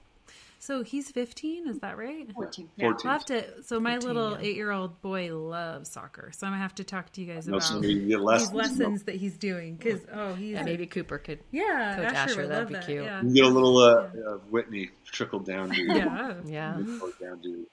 So 0.58 0.82
he's 0.82 1.10
15, 1.10 1.68
is 1.68 1.78
that 1.80 1.96
right? 1.96 2.26
14. 2.32 2.68
Yeah. 2.76 2.84
Yeah. 2.86 2.90
14. 2.92 3.06
I'll 3.08 3.12
have 3.12 3.24
to. 3.26 3.62
So 3.62 3.78
my 3.78 3.94
15, 3.94 4.08
little 4.08 4.30
yeah. 4.32 4.46
eight-year-old 4.48 5.00
boy 5.02 5.34
loves 5.36 5.90
soccer, 5.90 6.30
so 6.34 6.46
I'm 6.46 6.52
gonna 6.52 6.62
have 6.62 6.74
to 6.76 6.84
talk 6.84 7.12
to 7.12 7.20
you 7.20 7.32
guys 7.32 7.46
I 7.46 7.52
about 7.52 7.62
some 7.62 7.78
of 7.78 7.84
you 7.84 8.00
get 8.00 8.06
these 8.06 8.18
lessons. 8.18 8.52
lessons 8.52 9.02
that 9.04 9.14
he's 9.16 9.36
doing. 9.36 9.76
Because 9.76 10.00
oh, 10.12 10.34
he's 10.34 10.52
yeah, 10.54 10.62
maybe 10.64 10.86
Cooper 10.86 11.18
could. 11.18 11.38
yeah, 11.52 11.94
Coach 11.96 12.04
Asher, 12.14 12.18
Asher, 12.32 12.46
that'd 12.48 12.68
be 12.68 12.74
that. 12.74 12.86
cute. 12.86 13.04
Yeah, 13.04 13.22
You 13.22 13.34
get 13.34 13.44
a 13.44 13.48
little 13.48 13.78
uh, 13.78 13.90
uh, 13.92 14.38
Whitney 14.50 14.90
trickle 15.04 15.38
down 15.40 15.70
to 15.70 15.82
yeah. 15.82 16.34
Yeah. 16.46 16.72
down 17.20 17.40
to 17.42 17.66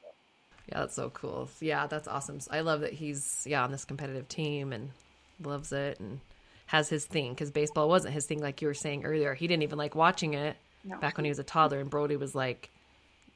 Yeah, 0.70 0.80
that's 0.80 0.94
so 0.96 1.10
cool. 1.10 1.50
Yeah, 1.60 1.88
that's 1.88 2.08
awesome. 2.08 2.40
I 2.52 2.62
love 2.62 2.82
that 2.82 2.94
he's, 2.94 3.44
yeah, 3.50 3.64
on 3.64 3.72
this 3.72 3.86
competitive 3.86 4.28
team 4.28 4.72
and 4.74 4.90
loves 5.44 5.72
it 5.72 6.00
and 6.00 6.20
has 6.68 6.90
his 6.90 7.06
thing 7.06 7.32
because 7.34 7.50
baseball 7.52 7.90
wasn't 7.90 8.14
his 8.14 8.26
thing, 8.26 8.40
like 8.40 8.62
you 8.62 8.68
were 8.68 8.74
saying 8.74 9.04
earlier. 9.06 9.34
He 9.34 9.48
didn't 9.48 9.64
even 9.64 9.78
like 9.78 9.96
watching 9.96 10.34
it 10.36 10.56
No. 10.84 10.98
back 10.98 11.18
when 11.18 11.26
he 11.26 11.30
was 11.30 11.40
a 11.40 11.44
toddler, 11.44 11.80
and 11.80 11.90
Brody 11.90 12.16
was 12.18 12.34
like 12.36 12.70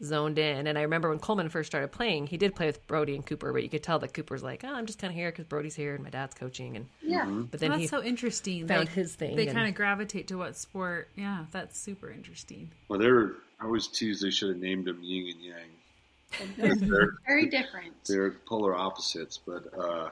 zoned 0.04 0.38
in. 0.38 0.68
And 0.68 0.78
I 0.78 0.82
remember 0.84 1.10
when 1.10 1.20
Coleman 1.20 1.50
first 1.50 1.72
started 1.72 1.92
playing, 1.92 2.28
he 2.28 2.38
did 2.38 2.56
play 2.56 2.66
with 2.68 2.86
Brody 2.88 3.16
and 3.16 3.26
Cooper, 3.26 3.52
but 3.52 3.64
you 3.64 3.70
could 3.70 3.84
tell 3.84 4.00
that 4.00 4.14
Cooper's 4.14 4.44
like, 4.44 4.64
oh, 4.64 4.74
I'm 4.74 4.86
just 4.86 5.00
kind 5.00 5.12
of 5.12 5.16
here 5.16 5.32
because 5.32 5.46
Brody's 5.46 5.76
here 5.76 5.96
and 5.96 6.04
my 6.04 6.10
dad's 6.10 6.36
coaching. 6.36 6.76
And 6.76 6.86
Yeah. 7.02 7.26
but 7.26 7.60
then 7.60 7.72
that's 7.72 7.82
he 7.82 7.88
so 7.88 8.04
interesting. 8.04 8.68
found 8.68 8.82
Like, 8.82 8.90
his 8.90 9.16
thing. 9.16 9.36
They 9.36 9.48
and- 9.48 9.56
kind 9.58 9.68
of 9.70 9.76
gravitate 9.76 10.28
to 10.28 10.36
what 10.38 10.56
sport. 10.56 11.10
Yeah, 11.16 11.46
that's 11.52 11.80
super 11.80 12.10
interesting. 12.12 12.72
Well, 12.90 13.00
they're. 13.00 13.32
I 13.60 13.66
always 13.66 13.88
tease 13.88 14.22
they 14.22 14.30
should 14.30 14.50
have 14.50 14.58
named 14.60 14.86
them 14.86 15.00
Yin 15.02 15.34
and 15.34 15.42
Yang. 15.42 16.78
they're, 16.90 17.10
Very 17.26 17.48
different. 17.48 17.94
they're 18.08 18.32
polar 18.46 18.76
opposites, 18.76 19.40
but 19.44 19.64
uh, 19.80 20.10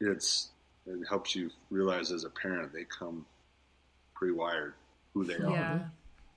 it's 0.00 0.48
it 0.86 1.06
helps 1.08 1.34
you 1.34 1.50
realize 1.70 2.10
as 2.12 2.24
a 2.24 2.30
parent 2.30 2.72
they 2.72 2.84
come 2.84 3.26
pre-wired 4.14 4.72
who 5.12 5.24
they 5.24 5.34
are 5.34 5.50
Yeah, 5.50 5.78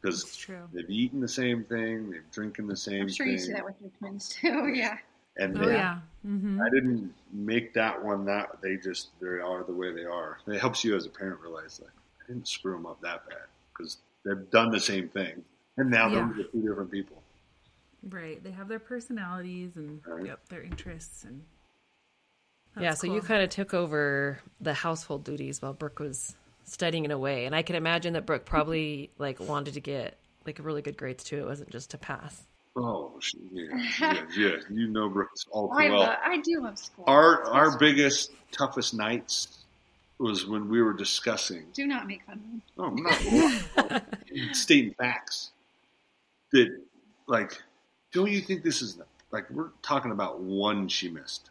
because 0.01 0.23
it's 0.23 0.35
true. 0.35 0.67
they've 0.73 0.89
eaten 0.89 1.19
the 1.21 1.27
same 1.27 1.63
thing, 1.63 2.09
they've 2.11 2.29
drinking 2.31 2.67
the 2.67 2.75
same 2.75 3.03
I'm 3.03 3.09
sure 3.09 3.25
thing, 3.25 3.33
you 3.33 3.39
see 3.39 3.53
that 3.53 3.65
with 3.65 3.75
your 3.81 3.91
twins 3.99 4.29
too. 4.29 4.67
Yeah. 4.75 4.97
and 5.37 5.57
Oh 5.57 5.65
they, 5.65 5.75
yeah. 5.75 5.99
hmm 6.23 6.59
I 6.61 6.69
didn't 6.69 7.13
make 7.31 7.73
that 7.75 8.03
one 8.03 8.25
that 8.25 8.61
they 8.61 8.77
just 8.77 9.09
they 9.21 9.27
are 9.27 9.63
the 9.63 9.73
way 9.73 9.93
they 9.93 10.05
are. 10.05 10.39
It 10.47 10.59
helps 10.59 10.83
you 10.83 10.95
as 10.95 11.05
a 11.05 11.09
parent 11.09 11.39
realize 11.41 11.77
that 11.77 11.87
I 11.87 12.27
didn't 12.27 12.47
screw 12.47 12.73
them 12.73 12.85
up 12.85 12.99
that 13.01 13.27
bad 13.29 13.37
because 13.77 13.97
they've 14.25 14.49
done 14.51 14.71
the 14.71 14.79
same 14.79 15.07
thing, 15.09 15.43
and 15.77 15.89
now 15.89 16.09
Yeah. 16.09 16.29
they're 16.35 16.45
two 16.45 16.61
different 16.67 16.91
people. 16.91 17.21
Right. 18.09 18.43
They 18.43 18.51
have 18.51 18.67
their 18.67 18.79
personalities 18.79 19.75
and 19.75 20.01
Right. 20.05 20.25
yep, 20.25 20.49
their 20.49 20.63
interests 20.63 21.23
and. 21.23 21.43
yeah, 22.75 22.89
That's 22.89 23.01
so 23.01 23.07
you 23.13 23.21
kind 23.21 23.43
of 23.43 23.49
took 23.49 23.73
over 23.75 24.39
the 24.59 24.73
household 24.73 25.23
duties 25.23 25.61
while 25.61 25.73
Brooke 25.73 25.99
was 25.99 26.35
studying 26.71 27.05
in 27.05 27.11
a 27.11 27.17
way. 27.17 27.45
And 27.45 27.55
I 27.55 27.61
can 27.61 27.75
imagine 27.75 28.13
that 28.13 28.25
Brooke 28.25 28.45
probably 28.45 29.11
like 29.17 29.39
wanted 29.39 29.73
to 29.75 29.81
get 29.81 30.17
like 30.45 30.57
really 30.61 30.81
good 30.81 30.97
grades 30.97 31.23
too. 31.23 31.37
It 31.39 31.45
wasn't 31.45 31.69
just 31.69 31.91
to 31.91 31.97
pass. 31.97 32.43
Oh, 32.75 33.19
yeah, 33.51 33.65
yeah, 33.99 34.25
yeah. 34.35 34.49
You 34.69 34.87
know 34.87 35.09
Brooks 35.09 35.45
all 35.51 35.67
too 35.69 35.75
I, 35.77 35.89
well. 35.89 35.99
love, 35.99 36.17
I 36.23 36.37
do 36.39 36.61
love 36.61 36.77
school. 36.79 37.03
Our 37.05 37.43
our 37.45 37.77
biggest 37.77 38.31
toughest 38.51 38.93
nights 38.93 39.65
was 40.19 40.45
when 40.47 40.69
we 40.69 40.81
were 40.81 40.93
discussing. 40.93 41.65
Do 41.73 41.85
not 41.85 42.07
make 42.07 42.23
fun 42.25 42.61
of 42.77 42.93
me. 42.93 43.03
Oh, 43.77 43.89
no, 43.89 43.99
stating 44.53 44.93
facts 44.93 45.51
that 46.53 46.69
like. 47.27 47.61
Don't 48.13 48.29
you 48.29 48.41
think 48.41 48.63
this 48.63 48.81
is 48.81 48.97
like 49.31 49.49
we're 49.51 49.69
talking 49.81 50.11
about 50.11 50.39
one 50.41 50.87
she 50.89 51.07
missed, 51.09 51.49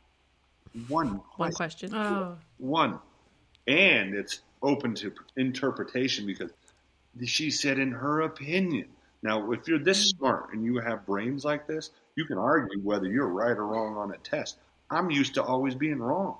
one 0.88 1.20
One 1.36 1.52
question. 1.52 1.90
question. 1.90 1.94
Oh, 1.94 2.36
one, 2.58 2.98
and 3.66 4.14
it's 4.14 4.40
open 4.62 4.94
to 4.96 5.12
interpretation 5.36 6.26
because 6.26 6.50
she 7.24 7.50
said 7.50 7.78
in 7.78 7.92
her 7.92 8.20
opinion. 8.22 8.88
Now, 9.22 9.52
if 9.52 9.68
you're 9.68 9.78
this 9.78 10.00
mm. 10.00 10.16
smart 10.16 10.52
and 10.52 10.64
you 10.64 10.78
have 10.78 11.06
brains 11.06 11.44
like 11.44 11.66
this, 11.66 11.90
you 12.16 12.24
can 12.24 12.38
argue 12.38 12.80
whether 12.80 13.06
you're 13.06 13.28
right 13.28 13.56
or 13.56 13.66
wrong 13.66 13.96
on 13.96 14.12
a 14.12 14.18
test. 14.18 14.56
I'm 14.90 15.10
used 15.10 15.34
to 15.34 15.42
always 15.42 15.74
being 15.74 15.98
wrong, 15.98 16.36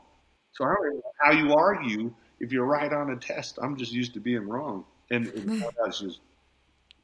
so 0.53 0.64
I 0.64 0.75
don't 0.75 0.95
know 0.95 1.03
how 1.21 1.33
you 1.33 1.55
argue 1.55 2.12
if 2.41 2.53
you're 2.53 2.64
right 2.64 2.93
on 2.93 3.11
a 3.11 3.16
test. 3.16 3.59
I'm 3.62 3.77
just 3.77 3.93
used 3.93 4.14
to 4.14 4.21
being 4.21 4.49
wrong, 4.49 4.85
and, 5.11 5.27
and 5.29 5.62
she 5.95 6.07
was 6.07 6.21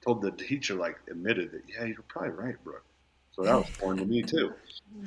told 0.05 0.23
the 0.23 0.33
teacher 0.33 0.75
like 0.75 0.99
admitted 1.09 1.53
that 1.53 1.63
yeah, 1.69 1.85
you're 1.85 2.05
probably 2.09 2.31
right, 2.31 2.65
Brooke. 2.65 2.85
So 3.37 3.43
that 3.43 3.55
was 3.57 3.67
foreign 3.69 3.99
to 3.99 4.07
me 4.07 4.23
too. 4.23 4.55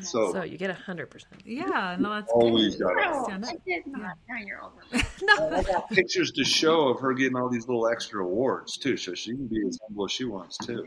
So, 0.02 0.32
So 0.34 0.44
you 0.44 0.58
get 0.58 0.70
a 0.70 0.76
hundred 0.76 1.10
percent. 1.10 1.34
yeah. 1.46 1.98
No, 2.00 2.12
that's 2.12 2.32
Always 2.32 2.76
good. 2.76 2.84
got 2.84 2.92
it. 2.92 3.12
No, 3.12 3.24
Stand. 3.24 3.46
I 3.46 3.54
did 3.66 3.88
not. 3.88 4.18
Now 4.30 4.36
you're 4.46 4.64
over. 4.64 4.84
I 5.58 5.64
got 5.64 5.90
pictures 5.90 6.32
to 6.34 6.44
show 6.44 6.90
of 6.90 7.00
her 7.00 7.14
getting 7.14 7.36
all 7.36 7.50
these 7.50 7.68
little 7.68 7.88
extra 7.90 8.24
awards 8.24 8.78
too, 8.78 8.98
so 8.98 9.16
she 9.16 9.32
can 9.32 9.48
be 9.48 9.66
as 9.68 9.80
humble 9.88 10.06
as 10.06 10.12
she 10.12 10.26
wants 10.26 10.58
too. 10.60 10.86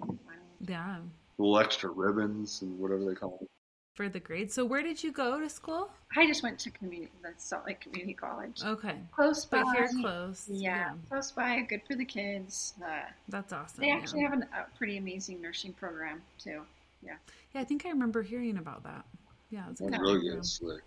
Yeah. 0.61 0.99
Little 1.37 1.59
extra 1.59 1.91
ribbons 1.91 2.63
and 2.63 2.79
whatever 2.79 3.05
they 3.05 3.15
call 3.15 3.39
them. 3.39 3.49
For 3.97 4.09
the 4.09 4.21
grades. 4.21 4.55
So 4.55 4.65
where 4.65 4.83
did 4.83 5.03
you 5.03 5.11
go 5.13 5.39
to 5.41 5.49
school? 5.51 5.91
I 6.17 6.27
just 6.27 6.43
went 6.45 6.59
to 6.61 6.71
community, 6.71 7.11
the 7.23 7.31
Salt 7.37 7.67
Lake 7.67 7.81
Community 7.81 8.15
College. 8.15 8.63
Okay. 8.65 8.95
Close 9.11 9.45
by. 9.45 9.63
But 9.65 9.75
here 9.75 9.91
close. 10.01 10.47
Yeah, 10.49 10.93
close 11.11 11.33
by. 11.33 11.61
Good 11.69 11.83
for 11.89 11.97
the 11.97 12.05
kids. 12.05 12.75
Uh, 12.83 13.11
That's 13.29 13.53
awesome. 13.53 13.81
they 13.81 13.89
yeah. 13.89 13.97
actually 13.97 14.23
have 14.23 14.33
an, 14.33 14.45
a 14.57 14.79
pretty 14.79 14.97
amazing 14.97 15.43
nursing 15.43 15.73
program 15.73 16.23
too. 16.39 16.63
Yeah, 17.03 17.15
Yeah, 17.55 17.61
I 17.61 17.65
think 17.65 17.85
I 17.87 17.91
remember 17.91 18.23
hearing 18.23 18.59
about 18.59 18.85
that. 18.85 19.05
Yeah, 19.51 19.65
it's 19.71 19.81
good 19.81 19.91
really 20.01 20.21
good. 20.21 20.45
Slick. 20.47 20.83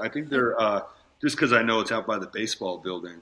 I 0.00 0.08
think 0.08 0.28
they're 0.28 0.60
uh, 0.60 0.82
just 1.20 1.36
because 1.36 1.52
I 1.52 1.62
know 1.62 1.80
it's 1.80 1.92
out 1.92 2.06
by 2.06 2.18
the 2.18 2.26
baseball 2.26 2.78
building. 2.78 3.16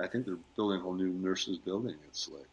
I 0.00 0.06
think 0.06 0.26
they're 0.26 0.38
building 0.56 0.80
a 0.80 0.82
whole 0.82 0.94
new 0.94 1.08
nurses 1.08 1.58
building. 1.58 1.96
It's 2.06 2.28
like 2.28 2.46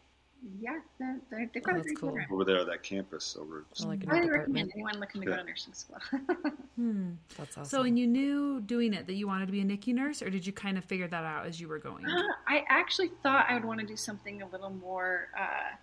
Yeah, 0.60 0.78
they're, 0.98 1.18
they're, 1.30 1.50
they've 1.54 1.62
got 1.62 1.74
Oh, 1.76 1.76
a 1.76 1.78
that's 1.78 1.86
great 1.86 1.98
cool. 2.00 2.08
program. 2.10 2.28
over 2.32 2.44
there 2.44 2.58
at 2.58 2.66
that 2.66 2.82
campus 2.82 3.36
over. 3.40 3.64
I 3.80 3.84
like 3.86 3.98
I 3.98 4.00
department. 4.02 4.32
recommend 4.32 4.72
anyone 4.74 4.98
looking 5.00 5.20
to 5.22 5.26
go 5.28 5.36
to 5.36 5.44
nursing 5.44 5.72
school. 5.74 5.98
Hmm. 6.76 7.12
That's 7.38 7.56
awesome. 7.56 7.64
So, 7.64 7.82
and 7.84 7.98
you 7.98 8.06
knew 8.06 8.60
doing 8.60 8.92
it 8.92 9.06
that 9.06 9.14
you 9.14 9.26
wanted 9.26 9.46
to 9.46 9.52
be 9.52 9.62
a 9.62 9.64
NICU 9.64 9.94
nurse, 9.94 10.20
or 10.20 10.28
did 10.28 10.46
you 10.46 10.52
kind 10.52 10.76
of 10.76 10.84
figure 10.84 11.08
that 11.08 11.24
out 11.24 11.46
as 11.46 11.58
you 11.58 11.68
were 11.68 11.78
going? 11.78 12.04
Uh, 12.04 12.22
I 12.46 12.64
actually 12.68 13.10
thought 13.22 13.46
I 13.48 13.54
would 13.54 13.64
want 13.64 13.80
to 13.80 13.86
do 13.86 13.96
something 13.96 14.42
a 14.42 14.46
little 14.48 14.68
more. 14.68 15.28
Uh, 15.38 15.74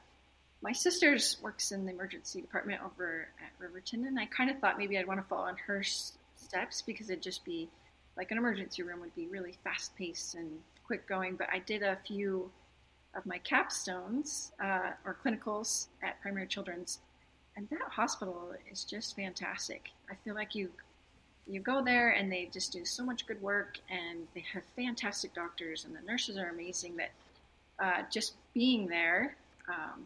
my 0.64 0.72
sister's 0.72 1.38
works 1.44 1.74
in 1.74 1.86
the 1.86 1.92
emergency 1.92 2.40
department 2.40 2.82
over 2.84 3.28
at 3.40 3.52
Riverton, 3.60 4.08
and 4.08 4.18
I 4.18 4.26
kind 4.28 4.50
of 4.50 4.58
thought 4.60 4.78
maybe 4.78 4.98
I'd 4.98 5.06
want 5.06 5.20
to 5.20 5.28
follow 5.28 5.48
in 5.48 5.58
her 5.58 5.84
steps 5.84 6.82
because 6.82 7.10
it'd 7.10 7.22
just 7.22 7.44
be 7.44 7.68
like 8.16 8.32
an 8.32 8.38
emergency 8.38 8.82
room 8.82 9.02
would 9.02 9.14
be 9.14 9.28
really 9.28 9.56
fast 9.66 9.94
paced 9.98 10.36
and 10.36 10.50
quick 10.88 11.06
going. 11.06 11.36
But 11.36 11.50
I 11.52 11.60
did 11.60 11.84
a 11.84 11.98
few 12.08 12.50
of 13.14 13.26
my 13.26 13.40
capstones 13.40 14.52
uh, 14.64 14.92
or 15.06 15.18
clinicals 15.24 15.88
at 16.02 16.22
Primary 16.22 16.48
Children's, 16.48 17.00
and 17.58 17.68
that 17.70 17.90
hospital 17.90 18.54
is 18.72 18.86
just 18.86 19.18
fantastic. 19.18 19.90
I 20.10 20.16
feel 20.24 20.34
like 20.34 20.56
you 20.56 20.70
you 21.46 21.60
go 21.60 21.84
there 21.84 22.12
and 22.12 22.32
they 22.32 22.50
just 22.54 22.72
do 22.72 22.86
so 22.86 23.04
much 23.04 23.28
good 23.28 23.42
work 23.42 23.78
and 23.90 24.28
they 24.34 24.46
have 24.54 24.64
fantastic 24.78 25.34
doctors 25.34 25.84
and 25.84 25.94
the 25.94 26.00
nurses 26.10 26.38
are 26.38 26.48
amazing 26.48 26.96
that 26.96 27.12
uh, 27.80 28.04
just 28.10 28.36
being 28.54 28.88
there 28.88 29.36
um, 29.68 30.06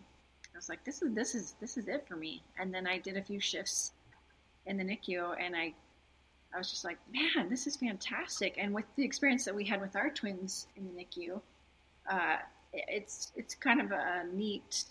i 0.57 0.59
was 0.59 0.69
like 0.69 0.83
this 0.85 1.03
is 1.03 1.13
this 1.13 1.35
is 1.35 1.53
this 1.61 1.77
is 1.77 1.87
it 1.87 2.03
for 2.07 2.15
me. 2.15 2.41
And 2.57 2.73
then 2.73 2.87
i 2.87 2.97
did 2.97 3.15
a 3.15 3.21
few 3.21 3.39
shifts 3.39 3.91
in 4.65 4.75
the 4.77 4.83
nicu 4.83 5.23
and 5.39 5.55
i 5.55 5.71
i 6.53 6.57
was 6.57 6.71
just 6.71 6.83
like 6.83 6.97
man 7.13 7.47
this 7.47 7.67
is 7.67 7.75
fantastic. 7.75 8.55
And 8.57 8.73
with 8.73 8.85
the 8.95 9.03
experience 9.05 9.45
that 9.45 9.53
we 9.53 9.65
had 9.65 9.79
with 9.81 9.95
our 9.95 10.09
twins 10.09 10.65
in 10.75 10.87
the 10.87 10.93
nicu 11.03 11.39
uh, 12.11 12.37
it's 12.73 13.31
it's 13.35 13.53
kind 13.53 13.79
of 13.81 13.91
a 13.91 14.25
neat 14.33 14.85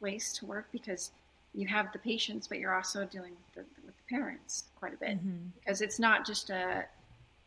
place 0.00 0.32
to 0.32 0.46
work 0.46 0.66
because 0.72 1.12
you 1.54 1.68
have 1.68 1.92
the 1.92 1.98
patients 2.00 2.48
but 2.48 2.58
you're 2.58 2.74
also 2.74 3.04
dealing 3.04 3.34
with 3.54 3.54
the, 3.54 3.64
with 3.86 3.94
the 3.96 4.02
parents 4.16 4.64
quite 4.80 4.94
a 4.94 4.96
bit. 4.96 5.24
Mhm. 5.24 5.50
because 5.60 5.80
it's 5.80 6.00
not 6.00 6.26
just 6.26 6.50
a 6.50 6.84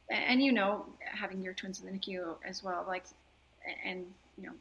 and 0.09 0.41
you 0.41 0.53
know 0.53 0.85
having 1.01 1.41
your 1.41 1.53
twins 1.53 1.81
in 1.81 1.85
the 1.87 1.91
NICU 1.99 2.35
as 2.45 2.63
well 2.63 2.85
like 2.87 3.03
and 3.85 4.05
you 4.37 4.45
know 4.47 4.53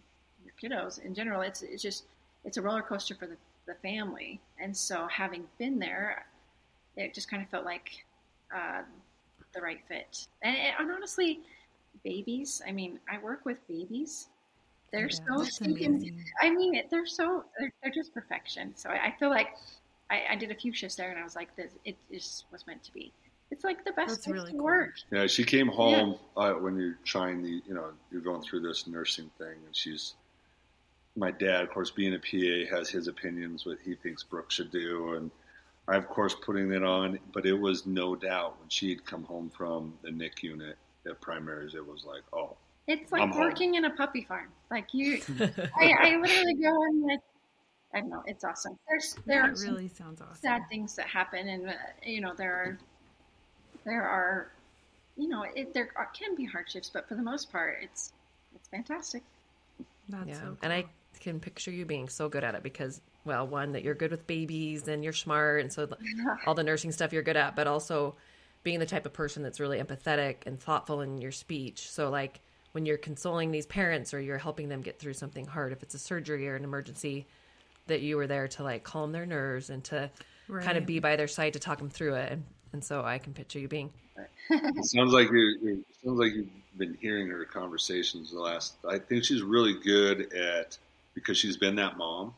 your 0.45 0.55
kiddos 0.61 0.99
in 1.05 1.15
general 1.15 1.41
it's 1.43 1.63
it's 1.63 1.83
just 1.83 2.05
it's 2.47 2.57
a 2.57 2.63
roller 2.63 2.83
coaster 2.83 3.15
for 3.15 3.27
the, 3.27 3.37
the 3.67 3.75
family 3.83 4.41
and 4.59 4.75
so 4.75 5.07
having 5.09 5.45
been 5.59 5.79
there 5.79 6.25
it 6.97 7.13
just 7.13 7.31
kind 7.31 7.43
of 7.43 7.49
felt 7.51 7.65
like 7.65 8.05
uh, 8.55 8.81
the 9.55 9.61
right 9.61 9.81
fit 9.89 10.27
and, 10.43 10.57
and 10.57 10.91
honestly 10.91 11.41
babies 12.05 12.63
I 12.67 12.73
mean 12.73 12.99
I 13.13 13.19
work 13.19 13.45
with 13.45 13.59
babies 13.69 14.29
they're 14.93 15.09
Yeah, 15.11 15.37
so 15.37 15.43
stinking 15.45 15.97
amazing. 15.97 16.25
I 16.41 16.51
mean, 16.51 16.83
they're 16.91 17.07
so 17.07 17.45
they're, 17.59 17.73
they're 17.83 17.93
just 17.93 18.15
perfection. 18.15 18.73
So 18.77 18.91
I, 18.91 19.07
I 19.07 19.15
feel 19.19 19.31
like 19.31 19.49
I, 20.11 20.23
I 20.31 20.37
did 20.37 20.51
a 20.51 20.55
few 20.55 20.73
shifts 20.73 20.97
there, 20.97 21.11
and 21.11 21.19
I 21.19 21.25
was 21.25 21.37
like, 21.37 21.55
this 21.57 21.73
it 21.85 21.97
just 22.13 22.45
was 22.53 22.67
meant 22.67 22.83
to 22.85 22.93
be. 22.93 23.13
It's 23.51 23.65
like 23.65 23.85
the 23.85 23.93
best 23.93 24.09
That's 24.09 24.27
place 24.27 24.35
really 24.35 24.51
to 24.53 24.57
cool. 24.57 24.65
work. 24.65 24.95
Yeah, 25.13 25.27
she 25.27 25.45
came 25.45 25.69
home 25.69 26.19
uh, 26.37 26.53
when 26.53 26.77
you're 26.77 26.99
trying 27.05 27.43
the, 27.43 27.63
you 27.67 27.75
know, 27.75 27.91
you're 28.11 28.21
going 28.21 28.43
through 28.43 28.61
this 28.61 28.87
nursing 28.87 29.31
thing, 29.39 29.57
and 29.65 29.75
she's. 29.75 30.15
My 31.17 31.31
dad, 31.31 31.63
of 31.63 31.71
course, 31.71 31.91
being 31.91 32.15
a 32.15 32.19
PA, 32.19 32.77
has 32.77 32.91
his 32.91 33.09
opinions 33.09 33.65
what 33.65 33.79
he 33.85 33.95
thinks 33.95 34.23
Brooke 34.23 34.51
should 34.51 34.71
do, 34.71 35.15
and 35.15 35.31
I, 35.89 35.97
of 35.97 36.09
course, 36.09 36.35
putting 36.35 36.73
it 36.73 36.83
on. 36.85 37.19
But 37.33 37.47
it 37.47 37.55
was 37.55 37.87
no 37.87 38.15
doubt 38.15 38.59
when 38.61 38.69
she 38.69 38.91
had 38.91 39.05
come 39.07 39.25
home 39.25 39.51
from 39.57 39.95
the 40.03 40.11
NIC 40.11 40.43
unit 40.43 40.77
at 41.07 41.21
primaries, 41.21 41.75
it 41.75 41.87
was 41.87 42.05
like, 42.05 42.23
oh, 42.33 42.57
It's 42.87 43.11
like 43.13 43.23
I'm 43.23 43.31
home. 43.31 43.41
working 43.41 43.75
in 43.77 43.85
a 43.87 43.91
puppy 43.91 44.25
farm. 44.25 44.49
Like 44.71 44.93
you, 44.93 45.21
I, 45.41 45.93
I 45.99 46.17
literally 46.17 46.55
go 46.55 46.83
and 46.85 47.03
like, 47.05 47.21
I 47.95 48.01
don't 48.01 48.11
know. 48.11 48.23
It's 48.27 48.45
awesome. 48.45 48.79
There's 48.89 49.17
there 49.27 49.43
That 49.47 49.57
some 49.57 49.75
really 49.75 49.89
sounds 49.89 50.21
awesome. 50.21 50.37
sad 50.43 50.63
things 50.69 50.97
that 50.97 51.07
happen, 51.07 51.49
and 51.49 51.69
uh, 51.69 51.73
you 52.05 52.21
know 52.21 52.35
there 52.37 52.53
are 52.53 52.79
there 53.85 54.03
are 54.03 54.51
you 55.17 55.29
know 55.29 55.45
it, 55.55 55.73
there 55.73 55.89
are, 55.97 56.07
can 56.07 56.35
be 56.35 56.45
hardships, 56.45 56.91
but 56.93 57.09
for 57.09 57.15
the 57.15 57.23
most 57.23 57.51
part, 57.51 57.79
it's 57.81 58.13
it's 58.55 58.69
fantastic. 58.69 59.23
That's 60.09 60.29
yeah, 60.29 60.35
so 60.35 60.41
cool. 60.47 60.59
and 60.63 60.73
I 60.73 60.85
can 61.21 61.41
picture 61.41 61.71
you 61.71 61.85
being 61.85 62.09
so 62.09 62.29
good 62.29 62.45
at 62.45 62.55
it 62.55 62.63
because, 62.63 63.01
well, 63.25 63.47
one 63.47 63.73
that 63.73 63.83
you're 63.83 63.95
good 63.95 64.11
with 64.11 64.27
babies 64.27 64.87
and 64.89 65.03
you're 65.05 65.13
smart, 65.13 65.61
and 65.63 65.73
so 65.73 65.87
the, 65.87 65.97
all 66.47 66.55
the 66.55 66.63
nursing 66.63 66.93
stuff 66.93 67.13
you're 67.13 67.23
good 67.23 67.37
at, 67.37 67.57
but 67.57 67.67
also 67.67 68.15
being 68.63 68.79
the 68.81 68.87
type 68.87 69.07
of 69.07 69.13
person 69.13 69.43
that's 69.43 69.61
really 69.61 69.79
empathetic 69.81 70.37
and 70.47 70.61
thoughtful 70.61 71.01
in 71.01 71.19
your 71.21 71.33
speech. 71.33 71.89
So, 71.91 72.11
like 72.11 72.41
when 72.73 72.85
you're 72.87 72.99
consoling 72.99 73.51
these 73.51 73.67
parents 73.67 74.13
or 74.13 74.21
you're 74.21 74.39
helping 74.39 74.69
them 74.69 74.83
get 74.83 74.99
through 74.99 75.15
something 75.15 75.47
hard, 75.47 75.73
if 75.73 75.83
it's 75.83 75.95
a 75.95 75.99
surgery 75.99 76.49
or 76.49 76.57
an 76.57 76.65
emergency, 76.65 77.27
that 77.87 78.01
you 78.03 78.17
were 78.17 78.27
there 78.27 78.49
to 78.49 78.63
like 78.63 78.83
calm 78.85 79.13
their 79.13 79.27
nerves 79.27 79.71
and 79.71 79.83
to 79.85 80.11
kind 80.63 80.77
of 80.77 80.85
be 80.87 80.99
by 80.99 81.17
their 81.17 81.29
side 81.29 81.53
to 81.55 81.59
talk 81.59 81.79
them 81.79 81.89
through 81.91 82.15
it. 82.15 82.33
And, 82.33 82.45
and 82.73 82.85
so 82.85 83.03
I 83.05 83.19
can 83.19 83.33
picture 83.33 83.59
you 83.59 83.69
being 83.69 83.91
It 84.51 84.85
sounds 84.85 85.13
like 85.13 85.31
you. 85.31 85.39
you- 85.63 85.85
it 85.89 85.97
sounds 86.05 86.19
like 86.19 86.35
you've 86.35 86.49
been 86.77 86.99
hearing 87.01 87.29
her 87.29 87.45
conversations 87.47 88.33
the 88.33 88.39
last. 88.41 88.75
I 88.89 88.99
think 88.99 89.25
she's 89.25 89.43
really 89.43 89.75
good 89.83 90.33
at 90.35 90.77
because 91.17 91.37
she's 91.39 91.57
been 91.57 91.75
that 91.77 91.97
mom, 91.97 92.35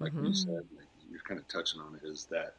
like 0.00 0.12
you 0.14 0.20
Mhm. 0.20 0.34
said. 0.34 0.66
Like 0.76 0.86
you're 1.10 1.20
kind 1.20 1.38
of 1.38 1.46
touching 1.46 1.80
on 1.80 1.94
it. 1.94 2.02
Is 2.04 2.24
that 2.26 2.56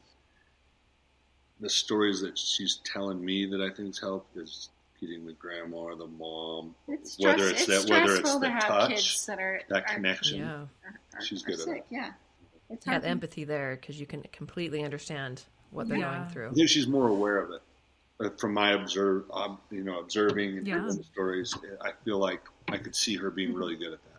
the 1.60 1.70
stories 1.70 2.22
that 2.22 2.38
she's 2.38 2.78
telling 2.86 3.24
me 3.26 3.46
that 3.48 3.60
I 3.62 3.70
think's 3.72 4.00
helped 4.00 4.38
is 4.38 4.70
getting 5.02 5.26
the 5.26 5.34
grandma 5.34 5.78
or 5.78 5.96
the 5.96 6.08
mom, 6.08 6.76
It's 6.88 7.14
stress, 7.14 7.38
Whether 7.38 7.50
it's 7.50 7.68
it's 7.68 7.86
that- 7.86 7.90
whether 7.90 8.16
it's 8.16 8.34
the 8.36 8.40
to 8.48 8.60
touch, 8.62 8.90
kids 8.92 9.26
that 9.26 9.40
are 9.40 9.62
that 9.70 9.84
are- 9.90 9.94
connection. 9.96 10.40
yeah. 10.40 10.54
are- 10.86 11.00
are- 11.14 11.22
She's 11.22 11.44
are 11.44 11.48
good 11.48 11.60
at 11.60 11.66
sick. 11.66 11.86
Yeah, 11.90 12.14
it's 12.70 12.86
You 12.86 12.92
hard 12.92 13.02
got 13.02 13.08
to- 13.08 13.12
empathy 13.12 13.44
there 13.44 13.76
because 13.76 14.00
you 14.00 14.06
can 14.06 14.22
completely 14.32 14.84
understand 14.84 15.44
what 15.72 15.88
they're 15.90 15.98
Yeah. 15.98 16.20
going 16.20 16.30
through. 16.30 16.50
I 16.52 16.54
think 16.54 16.70
she's 16.70 16.88
more 16.88 17.08
aware 17.10 17.38
of 17.40 17.52
it. 17.52 17.62
Uh, 18.20 18.30
From 18.38 18.54
my 18.54 18.72
observe, 18.72 19.30
um, 19.32 19.60
you 19.72 19.84
know, 19.84 20.00
observing 20.00 20.58
and 20.60 20.68
Yeah. 20.68 20.76
hearing 20.80 20.96
the 20.98 21.04
stories, 21.04 21.54
I 21.82 21.92
feel 22.06 22.18
like 22.20 22.48
I 22.70 22.78
could 22.78 22.96
see 22.96 23.16
her 23.18 23.30
being 23.32 23.54
really 23.54 23.76
good 23.76 23.92
at 23.92 24.02
that. 24.06 24.15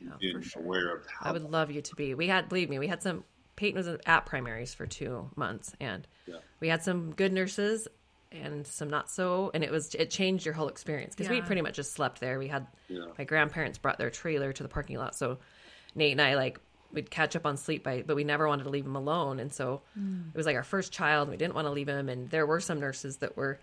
Yeah, 0.00 0.10
being 0.20 0.40
sure. 0.42 0.62
aware 0.62 0.96
of 0.96 1.06
how 1.06 1.30
I 1.30 1.32
would 1.32 1.42
love 1.50 1.70
you 1.70 1.82
to 1.82 1.94
be. 1.94 2.14
We 2.14 2.26
had, 2.28 2.48
believe 2.48 2.68
me, 2.70 2.78
we 2.78 2.88
had 2.88 3.02
some. 3.02 3.24
Peyton 3.56 3.76
was 3.76 3.86
at 4.06 4.26
primaries 4.26 4.72
for 4.74 4.86
two 4.86 5.30
months, 5.36 5.74
and 5.78 6.06
Yeah. 6.26 6.36
we 6.60 6.68
had 6.68 6.82
some 6.82 7.12
good 7.14 7.32
nurses 7.32 7.86
and 8.32 8.66
some 8.66 8.88
not 8.88 9.10
so. 9.10 9.50
And 9.52 9.62
it 9.62 9.70
was 9.70 9.94
it 9.94 10.10
changed 10.10 10.46
your 10.46 10.54
whole 10.54 10.68
experience 10.68 11.14
because 11.14 11.30
we 11.30 11.42
pretty 11.42 11.60
much 11.60 11.74
just 11.76 11.92
slept 11.92 12.18
there. 12.20 12.38
We 12.38 12.48
had 12.48 12.66
Yeah. 12.88 13.06
my 13.18 13.24
grandparents 13.24 13.76
brought 13.78 13.98
their 13.98 14.10
trailer 14.10 14.52
to 14.54 14.62
the 14.62 14.68
parking 14.70 14.96
lot, 14.96 15.14
so 15.14 15.38
Nate 15.94 16.12
and 16.12 16.20
I 16.22 16.34
like 16.34 16.58
we'd 16.92 17.10
catch 17.10 17.36
up 17.36 17.46
on 17.46 17.56
sleep 17.56 17.82
by, 17.84 18.02
but 18.02 18.16
we 18.16 18.24
never 18.24 18.46
wanted 18.48 18.64
to 18.64 18.70
leave 18.70 18.84
him 18.84 18.96
alone, 18.96 19.38
and 19.40 19.50
so 19.52 19.80
Mm. 19.98 20.28
it 20.30 20.36
was 20.36 20.44
like 20.46 20.56
our 20.56 20.62
first 20.62 20.92
child. 20.92 21.28
and 21.28 21.30
We 21.30 21.38
didn't 21.38 21.54
want 21.54 21.66
to 21.66 21.70
leave 21.72 21.88
him, 21.88 22.08
and 22.10 22.28
there 22.30 22.44
were 22.46 22.60
some 22.60 22.80
nurses 22.80 23.18
that 23.18 23.36
were. 23.36 23.60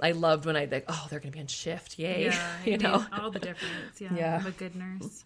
I 0.00 0.12
loved 0.12 0.46
when 0.46 0.56
I'd 0.56 0.70
like, 0.70 0.84
oh, 0.88 1.06
they're 1.10 1.18
going 1.18 1.32
to 1.32 1.36
be 1.36 1.40
on 1.40 1.48
shift, 1.48 1.98
yay! 1.98 2.26
Yeah, 2.26 2.48
you 2.64 2.72
it 2.74 2.82
know, 2.82 3.04
all 3.12 3.30
the 3.30 3.40
difference. 3.40 4.00
Yeah, 4.00 4.14
Yeah. 4.14 4.36
of 4.36 4.46
a 4.46 4.50
good 4.52 4.76
nurse. 4.76 5.24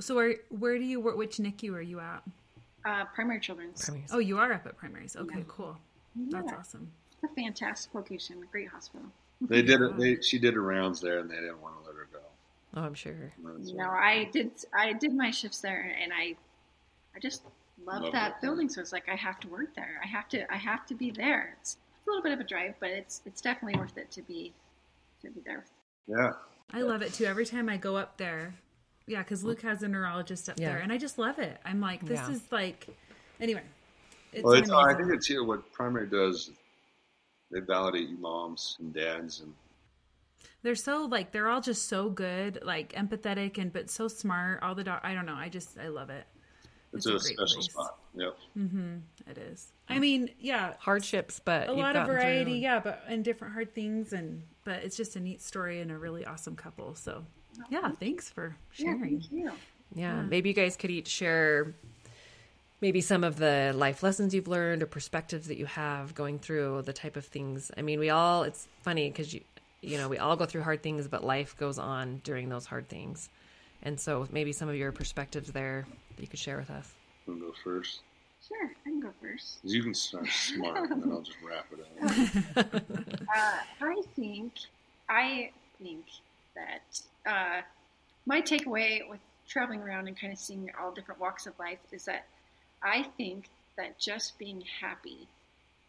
So 0.00 0.14
where 0.14 0.36
where 0.50 0.78
do 0.78 0.84
you 0.84 1.00
work? 1.00 1.16
Which 1.16 1.36
NICU 1.36 1.72
are 1.74 1.80
you 1.82 2.00
at? 2.00 2.22
uh, 2.84 3.04
primary 3.14 3.40
children's. 3.40 3.84
Primaries. 3.84 4.10
Oh, 4.12 4.18
you 4.18 4.38
are 4.38 4.52
up 4.52 4.64
at 4.66 4.76
primaries. 4.76 5.16
Okay, 5.16 5.38
Yeah. 5.38 5.44
cool. 5.48 5.76
That's 6.14 6.50
Yeah. 6.50 6.58
awesome. 6.58 6.90
It's 7.12 7.30
a 7.32 7.34
fantastic 7.34 7.92
location, 7.94 8.40
a 8.42 8.46
great 8.46 8.68
hospital. 8.68 9.06
They 9.40 9.60
did 9.62 9.80
it. 9.82 9.96
They, 9.98 10.20
she 10.22 10.38
did 10.38 10.54
her 10.54 10.62
rounds 10.62 11.00
there, 11.00 11.18
and 11.18 11.28
they 11.30 11.34
didn't 11.34 11.60
want 11.60 11.74
to 11.82 11.86
let 11.86 11.96
her 11.96 12.08
go. 12.12 12.20
oh, 12.74 12.82
I'm 12.82 12.94
sure. 12.94 13.32
And 13.44 13.66
so- 13.66 13.74
No, 13.74 13.88
I 13.90 14.28
did. 14.32 14.52
I 14.72 14.92
did 14.92 15.12
my 15.14 15.30
shifts 15.30 15.60
there, 15.60 15.94
and 16.02 16.12
I, 16.12 16.36
I 17.14 17.18
just 17.20 17.42
loved 17.84 18.04
Loved 18.04 18.14
that 18.14 18.30
it, 18.36 18.40
building. 18.40 18.68
So 18.68 18.80
it's 18.80 18.92
like 18.92 19.08
I 19.10 19.16
have 19.16 19.40
to 19.40 19.48
work 19.48 19.74
there. 19.74 20.00
I 20.02 20.06
have 20.06 20.28
to. 20.30 20.50
I 20.52 20.56
have 20.56 20.86
to 20.86 20.94
be 20.94 21.10
there. 21.10 21.56
It's 21.60 21.76
a 22.06 22.10
little 22.10 22.22
bit 22.22 22.32
of 22.32 22.40
a 22.40 22.44
drive, 22.44 22.74
but 22.80 22.90
it's 22.90 23.22
it's 23.26 23.40
definitely 23.40 23.78
worth 23.78 23.96
it 23.98 24.10
to 24.12 24.22
be 24.22 24.52
to 25.22 25.30
be 25.30 25.40
there. 25.44 25.64
yeah, 26.06 26.32
I 26.72 26.82
love 26.82 27.02
it 27.02 27.12
too. 27.14 27.24
Every 27.24 27.46
time 27.46 27.68
I 27.68 27.76
go 27.76 27.96
up 27.96 28.16
there, 28.16 28.54
yeah, 29.06 29.22
because 29.22 29.42
Luke 29.44 29.62
has 29.62 29.82
a 29.82 29.88
neurologist 29.88 30.48
up 30.48 30.58
Yeah. 30.58 30.70
there, 30.72 30.78
and 30.78 30.92
I 30.92 30.98
just 30.98 31.18
love 31.18 31.38
it. 31.38 31.58
I'm 31.64 31.80
like, 31.80 32.04
this 32.04 32.20
Yeah. 32.20 32.30
is 32.30 32.42
like, 32.52 32.86
anyway. 33.40 33.62
It's 34.32 34.44
well, 34.44 34.54
it's, 34.54 34.70
I 34.70 34.94
think 34.94 35.10
it's 35.12 35.26
here. 35.26 35.42
What 35.44 35.72
primary 35.72 36.08
does, 36.08 36.50
they 37.50 37.60
validate 37.60 38.08
you 38.08 38.18
moms 38.18 38.76
and 38.80 38.92
dads, 38.92 39.40
and 39.40 39.54
they're 40.62 40.74
so 40.74 41.04
like 41.06 41.32
they're 41.32 41.48
all 41.48 41.60
just 41.62 41.88
so 41.88 42.10
good, 42.10 42.58
like 42.62 42.92
empathetic 42.92 43.56
and 43.58 43.72
but 43.72 43.88
so 43.88 44.08
smart. 44.08 44.62
All 44.62 44.74
the 44.74 44.84
doc- 44.84 45.00
I 45.04 45.14
don't 45.14 45.26
know. 45.26 45.34
I 45.36 45.48
just 45.48 45.78
I 45.78 45.88
love 45.88 46.10
it. 46.10 46.24
It's, 46.92 47.04
It's 47.04 47.06
a 47.06 47.10
a, 47.10 47.12
great 47.12 47.22
special 47.36 47.54
place. 47.56 47.64
spot. 47.72 47.98
Yep. 48.14 48.36
Mm-hmm. 48.58 48.96
It 49.30 49.38
is. 49.38 49.68
I 49.88 49.98
mean, 49.98 50.30
yeah, 50.40 50.74
Hardships, 50.78 51.40
but 51.44 51.68
a 51.68 51.72
lot 51.72 51.90
of 51.90 51.94
gotten 51.94 52.06
through 52.06 52.14
variety, 52.14 52.52
yeah, 52.58 52.80
but 52.80 53.04
and 53.08 53.24
different 53.24 53.54
hard 53.54 53.74
things, 53.74 54.12
and 54.12 54.42
but 54.64 54.82
it's 54.82 54.96
just 54.96 55.16
a 55.16 55.20
neat 55.20 55.40
story 55.42 55.80
and 55.80 55.90
a 55.90 55.98
really 55.98 56.24
awesome 56.24 56.56
couple. 56.56 56.94
So, 56.94 57.24
yeah, 57.70 57.90
thanks 58.00 58.28
for 58.30 58.56
Yeah, 58.76 58.86
sharing. 58.94 59.20
thank 59.20 59.32
you. 59.32 59.52
Yeah, 59.94 60.22
maybe 60.22 60.48
you 60.48 60.54
guys 60.54 60.76
could 60.76 60.90
each 60.90 61.08
share 61.08 61.74
maybe 62.80 63.00
some 63.00 63.24
of 63.24 63.36
the 63.36 63.72
life 63.74 64.02
lessons 64.02 64.34
you've 64.34 64.48
learned 64.48 64.82
or 64.82 64.86
perspectives 64.86 65.48
that 65.48 65.56
you 65.56 65.64
have 65.66 66.14
going 66.14 66.38
through 66.38 66.82
the 66.82 66.92
type 66.92 67.16
of 67.16 67.24
things. 67.24 67.70
I 67.76 67.82
mean, 67.82 67.98
we 67.98 68.10
all, 68.10 68.42
it's 68.42 68.68
funny 68.82 69.08
because 69.08 69.32
you, 69.32 69.40
you 69.80 69.96
know, 69.96 70.08
we 70.08 70.18
all 70.18 70.36
go 70.36 70.44
through 70.44 70.62
hard 70.62 70.82
things, 70.82 71.08
but 71.08 71.24
life 71.24 71.56
goes 71.56 71.78
on 71.78 72.20
during 72.24 72.48
those 72.50 72.66
hard 72.66 72.88
things. 72.88 73.30
And 73.82 74.00
so 74.00 74.26
maybe 74.30 74.52
some 74.52 74.68
of 74.68 74.74
your 74.74 74.92
perspectives 74.92 75.52
there 75.52 75.86
that 76.16 76.22
you 76.22 76.28
could 76.28 76.38
share 76.38 76.58
with 76.58 76.70
us. 76.70 76.92
I'll 77.28 77.34
go 77.34 77.52
first. 77.62 78.00
Sure, 78.46 78.70
I 78.84 78.88
can 78.88 79.00
go 79.00 79.10
first. 79.20 79.58
You 79.64 79.82
can 79.82 79.94
start 79.94 80.28
smart, 80.28 80.90
and 80.90 81.02
then 81.02 81.10
I'll 81.10 81.20
just 81.20 81.38
wrap 81.42 81.66
it 81.72 81.80
up. 81.80 82.82
Uh, 83.36 83.58
I 83.82 84.02
think, 84.14 84.52
I 85.10 85.50
think 85.82 86.04
that 86.54 87.00
uh, 87.26 87.60
my 88.24 88.40
takeaway 88.40 89.08
with 89.08 89.20
traveling 89.48 89.82
around 89.82 90.08
and 90.08 90.18
kind 90.18 90.32
of 90.32 90.38
seeing 90.38 90.70
all 90.80 90.92
different 90.92 91.20
walks 91.20 91.46
of 91.46 91.58
life 91.58 91.78
is 91.92 92.04
that 92.06 92.26
I 92.82 93.04
think 93.16 93.48
that 93.76 93.98
just 93.98 94.38
being 94.38 94.62
happy 94.80 95.28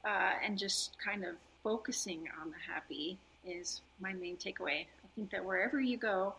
uh, 0.04 0.34
and 0.44 0.58
just 0.58 0.98
kind 1.04 1.24
of 1.24 1.36
focusing 1.64 2.28
on 2.42 2.50
the 2.50 2.74
happy 2.74 3.18
is 3.46 3.82
my 4.00 4.14
main 4.14 4.36
takeaway. 4.36 4.82
I 4.82 5.08
think 5.16 5.32
that 5.32 5.46
wherever 5.46 5.80
you 5.80 5.98
go 5.98 6.34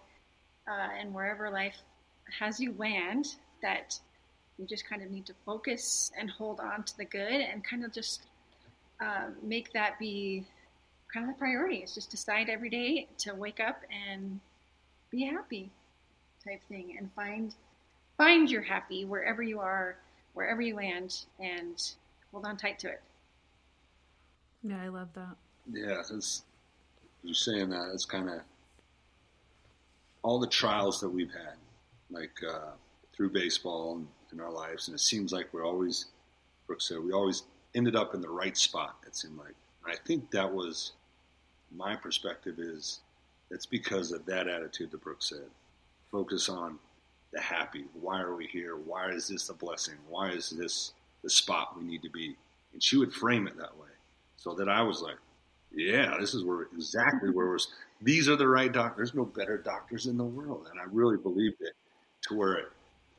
uh, 0.69 0.89
and 0.99 1.15
wherever 1.15 1.51
life 1.51 1.77
has 2.39 2.61
you 2.61 2.74
land, 2.78 3.27
that 3.62 3.99
you 4.59 4.66
just 4.66 4.89
kind 4.89 5.03
of 5.03 5.11
need 5.11 5.27
to 5.27 5.35
focus 5.47 6.11
and 6.19 6.31
hold 6.31 6.61
on 6.61 6.82
to 6.82 6.97
the 6.97 7.05
good 7.05 7.40
and 7.40 7.65
kind 7.65 7.85
of 7.85 7.93
just 7.93 8.23
uh, 9.01 9.27
make 9.43 9.73
that 9.73 9.99
be 9.99 10.45
kind 11.12 11.28
of 11.28 11.35
the 11.35 11.39
priority. 11.39 11.77
It's 11.77 11.95
just 11.95 12.11
decide 12.11 12.49
every 12.49 12.69
day 12.69 13.07
to 13.19 13.35
wake 13.35 13.61
up 13.61 13.81
and 14.11 14.40
be 15.11 15.24
happy 15.24 15.70
type 16.45 16.61
thing 16.69 16.97
and 16.99 17.11
find 17.15 17.55
find 18.16 18.51
your 18.51 18.62
happy 18.62 19.05
wherever 19.05 19.43
you 19.43 19.61
are, 19.61 19.97
wherever 20.35 20.61
you 20.61 20.74
land 20.74 21.24
and 21.39 21.81
hold 22.32 22.45
on 22.45 22.57
tight 22.57 22.78
to 22.81 22.89
it. 22.89 23.01
Yeah, 24.62 24.82
I 24.82 24.89
love 24.89 25.09
that. 25.15 25.36
Yeah, 25.73 26.01
it's 26.01 26.43
you're 27.23 27.35
saying 27.35 27.70
that 27.70 27.90
it's 27.95 28.05
kind 28.05 28.28
of 28.28 28.40
all 30.28 30.38
the 30.38 30.46
trials 30.46 31.00
that 31.00 31.09
we've 31.09 31.32
had, 31.32 31.56
like 32.10 32.36
uh, 32.46 32.72
through 33.14 33.30
baseball 33.30 33.96
and 33.96 34.06
in 34.30 34.40
our 34.40 34.52
lives, 34.52 34.86
and 34.86 34.94
it 34.94 35.00
seems 35.00 35.32
like 35.32 35.46
we're 35.55 35.64
always, 35.64 36.05
Brooke 36.66 36.82
said, 36.82 36.98
we 37.02 37.12
always 37.12 37.44
ended 37.74 37.96
up 37.96 38.14
in 38.14 38.20
the 38.20 38.28
right 38.28 38.55
spot. 38.55 38.96
It 39.06 39.16
seemed 39.16 39.38
like. 39.38 39.55
I 39.86 39.94
think 40.06 40.30
that 40.32 40.52
was 40.52 40.92
my 41.74 41.96
perspective. 41.96 42.56
Is 42.59 43.00
it's 43.50 43.64
because 43.64 44.12
of 44.12 44.26
that 44.26 44.48
attitude 44.48 44.90
that 44.90 45.02
Brooke 45.02 45.22
said. 45.22 45.48
Focus 46.12 46.50
on 46.50 46.78
the 47.32 47.40
happy. 47.40 47.86
Why 47.98 48.20
are 48.20 48.36
we 48.36 48.48
here? 48.48 48.76
Why 48.76 49.09
is 49.09 49.28
this 49.28 49.48
a 49.48 49.55
blessing? 49.55 49.94
Why 50.10 50.28
is 50.28 50.50
this 50.50 50.92
the 51.24 51.30
spot 51.30 51.74
we 51.74 51.84
need 51.84 52.02
to 52.02 52.10
be? 52.10 52.36
And 52.74 52.82
she 52.82 52.98
would 52.98 53.14
frame 53.14 53.48
it 53.48 53.56
that 53.56 53.78
way, 53.78 53.94
so 54.36 54.52
that 54.56 54.68
I 54.68 54.82
was 54.82 55.00
like, 55.00 55.16
yeah, 55.73 56.16
this 56.19 56.35
is 56.35 56.45
where 56.45 56.62
exactly 56.74 57.31
where 57.31 57.47
we're. 57.47 57.59
These 58.01 58.28
are 58.28 58.36
the 58.36 58.49
right 58.49 58.73
doctors. 58.73 59.11
There's 59.11 59.15
no 59.15 59.24
better 59.24 59.59
doctors 59.59 60.07
in 60.07 60.16
the 60.16 60.24
world, 60.24 60.69
and 60.70 60.81
I 60.81 60.85
really 60.90 61.16
believed 61.16 61.61
it 61.61 61.74
to 62.23 62.35
where 62.35 62.55
it 62.55 62.66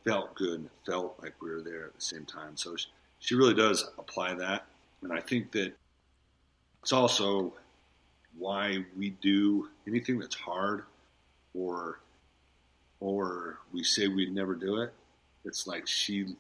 felt 0.06 0.36
good 0.36 0.60
and 0.60 0.66
it 0.66 0.72
felt 0.86 1.20
like 1.22 1.42
we 1.42 1.50
were 1.52 1.62
there 1.62 1.86
at 1.86 1.96
the 1.96 2.02
same 2.02 2.26
time. 2.26 2.56
So 2.56 2.76
she, 2.76 2.88
she 3.20 3.36
really 3.36 3.54
does 3.54 3.90
apply 3.98 4.34
that, 4.36 4.66
and 5.02 5.14
I 5.14 5.20
think 5.20 5.52
that 5.52 5.74
it's 6.82 6.94
also 6.94 7.54
why 8.38 8.86
we 8.98 9.12
do 9.22 9.70
anything 9.88 10.20
that's 10.20 10.36
hard, 10.36 10.84
or 11.54 12.00
or 13.00 13.60
we 13.72 13.84
say 13.84 14.08
we'd 14.08 14.34
never 14.34 14.56
do 14.56 14.82
it. 14.82 14.94
It's 15.46 15.68
like 15.68 15.88
she, 15.88 16.36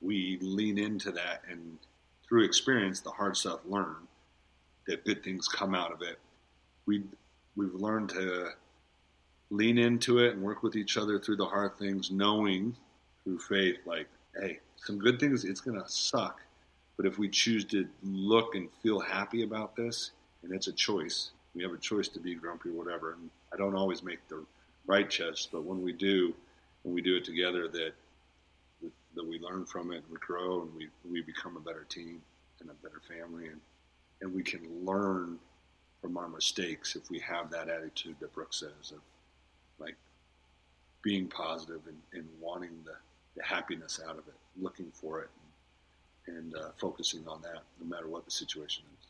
we 0.00 0.38
lean 0.40 0.78
into 0.78 1.10
that, 1.12 1.42
and 1.50 1.78
through 2.28 2.44
experience, 2.44 3.00
the 3.00 3.10
hard 3.10 3.36
stuff 3.36 3.60
learn 3.66 3.96
that 4.90 5.04
good 5.04 5.22
things 5.22 5.46
come 5.46 5.74
out 5.74 5.92
of 5.92 6.02
it. 6.02 6.18
We 6.86 7.04
we've 7.56 7.74
learned 7.74 8.10
to 8.10 8.50
lean 9.50 9.78
into 9.78 10.18
it 10.18 10.34
and 10.34 10.42
work 10.42 10.62
with 10.62 10.76
each 10.76 10.96
other 10.96 11.18
through 11.18 11.36
the 11.36 11.46
hard 11.46 11.78
things, 11.78 12.10
knowing 12.10 12.76
through 13.24 13.38
faith, 13.38 13.78
like, 13.84 14.08
hey, 14.40 14.60
some 14.76 14.98
good 14.98 15.18
things, 15.18 15.44
it's 15.44 15.60
to 15.60 15.82
suck. 15.86 16.40
But 16.96 17.06
if 17.06 17.18
we 17.18 17.28
choose 17.28 17.64
to 17.66 17.86
look 18.02 18.54
and 18.54 18.68
feel 18.82 19.00
happy 19.00 19.42
about 19.42 19.74
this, 19.74 20.12
and 20.42 20.52
it's 20.52 20.68
a 20.68 20.72
choice, 20.72 21.30
we 21.54 21.62
have 21.62 21.72
a 21.72 21.78
choice 21.78 22.08
to 22.08 22.20
be 22.20 22.34
grumpy 22.34 22.70
or 22.70 22.72
whatever. 22.72 23.12
And 23.12 23.30
I 23.52 23.56
don't 23.56 23.74
always 23.74 24.02
make 24.02 24.26
the 24.28 24.44
right 24.86 25.08
choice, 25.08 25.48
but 25.50 25.64
when 25.64 25.82
we 25.82 25.92
do, 25.92 26.34
when 26.82 26.94
we 26.94 27.02
do 27.02 27.16
it 27.16 27.24
together, 27.24 27.68
that 27.68 27.92
that 29.16 29.26
we 29.26 29.40
learn 29.40 29.66
from 29.66 29.92
it, 29.92 30.04
we 30.08 30.16
grow, 30.18 30.62
and 30.62 30.74
we, 30.76 30.88
we 31.10 31.20
become 31.20 31.56
a 31.56 31.60
better 31.60 31.84
team 31.88 32.22
and 32.60 32.70
a 32.70 32.74
better 32.74 33.00
family, 33.08 33.48
and, 33.48 33.60
and 34.20 34.34
we 34.34 34.42
can 34.42 34.60
learn 34.84 35.38
from 36.00 36.16
our 36.16 36.28
mistakes 36.28 36.96
if 36.96 37.10
we 37.10 37.18
have 37.18 37.50
that 37.50 37.68
attitude 37.68 38.16
that 38.20 38.32
Brooke 38.32 38.54
says 38.54 38.92
of 38.92 39.00
like 39.78 39.96
being 41.02 41.26
positive 41.26 41.80
and, 41.86 41.98
and 42.12 42.26
wanting 42.40 42.70
the, 42.84 42.94
the 43.36 43.44
happiness 43.44 44.00
out 44.04 44.18
of 44.18 44.28
it, 44.28 44.34
looking 44.58 44.90
for 44.92 45.20
it, 45.20 45.30
and, 46.26 46.36
and 46.36 46.56
uh, 46.56 46.70
focusing 46.78 47.26
on 47.28 47.42
that 47.42 47.62
no 47.80 47.86
matter 47.86 48.08
what 48.08 48.24
the 48.24 48.30
situation 48.30 48.84
is. 48.98 49.06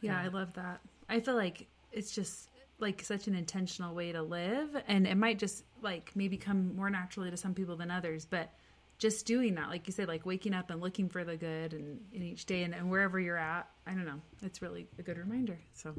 Yeah, 0.00 0.20
I 0.20 0.28
love 0.28 0.52
that. 0.54 0.80
I 1.08 1.20
feel 1.20 1.34
like 1.36 1.66
it's 1.92 2.14
just 2.14 2.50
like 2.78 3.02
such 3.02 3.26
an 3.26 3.34
intentional 3.34 3.94
way 3.94 4.12
to 4.12 4.22
live 4.22 4.76
and 4.86 5.06
it 5.06 5.16
might 5.16 5.38
just 5.38 5.64
like 5.82 6.10
maybe 6.14 6.36
come 6.36 6.76
more 6.76 6.90
naturally 6.90 7.30
to 7.30 7.36
some 7.36 7.54
people 7.54 7.76
than 7.76 7.90
others, 7.90 8.26
but 8.26 8.50
just 8.98 9.26
doing 9.26 9.54
that, 9.56 9.68
like 9.68 9.86
you 9.86 9.92
said, 9.92 10.08
like 10.08 10.24
waking 10.24 10.54
up 10.54 10.70
and 10.70 10.80
looking 10.80 11.08
for 11.08 11.24
the 11.24 11.36
good 11.36 11.72
and 11.72 12.00
in 12.12 12.22
each 12.22 12.46
day 12.46 12.62
and, 12.62 12.74
and 12.74 12.90
wherever 12.90 13.20
you're 13.20 13.36
at, 13.36 13.68
I 13.86 13.92
don't 13.92 14.06
know. 14.06 14.20
It's 14.42 14.62
really 14.62 14.86
a 14.98 15.02
good 15.02 15.18
reminder. 15.18 15.58
So 15.74 15.94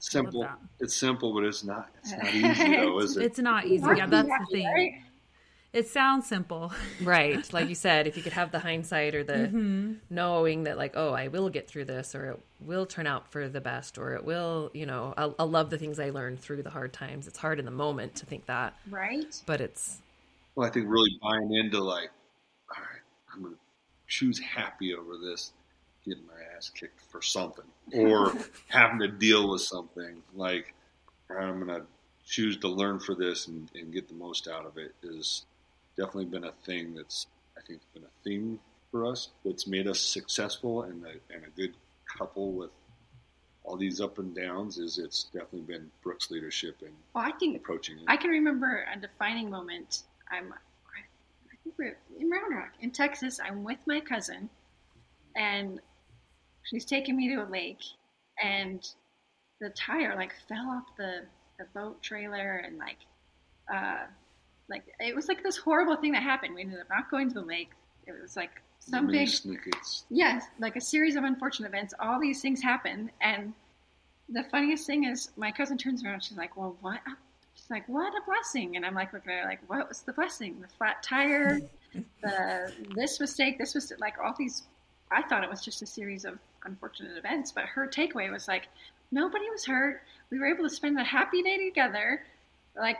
Simple. 0.00 0.48
It's 0.80 0.94
simple, 0.96 1.34
but 1.34 1.44
it's 1.44 1.62
not. 1.62 1.90
It's 2.02 2.12
not 2.12 2.34
easy 2.34 2.76
though, 2.76 2.98
is 3.00 3.16
it? 3.16 3.24
it's 3.24 3.38
not 3.38 3.66
easy. 3.66 3.86
Yeah, 3.96 4.06
that's 4.06 4.28
the 4.28 4.46
thing. 4.50 4.66
Right? 4.66 4.94
It 5.72 5.88
sounds 5.88 6.26
simple. 6.26 6.72
Right. 7.02 7.50
Like 7.52 7.68
you 7.68 7.74
said, 7.74 8.06
if 8.06 8.16
you 8.16 8.22
could 8.22 8.32
have 8.32 8.50
the 8.50 8.58
hindsight 8.58 9.14
or 9.14 9.24
the 9.24 9.32
mm-hmm. 9.34 9.92
knowing 10.08 10.64
that, 10.64 10.76
like, 10.76 10.92
oh, 10.96 11.12
I 11.12 11.28
will 11.28 11.48
get 11.48 11.68
through 11.68 11.84
this 11.84 12.14
or 12.14 12.30
it 12.30 12.40
will 12.60 12.86
turn 12.86 13.06
out 13.06 13.30
for 13.30 13.48
the 13.48 13.60
best 13.60 13.96
or 13.98 14.14
it 14.14 14.24
will, 14.24 14.70
you 14.74 14.86
know, 14.86 15.14
I'll, 15.16 15.34
I'll 15.38 15.48
love 15.48 15.70
the 15.70 15.78
things 15.78 15.98
I 16.00 16.10
learned 16.10 16.40
through 16.40 16.62
the 16.62 16.70
hard 16.70 16.92
times. 16.92 17.26
It's 17.26 17.38
hard 17.38 17.58
in 17.58 17.64
the 17.64 17.70
moment 17.70 18.16
to 18.16 18.26
think 18.26 18.46
that, 18.46 18.74
Right? 18.90 19.34
but 19.46 19.60
it's, 19.60 19.98
Well, 20.54 20.66
I 20.66 20.70
think 20.70 20.86
really 20.88 21.18
buying 21.22 21.54
into 21.54 21.82
like, 21.82 21.88
all 21.88 21.96
right, 22.00 22.10
I'm 23.32 23.42
going 23.42 23.54
to 23.54 23.60
choose 24.06 24.38
happy 24.38 24.94
over 24.94 25.16
this 25.16 25.52
getting 26.04 26.26
my 26.26 26.56
ass 26.56 26.70
kicked 26.70 27.00
for 27.10 27.22
something 27.22 27.64
or 27.92 28.32
having 28.68 28.98
to 29.00 29.08
deal 29.08 29.50
with 29.50 29.60
something. 29.60 30.22
Like, 30.34 30.74
I'm 31.30 31.64
going 31.64 31.80
to 31.80 31.86
choose 32.26 32.56
to 32.58 32.68
learn 32.68 32.98
for 32.98 33.14
this 33.14 33.48
and, 33.48 33.70
and 33.74 33.92
get 33.92 34.08
the 34.08 34.14
most 34.14 34.48
out 34.48 34.64
of 34.64 34.78
it 34.78 34.94
is 35.02 35.44
definitely 35.96 36.26
been 36.26 36.44
a 36.44 36.52
thing 36.64 36.94
that's, 36.94 37.26
I 37.56 37.60
think, 37.66 37.80
been 37.92 38.04
a 38.04 38.24
theme 38.24 38.58
for 38.90 39.06
us 39.06 39.28
that's 39.44 39.66
made 39.66 39.86
us 39.86 40.00
successful 40.00 40.82
and 40.82 41.04
a, 41.04 41.34
and 41.34 41.44
a 41.44 41.50
good 41.56 41.74
couple 42.18 42.52
with 42.52 42.70
all 43.64 43.76
these 43.76 44.00
up 44.00 44.18
and 44.18 44.34
downs 44.34 44.78
is 44.78 44.98
it's 44.98 45.24
definitely 45.24 45.60
been 45.60 45.90
Brooke's 46.02 46.30
leadership 46.30 46.76
and 46.80 46.92
Well, 47.14 47.24
I 47.24 47.32
think 47.32 47.56
approaching 47.56 47.98
it. 47.98 48.04
I 48.08 48.16
can 48.16 48.30
remember 48.30 48.84
a 48.92 48.98
defining 48.98 49.50
moment. 49.50 50.02
I'm, 50.30 50.52
I, 50.52 50.56
I 50.56 51.00
think 51.02 51.06
we're 51.46 51.49
in 51.64 52.30
Round 52.30 52.54
Rock, 52.54 52.72
in 52.80 52.90
Texas. 52.90 53.40
I'm 53.42 53.64
with 53.64 53.78
my 53.86 54.00
cousin, 54.00 54.50
and 55.36 55.80
she's 56.62 56.84
taking 56.84 57.16
me 57.16 57.28
to 57.34 57.42
a 57.42 57.48
lake, 57.48 57.82
and 58.42 58.86
the 59.60 59.70
tire 59.70 60.14
like 60.16 60.32
fell 60.48 60.68
off 60.68 60.84
the, 60.96 61.22
the 61.58 61.66
boat 61.74 62.02
trailer, 62.02 62.58
and 62.58 62.78
like, 62.78 62.98
uh, 63.72 64.06
like 64.68 64.84
it 65.00 65.14
was 65.14 65.28
like 65.28 65.42
this 65.42 65.56
horrible 65.56 65.96
thing 65.96 66.12
that 66.12 66.22
happened. 66.22 66.54
We 66.54 66.62
ended 66.62 66.80
up 66.80 66.88
not 66.90 67.10
going 67.10 67.28
to 67.28 67.34
the 67.34 67.46
lake. 67.46 67.70
It 68.06 68.14
was 68.20 68.36
like 68.36 68.62
some 68.78 69.06
big 69.06 69.28
snippets. 69.28 70.04
Yes, 70.10 70.44
like 70.58 70.76
a 70.76 70.80
series 70.80 71.16
of 71.16 71.24
unfortunate 71.24 71.68
events. 71.68 71.94
All 72.00 72.20
these 72.20 72.40
things 72.40 72.62
happen, 72.62 73.10
and 73.20 73.52
the 74.28 74.44
funniest 74.44 74.86
thing 74.86 75.04
is, 75.04 75.30
my 75.36 75.50
cousin 75.50 75.76
turns 75.76 76.04
around. 76.04 76.22
She's 76.22 76.38
like, 76.38 76.56
"Well, 76.56 76.76
what?" 76.80 77.00
Like, 77.70 77.88
"What 77.88 78.12
a 78.12 78.20
blessing!" 78.26 78.76
And 78.76 78.84
I'm 78.84 78.94
like, 78.94 79.12
looking 79.12 79.32
at 79.32 79.42
her 79.42 79.48
like, 79.48 79.60
"What 79.68 79.88
was 79.88 80.00
the 80.02 80.12
blessing? 80.12 80.60
The 80.60 80.68
flat 80.68 81.02
tire, 81.02 81.60
the 82.22 82.72
this 82.94 83.20
mistake, 83.20 83.58
this 83.58 83.74
was 83.74 83.92
like 83.98 84.14
all 84.22 84.34
these." 84.36 84.64
I 85.12 85.22
thought 85.22 85.42
it 85.42 85.50
was 85.50 85.60
just 85.60 85.82
a 85.82 85.86
series 85.86 86.24
of 86.24 86.38
unfortunate 86.64 87.16
events, 87.16 87.50
but 87.50 87.64
her 87.64 87.88
takeaway 87.88 88.30
was 88.30 88.46
like, 88.46 88.68
nobody 89.10 89.48
was 89.50 89.64
hurt. 89.64 90.02
We 90.30 90.38
were 90.38 90.46
able 90.46 90.68
to 90.68 90.74
spend 90.74 90.98
a 90.98 91.04
happy 91.04 91.42
day 91.42 91.68
together. 91.68 92.22
Like 92.76 92.98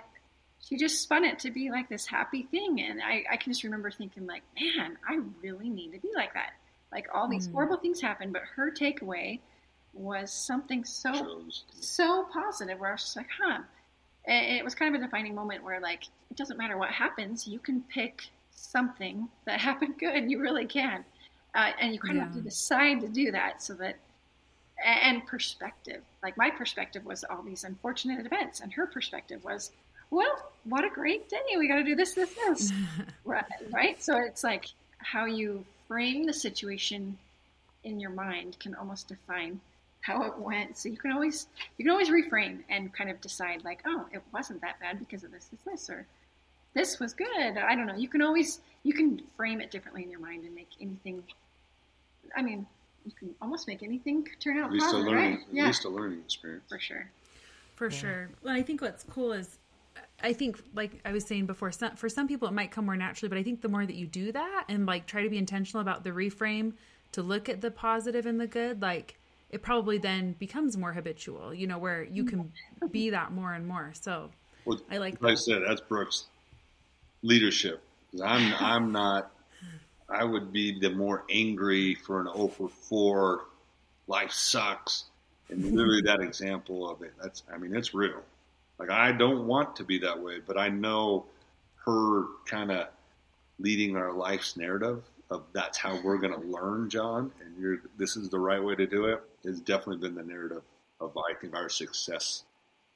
she 0.61 0.77
just 0.77 1.03
spun 1.03 1.25
it 1.25 1.39
to 1.41 1.51
be 1.51 1.71
like 1.71 1.89
this 1.89 2.07
happy 2.07 2.43
thing, 2.43 2.81
and 2.81 3.01
I, 3.03 3.25
I 3.31 3.37
can 3.37 3.53
just 3.53 3.65
remember 3.65 3.91
thinking 3.91 4.27
like, 4.27 4.43
man, 4.61 4.99
I 5.09 5.21
really 5.43 5.69
need 5.69 5.93
to 5.93 6.01
be 6.01 6.11
like 6.15 6.35
that. 6.35 6.53
Like 6.93 7.09
all 7.15 7.29
these 7.29 7.49
horrible 7.53 7.77
things 7.77 8.01
happen, 8.01 8.33
but 8.33 8.43
her 8.57 8.71
takeaway 8.71 9.41
was 9.93 10.33
something 10.33 10.85
so 10.85 11.45
so 11.81 12.27
positive 12.33 12.79
where 12.79 12.91
I 12.91 12.93
was 12.93 13.03
just 13.03 13.17
like, 13.17 13.29
huh. 13.41 13.61
And 14.31 14.57
it 14.57 14.65
was 14.65 14.77
kind 14.77 14.95
of 14.95 15.01
a 15.01 15.05
defining 15.05 15.35
moment 15.35 15.65
where 15.65 15.81
like 15.81 16.05
it 16.31 16.37
doesn't 16.37 16.57
matter 16.57 16.79
what 16.79 16.91
happens, 16.91 17.47
you 17.47 17.59
can 17.59 17.83
pick 17.83 18.29
something 18.53 19.29
that 19.45 19.61
happened 19.69 19.99
good. 19.99 20.31
You 20.31 20.41
really 20.41 20.67
can. 20.67 21.05
Uh, 21.55 21.73
and 21.81 21.93
you 21.93 21.99
kind 21.99 22.17
of 22.17 22.25
have 22.25 22.35
to 22.35 22.41
decide 22.41 23.01
to 23.01 23.09
do 23.09 23.33
that 23.33 23.61
so 23.61 23.75
that, 23.75 23.97
and 24.85 25.27
perspective. 25.27 26.01
Like 26.23 26.37
my 26.37 26.49
perspective 26.49 27.05
was 27.05 27.25
all 27.29 27.43
these 27.43 27.65
unfortunate 27.65 28.25
events, 28.25 28.61
and 28.61 28.73
her 28.73 28.87
perspective 28.87 29.43
was, 29.43 29.73
well, 30.11 30.53
what 30.63 30.85
a 30.85 30.89
great 30.89 31.29
day. 31.29 31.39
We 31.59 31.67
got 31.67 31.77
to 31.77 31.85
do 31.85 31.97
this, 31.97 32.15
this, 32.15 32.33
this. 32.35 32.73
right, 33.25 33.45
right? 33.73 34.03
So 34.03 34.17
it's 34.17 34.45
like 34.45 34.67
how 34.99 35.25
you 35.25 35.65
frame 35.89 36.25
the 36.25 36.33
situation 36.33 37.19
in 37.83 37.99
your 37.99 38.11
mind 38.11 38.59
can 38.61 38.77
almost 38.77 39.09
define 39.09 39.61
how 40.03 40.23
it 40.23 40.39
went. 40.39 40.77
So 40.79 40.89
you 40.89 40.97
can 40.97 41.13
always 41.13 41.47
you 41.79 41.85
can 41.85 41.93
always 41.93 42.09
reframe 42.11 42.61
and 42.69 42.93
kind 42.93 43.11
of 43.11 43.21
decide 43.21 43.65
like, 43.65 43.83
oh, 43.87 44.07
it 44.13 44.23
wasn't 44.33 44.61
that 44.63 44.81
bad 44.81 44.99
because 44.99 45.25
of 45.25 45.33
this, 45.33 45.47
this, 45.47 45.61
this, 45.67 45.91
or 45.91 46.07
this 46.75 46.99
was 47.01 47.13
good. 47.13 47.57
I 47.59 47.75
don't 47.75 47.87
know. 47.87 47.97
You 47.97 48.09
can 48.09 48.23
always 48.23 48.61
you 48.83 48.95
can 48.95 49.21
frame 49.37 49.61
it 49.61 49.71
differently 49.71 50.03
in 50.03 50.11
your 50.11 50.21
mind 50.21 50.45
and 50.45 50.55
make 50.55 50.71
anything. 50.81 51.23
I 52.37 52.43
mean, 52.43 52.67
you 53.05 53.13
can 53.13 53.35
almost 53.43 53.67
make 53.67 53.83
anything 53.83 54.27
turn 54.41 54.59
out 54.59 54.67
At 54.67 54.73
least 54.73 54.87
a 54.87 54.91
positive, 54.93 55.13
learning, 55.13 55.31
right? 55.33 55.41
at 55.49 55.55
Yeah, 55.55 55.67
least 55.67 55.85
a 55.85 55.89
learning 55.89 56.21
experience. 56.21 56.65
for 56.69 56.79
sure. 56.79 57.11
For 57.77 57.91
sure. 57.91 58.29
Well, 58.43 58.55
I 58.55 58.63
think 58.63 58.83
what's 58.83 59.05
cool 59.05 59.33
is, 59.33 59.59
I 60.23 60.35
think, 60.35 60.63
like 60.75 61.01
I 61.05 61.13
was 61.13 61.25
saying 61.25 61.47
before, 61.47 61.73
some, 61.73 61.97
for 61.97 62.11
some 62.11 62.29
people 62.29 62.47
it 62.47 62.53
might 62.53 62.71
come 62.71 62.85
more 62.85 62.97
naturally, 62.97 63.31
but 63.31 63.39
I 63.39 63.43
think 63.43 63.63
the 63.63 63.71
more 63.71 63.87
that 63.87 63.97
you 63.97 64.07
do 64.07 64.33
that 64.33 64.65
and 64.69 64.85
like 64.85 65.07
try 65.07 65.23
to 65.23 65.31
be 65.31 65.39
intentional 65.39 65.81
about 65.81 66.05
the 66.05 66.11
reframe 66.11 66.75
to 67.13 67.23
look 67.23 67.49
at 67.49 67.63
the 67.63 67.71
positive 67.71 68.27
and 68.27 68.39
the 68.39 68.47
good, 68.47 68.83
like 68.83 69.17
it 69.51 69.63
probably 69.63 69.99
then 69.99 70.35
becomes 70.39 70.77
more 70.77 70.93
habitual, 70.93 71.53
you 71.53 71.67
know, 71.67 71.79
where 71.79 72.05
you 72.05 72.25
can 72.25 72.53
be 72.91 73.11
that 73.11 73.33
more 73.33 73.53
and 73.53 73.67
more. 73.67 73.93
So 74.01 74.31
Well, 74.65 74.81
I 74.91 74.99
like 74.99 75.21
like 75.21 75.33
I 75.33 75.35
said, 75.35 75.63
that's 75.67 75.81
Brooke's 75.81 76.27
leadership. 77.23 77.83
I'm 78.23 78.55
I'm 78.61 78.93
not. 78.93 79.31
I 80.09 80.25
would 80.25 80.53
be 80.53 80.79
the 80.79 80.91
more 80.91 81.25
angry 81.31 81.95
for 81.95 82.21
an 82.21 82.27
0 82.33 82.49
for 82.49 82.69
4. 82.69 83.45
Life 84.09 84.33
sucks, 84.33 85.05
and 85.49 85.65
literally 85.65 86.03
that 86.05 86.21
example 86.21 86.89
of 86.89 87.03
it. 87.03 87.13
That's 87.21 87.43
I 87.53 87.59
mean 87.59 87.75
it's 87.75 87.95
real. 87.95 88.23
Like 88.79 88.91
I 88.91 89.13
don't 89.13 89.47
want 89.47 89.77
to 89.77 89.85
be 89.85 89.99
that 89.99 90.21
way, 90.21 90.41
but 90.45 90.57
I 90.57 90.69
know 90.69 91.27
her 91.85 92.25
kind 92.47 92.71
of 92.71 92.89
leading 93.59 93.97
our 93.97 94.13
life's 94.13 94.57
narrative 94.57 95.03
of 95.31 95.45
that's 95.53 95.79
how 95.79 95.99
we're 96.03 96.19
going 96.19 96.33
to 96.33 96.47
learn, 96.47 96.91
John, 96.91 97.31
and 97.41 97.57
you're 97.61 97.79
this 97.97 98.17
is 98.17 98.29
the 98.29 98.39
right 98.39 98.63
way 98.63 98.75
to 98.75 98.87
do 98.87 99.07
it. 99.07 99.23
Has 99.45 99.61
definitely 99.61 99.97
been 99.99 100.15
the 100.15 100.23
narrative 100.23 100.63
of 101.01 101.17
I 101.17 101.35
think 101.41 101.55
our 101.55 101.69
success, 101.69 102.45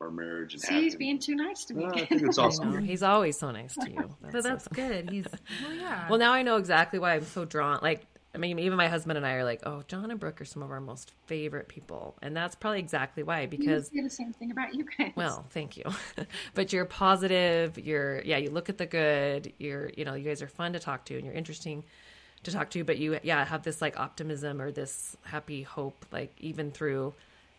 our 0.00 0.10
marriage, 0.10 0.52
and 0.54 0.62
See, 0.62 0.82
he's 0.82 0.94
being 0.96 1.18
too 1.18 1.34
nice 1.34 1.64
to 1.66 1.74
me. 1.74 1.84
No, 1.86 1.92
I 1.94 2.04
think 2.04 2.22
it's 2.22 2.38
awesome. 2.38 2.72
know. 2.72 2.80
He's 2.80 3.02
always 3.02 3.38
so 3.38 3.50
nice 3.50 3.74
to 3.76 3.90
you. 3.90 4.14
but 4.30 4.42
that's 4.42 4.68
good. 4.68 5.10
He's, 5.10 5.26
well, 5.62 5.72
yeah. 5.72 6.08
Well, 6.08 6.18
now 6.18 6.32
I 6.32 6.42
know 6.42 6.56
exactly 6.56 6.98
why 6.98 7.14
I'm 7.14 7.24
so 7.24 7.44
drawn. 7.46 7.78
Like, 7.80 8.06
I 8.34 8.38
mean, 8.38 8.58
even 8.58 8.76
my 8.76 8.88
husband 8.88 9.16
and 9.16 9.24
I 9.24 9.34
are 9.34 9.44
like, 9.44 9.60
oh, 9.64 9.84
John 9.86 10.10
and 10.10 10.18
Brooke 10.18 10.40
are 10.40 10.44
some 10.44 10.62
of 10.62 10.70
our 10.70 10.80
most 10.80 11.12
favorite 11.26 11.68
people. 11.68 12.16
And 12.20 12.36
that's 12.36 12.56
probably 12.56 12.80
exactly 12.80 13.22
why, 13.22 13.42
You 13.42 13.48
because, 13.48 13.88
say 13.88 14.02
the 14.02 14.10
same 14.10 14.32
thing 14.32 14.50
about 14.50 14.74
you 14.74 14.84
guys. 14.98 15.12
well, 15.14 15.46
thank 15.50 15.76
you. 15.76 15.84
but 16.54 16.72
you're 16.72 16.84
positive. 16.84 17.78
You're, 17.78 18.20
yeah, 18.22 18.36
you 18.38 18.50
look 18.50 18.68
at 18.68 18.76
the 18.76 18.86
good. 18.86 19.52
You're, 19.58 19.90
you 19.96 20.04
know, 20.04 20.14
you 20.14 20.24
guys 20.24 20.42
are 20.42 20.48
fun 20.48 20.72
to 20.72 20.80
talk 20.80 21.04
to 21.06 21.14
and 21.16 21.24
you're 21.24 21.34
interesting 21.34 21.84
to 22.44 22.52
talk 22.52 22.70
to. 22.70 22.78
You 22.78 22.84
but 22.84 22.98
you, 22.98 23.18
yeah, 23.22 23.44
have 23.44 23.62
this 23.62 23.80
like 23.82 23.98
optimism 23.98 24.60
or 24.60 24.70
this 24.70 25.16
happy 25.24 25.62
hope, 25.62 26.04
like 26.12 26.32
even 26.40 26.70
through 26.70 27.14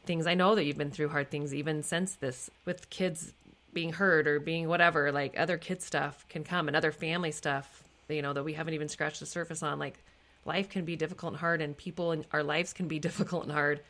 things. 0.05 0.27
I 0.27 0.33
know 0.35 0.55
that 0.55 0.63
you've 0.65 0.77
been 0.77 0.91
through 0.91 1.09
hard 1.09 1.29
things, 1.31 1.53
even 1.53 1.83
since 1.83 2.15
this 2.15 2.49
with 2.65 2.89
kids 2.89 3.33
being 3.73 3.91
hurt 3.93 4.27
or 4.27 4.39
being 4.39 4.67
whatever, 4.67 5.11
like 5.11 5.37
other 5.37 5.57
kid 5.57 5.81
stuff 5.81 6.25
can 6.29 6.43
come 6.43 6.67
and 6.67 6.77
other 6.77 6.91
family 6.91 7.31
stuff, 7.31 7.83
you 8.07 8.21
know, 8.21 8.31
that 8.33 8.43
we 8.43 8.53
haven't 8.53 8.73
even 8.73 8.87
scratched 8.87 9.19
the 9.19 9.25
surface 9.25 9.61
on. 9.63 9.79
Like 9.79 9.97
life 10.45 10.69
can 10.69 10.85
be 10.85 10.95
difficult 10.95 11.33
and 11.33 11.39
hard, 11.39 11.61
and 11.61 11.75
people 11.75 12.11
in 12.11 12.23
our 12.31 12.43
lives 12.43 12.71
can 12.73 12.87
be 12.87 12.99
difficult 13.09 13.43
and 13.43 13.51
hard, 13.51 13.81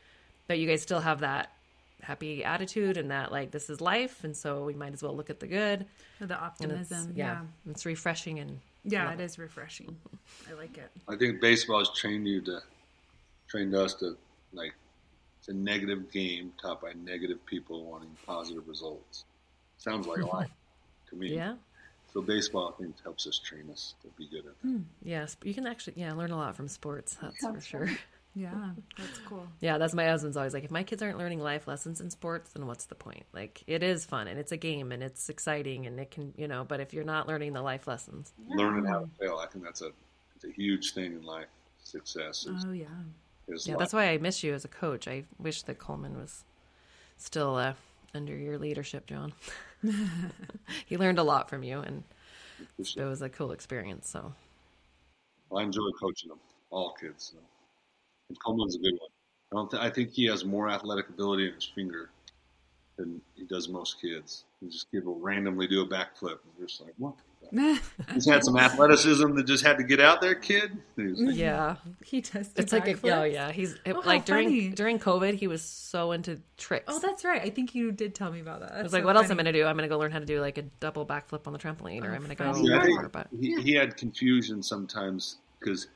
but 0.47 0.57
you 0.57 0.67
guys 0.67 0.81
still 0.81 1.01
have 1.01 1.19
that 1.19 1.51
happy 2.01 2.43
attitude 2.43 2.97
and 2.97 3.09
that 3.11 3.31
like 3.31 3.51
this 3.51 3.69
is 3.69 3.81
life, 3.81 4.23
and 4.23 4.35
so 4.35 4.63
we 4.63 4.73
might 4.73 4.93
as 4.93 5.03
well 5.03 5.15
look 5.15 5.29
at 5.29 5.39
the 5.39 5.47
good. 5.47 5.85
the 6.19 6.23
And 6.23 6.31
it's, 6.71 6.91
optimism. 6.91 7.13
yeah, 7.15 7.25
Yeah. 7.25 7.71
it's 7.71 7.85
refreshing 7.85 8.39
and 8.39 8.59
Yeah, 8.85 9.05
love 9.09 9.19
it 9.19 9.23
is 9.23 9.37
refreshing. 9.39 9.97
I 10.49 10.53
like 10.53 10.77
it. 10.77 10.91
I 11.07 11.15
think 11.15 11.41
baseball 11.41 11.79
has 11.79 11.89
trained 11.89 12.27
you 12.27 12.41
to 12.41 12.61
trained 13.47 13.75
us 13.75 13.93
to 13.95 14.17
like 14.53 14.73
it's 15.39 15.47
a 15.49 15.53
negative 15.53 16.11
game 16.11 16.53
taught 16.61 16.81
by 16.81 16.93
negative 16.93 17.45
people 17.45 17.83
wanting 17.85 18.15
positive 18.25 18.67
results. 18.67 19.25
Sounds 19.77 20.07
like 20.07 20.19
a 20.19 20.25
lot 20.25 20.49
to 21.09 21.15
me. 21.15 21.35
yeah. 21.35 21.55
So 22.13 22.21
baseball 22.21 22.73
I 22.73 22.81
think 22.81 22.95
helps 23.03 23.27
us 23.27 23.37
train 23.39 23.69
us 23.71 23.95
to 24.01 24.07
be 24.17 24.27
good 24.27 24.39
at 24.39 24.45
that. 24.45 24.67
Hmm. 24.67 24.77
Yes, 25.03 25.35
you 25.43 25.53
can 25.53 25.67
actually 25.67 25.93
yeah 25.97 26.13
learn 26.13 26.31
a 26.31 26.37
lot 26.37 26.55
from 26.55 26.67
sports. 26.67 27.17
That's 27.21 27.35
for 27.37 27.41
Sounds 27.41 27.65
sure. 27.65 27.89
Yeah, 28.35 28.71
that's 28.97 29.19
cool. 29.19 29.47
Yeah, 29.61 29.77
that's 29.77 29.93
my 29.93 30.05
husband's 30.05 30.35
always 30.35 30.53
like, 30.53 30.65
if 30.65 30.71
my 30.71 30.83
kids 30.83 31.01
aren't 31.01 31.17
learning 31.17 31.39
life 31.39 31.67
lessons 31.67 32.01
in 32.01 32.09
sports, 32.09 32.51
then 32.51 32.67
what's 32.67 32.85
the 32.85 32.95
point? 32.95 33.23
Like, 33.33 33.63
it 33.65 33.81
is 33.81 34.05
fun 34.05 34.27
and 34.27 34.37
it's 34.37 34.51
a 34.51 34.57
game 34.57 34.91
and 34.91 35.01
it's 35.01 35.29
exciting 35.29 35.85
and 35.87 35.99
it 35.99 36.11
can, 36.11 36.33
you 36.35 36.47
know, 36.47 36.65
but 36.65 36.81
if 36.81 36.93
you're 36.93 37.05
not 37.05 37.27
learning 37.27 37.53
the 37.53 37.61
life 37.61 37.87
lessons, 37.87 38.33
Learning 38.47 38.85
how 38.85 38.99
to 38.99 39.09
fail, 39.19 39.37
I 39.41 39.47
think 39.47 39.63
that's 39.63 39.81
a 39.81 39.91
it's 40.35 40.43
a 40.43 40.51
huge 40.51 40.93
thing 40.93 41.13
in 41.13 41.23
life. 41.23 41.47
Success 41.83 42.45
is, 42.45 42.65
Oh 42.67 42.71
yeah. 42.73 42.85
yeah, 43.47 43.73
life. 43.73 43.79
that's 43.79 43.93
why 43.93 44.09
I 44.09 44.17
miss 44.17 44.43
you 44.43 44.53
as 44.53 44.65
a 44.65 44.67
coach. 44.67 45.07
I 45.07 45.23
wish 45.39 45.63
that 45.63 45.79
Coleman 45.79 46.17
was 46.17 46.43
still 47.17 47.55
uh, 47.55 47.73
under 48.13 48.35
your 48.35 48.57
leadership, 48.59 49.07
John. 49.07 49.33
he 50.85 50.97
learned 50.97 51.19
a 51.19 51.23
lot 51.23 51.49
from 51.49 51.63
you 51.63 51.79
and 51.79 52.03
it 52.77 52.97
was 52.97 53.21
a 53.21 53.29
cool 53.29 53.51
experience. 53.51 54.09
So, 54.09 54.33
I 55.55 55.63
enjoy 55.63 55.89
coaching 55.99 56.29
them, 56.29 56.39
all 56.69 56.93
kids. 56.99 57.31
So. 57.33 57.39
And 58.29 58.37
Coleman's 58.43 58.75
a 58.75 58.79
good 58.79 58.93
one. 58.99 59.09
I 59.51 59.55
don't. 59.55 59.71
Th- 59.71 59.83
I 59.83 59.89
think 59.89 60.11
he 60.11 60.25
has 60.25 60.43
more 60.45 60.69
athletic 60.69 61.09
ability 61.09 61.47
in 61.47 61.53
his 61.53 61.65
finger 61.75 62.09
than 62.97 63.21
he 63.35 63.43
does 63.43 63.67
most 63.69 64.01
kids. 64.01 64.45
He 64.61 64.67
just 64.69 64.89
kid 64.91 65.05
will 65.05 65.19
randomly 65.19 65.67
do 65.67 65.81
a 65.81 65.87
backflip. 65.87 66.39
And 66.43 66.51
you're 66.57 66.67
just 66.67 66.81
like, 66.81 66.93
what? 66.97 67.13
He's 68.13 68.25
had 68.27 68.43
some 68.43 68.57
athleticism 68.57 69.35
that 69.35 69.45
just 69.45 69.63
had 69.63 69.77
to 69.77 69.83
get 69.83 69.99
out 69.99 70.19
there, 70.19 70.33
kid. 70.33 70.71
And 70.97 71.05
he 71.05 71.11
was 71.11 71.21
like, 71.21 71.35
yeah, 71.35 71.75
mm-hmm. 71.79 71.91
he 72.03 72.21
does. 72.21 72.49
it's 72.55 72.73
like, 72.73 72.87
a, 72.87 72.95
backflips. 72.95 73.17
oh, 73.19 73.23
yeah, 73.23 73.51
he's 73.51 73.75
Oh, 73.85 74.01
like 74.03 74.25
during 74.25 74.47
funny. 74.47 74.69
during 74.69 74.97
COVID, 74.97 75.35
he 75.35 75.45
was 75.45 75.61
so 75.61 76.11
into 76.11 76.41
tricks. 76.57 76.85
Oh, 76.87 76.97
that's 76.97 77.23
right. 77.23 77.41
I 77.43 77.51
think 77.51 77.75
you 77.75 77.91
did 77.91 78.15
tell 78.15 78.31
me 78.31 78.39
about 78.39 78.61
that. 78.61 78.71
I 78.73 78.81
was 78.81 78.93
like, 78.93 79.05
what 79.05 79.15
else 79.15 79.27
I'm 79.27 79.33
I 79.33 79.43
going 79.43 79.45
to 79.45 79.51
do? 79.51 79.65
I'm 79.67 79.77
going 79.77 79.87
to 79.87 79.93
go 79.93 79.99
learn 79.99 80.11
how 80.11 80.17
to 80.17 80.25
do 80.25 80.41
like 80.41 80.57
a 80.57 80.63
double 80.79 81.05
backflip 81.05 81.45
on 81.45 81.53
the 81.53 81.59
trampoline, 81.59 82.03
or 82.03 82.11
Oh, 82.11 82.15
I'm 82.15 82.23
going 82.23 82.29
to 82.29 82.35
go 82.35 82.51
funny. 82.51 82.67
Yeah, 82.67 82.75
I 82.75 82.79
whatever. 82.79 82.99
think 83.01 83.11
But 83.11 83.27
he, 83.39 83.61
he 83.61 83.73
had 83.73 83.95
confusion 83.95 84.63
sometimes 84.63 85.37
because 85.59 85.87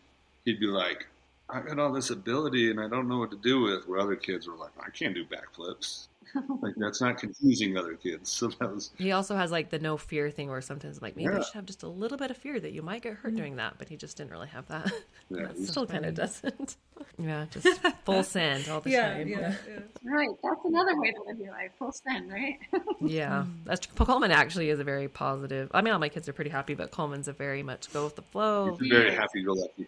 he'd 0.45 0.59
be 0.59 0.67
like, 0.67 1.07
I 1.51 1.61
got 1.61 1.79
all 1.79 1.91
this 1.91 2.09
ability 2.11 2.69
and 2.71 2.79
I 2.79 2.87
don't 2.87 3.07
know 3.07 3.17
what 3.19 3.31
to 3.31 3.37
do 3.37 3.61
with. 3.61 3.87
Where 3.87 3.99
other 3.99 4.15
kids 4.15 4.47
were 4.47 4.55
like, 4.55 4.71
I 4.79 4.89
can't 4.91 5.15
do 5.15 5.25
backflips. 5.25 6.07
like 6.61 6.75
that's 6.77 7.01
not 7.01 7.17
confusing 7.17 7.75
other 7.75 7.95
kids. 7.95 8.29
So 8.39 8.49
that 8.59 8.71
was 8.71 8.91
he 8.99 9.11
also 9.11 9.35
has 9.35 9.51
like 9.51 9.71
the 9.71 9.79
no 9.79 9.97
fear 9.97 10.29
thing, 10.29 10.47
where 10.49 10.61
sometimes 10.61 11.01
like 11.01 11.15
maybe 11.17 11.31
Yeah. 11.31 11.37
you 11.39 11.43
should 11.43 11.55
have 11.55 11.65
just 11.65 11.81
a 11.81 11.87
little 11.87 12.17
bit 12.19 12.29
of 12.29 12.37
fear 12.37 12.59
that 12.59 12.71
you 12.71 12.83
might 12.83 13.01
get 13.01 13.15
hurt 13.15 13.33
mm. 13.33 13.37
doing 13.37 13.55
that, 13.55 13.75
but 13.79 13.89
he 13.89 13.97
just 13.97 14.15
didn't 14.17 14.29
really 14.31 14.47
have 14.49 14.67
that. 14.67 14.91
yeah, 15.31 15.47
Still 15.65 15.87
kind 15.87 16.05
of 16.05 16.13
doesn't. 16.13 16.75
yeah, 17.17 17.45
just 17.49 17.81
full 18.05 18.21
send 18.23 18.69
all 18.69 18.79
the 18.81 18.91
Yeah, 18.91 19.13
time. 19.15 19.27
yeah, 19.27 19.55
Right. 20.03 20.29
That's 20.43 20.65
another 20.65 20.99
way 20.99 21.11
to 21.11 21.23
live 21.25 21.39
your 21.39 21.51
life. 21.51 21.71
Full 21.79 21.91
send, 21.91 22.31
right? 22.31 22.59
Yeah, 23.01 23.43
hmm. 23.45 23.51
that's 23.65 23.87
Coleman 23.87 24.31
actually 24.31 24.69
is 24.69 24.79
a 24.79 24.83
very 24.83 25.07
positive. 25.07 25.71
I 25.73 25.81
mean, 25.81 25.93
all 25.93 25.99
my 25.99 26.09
kids 26.09 26.29
are 26.29 26.33
pretty 26.33 26.51
happy, 26.51 26.75
but 26.75 26.91
Coleman's 26.91 27.27
a 27.27 27.33
very 27.33 27.63
much 27.63 27.91
go 27.91 28.03
with 28.03 28.15
the 28.15 28.21
flow. 28.21 28.77
he's 28.79 28.89
very 28.91 29.15
happy 29.15 29.41
go 29.43 29.53
lucky. 29.53 29.87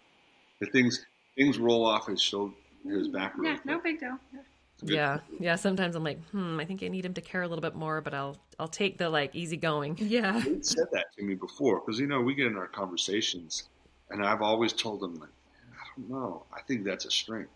The 0.58 0.66
things 0.66 1.06
things 1.36 1.58
roll 1.58 1.84
off 1.86 2.06
his 2.06 2.20
shoulder, 2.20 2.54
his 2.84 3.08
back. 3.08 3.36
really 3.36 3.50
yeah, 3.54 3.58
no 3.64 3.80
big 3.80 4.00
deal. 4.00 4.18
Yeah. 4.32 4.40
Good- 4.80 4.90
Yeah, 4.90 5.18
yeah. 5.38 5.56
Sometimes 5.56 5.94
I'm 5.94 6.02
like, 6.04 6.20
hmm, 6.30 6.58
I 6.58 6.64
think 6.64 6.82
I 6.82 6.88
need 6.88 7.04
him 7.04 7.14
to 7.14 7.20
care 7.20 7.42
a 7.42 7.48
little 7.48 7.62
bit 7.62 7.74
more, 7.74 8.00
but 8.00 8.14
I'll 8.14 8.36
I'll 8.58 8.68
take 8.68 8.98
the 8.98 9.08
like 9.08 9.34
easy 9.34 9.56
going. 9.56 9.96
yeah. 9.98 10.40
He 10.40 10.62
said 10.62 10.86
that 10.92 11.06
to 11.16 11.22
me 11.22 11.34
before 11.34 11.80
because 11.80 11.98
you 12.00 12.06
know 12.06 12.20
we 12.20 12.34
get 12.34 12.46
in 12.48 12.56
our 12.56 12.66
conversations, 12.66 13.64
and 14.10 14.24
I've 14.24 14.42
always 14.42 14.72
told 14.72 15.02
him 15.02 15.14
like, 15.20 15.28
I 15.72 15.84
don't 16.00 16.10
know. 16.10 16.44
I 16.52 16.60
think 16.62 16.84
that's 16.84 17.04
a 17.04 17.10
strength 17.10 17.50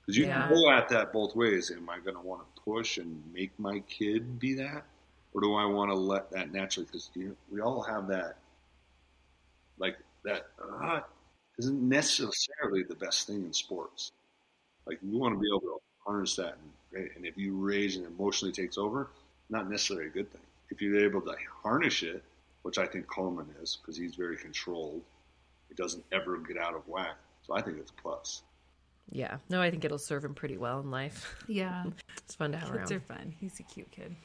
because 0.00 0.16
you 0.16 0.26
Yeah. 0.26 0.46
can 0.48 0.54
go 0.54 0.70
at 0.70 0.88
that 0.90 1.12
both 1.12 1.34
ways. 1.34 1.70
Am 1.72 1.88
I 1.90 1.98
going 1.98 2.14
to 2.16 2.22
want 2.22 2.42
to 2.54 2.62
push 2.62 2.98
and 2.98 3.20
make 3.34 3.50
my 3.58 3.80
kid 3.88 4.38
be 4.38 4.54
that, 4.54 4.84
or 5.32 5.40
do 5.40 5.54
I 5.54 5.64
want 5.66 5.90
to 5.90 5.96
let 5.96 6.30
that 6.30 6.52
naturally? 6.52 6.86
Because 6.86 7.10
you 7.14 7.28
know, 7.30 7.34
we 7.50 7.60
all 7.62 7.82
have 7.82 8.06
that, 8.08 8.36
like 9.78 9.96
that. 10.24 10.46
Uh, 10.62 11.00
isn't 11.58 11.80
necessarily 11.88 12.82
the 12.82 12.94
best 12.94 13.26
thing 13.26 13.44
in 13.44 13.52
sports. 13.52 14.12
Like 14.86 14.98
you 15.02 15.18
want 15.18 15.34
to 15.34 15.40
be 15.40 15.46
able 15.48 15.60
to 15.60 15.76
harness 16.04 16.36
that, 16.36 16.56
and, 16.94 17.08
and 17.16 17.24
if 17.26 17.36
you 17.36 17.54
rage 17.56 17.96
and 17.96 18.06
emotionally 18.06 18.52
takes 18.52 18.76
over, 18.78 19.08
not 19.50 19.70
necessarily 19.70 20.06
a 20.06 20.10
good 20.10 20.30
thing. 20.30 20.40
If 20.70 20.80
you're 20.82 21.04
able 21.04 21.20
to 21.22 21.34
harness 21.62 22.02
it, 22.02 22.22
which 22.62 22.78
I 22.78 22.86
think 22.86 23.06
Coleman 23.06 23.46
is, 23.62 23.78
because 23.80 23.96
he's 23.96 24.14
very 24.14 24.36
controlled, 24.36 25.02
he 25.68 25.74
doesn't 25.74 26.04
ever 26.12 26.38
get 26.38 26.58
out 26.58 26.74
of 26.74 26.86
whack. 26.88 27.16
So 27.46 27.54
I 27.54 27.60
think 27.62 27.78
it's 27.78 27.90
a 27.90 28.02
plus. 28.02 28.42
Yeah, 29.12 29.36
no, 29.50 29.60
I 29.60 29.70
think 29.70 29.84
it'll 29.84 29.98
serve 29.98 30.24
him 30.24 30.34
pretty 30.34 30.56
well 30.56 30.80
in 30.80 30.90
life. 30.90 31.36
Yeah. 31.48 31.84
It's 32.24 32.34
fun 32.34 32.52
to 32.52 32.58
have 32.58 32.72
Kids 32.72 32.90
around. 32.90 33.00
are 33.02 33.04
fun. 33.04 33.34
He's 33.38 33.60
a 33.60 33.64
cute 33.64 33.90
kid. 33.90 34.16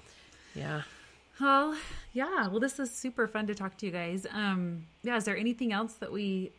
Yeah, 0.55 0.83
Well, 1.41 1.75
yeah. 2.13 2.47
Well, 2.47 2.61
this 2.61 2.79
is 2.79 2.89
super 2.91 3.27
fun 3.27 3.45
to 3.47 3.55
talk 3.55 3.77
to 3.79 3.85
you 3.85 3.91
guys. 3.91 4.25
Um, 4.31 4.85
yeah. 5.03 5.17
Is 5.17 5.25
there 5.25 5.35
anything 5.37 5.73
else 5.73 5.95
that 5.95 6.11
we 6.11 6.51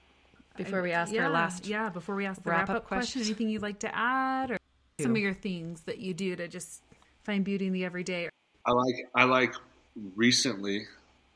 Before 0.65 0.83
we 0.83 0.93
ask 0.93 1.13
yeah, 1.13 1.25
our 1.25 1.31
last 1.31 1.67
yeah 1.67 1.89
before 1.89 2.15
we 2.15 2.27
ask 2.27 2.43
the 2.43 2.51
wrap-up 2.51 2.69
wrap 2.69 2.77
up 2.77 2.87
question, 2.87 3.21
question. 3.21 3.23
anything 3.23 3.49
you'd 3.49 3.63
like 3.63 3.81
to 3.81 3.95
add 3.95 4.51
or 4.51 4.59
some 5.01 5.13
of 5.13 5.19
your 5.19 5.35
things 5.35 5.83
that 5.83 5.99
you 5.99 6.15
do 6.15 6.37
to 6.37 6.49
just 6.49 6.83
find 7.25 7.45
beauty 7.45 7.67
in 7.67 7.73
the 7.73 7.85
everyday? 7.85 8.29
I 8.67 8.73
like 8.73 8.95
I 9.15 9.25
like 9.25 9.55
recently. 10.15 10.87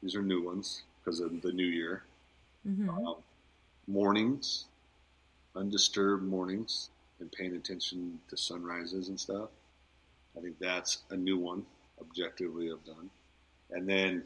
These 0.02 0.14
are 0.14 0.22
new 0.22 0.42
ones 0.42 0.82
because 1.02 1.20
of 1.20 1.40
the 1.42 1.52
new 1.52 1.66
year. 1.66 2.02
Mm-hmm. 2.68 2.88
Um, 2.90 3.16
mornings, 3.86 4.64
undisturbed 5.56 6.24
mornings, 6.24 6.90
and 7.20 7.30
paying 7.32 7.55
attention 7.55 8.18
to 8.28 8.36
sunrises 8.36 9.09
and 9.09 9.18
stuff. 9.18 9.48
I 10.36 10.40
think 10.40 10.59
that's 10.59 10.98
a 11.10 11.16
new 11.16 11.38
one. 11.38 11.64
Objectively, 12.01 12.70
I've 12.70 12.84
done, 12.84 13.09
and 13.70 13.88
then 13.88 14.24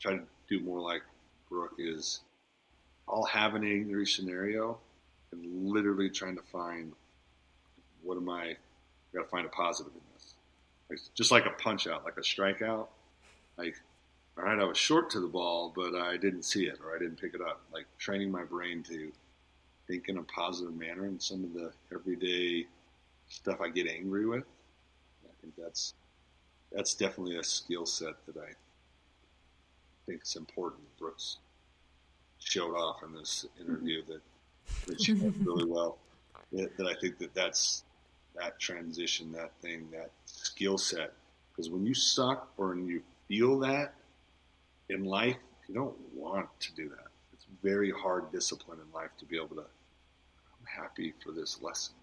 try 0.00 0.12
to 0.12 0.22
do 0.48 0.60
more 0.60 0.80
like 0.80 1.02
Brooke 1.48 1.74
is. 1.78 2.20
I'll 3.12 3.24
have 3.24 3.54
an 3.54 3.64
angry 3.64 4.06
scenario, 4.06 4.78
and 5.32 5.68
literally 5.68 6.08
trying 6.08 6.36
to 6.36 6.42
find 6.42 6.92
what 8.02 8.16
am 8.16 8.28
I? 8.28 8.56
Got 9.14 9.22
to 9.22 9.28
find 9.28 9.46
a 9.46 9.50
positive 9.50 9.92
in 9.92 10.00
this. 10.14 10.34
Like, 10.90 10.98
just 11.14 11.30
like 11.30 11.46
a 11.46 11.50
punch 11.50 11.86
out, 11.86 12.04
like 12.04 12.16
a 12.16 12.20
strikeout. 12.20 12.88
Like, 13.56 13.76
all 14.36 14.44
right, 14.44 14.58
I 14.58 14.64
was 14.64 14.78
short 14.78 15.10
to 15.10 15.20
the 15.20 15.28
ball, 15.28 15.72
but 15.74 15.94
I 15.94 16.16
didn't 16.16 16.44
see 16.44 16.66
it 16.66 16.78
or 16.82 16.96
I 16.96 16.98
didn't 16.98 17.20
pick 17.20 17.34
it 17.34 17.40
up. 17.40 17.60
Like 17.72 17.86
training 17.98 18.30
my 18.30 18.44
brain 18.44 18.82
to 18.84 19.12
think 19.86 20.08
in 20.08 20.18
a 20.18 20.22
positive 20.22 20.74
manner 20.74 21.06
in 21.06 21.20
some 21.20 21.44
of 21.44 21.52
the 21.52 21.72
everyday 21.94 22.66
stuff 23.28 23.60
I 23.60 23.68
get 23.68 23.86
angry 23.88 24.26
with. 24.26 24.44
I 25.24 25.30
think 25.42 25.54
that's 25.58 25.94
that's 26.72 26.94
definitely 26.94 27.36
a 27.36 27.44
skill 27.44 27.84
set 27.84 28.14
that 28.26 28.38
I 28.38 28.52
think 30.06 30.22
is 30.24 30.36
important. 30.36 30.82
Brooke's 30.98 31.36
showed 32.44 32.74
off 32.74 33.02
in 33.02 33.12
this 33.14 33.46
mm-hmm. 33.60 33.70
interview 33.70 34.02
that, 34.08 34.20
that 34.86 35.00
she 35.00 35.14
did 35.14 35.34
mm-hmm. 35.34 35.44
really 35.44 35.64
well. 35.64 35.98
That, 36.52 36.76
that 36.76 36.86
I 36.86 36.94
think 36.94 37.18
that 37.18 37.34
that's 37.34 37.84
that 38.36 38.58
transition, 38.58 39.32
that 39.32 39.52
thing, 39.62 39.88
that 39.92 40.10
skill 40.26 40.78
set. 40.78 41.12
Because 41.50 41.70
when 41.70 41.84
you 41.84 41.94
suck 41.94 42.50
or 42.56 42.68
when 42.68 42.86
you 42.86 43.02
feel 43.28 43.58
that 43.60 43.94
in 44.88 45.04
life, 45.04 45.36
you 45.68 45.74
don't 45.74 45.96
want 46.14 46.48
to 46.60 46.74
do 46.74 46.88
that. 46.88 47.08
It's 47.32 47.46
very 47.62 47.90
hard 47.90 48.32
discipline 48.32 48.78
in 48.78 48.92
life 48.94 49.10
to 49.18 49.24
be 49.24 49.36
able 49.36 49.56
to. 49.56 49.62
I'm 49.62 50.82
happy 50.82 51.14
for 51.24 51.32
this 51.32 51.60
lesson, 51.62 51.94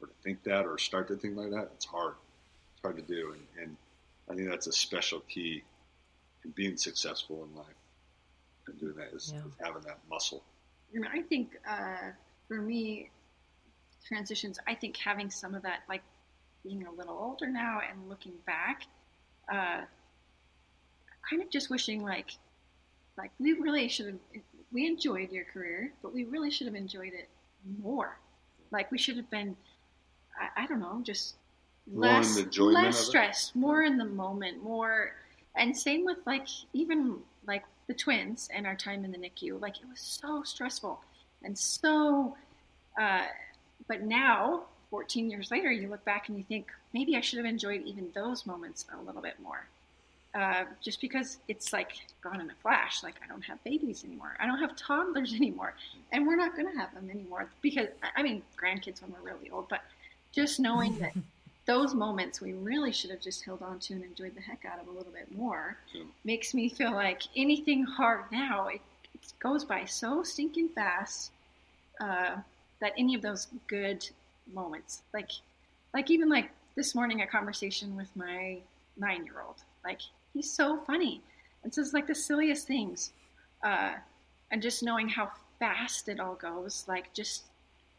or 0.00 0.08
to 0.08 0.12
think 0.22 0.42
that, 0.44 0.66
or 0.66 0.78
start 0.78 1.08
to 1.08 1.16
think 1.16 1.36
like 1.36 1.50
that. 1.50 1.70
It's 1.74 1.84
hard. 1.84 2.14
It's 2.74 2.82
hard 2.82 2.96
to 2.96 3.02
do, 3.02 3.34
and, 3.34 3.62
and 3.62 3.76
I 4.30 4.34
think 4.34 4.48
that's 4.48 4.66
a 4.66 4.72
special 4.72 5.20
key 5.20 5.62
in 6.44 6.50
being 6.50 6.76
successful 6.76 7.46
in 7.48 7.56
life. 7.56 7.66
And 8.66 8.78
doing 8.78 8.94
that 8.96 9.12
is, 9.14 9.32
Yeah. 9.34 9.46
is 9.46 9.54
having 9.60 9.82
that 9.82 9.98
muscle. 10.08 10.42
And 10.94 11.06
I 11.08 11.22
think 11.22 11.56
uh, 11.68 12.10
for 12.48 12.60
me, 12.60 13.10
transitions, 14.06 14.58
I 14.66 14.74
think 14.74 14.96
having 14.96 15.30
some 15.30 15.54
of 15.54 15.62
that, 15.62 15.80
like 15.88 16.02
being 16.62 16.86
a 16.86 16.92
little 16.92 17.16
older 17.16 17.48
now 17.48 17.80
and 17.88 18.08
looking 18.08 18.34
back, 18.46 18.82
uh, 19.50 19.82
kind 21.28 21.42
of 21.42 21.50
just 21.50 21.70
wishing 21.70 22.02
like, 22.02 22.32
like 23.16 23.30
we 23.38 23.52
really 23.54 23.88
should 23.88 24.06
have, 24.06 24.42
we 24.72 24.86
enjoyed 24.86 25.30
your 25.32 25.44
career, 25.44 25.92
but 26.02 26.12
we 26.14 26.24
really 26.24 26.50
should 26.50 26.66
have 26.66 26.76
enjoyed 26.76 27.12
it 27.12 27.28
more. 27.82 28.18
Like 28.70 28.90
we 28.90 28.98
should 28.98 29.16
have 29.16 29.30
been, 29.30 29.56
I, 30.38 30.64
I 30.64 30.66
don't 30.66 30.80
know, 30.80 31.00
just 31.02 31.36
More 31.92 32.04
less, 32.20 32.36
less 32.56 33.00
of 33.00 33.06
stressed, 33.06 33.56
more 33.56 33.82
in 33.82 33.98
the 33.98 34.04
moment, 34.04 34.62
more, 34.62 35.12
and 35.56 35.76
same 35.76 36.04
with 36.04 36.18
like 36.26 36.46
even 36.72 37.18
like 37.46 37.64
the 37.86 37.94
twins 37.94 38.48
and 38.54 38.66
our 38.66 38.74
time 38.76 39.04
in 39.04 39.12
the 39.12 39.18
NICU. 39.18 39.60
Like 39.60 39.76
it 39.78 39.88
was 39.88 40.00
so 40.00 40.42
stressful 40.42 41.00
and 41.42 41.56
so. 41.58 42.36
Uh, 43.00 43.22
but 43.88 44.02
now, 44.02 44.62
14 44.90 45.30
years 45.30 45.50
later, 45.50 45.70
you 45.72 45.88
look 45.88 46.04
back 46.04 46.28
and 46.28 46.36
you 46.36 46.44
think 46.44 46.70
maybe 46.92 47.16
I 47.16 47.20
should 47.20 47.38
have 47.38 47.46
enjoyed 47.46 47.82
even 47.86 48.08
those 48.14 48.44
moments 48.46 48.86
a 48.98 49.02
little 49.02 49.22
bit 49.22 49.34
more. 49.42 49.66
Uh, 50.34 50.64
just 50.82 51.00
because 51.02 51.38
it's 51.48 51.74
like 51.74 51.92
gone 52.22 52.40
in 52.40 52.48
a 52.48 52.54
flash. 52.62 53.02
Like 53.02 53.16
I 53.22 53.26
don't 53.28 53.42
have 53.42 53.62
babies 53.64 54.02
anymore. 54.04 54.34
I 54.40 54.46
don't 54.46 54.58
have 54.60 54.74
toddlers 54.76 55.34
anymore, 55.42 55.74
and 56.10 56.26
we're 56.26 56.36
not 56.36 56.56
going 56.56 56.70
to 56.72 56.78
have 56.78 56.94
them 56.94 57.10
anymore 57.10 57.48
because 57.60 57.88
I- 58.02 58.20
I 58.20 58.22
mean 58.22 58.42
grandkids 58.56 59.02
when 59.02 59.12
we're 59.12 59.30
really 59.32 59.50
old. 59.50 59.68
But 59.68 59.80
just 60.32 60.58
knowing 60.60 60.98
that 61.00 61.12
those 61.64 61.94
moments 61.94 62.40
we 62.40 62.52
really 62.54 62.92
should 62.92 63.10
have 63.10 63.20
just 63.20 63.44
held 63.44 63.62
on 63.62 63.78
to 63.78 63.94
and 63.94 64.04
enjoyed 64.04 64.34
the 64.34 64.40
heck 64.40 64.64
out 64.64 64.80
of 64.80 64.88
a 64.88 64.90
little 64.90 65.12
bit 65.12 65.30
more 65.36 65.76
Yeah. 65.92 66.02
makes 66.24 66.54
me 66.54 66.68
feel 66.68 66.92
like 66.92 67.22
anything 67.36 67.84
hard 67.84 68.24
now 68.32 68.66
it, 68.68 68.80
it 69.14 69.32
goes 69.38 69.64
by 69.64 69.84
so 69.84 70.22
stinking 70.22 70.68
fast 70.70 71.30
uh, 72.00 72.36
that 72.80 72.92
any 72.98 73.14
of 73.14 73.22
those 73.22 73.46
good 73.68 74.06
moments 74.52 75.02
like 75.14 75.30
like 75.94 76.10
even 76.10 76.28
like 76.28 76.50
this 76.74 76.94
morning 76.94 77.22
a 77.22 77.26
conversation 77.26 77.96
with 77.96 78.08
my 78.16 78.58
nine 78.96 79.24
year 79.24 79.40
old 79.46 79.56
like 79.84 80.00
he's 80.34 80.50
so 80.50 80.78
funny 80.78 81.20
and 81.62 81.72
says 81.72 81.92
like 81.94 82.06
the 82.08 82.14
silliest 82.14 82.66
things 82.66 83.12
uh, 83.62 83.92
and 84.50 84.60
just 84.60 84.82
knowing 84.82 85.08
how 85.08 85.30
fast 85.60 86.08
it 86.08 86.18
all 86.18 86.34
goes 86.34 86.84
like 86.88 87.12
just 87.14 87.44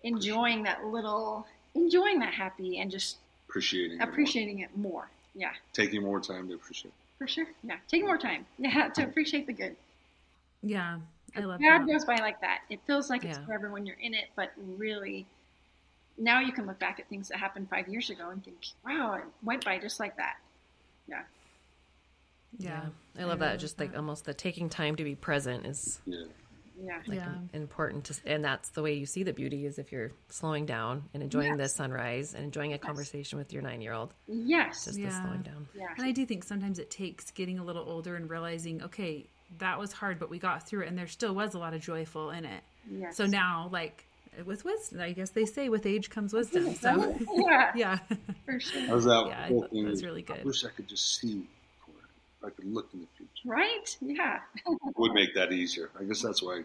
enjoying 0.04 0.64
that 0.64 0.84
little 0.86 1.48
enjoying 1.76 2.20
that 2.20 2.34
happy 2.34 2.80
and 2.80 2.92
just 2.92 3.18
Appreciating, 3.54 3.98
it 3.98 4.00
more. 4.00 4.10
appreciating 4.10 4.60
it 4.60 4.76
more 4.78 5.10
yeah 5.36 5.52
taking 5.74 6.02
more 6.02 6.20
time 6.20 6.48
to 6.48 6.56
appreciate. 6.56 6.94
for 7.20 7.28
sure 7.28 7.46
yeah 7.64 7.76
Taking 7.88 8.08
more 8.08 8.18
time 8.18 8.46
yeah 8.58 8.90
to 8.90 9.04
appreciate 9.04 9.46
the 9.46 9.54
good 9.54 9.76
Yeah, 10.64 10.98
I 11.36 11.40
love 11.42 11.60
bad 11.60 11.82
that. 11.82 11.88
goes 11.92 12.06
by 12.06 12.16
like 12.16 12.40
that. 12.42 12.62
It 12.70 12.80
feels 12.88 13.10
like 13.10 13.24
it's 13.26 13.38
Yeah. 13.38 13.46
forever 13.46 13.70
when 13.72 13.86
you're 13.86 13.98
in 14.02 14.14
it, 14.14 14.26
but 14.36 14.52
really, 14.58 15.26
now 16.18 16.40
you 16.40 16.52
can 16.52 16.66
look 16.68 16.80
back 16.80 17.00
at 17.00 17.08
things 17.10 17.28
that 17.30 17.38
happened 17.38 17.70
five 17.70 17.88
years 17.88 18.10
ago 18.10 18.30
and 18.30 18.44
think, 18.44 18.58
"Wow, 18.86 19.14
it 19.16 19.24
went 19.44 19.64
by 19.66 19.78
just 19.80 20.00
like 20.00 20.16
that." 20.18 20.38
Yeah, 21.08 21.24
Yeah, 22.58 22.86
I 23.20 23.24
love 23.26 23.40
that. 23.40 23.60
Just 23.60 23.80
like 23.80 23.96
almost 23.96 24.26
the 24.26 24.34
taking 24.34 24.70
time 24.70 24.96
to 24.96 25.04
be 25.04 25.16
present 25.16 25.66
is 25.66 26.00
Yeah. 26.06 26.26
Yeah, 26.82 26.98
like 27.08 27.18
Yeah. 27.20 27.36
important 27.54 28.06
to, 28.06 28.16
and 28.26 28.44
that's 28.44 28.70
the 28.70 28.82
way 28.82 28.94
you 28.94 29.06
see 29.06 29.24
the 29.24 29.34
beauty 29.34 29.66
is 29.66 29.78
if 29.80 29.92
you're 29.92 30.12
slowing 30.30 30.66
down 30.66 31.04
and 31.14 31.22
enjoying 31.24 31.58
the 31.58 31.68
sunrise 31.70 32.34
and 32.34 32.44
enjoying 32.46 32.74
a 32.74 32.78
conversation 32.78 33.38
with 33.38 33.52
your 33.54 33.62
nine 33.62 33.82
year 33.82 33.94
old. 33.94 34.14
yes, 34.28 34.86
Just 34.86 34.98
the 34.98 35.10
slowing 35.10 35.42
down. 35.42 35.68
yeah, 35.76 35.88
And 35.98 36.06
I 36.06 36.12
do 36.12 36.26
think 36.26 36.44
sometimes 36.44 36.80
it 36.80 36.90
takes 36.90 37.32
getting 37.32 37.60
a 37.60 37.64
little 37.64 37.84
older 37.88 38.16
and 38.16 38.30
realizing, 38.30 38.82
okay, 38.84 39.26
that 39.60 39.78
was 39.80 39.92
hard, 39.92 40.20
but 40.20 40.30
we 40.30 40.40
got 40.40 40.68
through 40.68 40.82
it, 40.84 40.88
and 40.90 40.98
there 40.98 41.08
still 41.08 41.36
was 41.36 41.54
a 41.54 41.60
lot 41.60 41.74
of 41.74 41.82
joyful 41.82 42.32
in 42.32 42.46
it. 42.46 42.64
yes. 42.90 43.16
So 43.18 43.26
now, 43.26 43.70
like 43.72 44.06
with 44.46 44.66
wisdom, 44.66 45.00
I 45.00 45.12
guess 45.12 45.30
they 45.30 45.46
say 45.46 45.70
with 45.70 45.86
age 45.86 46.10
comes 46.10 46.34
wisdom. 46.34 46.74
So 46.82 47.16
yeah, 47.48 47.72
yeah, 47.76 48.00
for 48.46 48.60
sure. 48.60 48.82
How's 48.88 49.04
that 49.06 49.26
Yeah, 49.28 49.44
I 49.46 49.50
thought 49.50 49.70
that 49.72 49.84
was 49.84 50.00
is, 50.00 50.04
really 50.04 50.26
I 50.28 50.34
good. 50.38 50.46
wish 50.46 50.66
I 50.66 50.70
could 50.70 50.88
just 50.88 51.20
see 51.20 51.34
for 51.34 51.38
it. 51.38 51.44
If 51.44 51.63
I 52.46 52.50
could 52.50 52.66
look 52.66 52.90
in 52.94 53.02
the 53.02 53.08
future. 53.18 53.32
Right? 53.46 53.98
Yeah, 54.02 54.40
would 54.98 55.14
make 55.14 55.34
that 55.36 55.52
easier. 55.52 55.90
I 56.00 56.04
guess 56.04 56.22
that's 56.22 56.42
why 56.44 56.64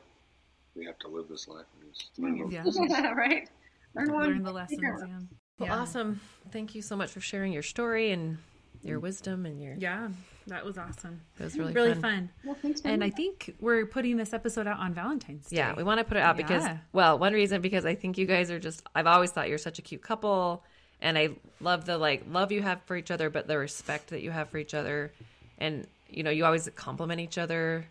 we 0.74 0.84
have 0.86 0.98
to 1.00 1.08
live 1.08 1.28
this 1.28 1.48
life. 1.48 1.66
and 1.80 1.92
just 1.94 2.18
learn 2.18 2.38
those- 2.64 2.78
yeah. 2.90 3.12
right. 3.12 3.48
Learn, 3.94 4.12
one, 4.12 4.26
Learn 4.28 4.42
the 4.42 4.52
lessons. 4.52 4.78
figure 4.80 4.96
Yeah. 5.06 5.18
Well, 5.58 5.68
yeah. 5.68 5.76
awesome. 5.76 6.20
Thank 6.52 6.74
you 6.74 6.82
so 6.82 6.94
much 6.96 7.10
for 7.10 7.20
sharing 7.20 7.52
your 7.52 7.62
story 7.62 8.10
and 8.12 8.38
your 8.82 9.00
wisdom 9.00 9.44
and 9.46 9.60
your. 9.60 9.74
Yeah, 9.76 10.08
that 10.46 10.64
was 10.64 10.78
awesome. 10.78 11.20
It 11.38 11.44
was 11.44 11.58
really, 11.58 11.72
Really 11.72 11.94
fun. 11.94 12.02
fun. 12.02 12.30
Well, 12.44 12.56
thanks 12.60 12.80
for 12.80 12.88
And 12.88 13.02
I 13.02 13.10
think 13.10 13.56
we're 13.60 13.86
putting 13.86 14.16
this 14.18 14.32
episode 14.32 14.66
out 14.68 14.78
on 14.78 14.94
Valentine's 14.94 15.48
Day. 15.48 15.56
Yeah, 15.56 15.74
we 15.74 15.82
want 15.82 15.98
to 15.98 16.04
put 16.04 16.16
it 16.16 16.20
out 16.22 16.36
because, 16.36 16.64
well, 16.92 17.18
one 17.18 17.32
reason 17.32 17.60
because 17.60 17.84
I 17.84 17.94
think 17.96 18.18
you 18.18 18.26
guys 18.26 18.50
are 18.50 18.58
just. 18.60 18.82
I've 18.94 19.06
always 19.08 19.30
thought 19.32 19.48
you're 19.48 19.58
such 19.58 19.78
a 19.80 19.82
cute 19.82 20.02
couple, 20.02 20.62
and 21.00 21.18
I 21.18 21.30
love 21.60 21.86
the 21.86 21.98
like 21.98 22.24
love 22.30 22.52
you 22.52 22.62
have 22.62 22.80
for 22.82 22.94
each 22.96 23.10
other, 23.10 23.30
but 23.30 23.48
the 23.48 23.58
respect 23.58 24.08
that 24.10 24.22
you 24.22 24.30
have 24.30 24.50
for 24.50 24.58
each 24.58 24.74
other, 24.74 25.12
and 25.58 25.86
you 26.08 26.22
know 26.22 26.30
you 26.30 26.44
always 26.44 26.68
compliment 26.74 27.20
each 27.20 27.38
other, 27.38 27.84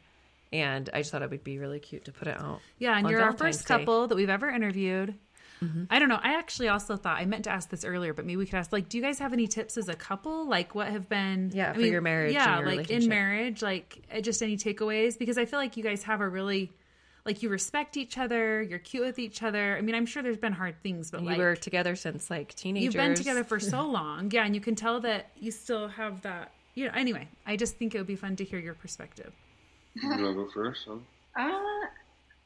and 0.52 0.90
I 0.94 1.00
just 1.00 1.12
thought 1.12 1.22
it 1.22 1.30
would 1.30 1.44
be 1.44 1.60
really 1.60 1.80
cute 1.80 2.06
to 2.06 2.12
put 2.12 2.28
it 2.28 2.38
out. 2.40 2.62
Yeah, 2.80 2.98
and 2.98 3.10
you're 3.10 3.22
our 3.22 3.34
first 3.34 3.68
Day. 3.68 3.78
couple 3.78 4.08
that 4.08 4.16
we've 4.16 4.30
ever 4.30 4.50
interviewed. 4.50 5.16
I 5.90 5.98
don't 5.98 6.10
know. 6.10 6.20
I 6.22 6.36
actually 6.38 6.68
also 6.68 6.98
thought 6.98 7.18
I 7.18 7.26
meant 7.26 7.46
to 7.46 7.50
ask 7.50 7.70
this 7.70 7.84
earlier, 7.84 8.14
but 8.14 8.26
maybe 8.26 8.38
we 8.38 8.46
could 8.46 8.60
ask 8.60 8.72
like, 8.72 8.90
do 8.90 8.98
you 8.98 9.04
guys 9.04 9.18
have 9.18 9.34
any 9.34 9.48
tips 9.48 9.76
as 9.76 9.90
a 9.90 9.96
couple? 9.96 10.48
Like, 10.48 10.76
what 10.76 10.88
have 10.88 11.10
been 11.10 11.50
Yeah, 11.52 11.72
I 11.72 11.74
for 11.74 11.82
your 11.82 12.02
marriage 12.02 12.36
Yeah, 12.36 12.60
your 12.60 12.68
like 12.76 12.92
in 12.92 13.08
marriage, 13.08 13.64
like 13.64 14.04
uh, 14.16 14.22
just 14.22 14.44
any 14.44 14.56
takeaways 14.56 15.18
because 15.18 15.38
I 15.40 15.46
feel 15.46 15.58
like 15.58 15.76
you 15.76 15.84
guys 15.84 16.04
have 16.04 16.22
a 16.22 16.30
really 16.30 16.72
like 17.26 17.42
you 17.42 17.50
respect 17.50 17.98
each 17.98 18.18
other, 18.20 18.62
you're 18.62 18.80
cute 18.80 19.04
with 19.04 19.18
each 19.20 19.42
other. 19.42 19.76
I 19.78 19.82
mean, 19.82 19.96
I'm 19.96 20.06
sure 20.06 20.22
there's 20.22 20.38
been 20.38 20.54
hard 20.54 20.82
things, 20.84 21.10
but 21.12 21.18
And 21.18 21.26
like 21.28 21.38
you 21.38 21.44
were 21.44 21.56
together 21.56 21.96
since 21.96 22.30
like 22.30 22.54
teenagers. 22.54 22.86
you've 22.86 22.94
been 22.94 23.16
together 23.16 23.44
for 23.44 23.60
so 23.60 23.86
long, 23.88 24.30
yeah, 24.32 24.46
and 24.46 24.54
you 24.54 24.62
can 24.62 24.76
tell 24.76 25.00
that 25.02 25.32
you 25.40 25.52
still 25.52 25.88
have 25.88 26.22
that. 26.22 26.52
You 26.78 26.86
know, 26.86 26.92
anyway, 26.94 27.28
I 27.44 27.56
just 27.56 27.78
think 27.78 27.96
it 27.96 27.98
would 27.98 28.06
be 28.06 28.16
fun 28.16 28.36
to 28.36 28.44
hear 28.44 28.60
your 28.60 28.76
perspective. 28.76 29.34
You 29.96 30.10
want 30.10 30.22
to 30.22 30.34
go 30.36 30.48
first? 30.54 30.88
Huh? 30.88 30.98
Uh, 31.36 31.88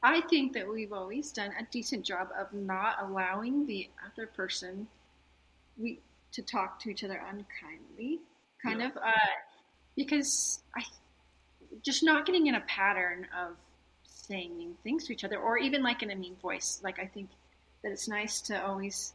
I 0.02 0.22
think 0.22 0.54
that 0.54 0.66
we've 0.66 0.94
always 0.94 1.32
done 1.32 1.50
a 1.60 1.64
decent 1.70 2.06
job 2.06 2.28
of 2.40 2.50
not 2.54 2.96
allowing 3.02 3.66
the 3.66 3.90
other 4.06 4.26
person 4.26 4.86
we 5.76 6.00
to 6.32 6.40
talk 6.40 6.80
to 6.80 6.88
each 6.90 7.04
other 7.04 7.22
unkindly. 7.28 8.20
Kind 8.64 8.80
Yeah. 8.80 8.86
of, 8.86 8.96
uh, 8.96 9.10
because 9.98 10.62
I 10.74 10.82
just 11.82 12.02
not 12.02 12.24
getting 12.24 12.46
in 12.46 12.54
a 12.54 12.62
pattern 12.62 13.26
of 13.38 13.58
saying 14.04 14.56
mean 14.56 14.78
things 14.82 15.04
to 15.08 15.12
each 15.12 15.24
other, 15.24 15.36
or 15.38 15.58
even 15.58 15.82
like 15.82 16.02
in 16.02 16.10
a 16.10 16.16
mean 16.16 16.36
voice. 16.36 16.80
Like 16.82 16.98
I 16.98 17.04
think 17.04 17.28
that 17.82 17.92
it's 17.92 18.08
nice 18.08 18.40
to 18.48 18.64
always 18.64 19.12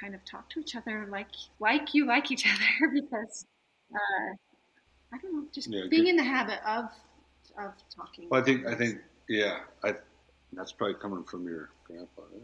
kind 0.00 0.14
of 0.14 0.24
talk 0.24 0.48
to 0.48 0.60
each 0.60 0.74
other 0.76 1.06
like 1.10 1.28
like 1.58 1.92
you 1.92 2.06
like 2.06 2.30
each 2.30 2.46
other 2.54 2.90
because 2.94 3.44
uh, 3.94 4.34
I 5.12 5.18
don't 5.18 5.34
know, 5.34 5.44
just 5.52 5.68
Yeah, 5.68 5.84
being 5.90 6.04
good. 6.04 6.10
in 6.10 6.16
the 6.16 6.24
habit 6.24 6.60
of 6.66 6.90
of 7.58 7.74
talking. 7.94 8.28
Well, 8.30 8.40
I 8.40 8.44
think 8.44 8.66
I 8.66 8.74
think 8.74 9.00
yeah, 9.28 9.60
I 9.82 9.94
that's 10.52 10.72
probably 10.72 10.94
coming 10.94 11.24
from 11.24 11.46
your 11.46 11.70
grandpa. 11.84 12.22
Right? 12.32 12.42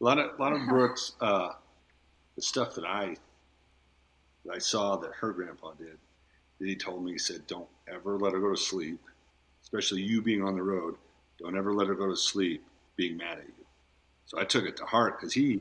A 0.00 0.04
lot 0.04 0.18
of 0.18 0.38
a 0.38 0.42
lot 0.42 0.52
of 0.52 0.66
Brooke's, 0.68 1.12
uh, 1.20 1.52
the 2.36 2.42
stuff 2.42 2.74
that 2.74 2.84
I 2.84 3.16
that 4.44 4.54
I 4.54 4.58
saw 4.58 4.96
that 4.96 5.12
her 5.14 5.32
grandpa 5.32 5.72
did. 5.74 5.98
That 6.58 6.66
he 6.68 6.76
told 6.76 7.04
me 7.04 7.12
he 7.12 7.18
said, 7.18 7.46
"Don't 7.46 7.68
ever 7.86 8.18
let 8.18 8.32
her 8.32 8.40
go 8.40 8.50
to 8.50 8.56
sleep, 8.56 9.00
especially 9.62 10.02
you 10.02 10.22
being 10.22 10.42
on 10.42 10.54
the 10.56 10.62
road. 10.62 10.96
Don't 11.38 11.56
ever 11.56 11.72
let 11.74 11.88
her 11.88 11.94
go 11.94 12.08
to 12.08 12.16
sleep 12.16 12.64
being 12.96 13.16
mad 13.16 13.38
at 13.38 13.46
you." 13.46 13.66
So 14.26 14.40
I 14.40 14.44
took 14.44 14.64
it 14.64 14.76
to 14.78 14.84
heart 14.84 15.18
because 15.18 15.32
he 15.34 15.60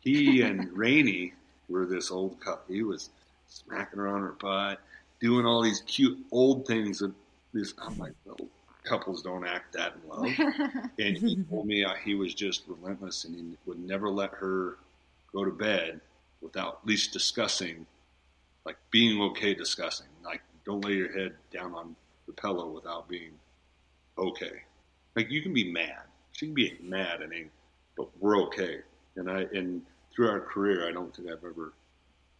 he 0.00 0.42
and 0.42 0.72
Rainey 0.76 1.34
were 1.68 1.86
this 1.86 2.10
old 2.10 2.40
couple. 2.40 2.74
He 2.74 2.82
was 2.82 3.10
smacking 3.48 3.98
her 3.98 4.08
on 4.08 4.20
her 4.20 4.36
butt, 4.40 4.80
doing 5.20 5.44
all 5.44 5.62
these 5.62 5.82
cute 5.86 6.18
old 6.30 6.66
things 6.66 6.98
that 7.00 7.12
this 7.52 7.74
I'm 7.80 7.98
like, 7.98 8.12
well, 8.24 8.38
couples 8.84 9.22
don't 9.22 9.46
act 9.46 9.72
that 9.74 9.94
in 9.96 10.08
love. 10.08 10.82
And 10.98 11.16
he 11.16 11.36
told 11.44 11.66
me 11.66 11.84
uh, 11.84 11.94
he 12.04 12.14
was 12.14 12.34
just 12.34 12.64
relentless 12.66 13.24
and 13.24 13.34
he 13.34 13.56
would 13.66 13.78
never 13.78 14.08
let 14.08 14.30
her 14.32 14.76
go 15.32 15.44
to 15.44 15.50
bed 15.50 16.00
without 16.40 16.80
at 16.82 16.86
least 16.86 17.12
discussing, 17.12 17.86
like 18.64 18.76
being 18.90 19.20
okay 19.20 19.54
discussing. 19.54 20.06
Like, 20.24 20.42
don't 20.64 20.84
lay 20.84 20.94
your 20.94 21.12
head 21.12 21.34
down 21.52 21.74
on 21.74 21.96
the 22.26 22.32
pillow 22.32 22.68
without 22.68 23.08
being 23.08 23.32
okay. 24.16 24.62
Like, 25.16 25.30
you 25.30 25.42
can 25.42 25.52
be 25.52 25.70
mad. 25.72 26.02
She 26.32 26.46
can 26.46 26.54
be 26.54 26.76
mad 26.82 27.22
and 27.22 27.32
angry, 27.32 27.50
but 27.96 28.08
we're 28.20 28.40
okay. 28.44 28.80
And 29.16 29.30
I, 29.30 29.46
and 29.52 29.82
through 30.14 30.28
our 30.28 30.40
career, 30.40 30.88
I 30.88 30.92
don't 30.92 31.14
think 31.14 31.28
I've 31.28 31.44
ever 31.44 31.72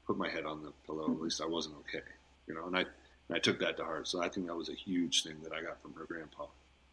put 0.08 0.16
my 0.16 0.28
head 0.28 0.44
on 0.44 0.62
the 0.62 0.72
pillow. 0.86 1.04
At 1.04 1.20
least 1.20 1.40
I 1.40 1.46
wasn't 1.46 1.76
okay, 1.80 2.02
you 2.48 2.54
know. 2.54 2.66
And 2.66 2.76
I, 2.76 2.80
and 2.80 3.36
I 3.36 3.38
took 3.38 3.60
that 3.60 3.76
to 3.76 3.84
heart. 3.84 4.08
So 4.08 4.20
I 4.20 4.28
think 4.28 4.46
that 4.46 4.56
was 4.56 4.70
a 4.70 4.74
huge 4.74 5.22
thing 5.22 5.36
that 5.44 5.52
I 5.52 5.62
got 5.62 5.80
from 5.80 5.92
her 5.94 6.04
grandpa. 6.04 6.46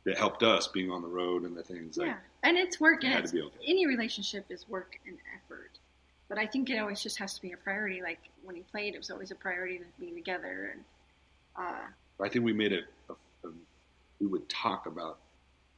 That 0.03 0.17
helped 0.19 0.43
us 0.43 0.67
being 0.67 0.91
on 0.91 1.01
the 1.01 1.07
road 1.07 1.45
and 1.45 1.57
the 1.57 1.63
things 1.63 1.97
like 1.97 2.09
yeah, 2.09 2.17
and 2.43 2.57
it's 2.57 2.79
work. 2.79 3.03
it 3.03 3.07
And 3.07 3.15
had 3.15 3.23
it's, 3.23 3.31
to 3.31 3.37
be 3.37 3.43
okay. 3.43 3.57
any 3.65 3.87
relationship 3.87 4.45
is 4.51 4.69
work 4.69 4.99
and 5.07 5.17
effort. 5.35 5.71
But 6.29 6.37
I 6.37 6.45
think 6.45 6.69
it 6.69 6.77
always 6.77 7.01
just 7.01 7.17
has 7.17 7.33
to 7.33 7.41
be 7.41 7.53
a 7.53 7.57
priority. 7.57 8.03
Like 8.03 8.19
when 8.43 8.55
he 8.55 8.61
played, 8.61 8.93
it 8.93 8.99
was 8.99 9.09
always 9.09 9.31
a 9.31 9.35
priority 9.35 9.79
to 9.79 9.85
be 9.99 10.11
together. 10.11 10.73
And 10.73 10.83
uh, 11.57 12.23
I 12.23 12.29
think 12.29 12.45
we 12.45 12.53
made 12.53 12.71
it. 12.71 12.83
A, 13.09 13.13
a, 13.47 13.51
we 14.19 14.27
would 14.27 14.47
talk 14.47 14.85
about 14.85 15.17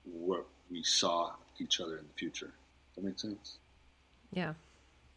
what 0.03 0.45
we 0.69 0.83
saw 0.83 1.31
each 1.59 1.79
other 1.79 1.97
in 1.97 2.03
the 2.03 2.13
future. 2.17 2.47
Does 2.47 2.95
that 2.95 3.03
make 3.05 3.19
sense? 3.19 3.59
Yeah. 4.33 4.53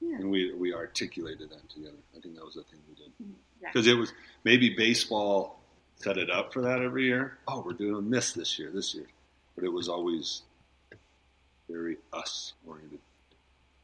Yeah, 0.01 0.16
And 0.16 0.31
we 0.31 0.52
we 0.55 0.72
articulated 0.72 1.51
that 1.51 1.68
together. 1.68 1.97
I 2.16 2.20
think 2.20 2.35
that 2.36 2.44
was 2.44 2.55
the 2.55 2.62
thing 2.62 2.81
we 2.89 2.94
did 2.94 3.12
mm-hmm. 3.22 3.32
yeah. 3.62 3.68
because 3.72 3.86
it 3.86 3.94
was 3.94 4.12
maybe 4.44 4.70
baseball 4.70 5.60
set 5.97 6.16
it 6.16 6.31
up 6.31 6.52
for 6.52 6.62
that 6.62 6.81
every 6.81 7.05
year. 7.05 7.39
Oh, 7.47 7.62
we're 7.64 7.72
doing 7.72 8.10
this 8.10 8.32
this 8.32 8.59
year, 8.59 8.70
this 8.70 8.94
year, 8.94 9.06
but 9.55 9.64
it 9.64 9.72
was 9.72 9.89
always 9.89 10.43
very 11.68 11.98
us 12.12 12.55
oriented. 12.66 13.01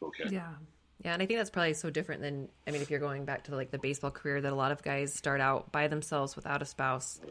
Okay. 0.02 0.24
Yeah. 0.30 0.52
Yeah, 1.04 1.12
and 1.12 1.22
I 1.22 1.26
think 1.26 1.38
that's 1.38 1.50
probably 1.50 1.74
so 1.74 1.90
different 1.90 2.22
than 2.22 2.48
I 2.66 2.70
mean, 2.70 2.80
if 2.80 2.90
you're 2.90 3.00
going 3.00 3.26
back 3.26 3.44
to 3.44 3.54
like 3.54 3.70
the 3.70 3.78
baseball 3.78 4.10
career 4.10 4.40
that 4.40 4.50
a 4.50 4.56
lot 4.56 4.72
of 4.72 4.82
guys 4.82 5.12
start 5.12 5.42
out 5.42 5.70
by 5.70 5.88
themselves 5.88 6.34
without 6.34 6.62
a 6.62 6.64
spouse 6.64 7.20
oh, 7.22 7.30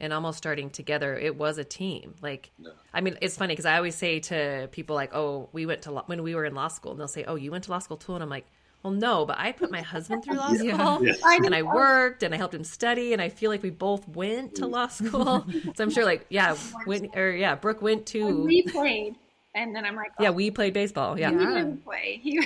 and 0.00 0.12
almost 0.12 0.38
starting 0.38 0.70
together. 0.70 1.16
It 1.16 1.36
was 1.36 1.58
a 1.58 1.64
team. 1.64 2.14
Like, 2.20 2.50
No. 2.58 2.70
I 2.92 3.00
mean, 3.00 3.16
it's 3.22 3.36
funny 3.36 3.52
because 3.52 3.66
I 3.66 3.76
always 3.76 3.94
say 3.94 4.20
to 4.20 4.68
people 4.72 4.94
like, 4.96 5.14
"Oh, 5.14 5.48
we 5.52 5.64
went 5.66 5.82
to 5.82 5.90
law- 5.92 6.04
when 6.06 6.22
we 6.22 6.34
were 6.34 6.44
in 6.44 6.54
law 6.54 6.68
school," 6.68 6.92
and 6.92 7.00
they'll 7.00 7.08
say, 7.08 7.24
"Oh, 7.24 7.34
you 7.36 7.50
went 7.50 7.64
to 7.64 7.70
law 7.70 7.78
school 7.78 7.96
too," 7.96 8.14
and 8.14 8.22
I'm 8.22 8.30
like. 8.30 8.46
Well, 8.82 8.92
no, 8.92 9.26
but 9.26 9.36
I 9.40 9.50
put 9.50 9.72
my 9.72 9.80
husband 9.80 10.22
through 10.22 10.36
law 10.36 10.52
school, 10.54 11.04
Yeah. 11.04 11.14
I 11.24 11.40
and 11.44 11.52
I 11.52 11.62
worked, 11.62 12.22
and 12.22 12.32
I 12.32 12.36
helped 12.36 12.54
him 12.54 12.62
study, 12.62 13.12
and 13.12 13.20
I 13.20 13.30
feel 13.30 13.50
like 13.50 13.60
we 13.64 13.70
both 13.70 14.06
went 14.06 14.54
to 14.56 14.66
law 14.66 14.86
school. 15.00 15.44
so 15.74 15.82
I'm 15.82 15.90
sure, 15.90 16.04
like, 16.04 16.24
yeah, 16.28 16.54
when 16.84 17.10
or 17.16 17.30
yeah, 17.30 17.56
Brooke 17.56 17.82
went 17.82 18.12
When 18.14 18.26
to, 18.28 18.44
we 18.44 18.62
played, 18.62 19.16
and 19.56 19.74
then 19.74 19.84
I'm 19.84 19.96
like, 19.96 20.12
yeah, 20.20 20.28
oh, 20.28 20.32
we 20.32 20.52
played 20.52 20.72
baseball, 20.72 21.18
yeah, 21.18 21.32
we 21.32 21.42
Yeah. 21.42 21.54
didn't 21.54 21.84
play. 21.84 22.20
He, 22.22 22.38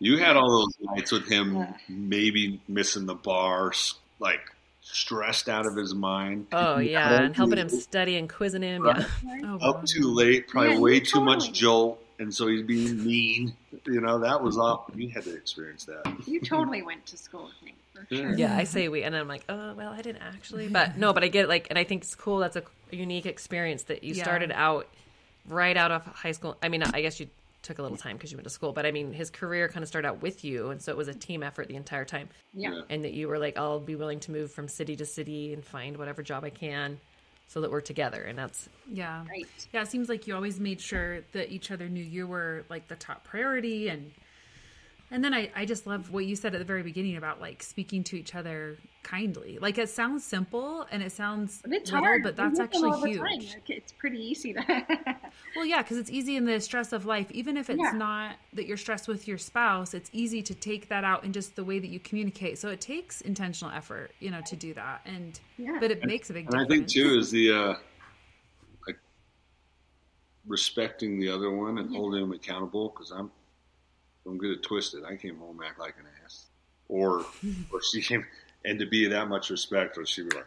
You 0.00 0.18
had 0.18 0.36
all 0.36 0.50
those 0.50 0.74
nights 0.80 1.12
with 1.12 1.28
him, 1.28 1.54
Yeah. 1.56 1.72
maybe 1.88 2.60
missing 2.66 3.06
the 3.06 3.14
bars, 3.14 3.94
like 4.18 4.40
stressed 4.92 5.48
out 5.48 5.66
of 5.66 5.76
his 5.76 5.94
mind. 5.94 6.46
oh 6.52 6.78
yeah, 6.78 7.22
and 7.22 7.36
helping 7.36 7.58
him 7.58 7.68
study 7.68 8.16
and 8.16 8.28
quizzing 8.28 8.62
him, 8.62 8.84
yeah. 8.86 9.04
Oh, 9.44 9.54
up 9.56 9.76
wow. 9.76 9.82
too 9.86 10.06
late, 10.12 10.48
probably 10.48 10.72
Yeah, 10.74 10.80
way 10.80 10.94
you 10.94 11.00
too 11.00 11.20
much 11.20 11.40
totally- 11.40 11.52
jolt, 11.52 12.04
and 12.18 12.34
so 12.34 12.46
he's 12.48 12.62
being 12.62 13.04
mean. 13.04 13.54
You 13.86 14.00
know, 14.00 14.18
that 14.18 14.42
was 14.42 14.58
off. 14.58 14.90
You 14.94 15.08
had 15.10 15.24
to 15.24 15.34
experience 15.34 15.84
that. 15.84 16.04
you 16.26 16.40
totally 16.40 16.82
went 16.82 17.06
to 17.06 17.16
school 17.16 17.44
with 17.44 17.62
me 17.62 17.74
Yeah. 18.10 18.18
sure. 18.20 18.34
Yeah, 18.36 18.56
I 18.56 18.64
say 18.64 18.88
we, 18.88 19.02
and 19.02 19.14
I'm 19.16 19.28
like, 19.28 19.44
oh 19.48 19.74
well, 19.74 19.92
I 19.92 20.02
didn't 20.02 20.22
actually, 20.22 20.68
but 20.68 20.96
no, 20.96 21.12
but 21.12 21.22
I 21.22 21.28
get 21.28 21.48
like, 21.48 21.66
and 21.70 21.78
I 21.78 21.84
think 21.84 22.02
it's 22.02 22.14
cool. 22.14 22.38
That's 22.38 22.56
a 22.56 22.62
unique 22.90 23.26
experience 23.26 23.84
that 23.84 24.02
you 24.04 24.14
Yeah. 24.14 24.22
started 24.22 24.52
out 24.52 24.86
right 25.48 25.76
out 25.76 25.90
of 25.92 26.04
high 26.06 26.32
school. 26.32 26.56
I 26.62 26.68
mean, 26.68 26.82
I 26.82 27.00
guess 27.02 27.20
you 27.20 27.28
took 27.68 27.78
a 27.78 27.82
little 27.82 27.96
time 27.98 28.16
because 28.16 28.32
you 28.32 28.36
went 28.38 28.44
to 28.44 28.50
school, 28.50 28.72
but 28.72 28.86
I 28.86 28.90
mean, 28.90 29.12
his 29.12 29.28
career 29.30 29.68
kind 29.68 29.82
of 29.82 29.88
started 29.88 30.08
out 30.08 30.22
with 30.22 30.42
you, 30.42 30.70
and 30.70 30.80
so 30.82 30.90
it 30.90 30.96
was 30.96 31.06
a 31.06 31.14
team 31.14 31.42
effort 31.42 31.68
the 31.68 31.76
entire 31.76 32.04
time, 32.06 32.28
Yeah. 32.54 32.72
Yeah. 32.72 32.80
and 32.88 33.04
that 33.04 33.12
you 33.12 33.28
were 33.28 33.38
like, 33.38 33.58
I'll 33.58 33.78
be 33.78 33.94
willing 33.94 34.20
to 34.20 34.32
move 34.32 34.50
from 34.50 34.68
city 34.68 34.96
to 34.96 35.04
city 35.06 35.52
and 35.52 35.62
find 35.64 35.96
whatever 35.98 36.22
job 36.22 36.44
I 36.44 36.50
can, 36.50 36.98
so 37.46 37.60
that 37.60 37.70
we're 37.70 37.82
together, 37.82 38.22
and 38.22 38.38
that's 38.38 38.68
Yeah. 38.90 39.24
Right. 39.28 39.46
Yeah, 39.72 39.82
it 39.82 39.88
seems 39.88 40.08
like 40.08 40.26
you 40.26 40.34
always 40.34 40.58
made 40.58 40.80
sure 40.80 41.20
that 41.32 41.52
each 41.52 41.70
other 41.70 41.88
knew 41.88 42.02
you 42.02 42.26
were 42.26 42.64
like 42.70 42.88
the 42.88 42.96
top 42.96 43.24
priority 43.24 43.88
and 43.88 44.10
and 45.10 45.24
then 45.24 45.32
I, 45.32 45.50
I 45.56 45.64
just 45.64 45.86
love 45.86 46.10
what 46.12 46.26
you 46.26 46.36
said 46.36 46.54
at 46.54 46.58
the 46.58 46.66
very 46.66 46.82
beginning 46.82 47.16
about 47.16 47.40
like 47.40 47.62
speaking 47.62 48.04
to 48.04 48.18
each 48.18 48.34
other 48.34 48.76
kindly. 49.02 49.58
Like 49.58 49.78
it 49.78 49.88
sounds 49.88 50.22
simple 50.22 50.86
and 50.90 51.02
it 51.02 51.12
sounds 51.12 51.62
But 51.62 51.72
it's 51.72 51.90
little, 51.90 52.04
hard. 52.04 52.22
but 52.22 52.36
that's 52.36 52.58
hit 52.58 52.70
them 52.72 52.84
all 52.84 52.92
actually 52.94 53.12
the 53.14 53.18
time. 53.20 53.40
huge. 53.40 53.54
Like, 53.54 53.70
It's 53.70 53.92
pretty 53.92 54.18
easy 54.18 54.52
to. 54.52 54.60
Well, 55.54 55.64
yeah, 55.64 55.82
because 55.82 55.96
it's 55.96 56.10
easy 56.10 56.36
in 56.36 56.44
the 56.44 56.60
stress 56.60 56.92
of 56.92 57.06
life. 57.06 57.30
Even 57.30 57.56
if 57.56 57.68
it's 57.70 57.78
Yeah. 57.80 57.92
not 57.92 58.36
that 58.52 58.66
you're 58.66 58.76
stressed 58.76 59.08
with 59.08 59.26
your 59.26 59.38
spouse, 59.38 59.94
it's 59.94 60.10
easy 60.12 60.42
to 60.42 60.54
take 60.54 60.88
that 60.88 61.04
out 61.04 61.24
in 61.24 61.32
just 61.32 61.56
the 61.56 61.64
way 61.64 61.78
that 61.78 61.88
you 61.88 61.98
communicate. 62.00 62.58
So 62.58 62.68
it 62.68 62.80
takes 62.80 63.20
intentional 63.20 63.72
effort, 63.72 64.12
you 64.20 64.30
know, 64.30 64.40
to 64.42 64.56
do 64.56 64.74
that. 64.74 65.00
And 65.04 65.38
Yeah. 65.56 65.78
but 65.80 65.90
it 65.90 66.04
makes 66.04 66.30
a 66.30 66.32
big 66.32 66.46
difference 66.46 66.70
And 66.70 66.72
I 66.72 66.76
think 66.76 66.88
too 66.88 67.18
is 67.18 67.30
the 67.30 67.52
uh, 67.52 67.74
like 68.86 68.98
respecting 70.46 71.18
the 71.18 71.28
other 71.28 71.50
one 71.50 71.78
and 71.78 71.94
holding 71.94 72.20
them 72.20 72.32
accountable. 72.32 72.88
Because 72.90 73.10
I'm 73.10 73.30
don't 74.24 74.38
get 74.38 74.50
it 74.50 74.62
twisted. 74.62 75.04
I 75.04 75.16
came 75.16 75.38
home 75.38 75.60
act 75.66 75.78
like 75.78 75.94
an 75.98 76.04
ass, 76.24 76.46
or 76.88 77.26
or 77.72 77.80
she 77.92 78.02
came 78.02 78.24
and 78.64 78.78
to 78.78 78.86
be 78.86 79.08
that 79.08 79.28
much 79.28 79.50
respect, 79.50 79.96
or 79.98 80.04
she'd 80.04 80.28
be 80.28 80.36
like, 80.36 80.46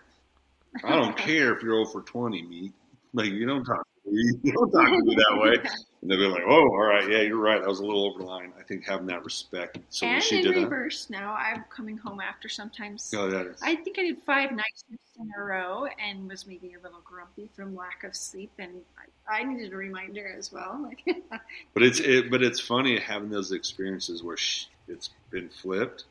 I 0.83 0.95
don't 0.95 1.17
care 1.25 1.53
if 1.55 1.63
you're 1.63 1.75
over 1.79 2.01
twenty, 2.01 2.41
me. 2.43 2.71
Like 3.13 3.31
you 3.31 3.45
don't 3.45 3.63
talk 3.63 3.77
to 3.77 3.83
me. 3.89 3.90
You 4.11 4.33
don't 4.53 4.71
talk 4.71 4.89
to 4.89 5.03
me 5.03 5.15
that 5.15 5.37
way. 5.39 5.55
And 6.01 6.09
they'll 6.09 6.17
be 6.17 6.27
like, 6.27 6.43
"Oh, 6.45 6.67
all 6.69 6.83
right, 6.83 7.09
yeah, 7.09 7.21
you're 7.21 7.37
right. 7.37 7.61
That 7.61 7.69
was 7.69 7.79
a 7.79 7.85
little 7.85 8.05
over 8.09 8.19
the 8.19 8.25
line." 8.25 8.51
I 8.59 8.63
think 8.63 8.85
having 8.85 9.05
that 9.07 9.23
respect. 9.23 9.77
So 9.89 10.05
and 10.07 10.21
she 10.21 10.37
in 10.37 10.43
did 10.43 10.55
that. 10.55 10.63
reverse 10.63 11.09
now, 11.09 11.33
I'm 11.33 11.63
coming 11.69 11.95
home 11.95 12.19
after 12.19 12.49
sometimes. 12.49 13.13
Oh, 13.15 13.29
that 13.29 13.45
is. 13.45 13.59
I 13.61 13.75
think 13.75 13.99
I 13.99 14.03
did 14.03 14.21
five 14.23 14.51
nights 14.51 14.83
in 15.19 15.29
a 15.37 15.43
row 15.43 15.85
and 16.03 16.27
was 16.27 16.45
maybe 16.47 16.73
a 16.73 16.83
little 16.83 17.01
grumpy 17.05 17.49
from 17.55 17.75
lack 17.75 18.03
of 18.03 18.15
sleep, 18.15 18.51
and 18.59 18.81
I, 19.29 19.41
I 19.41 19.43
needed 19.43 19.71
a 19.73 19.75
reminder 19.77 20.27
as 20.37 20.51
well. 20.51 20.79
Like, 20.81 21.03
But 21.73 21.83
it's 21.83 21.99
it, 21.99 22.29
but 22.31 22.41
it's 22.43 22.59
funny 22.59 22.99
having 22.99 23.29
those 23.29 23.51
experiences 23.51 24.23
where 24.23 24.37
sh 24.37 24.65
it's 24.87 25.11
been 25.29 25.47
flipped. 25.49 26.05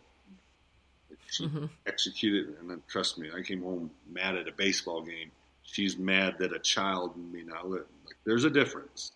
Like 1.10 1.18
She 1.28 1.46
Mhm. 1.46 1.68
executed, 1.86 2.56
and 2.60 2.70
then 2.70 2.82
trust 2.88 3.18
me, 3.18 3.30
I 3.36 3.42
came 3.42 3.62
home 3.62 3.90
mad 4.08 4.36
at 4.36 4.46
a 4.48 4.52
baseball 4.52 5.02
game. 5.02 5.32
She's 5.70 5.98
mad 5.98 6.36
that 6.38 6.52
a 6.52 6.58
child 6.58 7.14
may 7.32 7.42
not 7.42 7.68
live. 7.68 7.86
Like 8.06 8.16
there's 8.24 8.44
a 8.44 8.50
difference. 8.50 9.12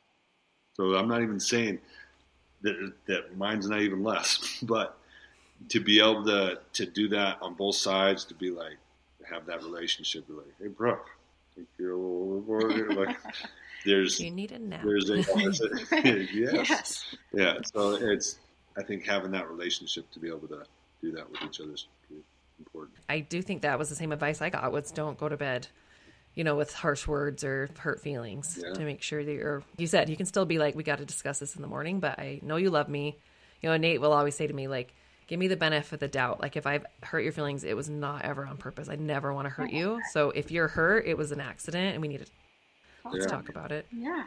So 0.74 0.94
I'm 0.94 1.08
not 1.08 1.22
even 1.22 1.40
saying 1.40 1.78
that 2.62 2.92
that 3.06 3.36
mine's 3.36 3.68
not 3.68 3.80
even 3.80 4.02
less, 4.02 4.58
but 4.62 4.98
to 5.70 5.80
be 5.80 6.00
able 6.00 6.24
to 6.24 6.58
to 6.74 6.86
do 6.86 7.08
that 7.08 7.38
on 7.42 7.54
both 7.54 7.76
sides, 7.76 8.24
to 8.26 8.34
be 8.34 8.50
like 8.50 8.76
have 9.28 9.46
that 9.46 9.62
relationship, 9.62 10.26
be 10.28 10.34
like, 10.34 10.46
hey, 10.60 10.68
bro, 10.68 10.98
think 11.54 11.68
you're 11.78 11.92
a 11.92 11.96
little 11.96 12.36
overboard. 12.36 12.96
Like 12.96 13.16
there's 13.86 14.20
you 14.20 14.30
need 14.30 14.52
a 14.52 14.58
nap. 14.58 14.82
there's 14.84 15.10
a, 15.10 15.22
there's 15.34 15.60
a 15.60 16.28
yes. 16.32 16.68
yes. 16.68 17.16
Yeah, 17.32 17.58
so 17.72 17.92
it's 17.92 18.38
I 18.76 18.82
think 18.82 19.06
having 19.06 19.30
that 19.32 19.48
relationship 19.48 20.10
to 20.12 20.18
be 20.18 20.28
able 20.28 20.48
to 20.48 20.64
do 21.00 21.12
that 21.12 21.30
with 21.30 21.42
each 21.42 21.60
other 21.60 21.72
is 21.72 21.86
important. 22.58 22.96
I 23.08 23.20
do 23.20 23.42
think 23.42 23.62
that 23.62 23.78
was 23.78 23.88
the 23.88 23.96
same 23.96 24.12
advice 24.12 24.40
I 24.40 24.50
got 24.50 24.70
was 24.72 24.90
don't 24.90 25.18
go 25.18 25.28
to 25.28 25.36
bed, 25.36 25.68
you 26.34 26.44
know, 26.44 26.56
with 26.56 26.72
harsh 26.72 27.06
words 27.06 27.44
or 27.44 27.70
hurt 27.78 28.00
feelings 28.00 28.58
Yeah. 28.60 28.74
to 28.74 28.84
make 28.84 29.02
sure 29.02 29.24
that 29.24 29.32
you're, 29.32 29.62
you 29.76 29.86
said, 29.86 30.08
you 30.08 30.16
can 30.16 30.26
still 30.26 30.44
be 30.44 30.58
like, 30.58 30.74
we 30.74 30.82
got 30.82 30.98
to 30.98 31.04
discuss 31.04 31.38
this 31.38 31.54
in 31.56 31.62
the 31.62 31.68
morning, 31.68 32.00
but 32.00 32.18
I 32.18 32.40
know 32.42 32.56
you 32.56 32.70
love 32.70 32.88
me. 32.88 33.16
You 33.62 33.70
know, 33.70 33.76
Nate 33.76 34.00
will 34.00 34.12
always 34.12 34.34
say 34.34 34.46
to 34.46 34.52
me, 34.52 34.66
like, 34.68 34.92
give 35.26 35.38
me 35.38 35.48
the 35.48 35.56
benefit 35.56 35.94
of 35.94 36.00
the 36.00 36.08
doubt. 36.08 36.40
Like 36.40 36.56
if 36.56 36.66
I've 36.66 36.84
hurt 37.02 37.20
your 37.20 37.32
feelings, 37.32 37.64
it 37.64 37.76
was 37.76 37.88
not 37.88 38.22
ever 38.24 38.44
on 38.46 38.56
purpose. 38.56 38.88
I 38.88 38.96
never 38.96 39.32
want 39.32 39.46
to 39.46 39.50
hurt 39.50 39.70
you. 39.72 40.00
So 40.12 40.30
if 40.30 40.50
you're 40.50 40.68
hurt, 40.68 41.06
it 41.06 41.16
was 41.16 41.32
an 41.32 41.40
accident, 41.40 41.94
and 41.94 42.02
we 42.02 42.08
need 42.08 42.18
to 42.18 42.26
let's 43.10 43.26
Yeah. 43.26 43.30
talk 43.32 43.48
about 43.48 43.72
it. 43.72 43.86
Yeah. 43.90 44.24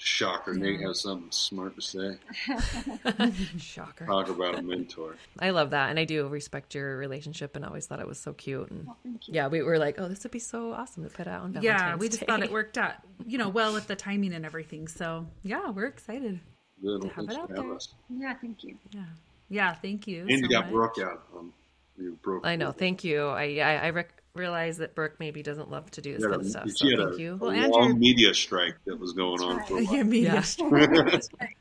Shocker. 0.00 0.54
Nate 0.54 0.80
has 0.82 1.00
something 1.00 1.30
smart 1.32 1.74
to 1.74 1.82
say. 1.82 2.18
Shocker. 3.58 4.06
Talk 4.06 4.28
about 4.28 4.56
a 4.56 4.62
mentor. 4.62 5.16
I 5.40 5.50
love 5.50 5.70
that, 5.70 5.90
and 5.90 5.98
I 5.98 6.04
do 6.04 6.26
respect 6.28 6.74
your 6.76 6.96
relationship, 6.96 7.56
and 7.56 7.64
always 7.64 7.86
thought 7.86 7.98
it 7.98 8.06
was 8.06 8.18
so 8.20 8.32
cute. 8.32 8.70
And 8.70 8.86
Well, 8.86 8.96
yeah, 9.26 9.48
we 9.48 9.60
were 9.60 9.76
like, 9.76 9.96
oh, 9.98 10.06
this 10.08 10.22
would 10.22 10.30
be 10.30 10.38
so 10.38 10.72
awesome 10.72 11.02
to 11.02 11.10
put 11.10 11.26
out 11.26 11.42
on 11.42 11.52
Valentine's 11.52 11.64
yeah, 11.64 11.96
we 11.96 12.08
just 12.08 12.20
Day. 12.20 12.26
thought 12.26 12.42
it 12.44 12.52
worked 12.52 12.78
out, 12.78 12.94
you 13.26 13.38
know, 13.38 13.48
well 13.48 13.72
with 13.74 13.88
the 13.88 13.96
timing 13.96 14.32
and 14.34 14.46
everything. 14.46 14.86
So 14.86 15.26
yeah, 15.42 15.68
we're 15.70 15.86
excited. 15.86 16.38
Good. 16.80 17.02
To 17.02 17.08
have 17.08 17.16
Thanks 17.16 17.34
it 17.34 17.40
out 17.40 17.48
there. 17.48 17.74
us. 17.74 17.88
Yeah, 18.08 18.34
thank 18.40 18.62
you. 18.62 18.76
Yeah, 18.92 19.00
yeah. 19.48 19.74
Thank 19.74 20.06
you. 20.06 20.20
And 20.28 20.30
so 20.30 20.36
you 20.36 20.48
got 20.48 20.66
much. 20.66 20.72
Brooke 20.72 20.98
out. 21.02 21.24
Um, 21.36 21.52
you 21.98 22.16
broke. 22.22 22.46
I 22.46 22.54
know. 22.54 22.70
Thank 22.70 23.02
you. 23.02 23.26
I 23.26 23.58
I, 23.58 23.74
I 23.86 23.90
rec- 23.90 24.17
realize 24.38 24.78
that 24.78 24.94
Brooke 24.94 25.16
maybe 25.18 25.42
doesn't 25.42 25.70
love 25.70 25.90
to 25.92 26.00
do 26.00 26.12
this 26.14 26.20
She 26.22 26.24
had 26.24 26.30
kind 26.30 26.42
of 26.42 26.50
stuff. 26.50 26.64
she 26.70 26.70
So 26.76 26.88
had 26.90 26.98
thank 27.08 27.18
a, 27.18 27.22
you. 27.22 27.32
a 27.34 27.36
Well, 27.36 27.50
long 27.70 27.82
Andrew- 27.90 27.98
media 27.98 28.34
strike 28.34 28.74
that 28.86 28.98
was 28.98 29.12
going 29.12 29.42
on 29.42 29.64
for 29.64 29.78
a 29.78 29.84
while. 29.84 29.94
Yeah, 29.96 30.02
media 30.04 30.34
Yeah. 30.34 30.40
strike. 30.42 30.90
yeah. 31.40 31.52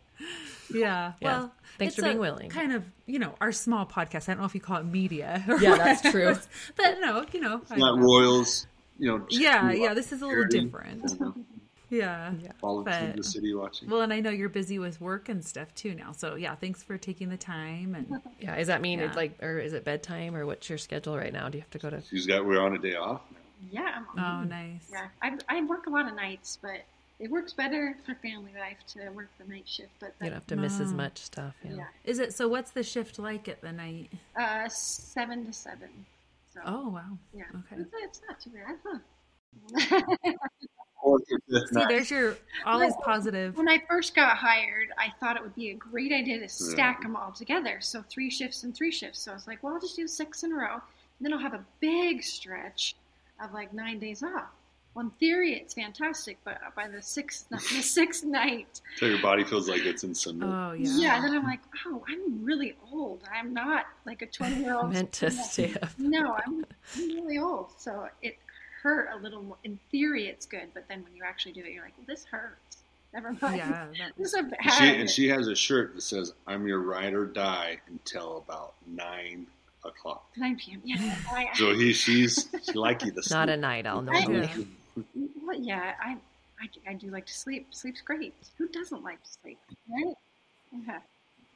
Yeah. 0.73 1.13
Well, 1.21 1.53
Thanks 1.77 1.93
it's 1.93 1.95
for 1.99 2.03
being 2.07 2.17
a 2.17 2.19
willing. 2.21 2.49
Kind 2.49 2.73
of, 2.73 2.83
you 3.05 3.19
know, 3.19 3.35
our 3.39 3.51
small 3.51 3.85
podcast. 3.85 4.27
I 4.29 4.33
don't 4.33 4.39
know 4.39 4.45
if 4.45 4.55
you 4.55 4.61
call 4.61 4.77
it 4.77 4.85
media. 4.85 5.43
Yeah, 5.61 5.75
that's 5.77 6.01
true. 6.09 6.35
But 6.75 6.99
no, 6.99 7.25
you 7.31 7.39
know. 7.39 7.61
I- 7.69 7.75
Not 7.75 7.99
Royals, 7.99 8.65
you 8.99 9.07
know. 9.11 9.25
yeah, 9.29 9.71
yeah. 9.71 9.93
This 9.93 10.11
is 10.11 10.21
a 10.21 10.25
little 10.25 10.43
charity, 10.43 10.61
different. 10.61 11.03
You 11.89 12.01
know, 12.01 12.35
Yeah. 12.41 12.51
Politics 12.61 12.97
of 12.97 13.07
But- 13.07 13.15
the 13.17 13.23
city 13.23 13.53
watching. 13.53 13.89
Well, 13.89 14.01
and 14.01 14.11
I 14.13 14.19
know 14.19 14.29
you're 14.29 14.49
busy 14.49 14.79
with 14.79 14.99
work 15.01 15.29
and 15.29 15.43
stuff 15.43 15.73
too 15.75 15.93
now. 15.95 16.11
So 16.11 16.35
yeah, 16.35 16.55
thanks 16.55 16.83
for 16.83 16.97
taking 16.97 17.29
the 17.29 17.37
time 17.37 17.95
and 17.95 18.21
Yeah. 18.39 18.55
Does 18.57 18.67
that 18.67 18.81
mean 18.81 18.99
Yeah. 18.99 19.05
it's 19.05 19.15
like, 19.15 19.41
or 19.41 19.59
is 19.59 19.73
it 19.73 19.83
bedtime, 19.83 20.35
or 20.35 20.45
what's 20.45 20.67
your 20.69 20.77
schedule 20.77 21.17
right 21.17 21.33
now? 21.33 21.49
Do 21.49 21.57
you 21.57 21.61
have 21.61 21.71
to 21.71 21.79
go 21.79 21.89
to? 21.89 22.01
She's 22.01 22.25
got. 22.25 22.45
We're 22.45 22.61
on 22.61 22.75
a 22.75 22.79
day 22.79 22.95
off 22.95 23.21
now. 23.31 23.37
Yeah. 23.71 24.03
oh, 24.17 24.21
I'm, 24.21 24.49
nice. 24.49 24.87
yeah. 24.91 25.07
I, 25.21 25.37
I 25.49 25.63
work 25.63 25.87
a 25.87 25.89
lot 25.89 26.07
of 26.07 26.15
nights, 26.15 26.59
but 26.61 26.81
it 27.19 27.31
works 27.31 27.53
better 27.53 27.95
for 28.05 28.13
family 28.15 28.51
life 28.59 28.77
to 28.93 29.09
work 29.09 29.29
the 29.39 29.51
night 29.51 29.67
shift. 29.67 29.89
But 29.99 30.13
You 30.21 30.27
don't 30.27 30.33
have 30.33 30.47
to 30.47 30.55
miss 30.55 30.79
as 30.79 30.93
much 30.93 31.17
stuff. 31.17 31.55
Yeah. 31.63 31.71
yeah, 31.77 31.83
Is 32.03 32.19
it 32.19 32.33
so? 32.33 32.47
What's 32.47 32.69
the 32.71 32.83
shift 32.83 33.17
like 33.17 33.47
at 33.47 33.61
the 33.61 33.71
night? 33.71 34.11
uh, 34.39 34.69
seven 34.69 35.45
to 35.47 35.53
seven. 35.53 35.89
So 36.53 36.61
Oh 36.65 36.89
wow. 36.89 37.17
yeah, 37.33 37.43
okay. 37.71 37.81
it's, 37.81 37.91
it's 38.03 38.21
not 38.27 38.39
too 38.39 38.51
bad, 38.51 38.77
huh? 38.83 38.99
Or 41.07 41.19
See, 41.49 41.85
there's 41.87 42.11
your 42.11 42.37
always 42.65 42.93
positive. 43.03 43.57
When 43.57 43.69
I 43.69 43.81
first 43.87 44.15
got 44.15 44.37
hired, 44.37 44.89
I 44.97 45.13
thought 45.19 45.37
it 45.37 45.43
would 45.43 45.55
be 45.55 45.69
a 45.69 45.75
great 45.75 46.11
idea 46.11 46.37
to 46.39 46.45
hmm. 46.45 46.71
stack 46.71 47.01
them 47.01 47.15
all 47.15 47.31
together. 47.31 47.77
So 47.81 48.03
three 48.09 48.29
shifts 48.29 48.63
and 48.63 48.75
three 48.75 48.91
shifts. 48.91 49.19
So 49.19 49.31
I 49.31 49.35
was 49.35 49.47
like, 49.47 49.63
well, 49.63 49.73
I'll 49.73 49.79
just 49.79 49.95
do 49.95 50.07
six 50.07 50.43
in 50.43 50.51
a 50.51 50.55
row. 50.55 50.73
And 50.73 50.81
then 51.21 51.33
I'll 51.33 51.39
have 51.39 51.53
a 51.53 51.63
big 51.79 52.23
stretch 52.23 52.95
of 53.41 53.53
like 53.53 53.73
nine 53.73 53.99
days 53.99 54.23
off. 54.23 54.49
Well, 54.93 55.05
in 55.05 55.11
theory, 55.11 55.53
it's 55.53 55.75
fantastic, 55.75 56.39
but 56.43 56.59
by 56.75 56.87
the 56.87 57.03
sixth, 57.03 57.47
the 57.49 57.59
sixth 57.59 58.23
night, 58.23 58.81
so 58.95 59.05
your 59.05 59.21
body 59.21 59.43
feels 59.43 59.69
like 59.69 59.85
it's 59.85 60.03
in 60.03 60.15
some. 60.15 60.41
Oh 60.41 60.71
yeah. 60.71 60.89
yeah. 60.89 61.21
then 61.21 61.35
I'm 61.35 61.43
like, 61.43 61.59
oh, 61.85 62.03
I'm 62.09 62.43
really 62.43 62.75
old. 62.91 63.21
I'm 63.31 63.53
not 63.53 63.85
like 64.07 64.23
a 64.23 64.25
20 64.25 64.55
year 64.55 64.73
old. 64.73 64.89
Meant 64.93 65.11
to 65.13 65.29
stay 65.29 65.75
up. 65.83 65.91
No, 65.99 66.35
I'm, 66.47 66.65
I'm 66.95 67.09
really 67.09 67.37
old. 67.37 67.73
So 67.77 68.09
it 68.23 68.37
hurt 68.87 69.09
a 69.13 69.17
little 69.21 69.41
more. 69.43 69.57
In 69.65 69.77
theory, 69.91 70.27
it's 70.27 70.45
good, 70.45 70.67
but 70.73 70.87
then 70.87 71.03
when 71.03 71.13
you 71.15 71.23
actually 71.25 71.51
do 71.51 71.61
it, 71.61 71.71
you're 71.71 71.83
like, 71.83 71.93
well, 71.97 72.05
this 72.07 72.23
hurts. 72.25 72.77
Never 73.13 73.35
mind. 73.41 73.57
Yeah. 73.57 73.87
This 74.17 74.27
is 74.27 74.33
a 74.35 74.43
bad. 74.43 74.59
And 74.61 74.73
she, 74.73 75.01
and 75.01 75.09
she 75.09 75.27
has 75.29 75.47
a 75.47 75.55
shirt 75.55 75.95
that 75.95 76.01
says, 76.01 76.33
"I'm 76.45 76.67
your 76.67 76.79
ride 76.79 77.13
or 77.13 77.25
die 77.25 77.79
until 77.87 78.37
about 78.37 78.73
nine 78.85 79.47
o'clock." 79.83 80.25
9 80.35 80.57
p.m. 80.57 80.81
Yeah. 80.83 81.15
So 81.55 81.73
he, 81.73 81.93
she's 81.93 82.47
she 82.63 82.73
like 82.73 83.03
you 83.03 83.11
to 83.11 83.21
Not 83.29 83.49
a 83.49 83.57
night 83.57 83.85
owl, 83.85 83.99
I- 84.09 84.25
normally. 84.25 84.49
Yeah. 84.95 85.03
well, 85.45 85.59
yeah, 85.59 85.93
I, 86.03 86.17
I, 86.61 86.91
I 86.91 86.93
do 86.95 87.09
like 87.09 87.25
to 87.27 87.33
sleep. 87.33 87.67
Sleep's 87.71 88.01
great. 88.01 88.33
Who 88.57 88.67
doesn't 88.67 89.03
like 89.03 89.23
to 89.23 89.29
sleep, 89.41 89.59
right? 89.89 90.13
Yeah. 90.85 90.99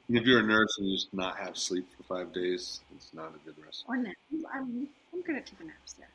If 0.09 0.25
you're 0.25 0.39
a 0.39 0.43
nurse 0.43 0.77
and 0.77 0.87
you 0.89 0.95
just 0.97 1.13
not 1.13 1.37
have 1.37 1.57
sleep 1.57 1.87
for 1.97 2.03
five 2.03 2.33
days, 2.33 2.81
it's 2.95 3.13
not 3.13 3.33
a 3.35 3.45
good 3.45 3.55
rest. 3.63 3.83
Or 3.87 3.97
naps. 3.97 4.17
I'm, 4.53 4.87
I'm 5.13 5.21
good 5.21 5.35
at 5.35 5.45
taking 5.45 5.67
naps. 5.67 5.95
Yeah. 5.99 6.05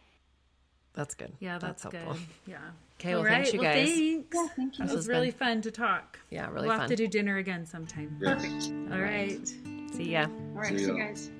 That's 0.96 1.14
good. 1.14 1.32
Yeah, 1.38 1.58
that's, 1.58 1.84
helpful. 1.84 2.14
good. 2.14 2.22
Yeah. 2.46 2.56
Okay, 2.98 3.10
well, 3.10 3.18
All 3.18 3.24
thanks, 3.26 3.48
right, 3.48 3.54
you 3.54 3.60
well, 3.60 3.72
guys. 3.74 3.88
thanks. 3.88 4.34
Yeah, 4.34 4.48
thank 4.56 4.78
you. 4.78 4.78
That 4.78 4.84
This 4.88 4.96
was 4.96 5.04
has 5.04 5.08
really 5.08 5.30
been- 5.30 5.38
fun 5.38 5.62
to 5.62 5.70
talk. 5.70 6.18
Yeah, 6.30 6.48
really 6.48 6.66
we'll 6.66 6.70
fun. 6.76 6.80
have 6.80 6.88
to 6.88 6.96
do 6.96 7.06
dinner 7.06 7.36
again 7.36 7.64
sometime. 7.66 8.16
Yes. 8.20 8.34
Perfect. 8.42 8.72
All 8.92 8.98
right. 9.00 9.46
See 9.92 10.10
ya. 10.12 10.22
All 10.54 10.60
right, 10.62 10.68
See 10.70 10.78
see 10.78 10.84
you 10.86 10.98
guys. 10.98 11.30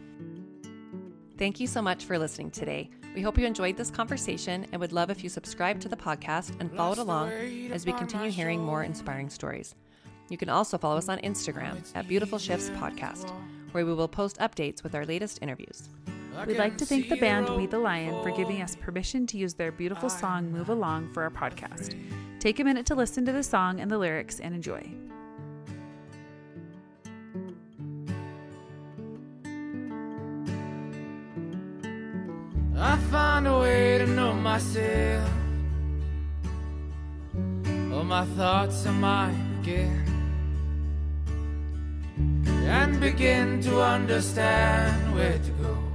Thank 1.38 1.60
you 1.60 1.66
so 1.66 1.82
much 1.82 2.04
for 2.04 2.18
listening 2.18 2.50
today. 2.50 2.90
We 3.14 3.22
hope 3.22 3.38
you 3.38 3.46
enjoyed 3.46 3.76
this 3.76 3.90
conversation 3.90 4.66
and 4.72 4.80
would 4.80 4.92
love 4.92 5.10
if 5.10 5.22
you 5.24 5.30
subscribe 5.30 5.80
to 5.80 5.88
the 5.88 5.96
podcast 5.96 6.58
and 6.60 6.70
followed 6.74 6.98
along 6.98 7.30
as 7.72 7.86
we 7.86 7.92
continue 7.94 8.30
hearing 8.30 8.60
more 8.62 8.82
inspiring 8.84 9.30
stories. 9.30 9.74
You 10.28 10.36
can 10.36 10.48
also 10.50 10.76
follow 10.76 10.96
us 10.98 11.08
on 11.08 11.18
Instagram 11.20 11.78
at 11.94 12.08
Beautiful 12.08 12.38
Shifts 12.38 12.68
Podcast, 12.70 13.30
where 13.72 13.86
we 13.86 13.94
will 13.94 14.08
post 14.08 14.38
updates 14.38 14.82
with 14.82 14.94
our 14.94 15.06
latest 15.06 15.38
interviews. 15.40 15.88
We'd 16.44 16.58
like 16.58 16.76
to 16.78 16.86
thank 16.86 17.08
the 17.08 17.16
band 17.16 17.48
We 17.56 17.66
the 17.66 17.78
Lion 17.78 18.22
for 18.22 18.30
giving 18.30 18.60
us 18.60 18.76
permission 18.76 19.26
to 19.28 19.38
use 19.38 19.54
their 19.54 19.72
beautiful 19.72 20.10
song 20.10 20.52
Move 20.52 20.68
Along 20.68 21.10
for 21.12 21.22
our 21.22 21.30
podcast. 21.30 21.96
Take 22.40 22.60
a 22.60 22.64
minute 22.64 22.86
to 22.86 22.94
listen 22.94 23.24
to 23.26 23.32
the 23.32 23.42
song 23.42 23.80
and 23.80 23.90
the 23.90 23.98
lyrics 23.98 24.38
and 24.40 24.54
enjoy. 24.54 24.86
I 32.78 32.96
find 33.10 33.46
a 33.46 33.58
way 33.58 33.98
to 33.98 34.06
know 34.06 34.34
myself. 34.34 35.30
All 37.92 38.04
my 38.04 38.26
thoughts 38.36 38.86
are 38.86 38.92
mine 38.92 39.58
again. 39.62 40.02
And 42.68 43.00
begin 43.00 43.62
to 43.62 43.80
understand 43.80 45.14
where 45.14 45.38
to 45.38 45.50
go. 45.62 45.85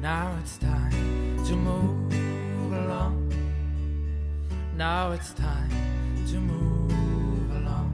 Now 0.00 0.34
it's 0.40 0.56
time 0.56 1.44
to 1.44 1.54
move 1.54 2.72
along. 2.72 3.30
Now 4.74 5.12
it's 5.12 5.34
time 5.34 5.70
to 6.28 6.40
move 6.40 7.50
along. 7.56 7.92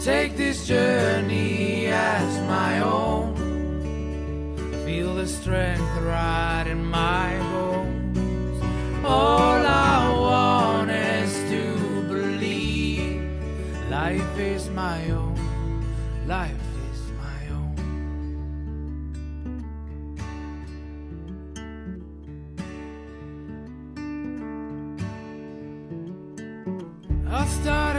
Take 0.00 0.38
this 0.38 0.66
journey 0.66 1.88
as 1.88 2.40
my 2.46 2.80
own. 2.80 3.36
Feel 4.86 5.16
the 5.16 5.26
strength 5.26 6.00
right 6.00 6.64
in 6.66 6.82
my 6.82 7.36
bones. 7.52 8.62
All 9.04 9.66
I 9.66 10.10
want 10.18 10.90
is 10.90 11.34
to 11.50 12.04
believe 12.08 13.20
life 13.90 14.38
is 14.38 14.70
my 14.70 15.10
own. 15.10 15.36
Life 16.26 16.57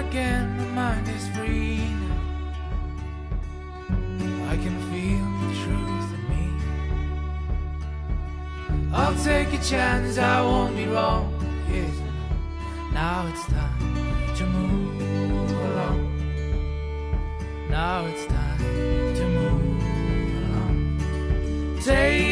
again, 0.10 0.57
my 0.57 0.65
mind 0.81 1.07
is 1.07 1.27
free 1.38 1.94
now. 2.02 2.22
I 4.49 4.56
can 4.64 4.76
feel 4.90 5.26
the 5.44 5.52
truth 5.64 6.10
in 6.18 6.23
me. 6.31 6.45
I'll 8.91 9.18
take 9.23 9.53
a 9.53 9.61
chance, 9.64 10.18
I 10.18 10.41
won't 10.41 10.76
be 10.76 10.86
wrong. 10.88 11.27
Yes, 11.72 11.95
now 12.91 13.27
it's 13.27 13.45
time 13.57 14.36
to 14.38 14.44
move 14.48 15.52
along. 15.69 16.02
Now 17.69 18.06
it's 18.07 18.26
time 18.26 18.57
to 19.19 19.26
move 19.38 19.84
along. 20.49 20.77
Take 21.84 22.29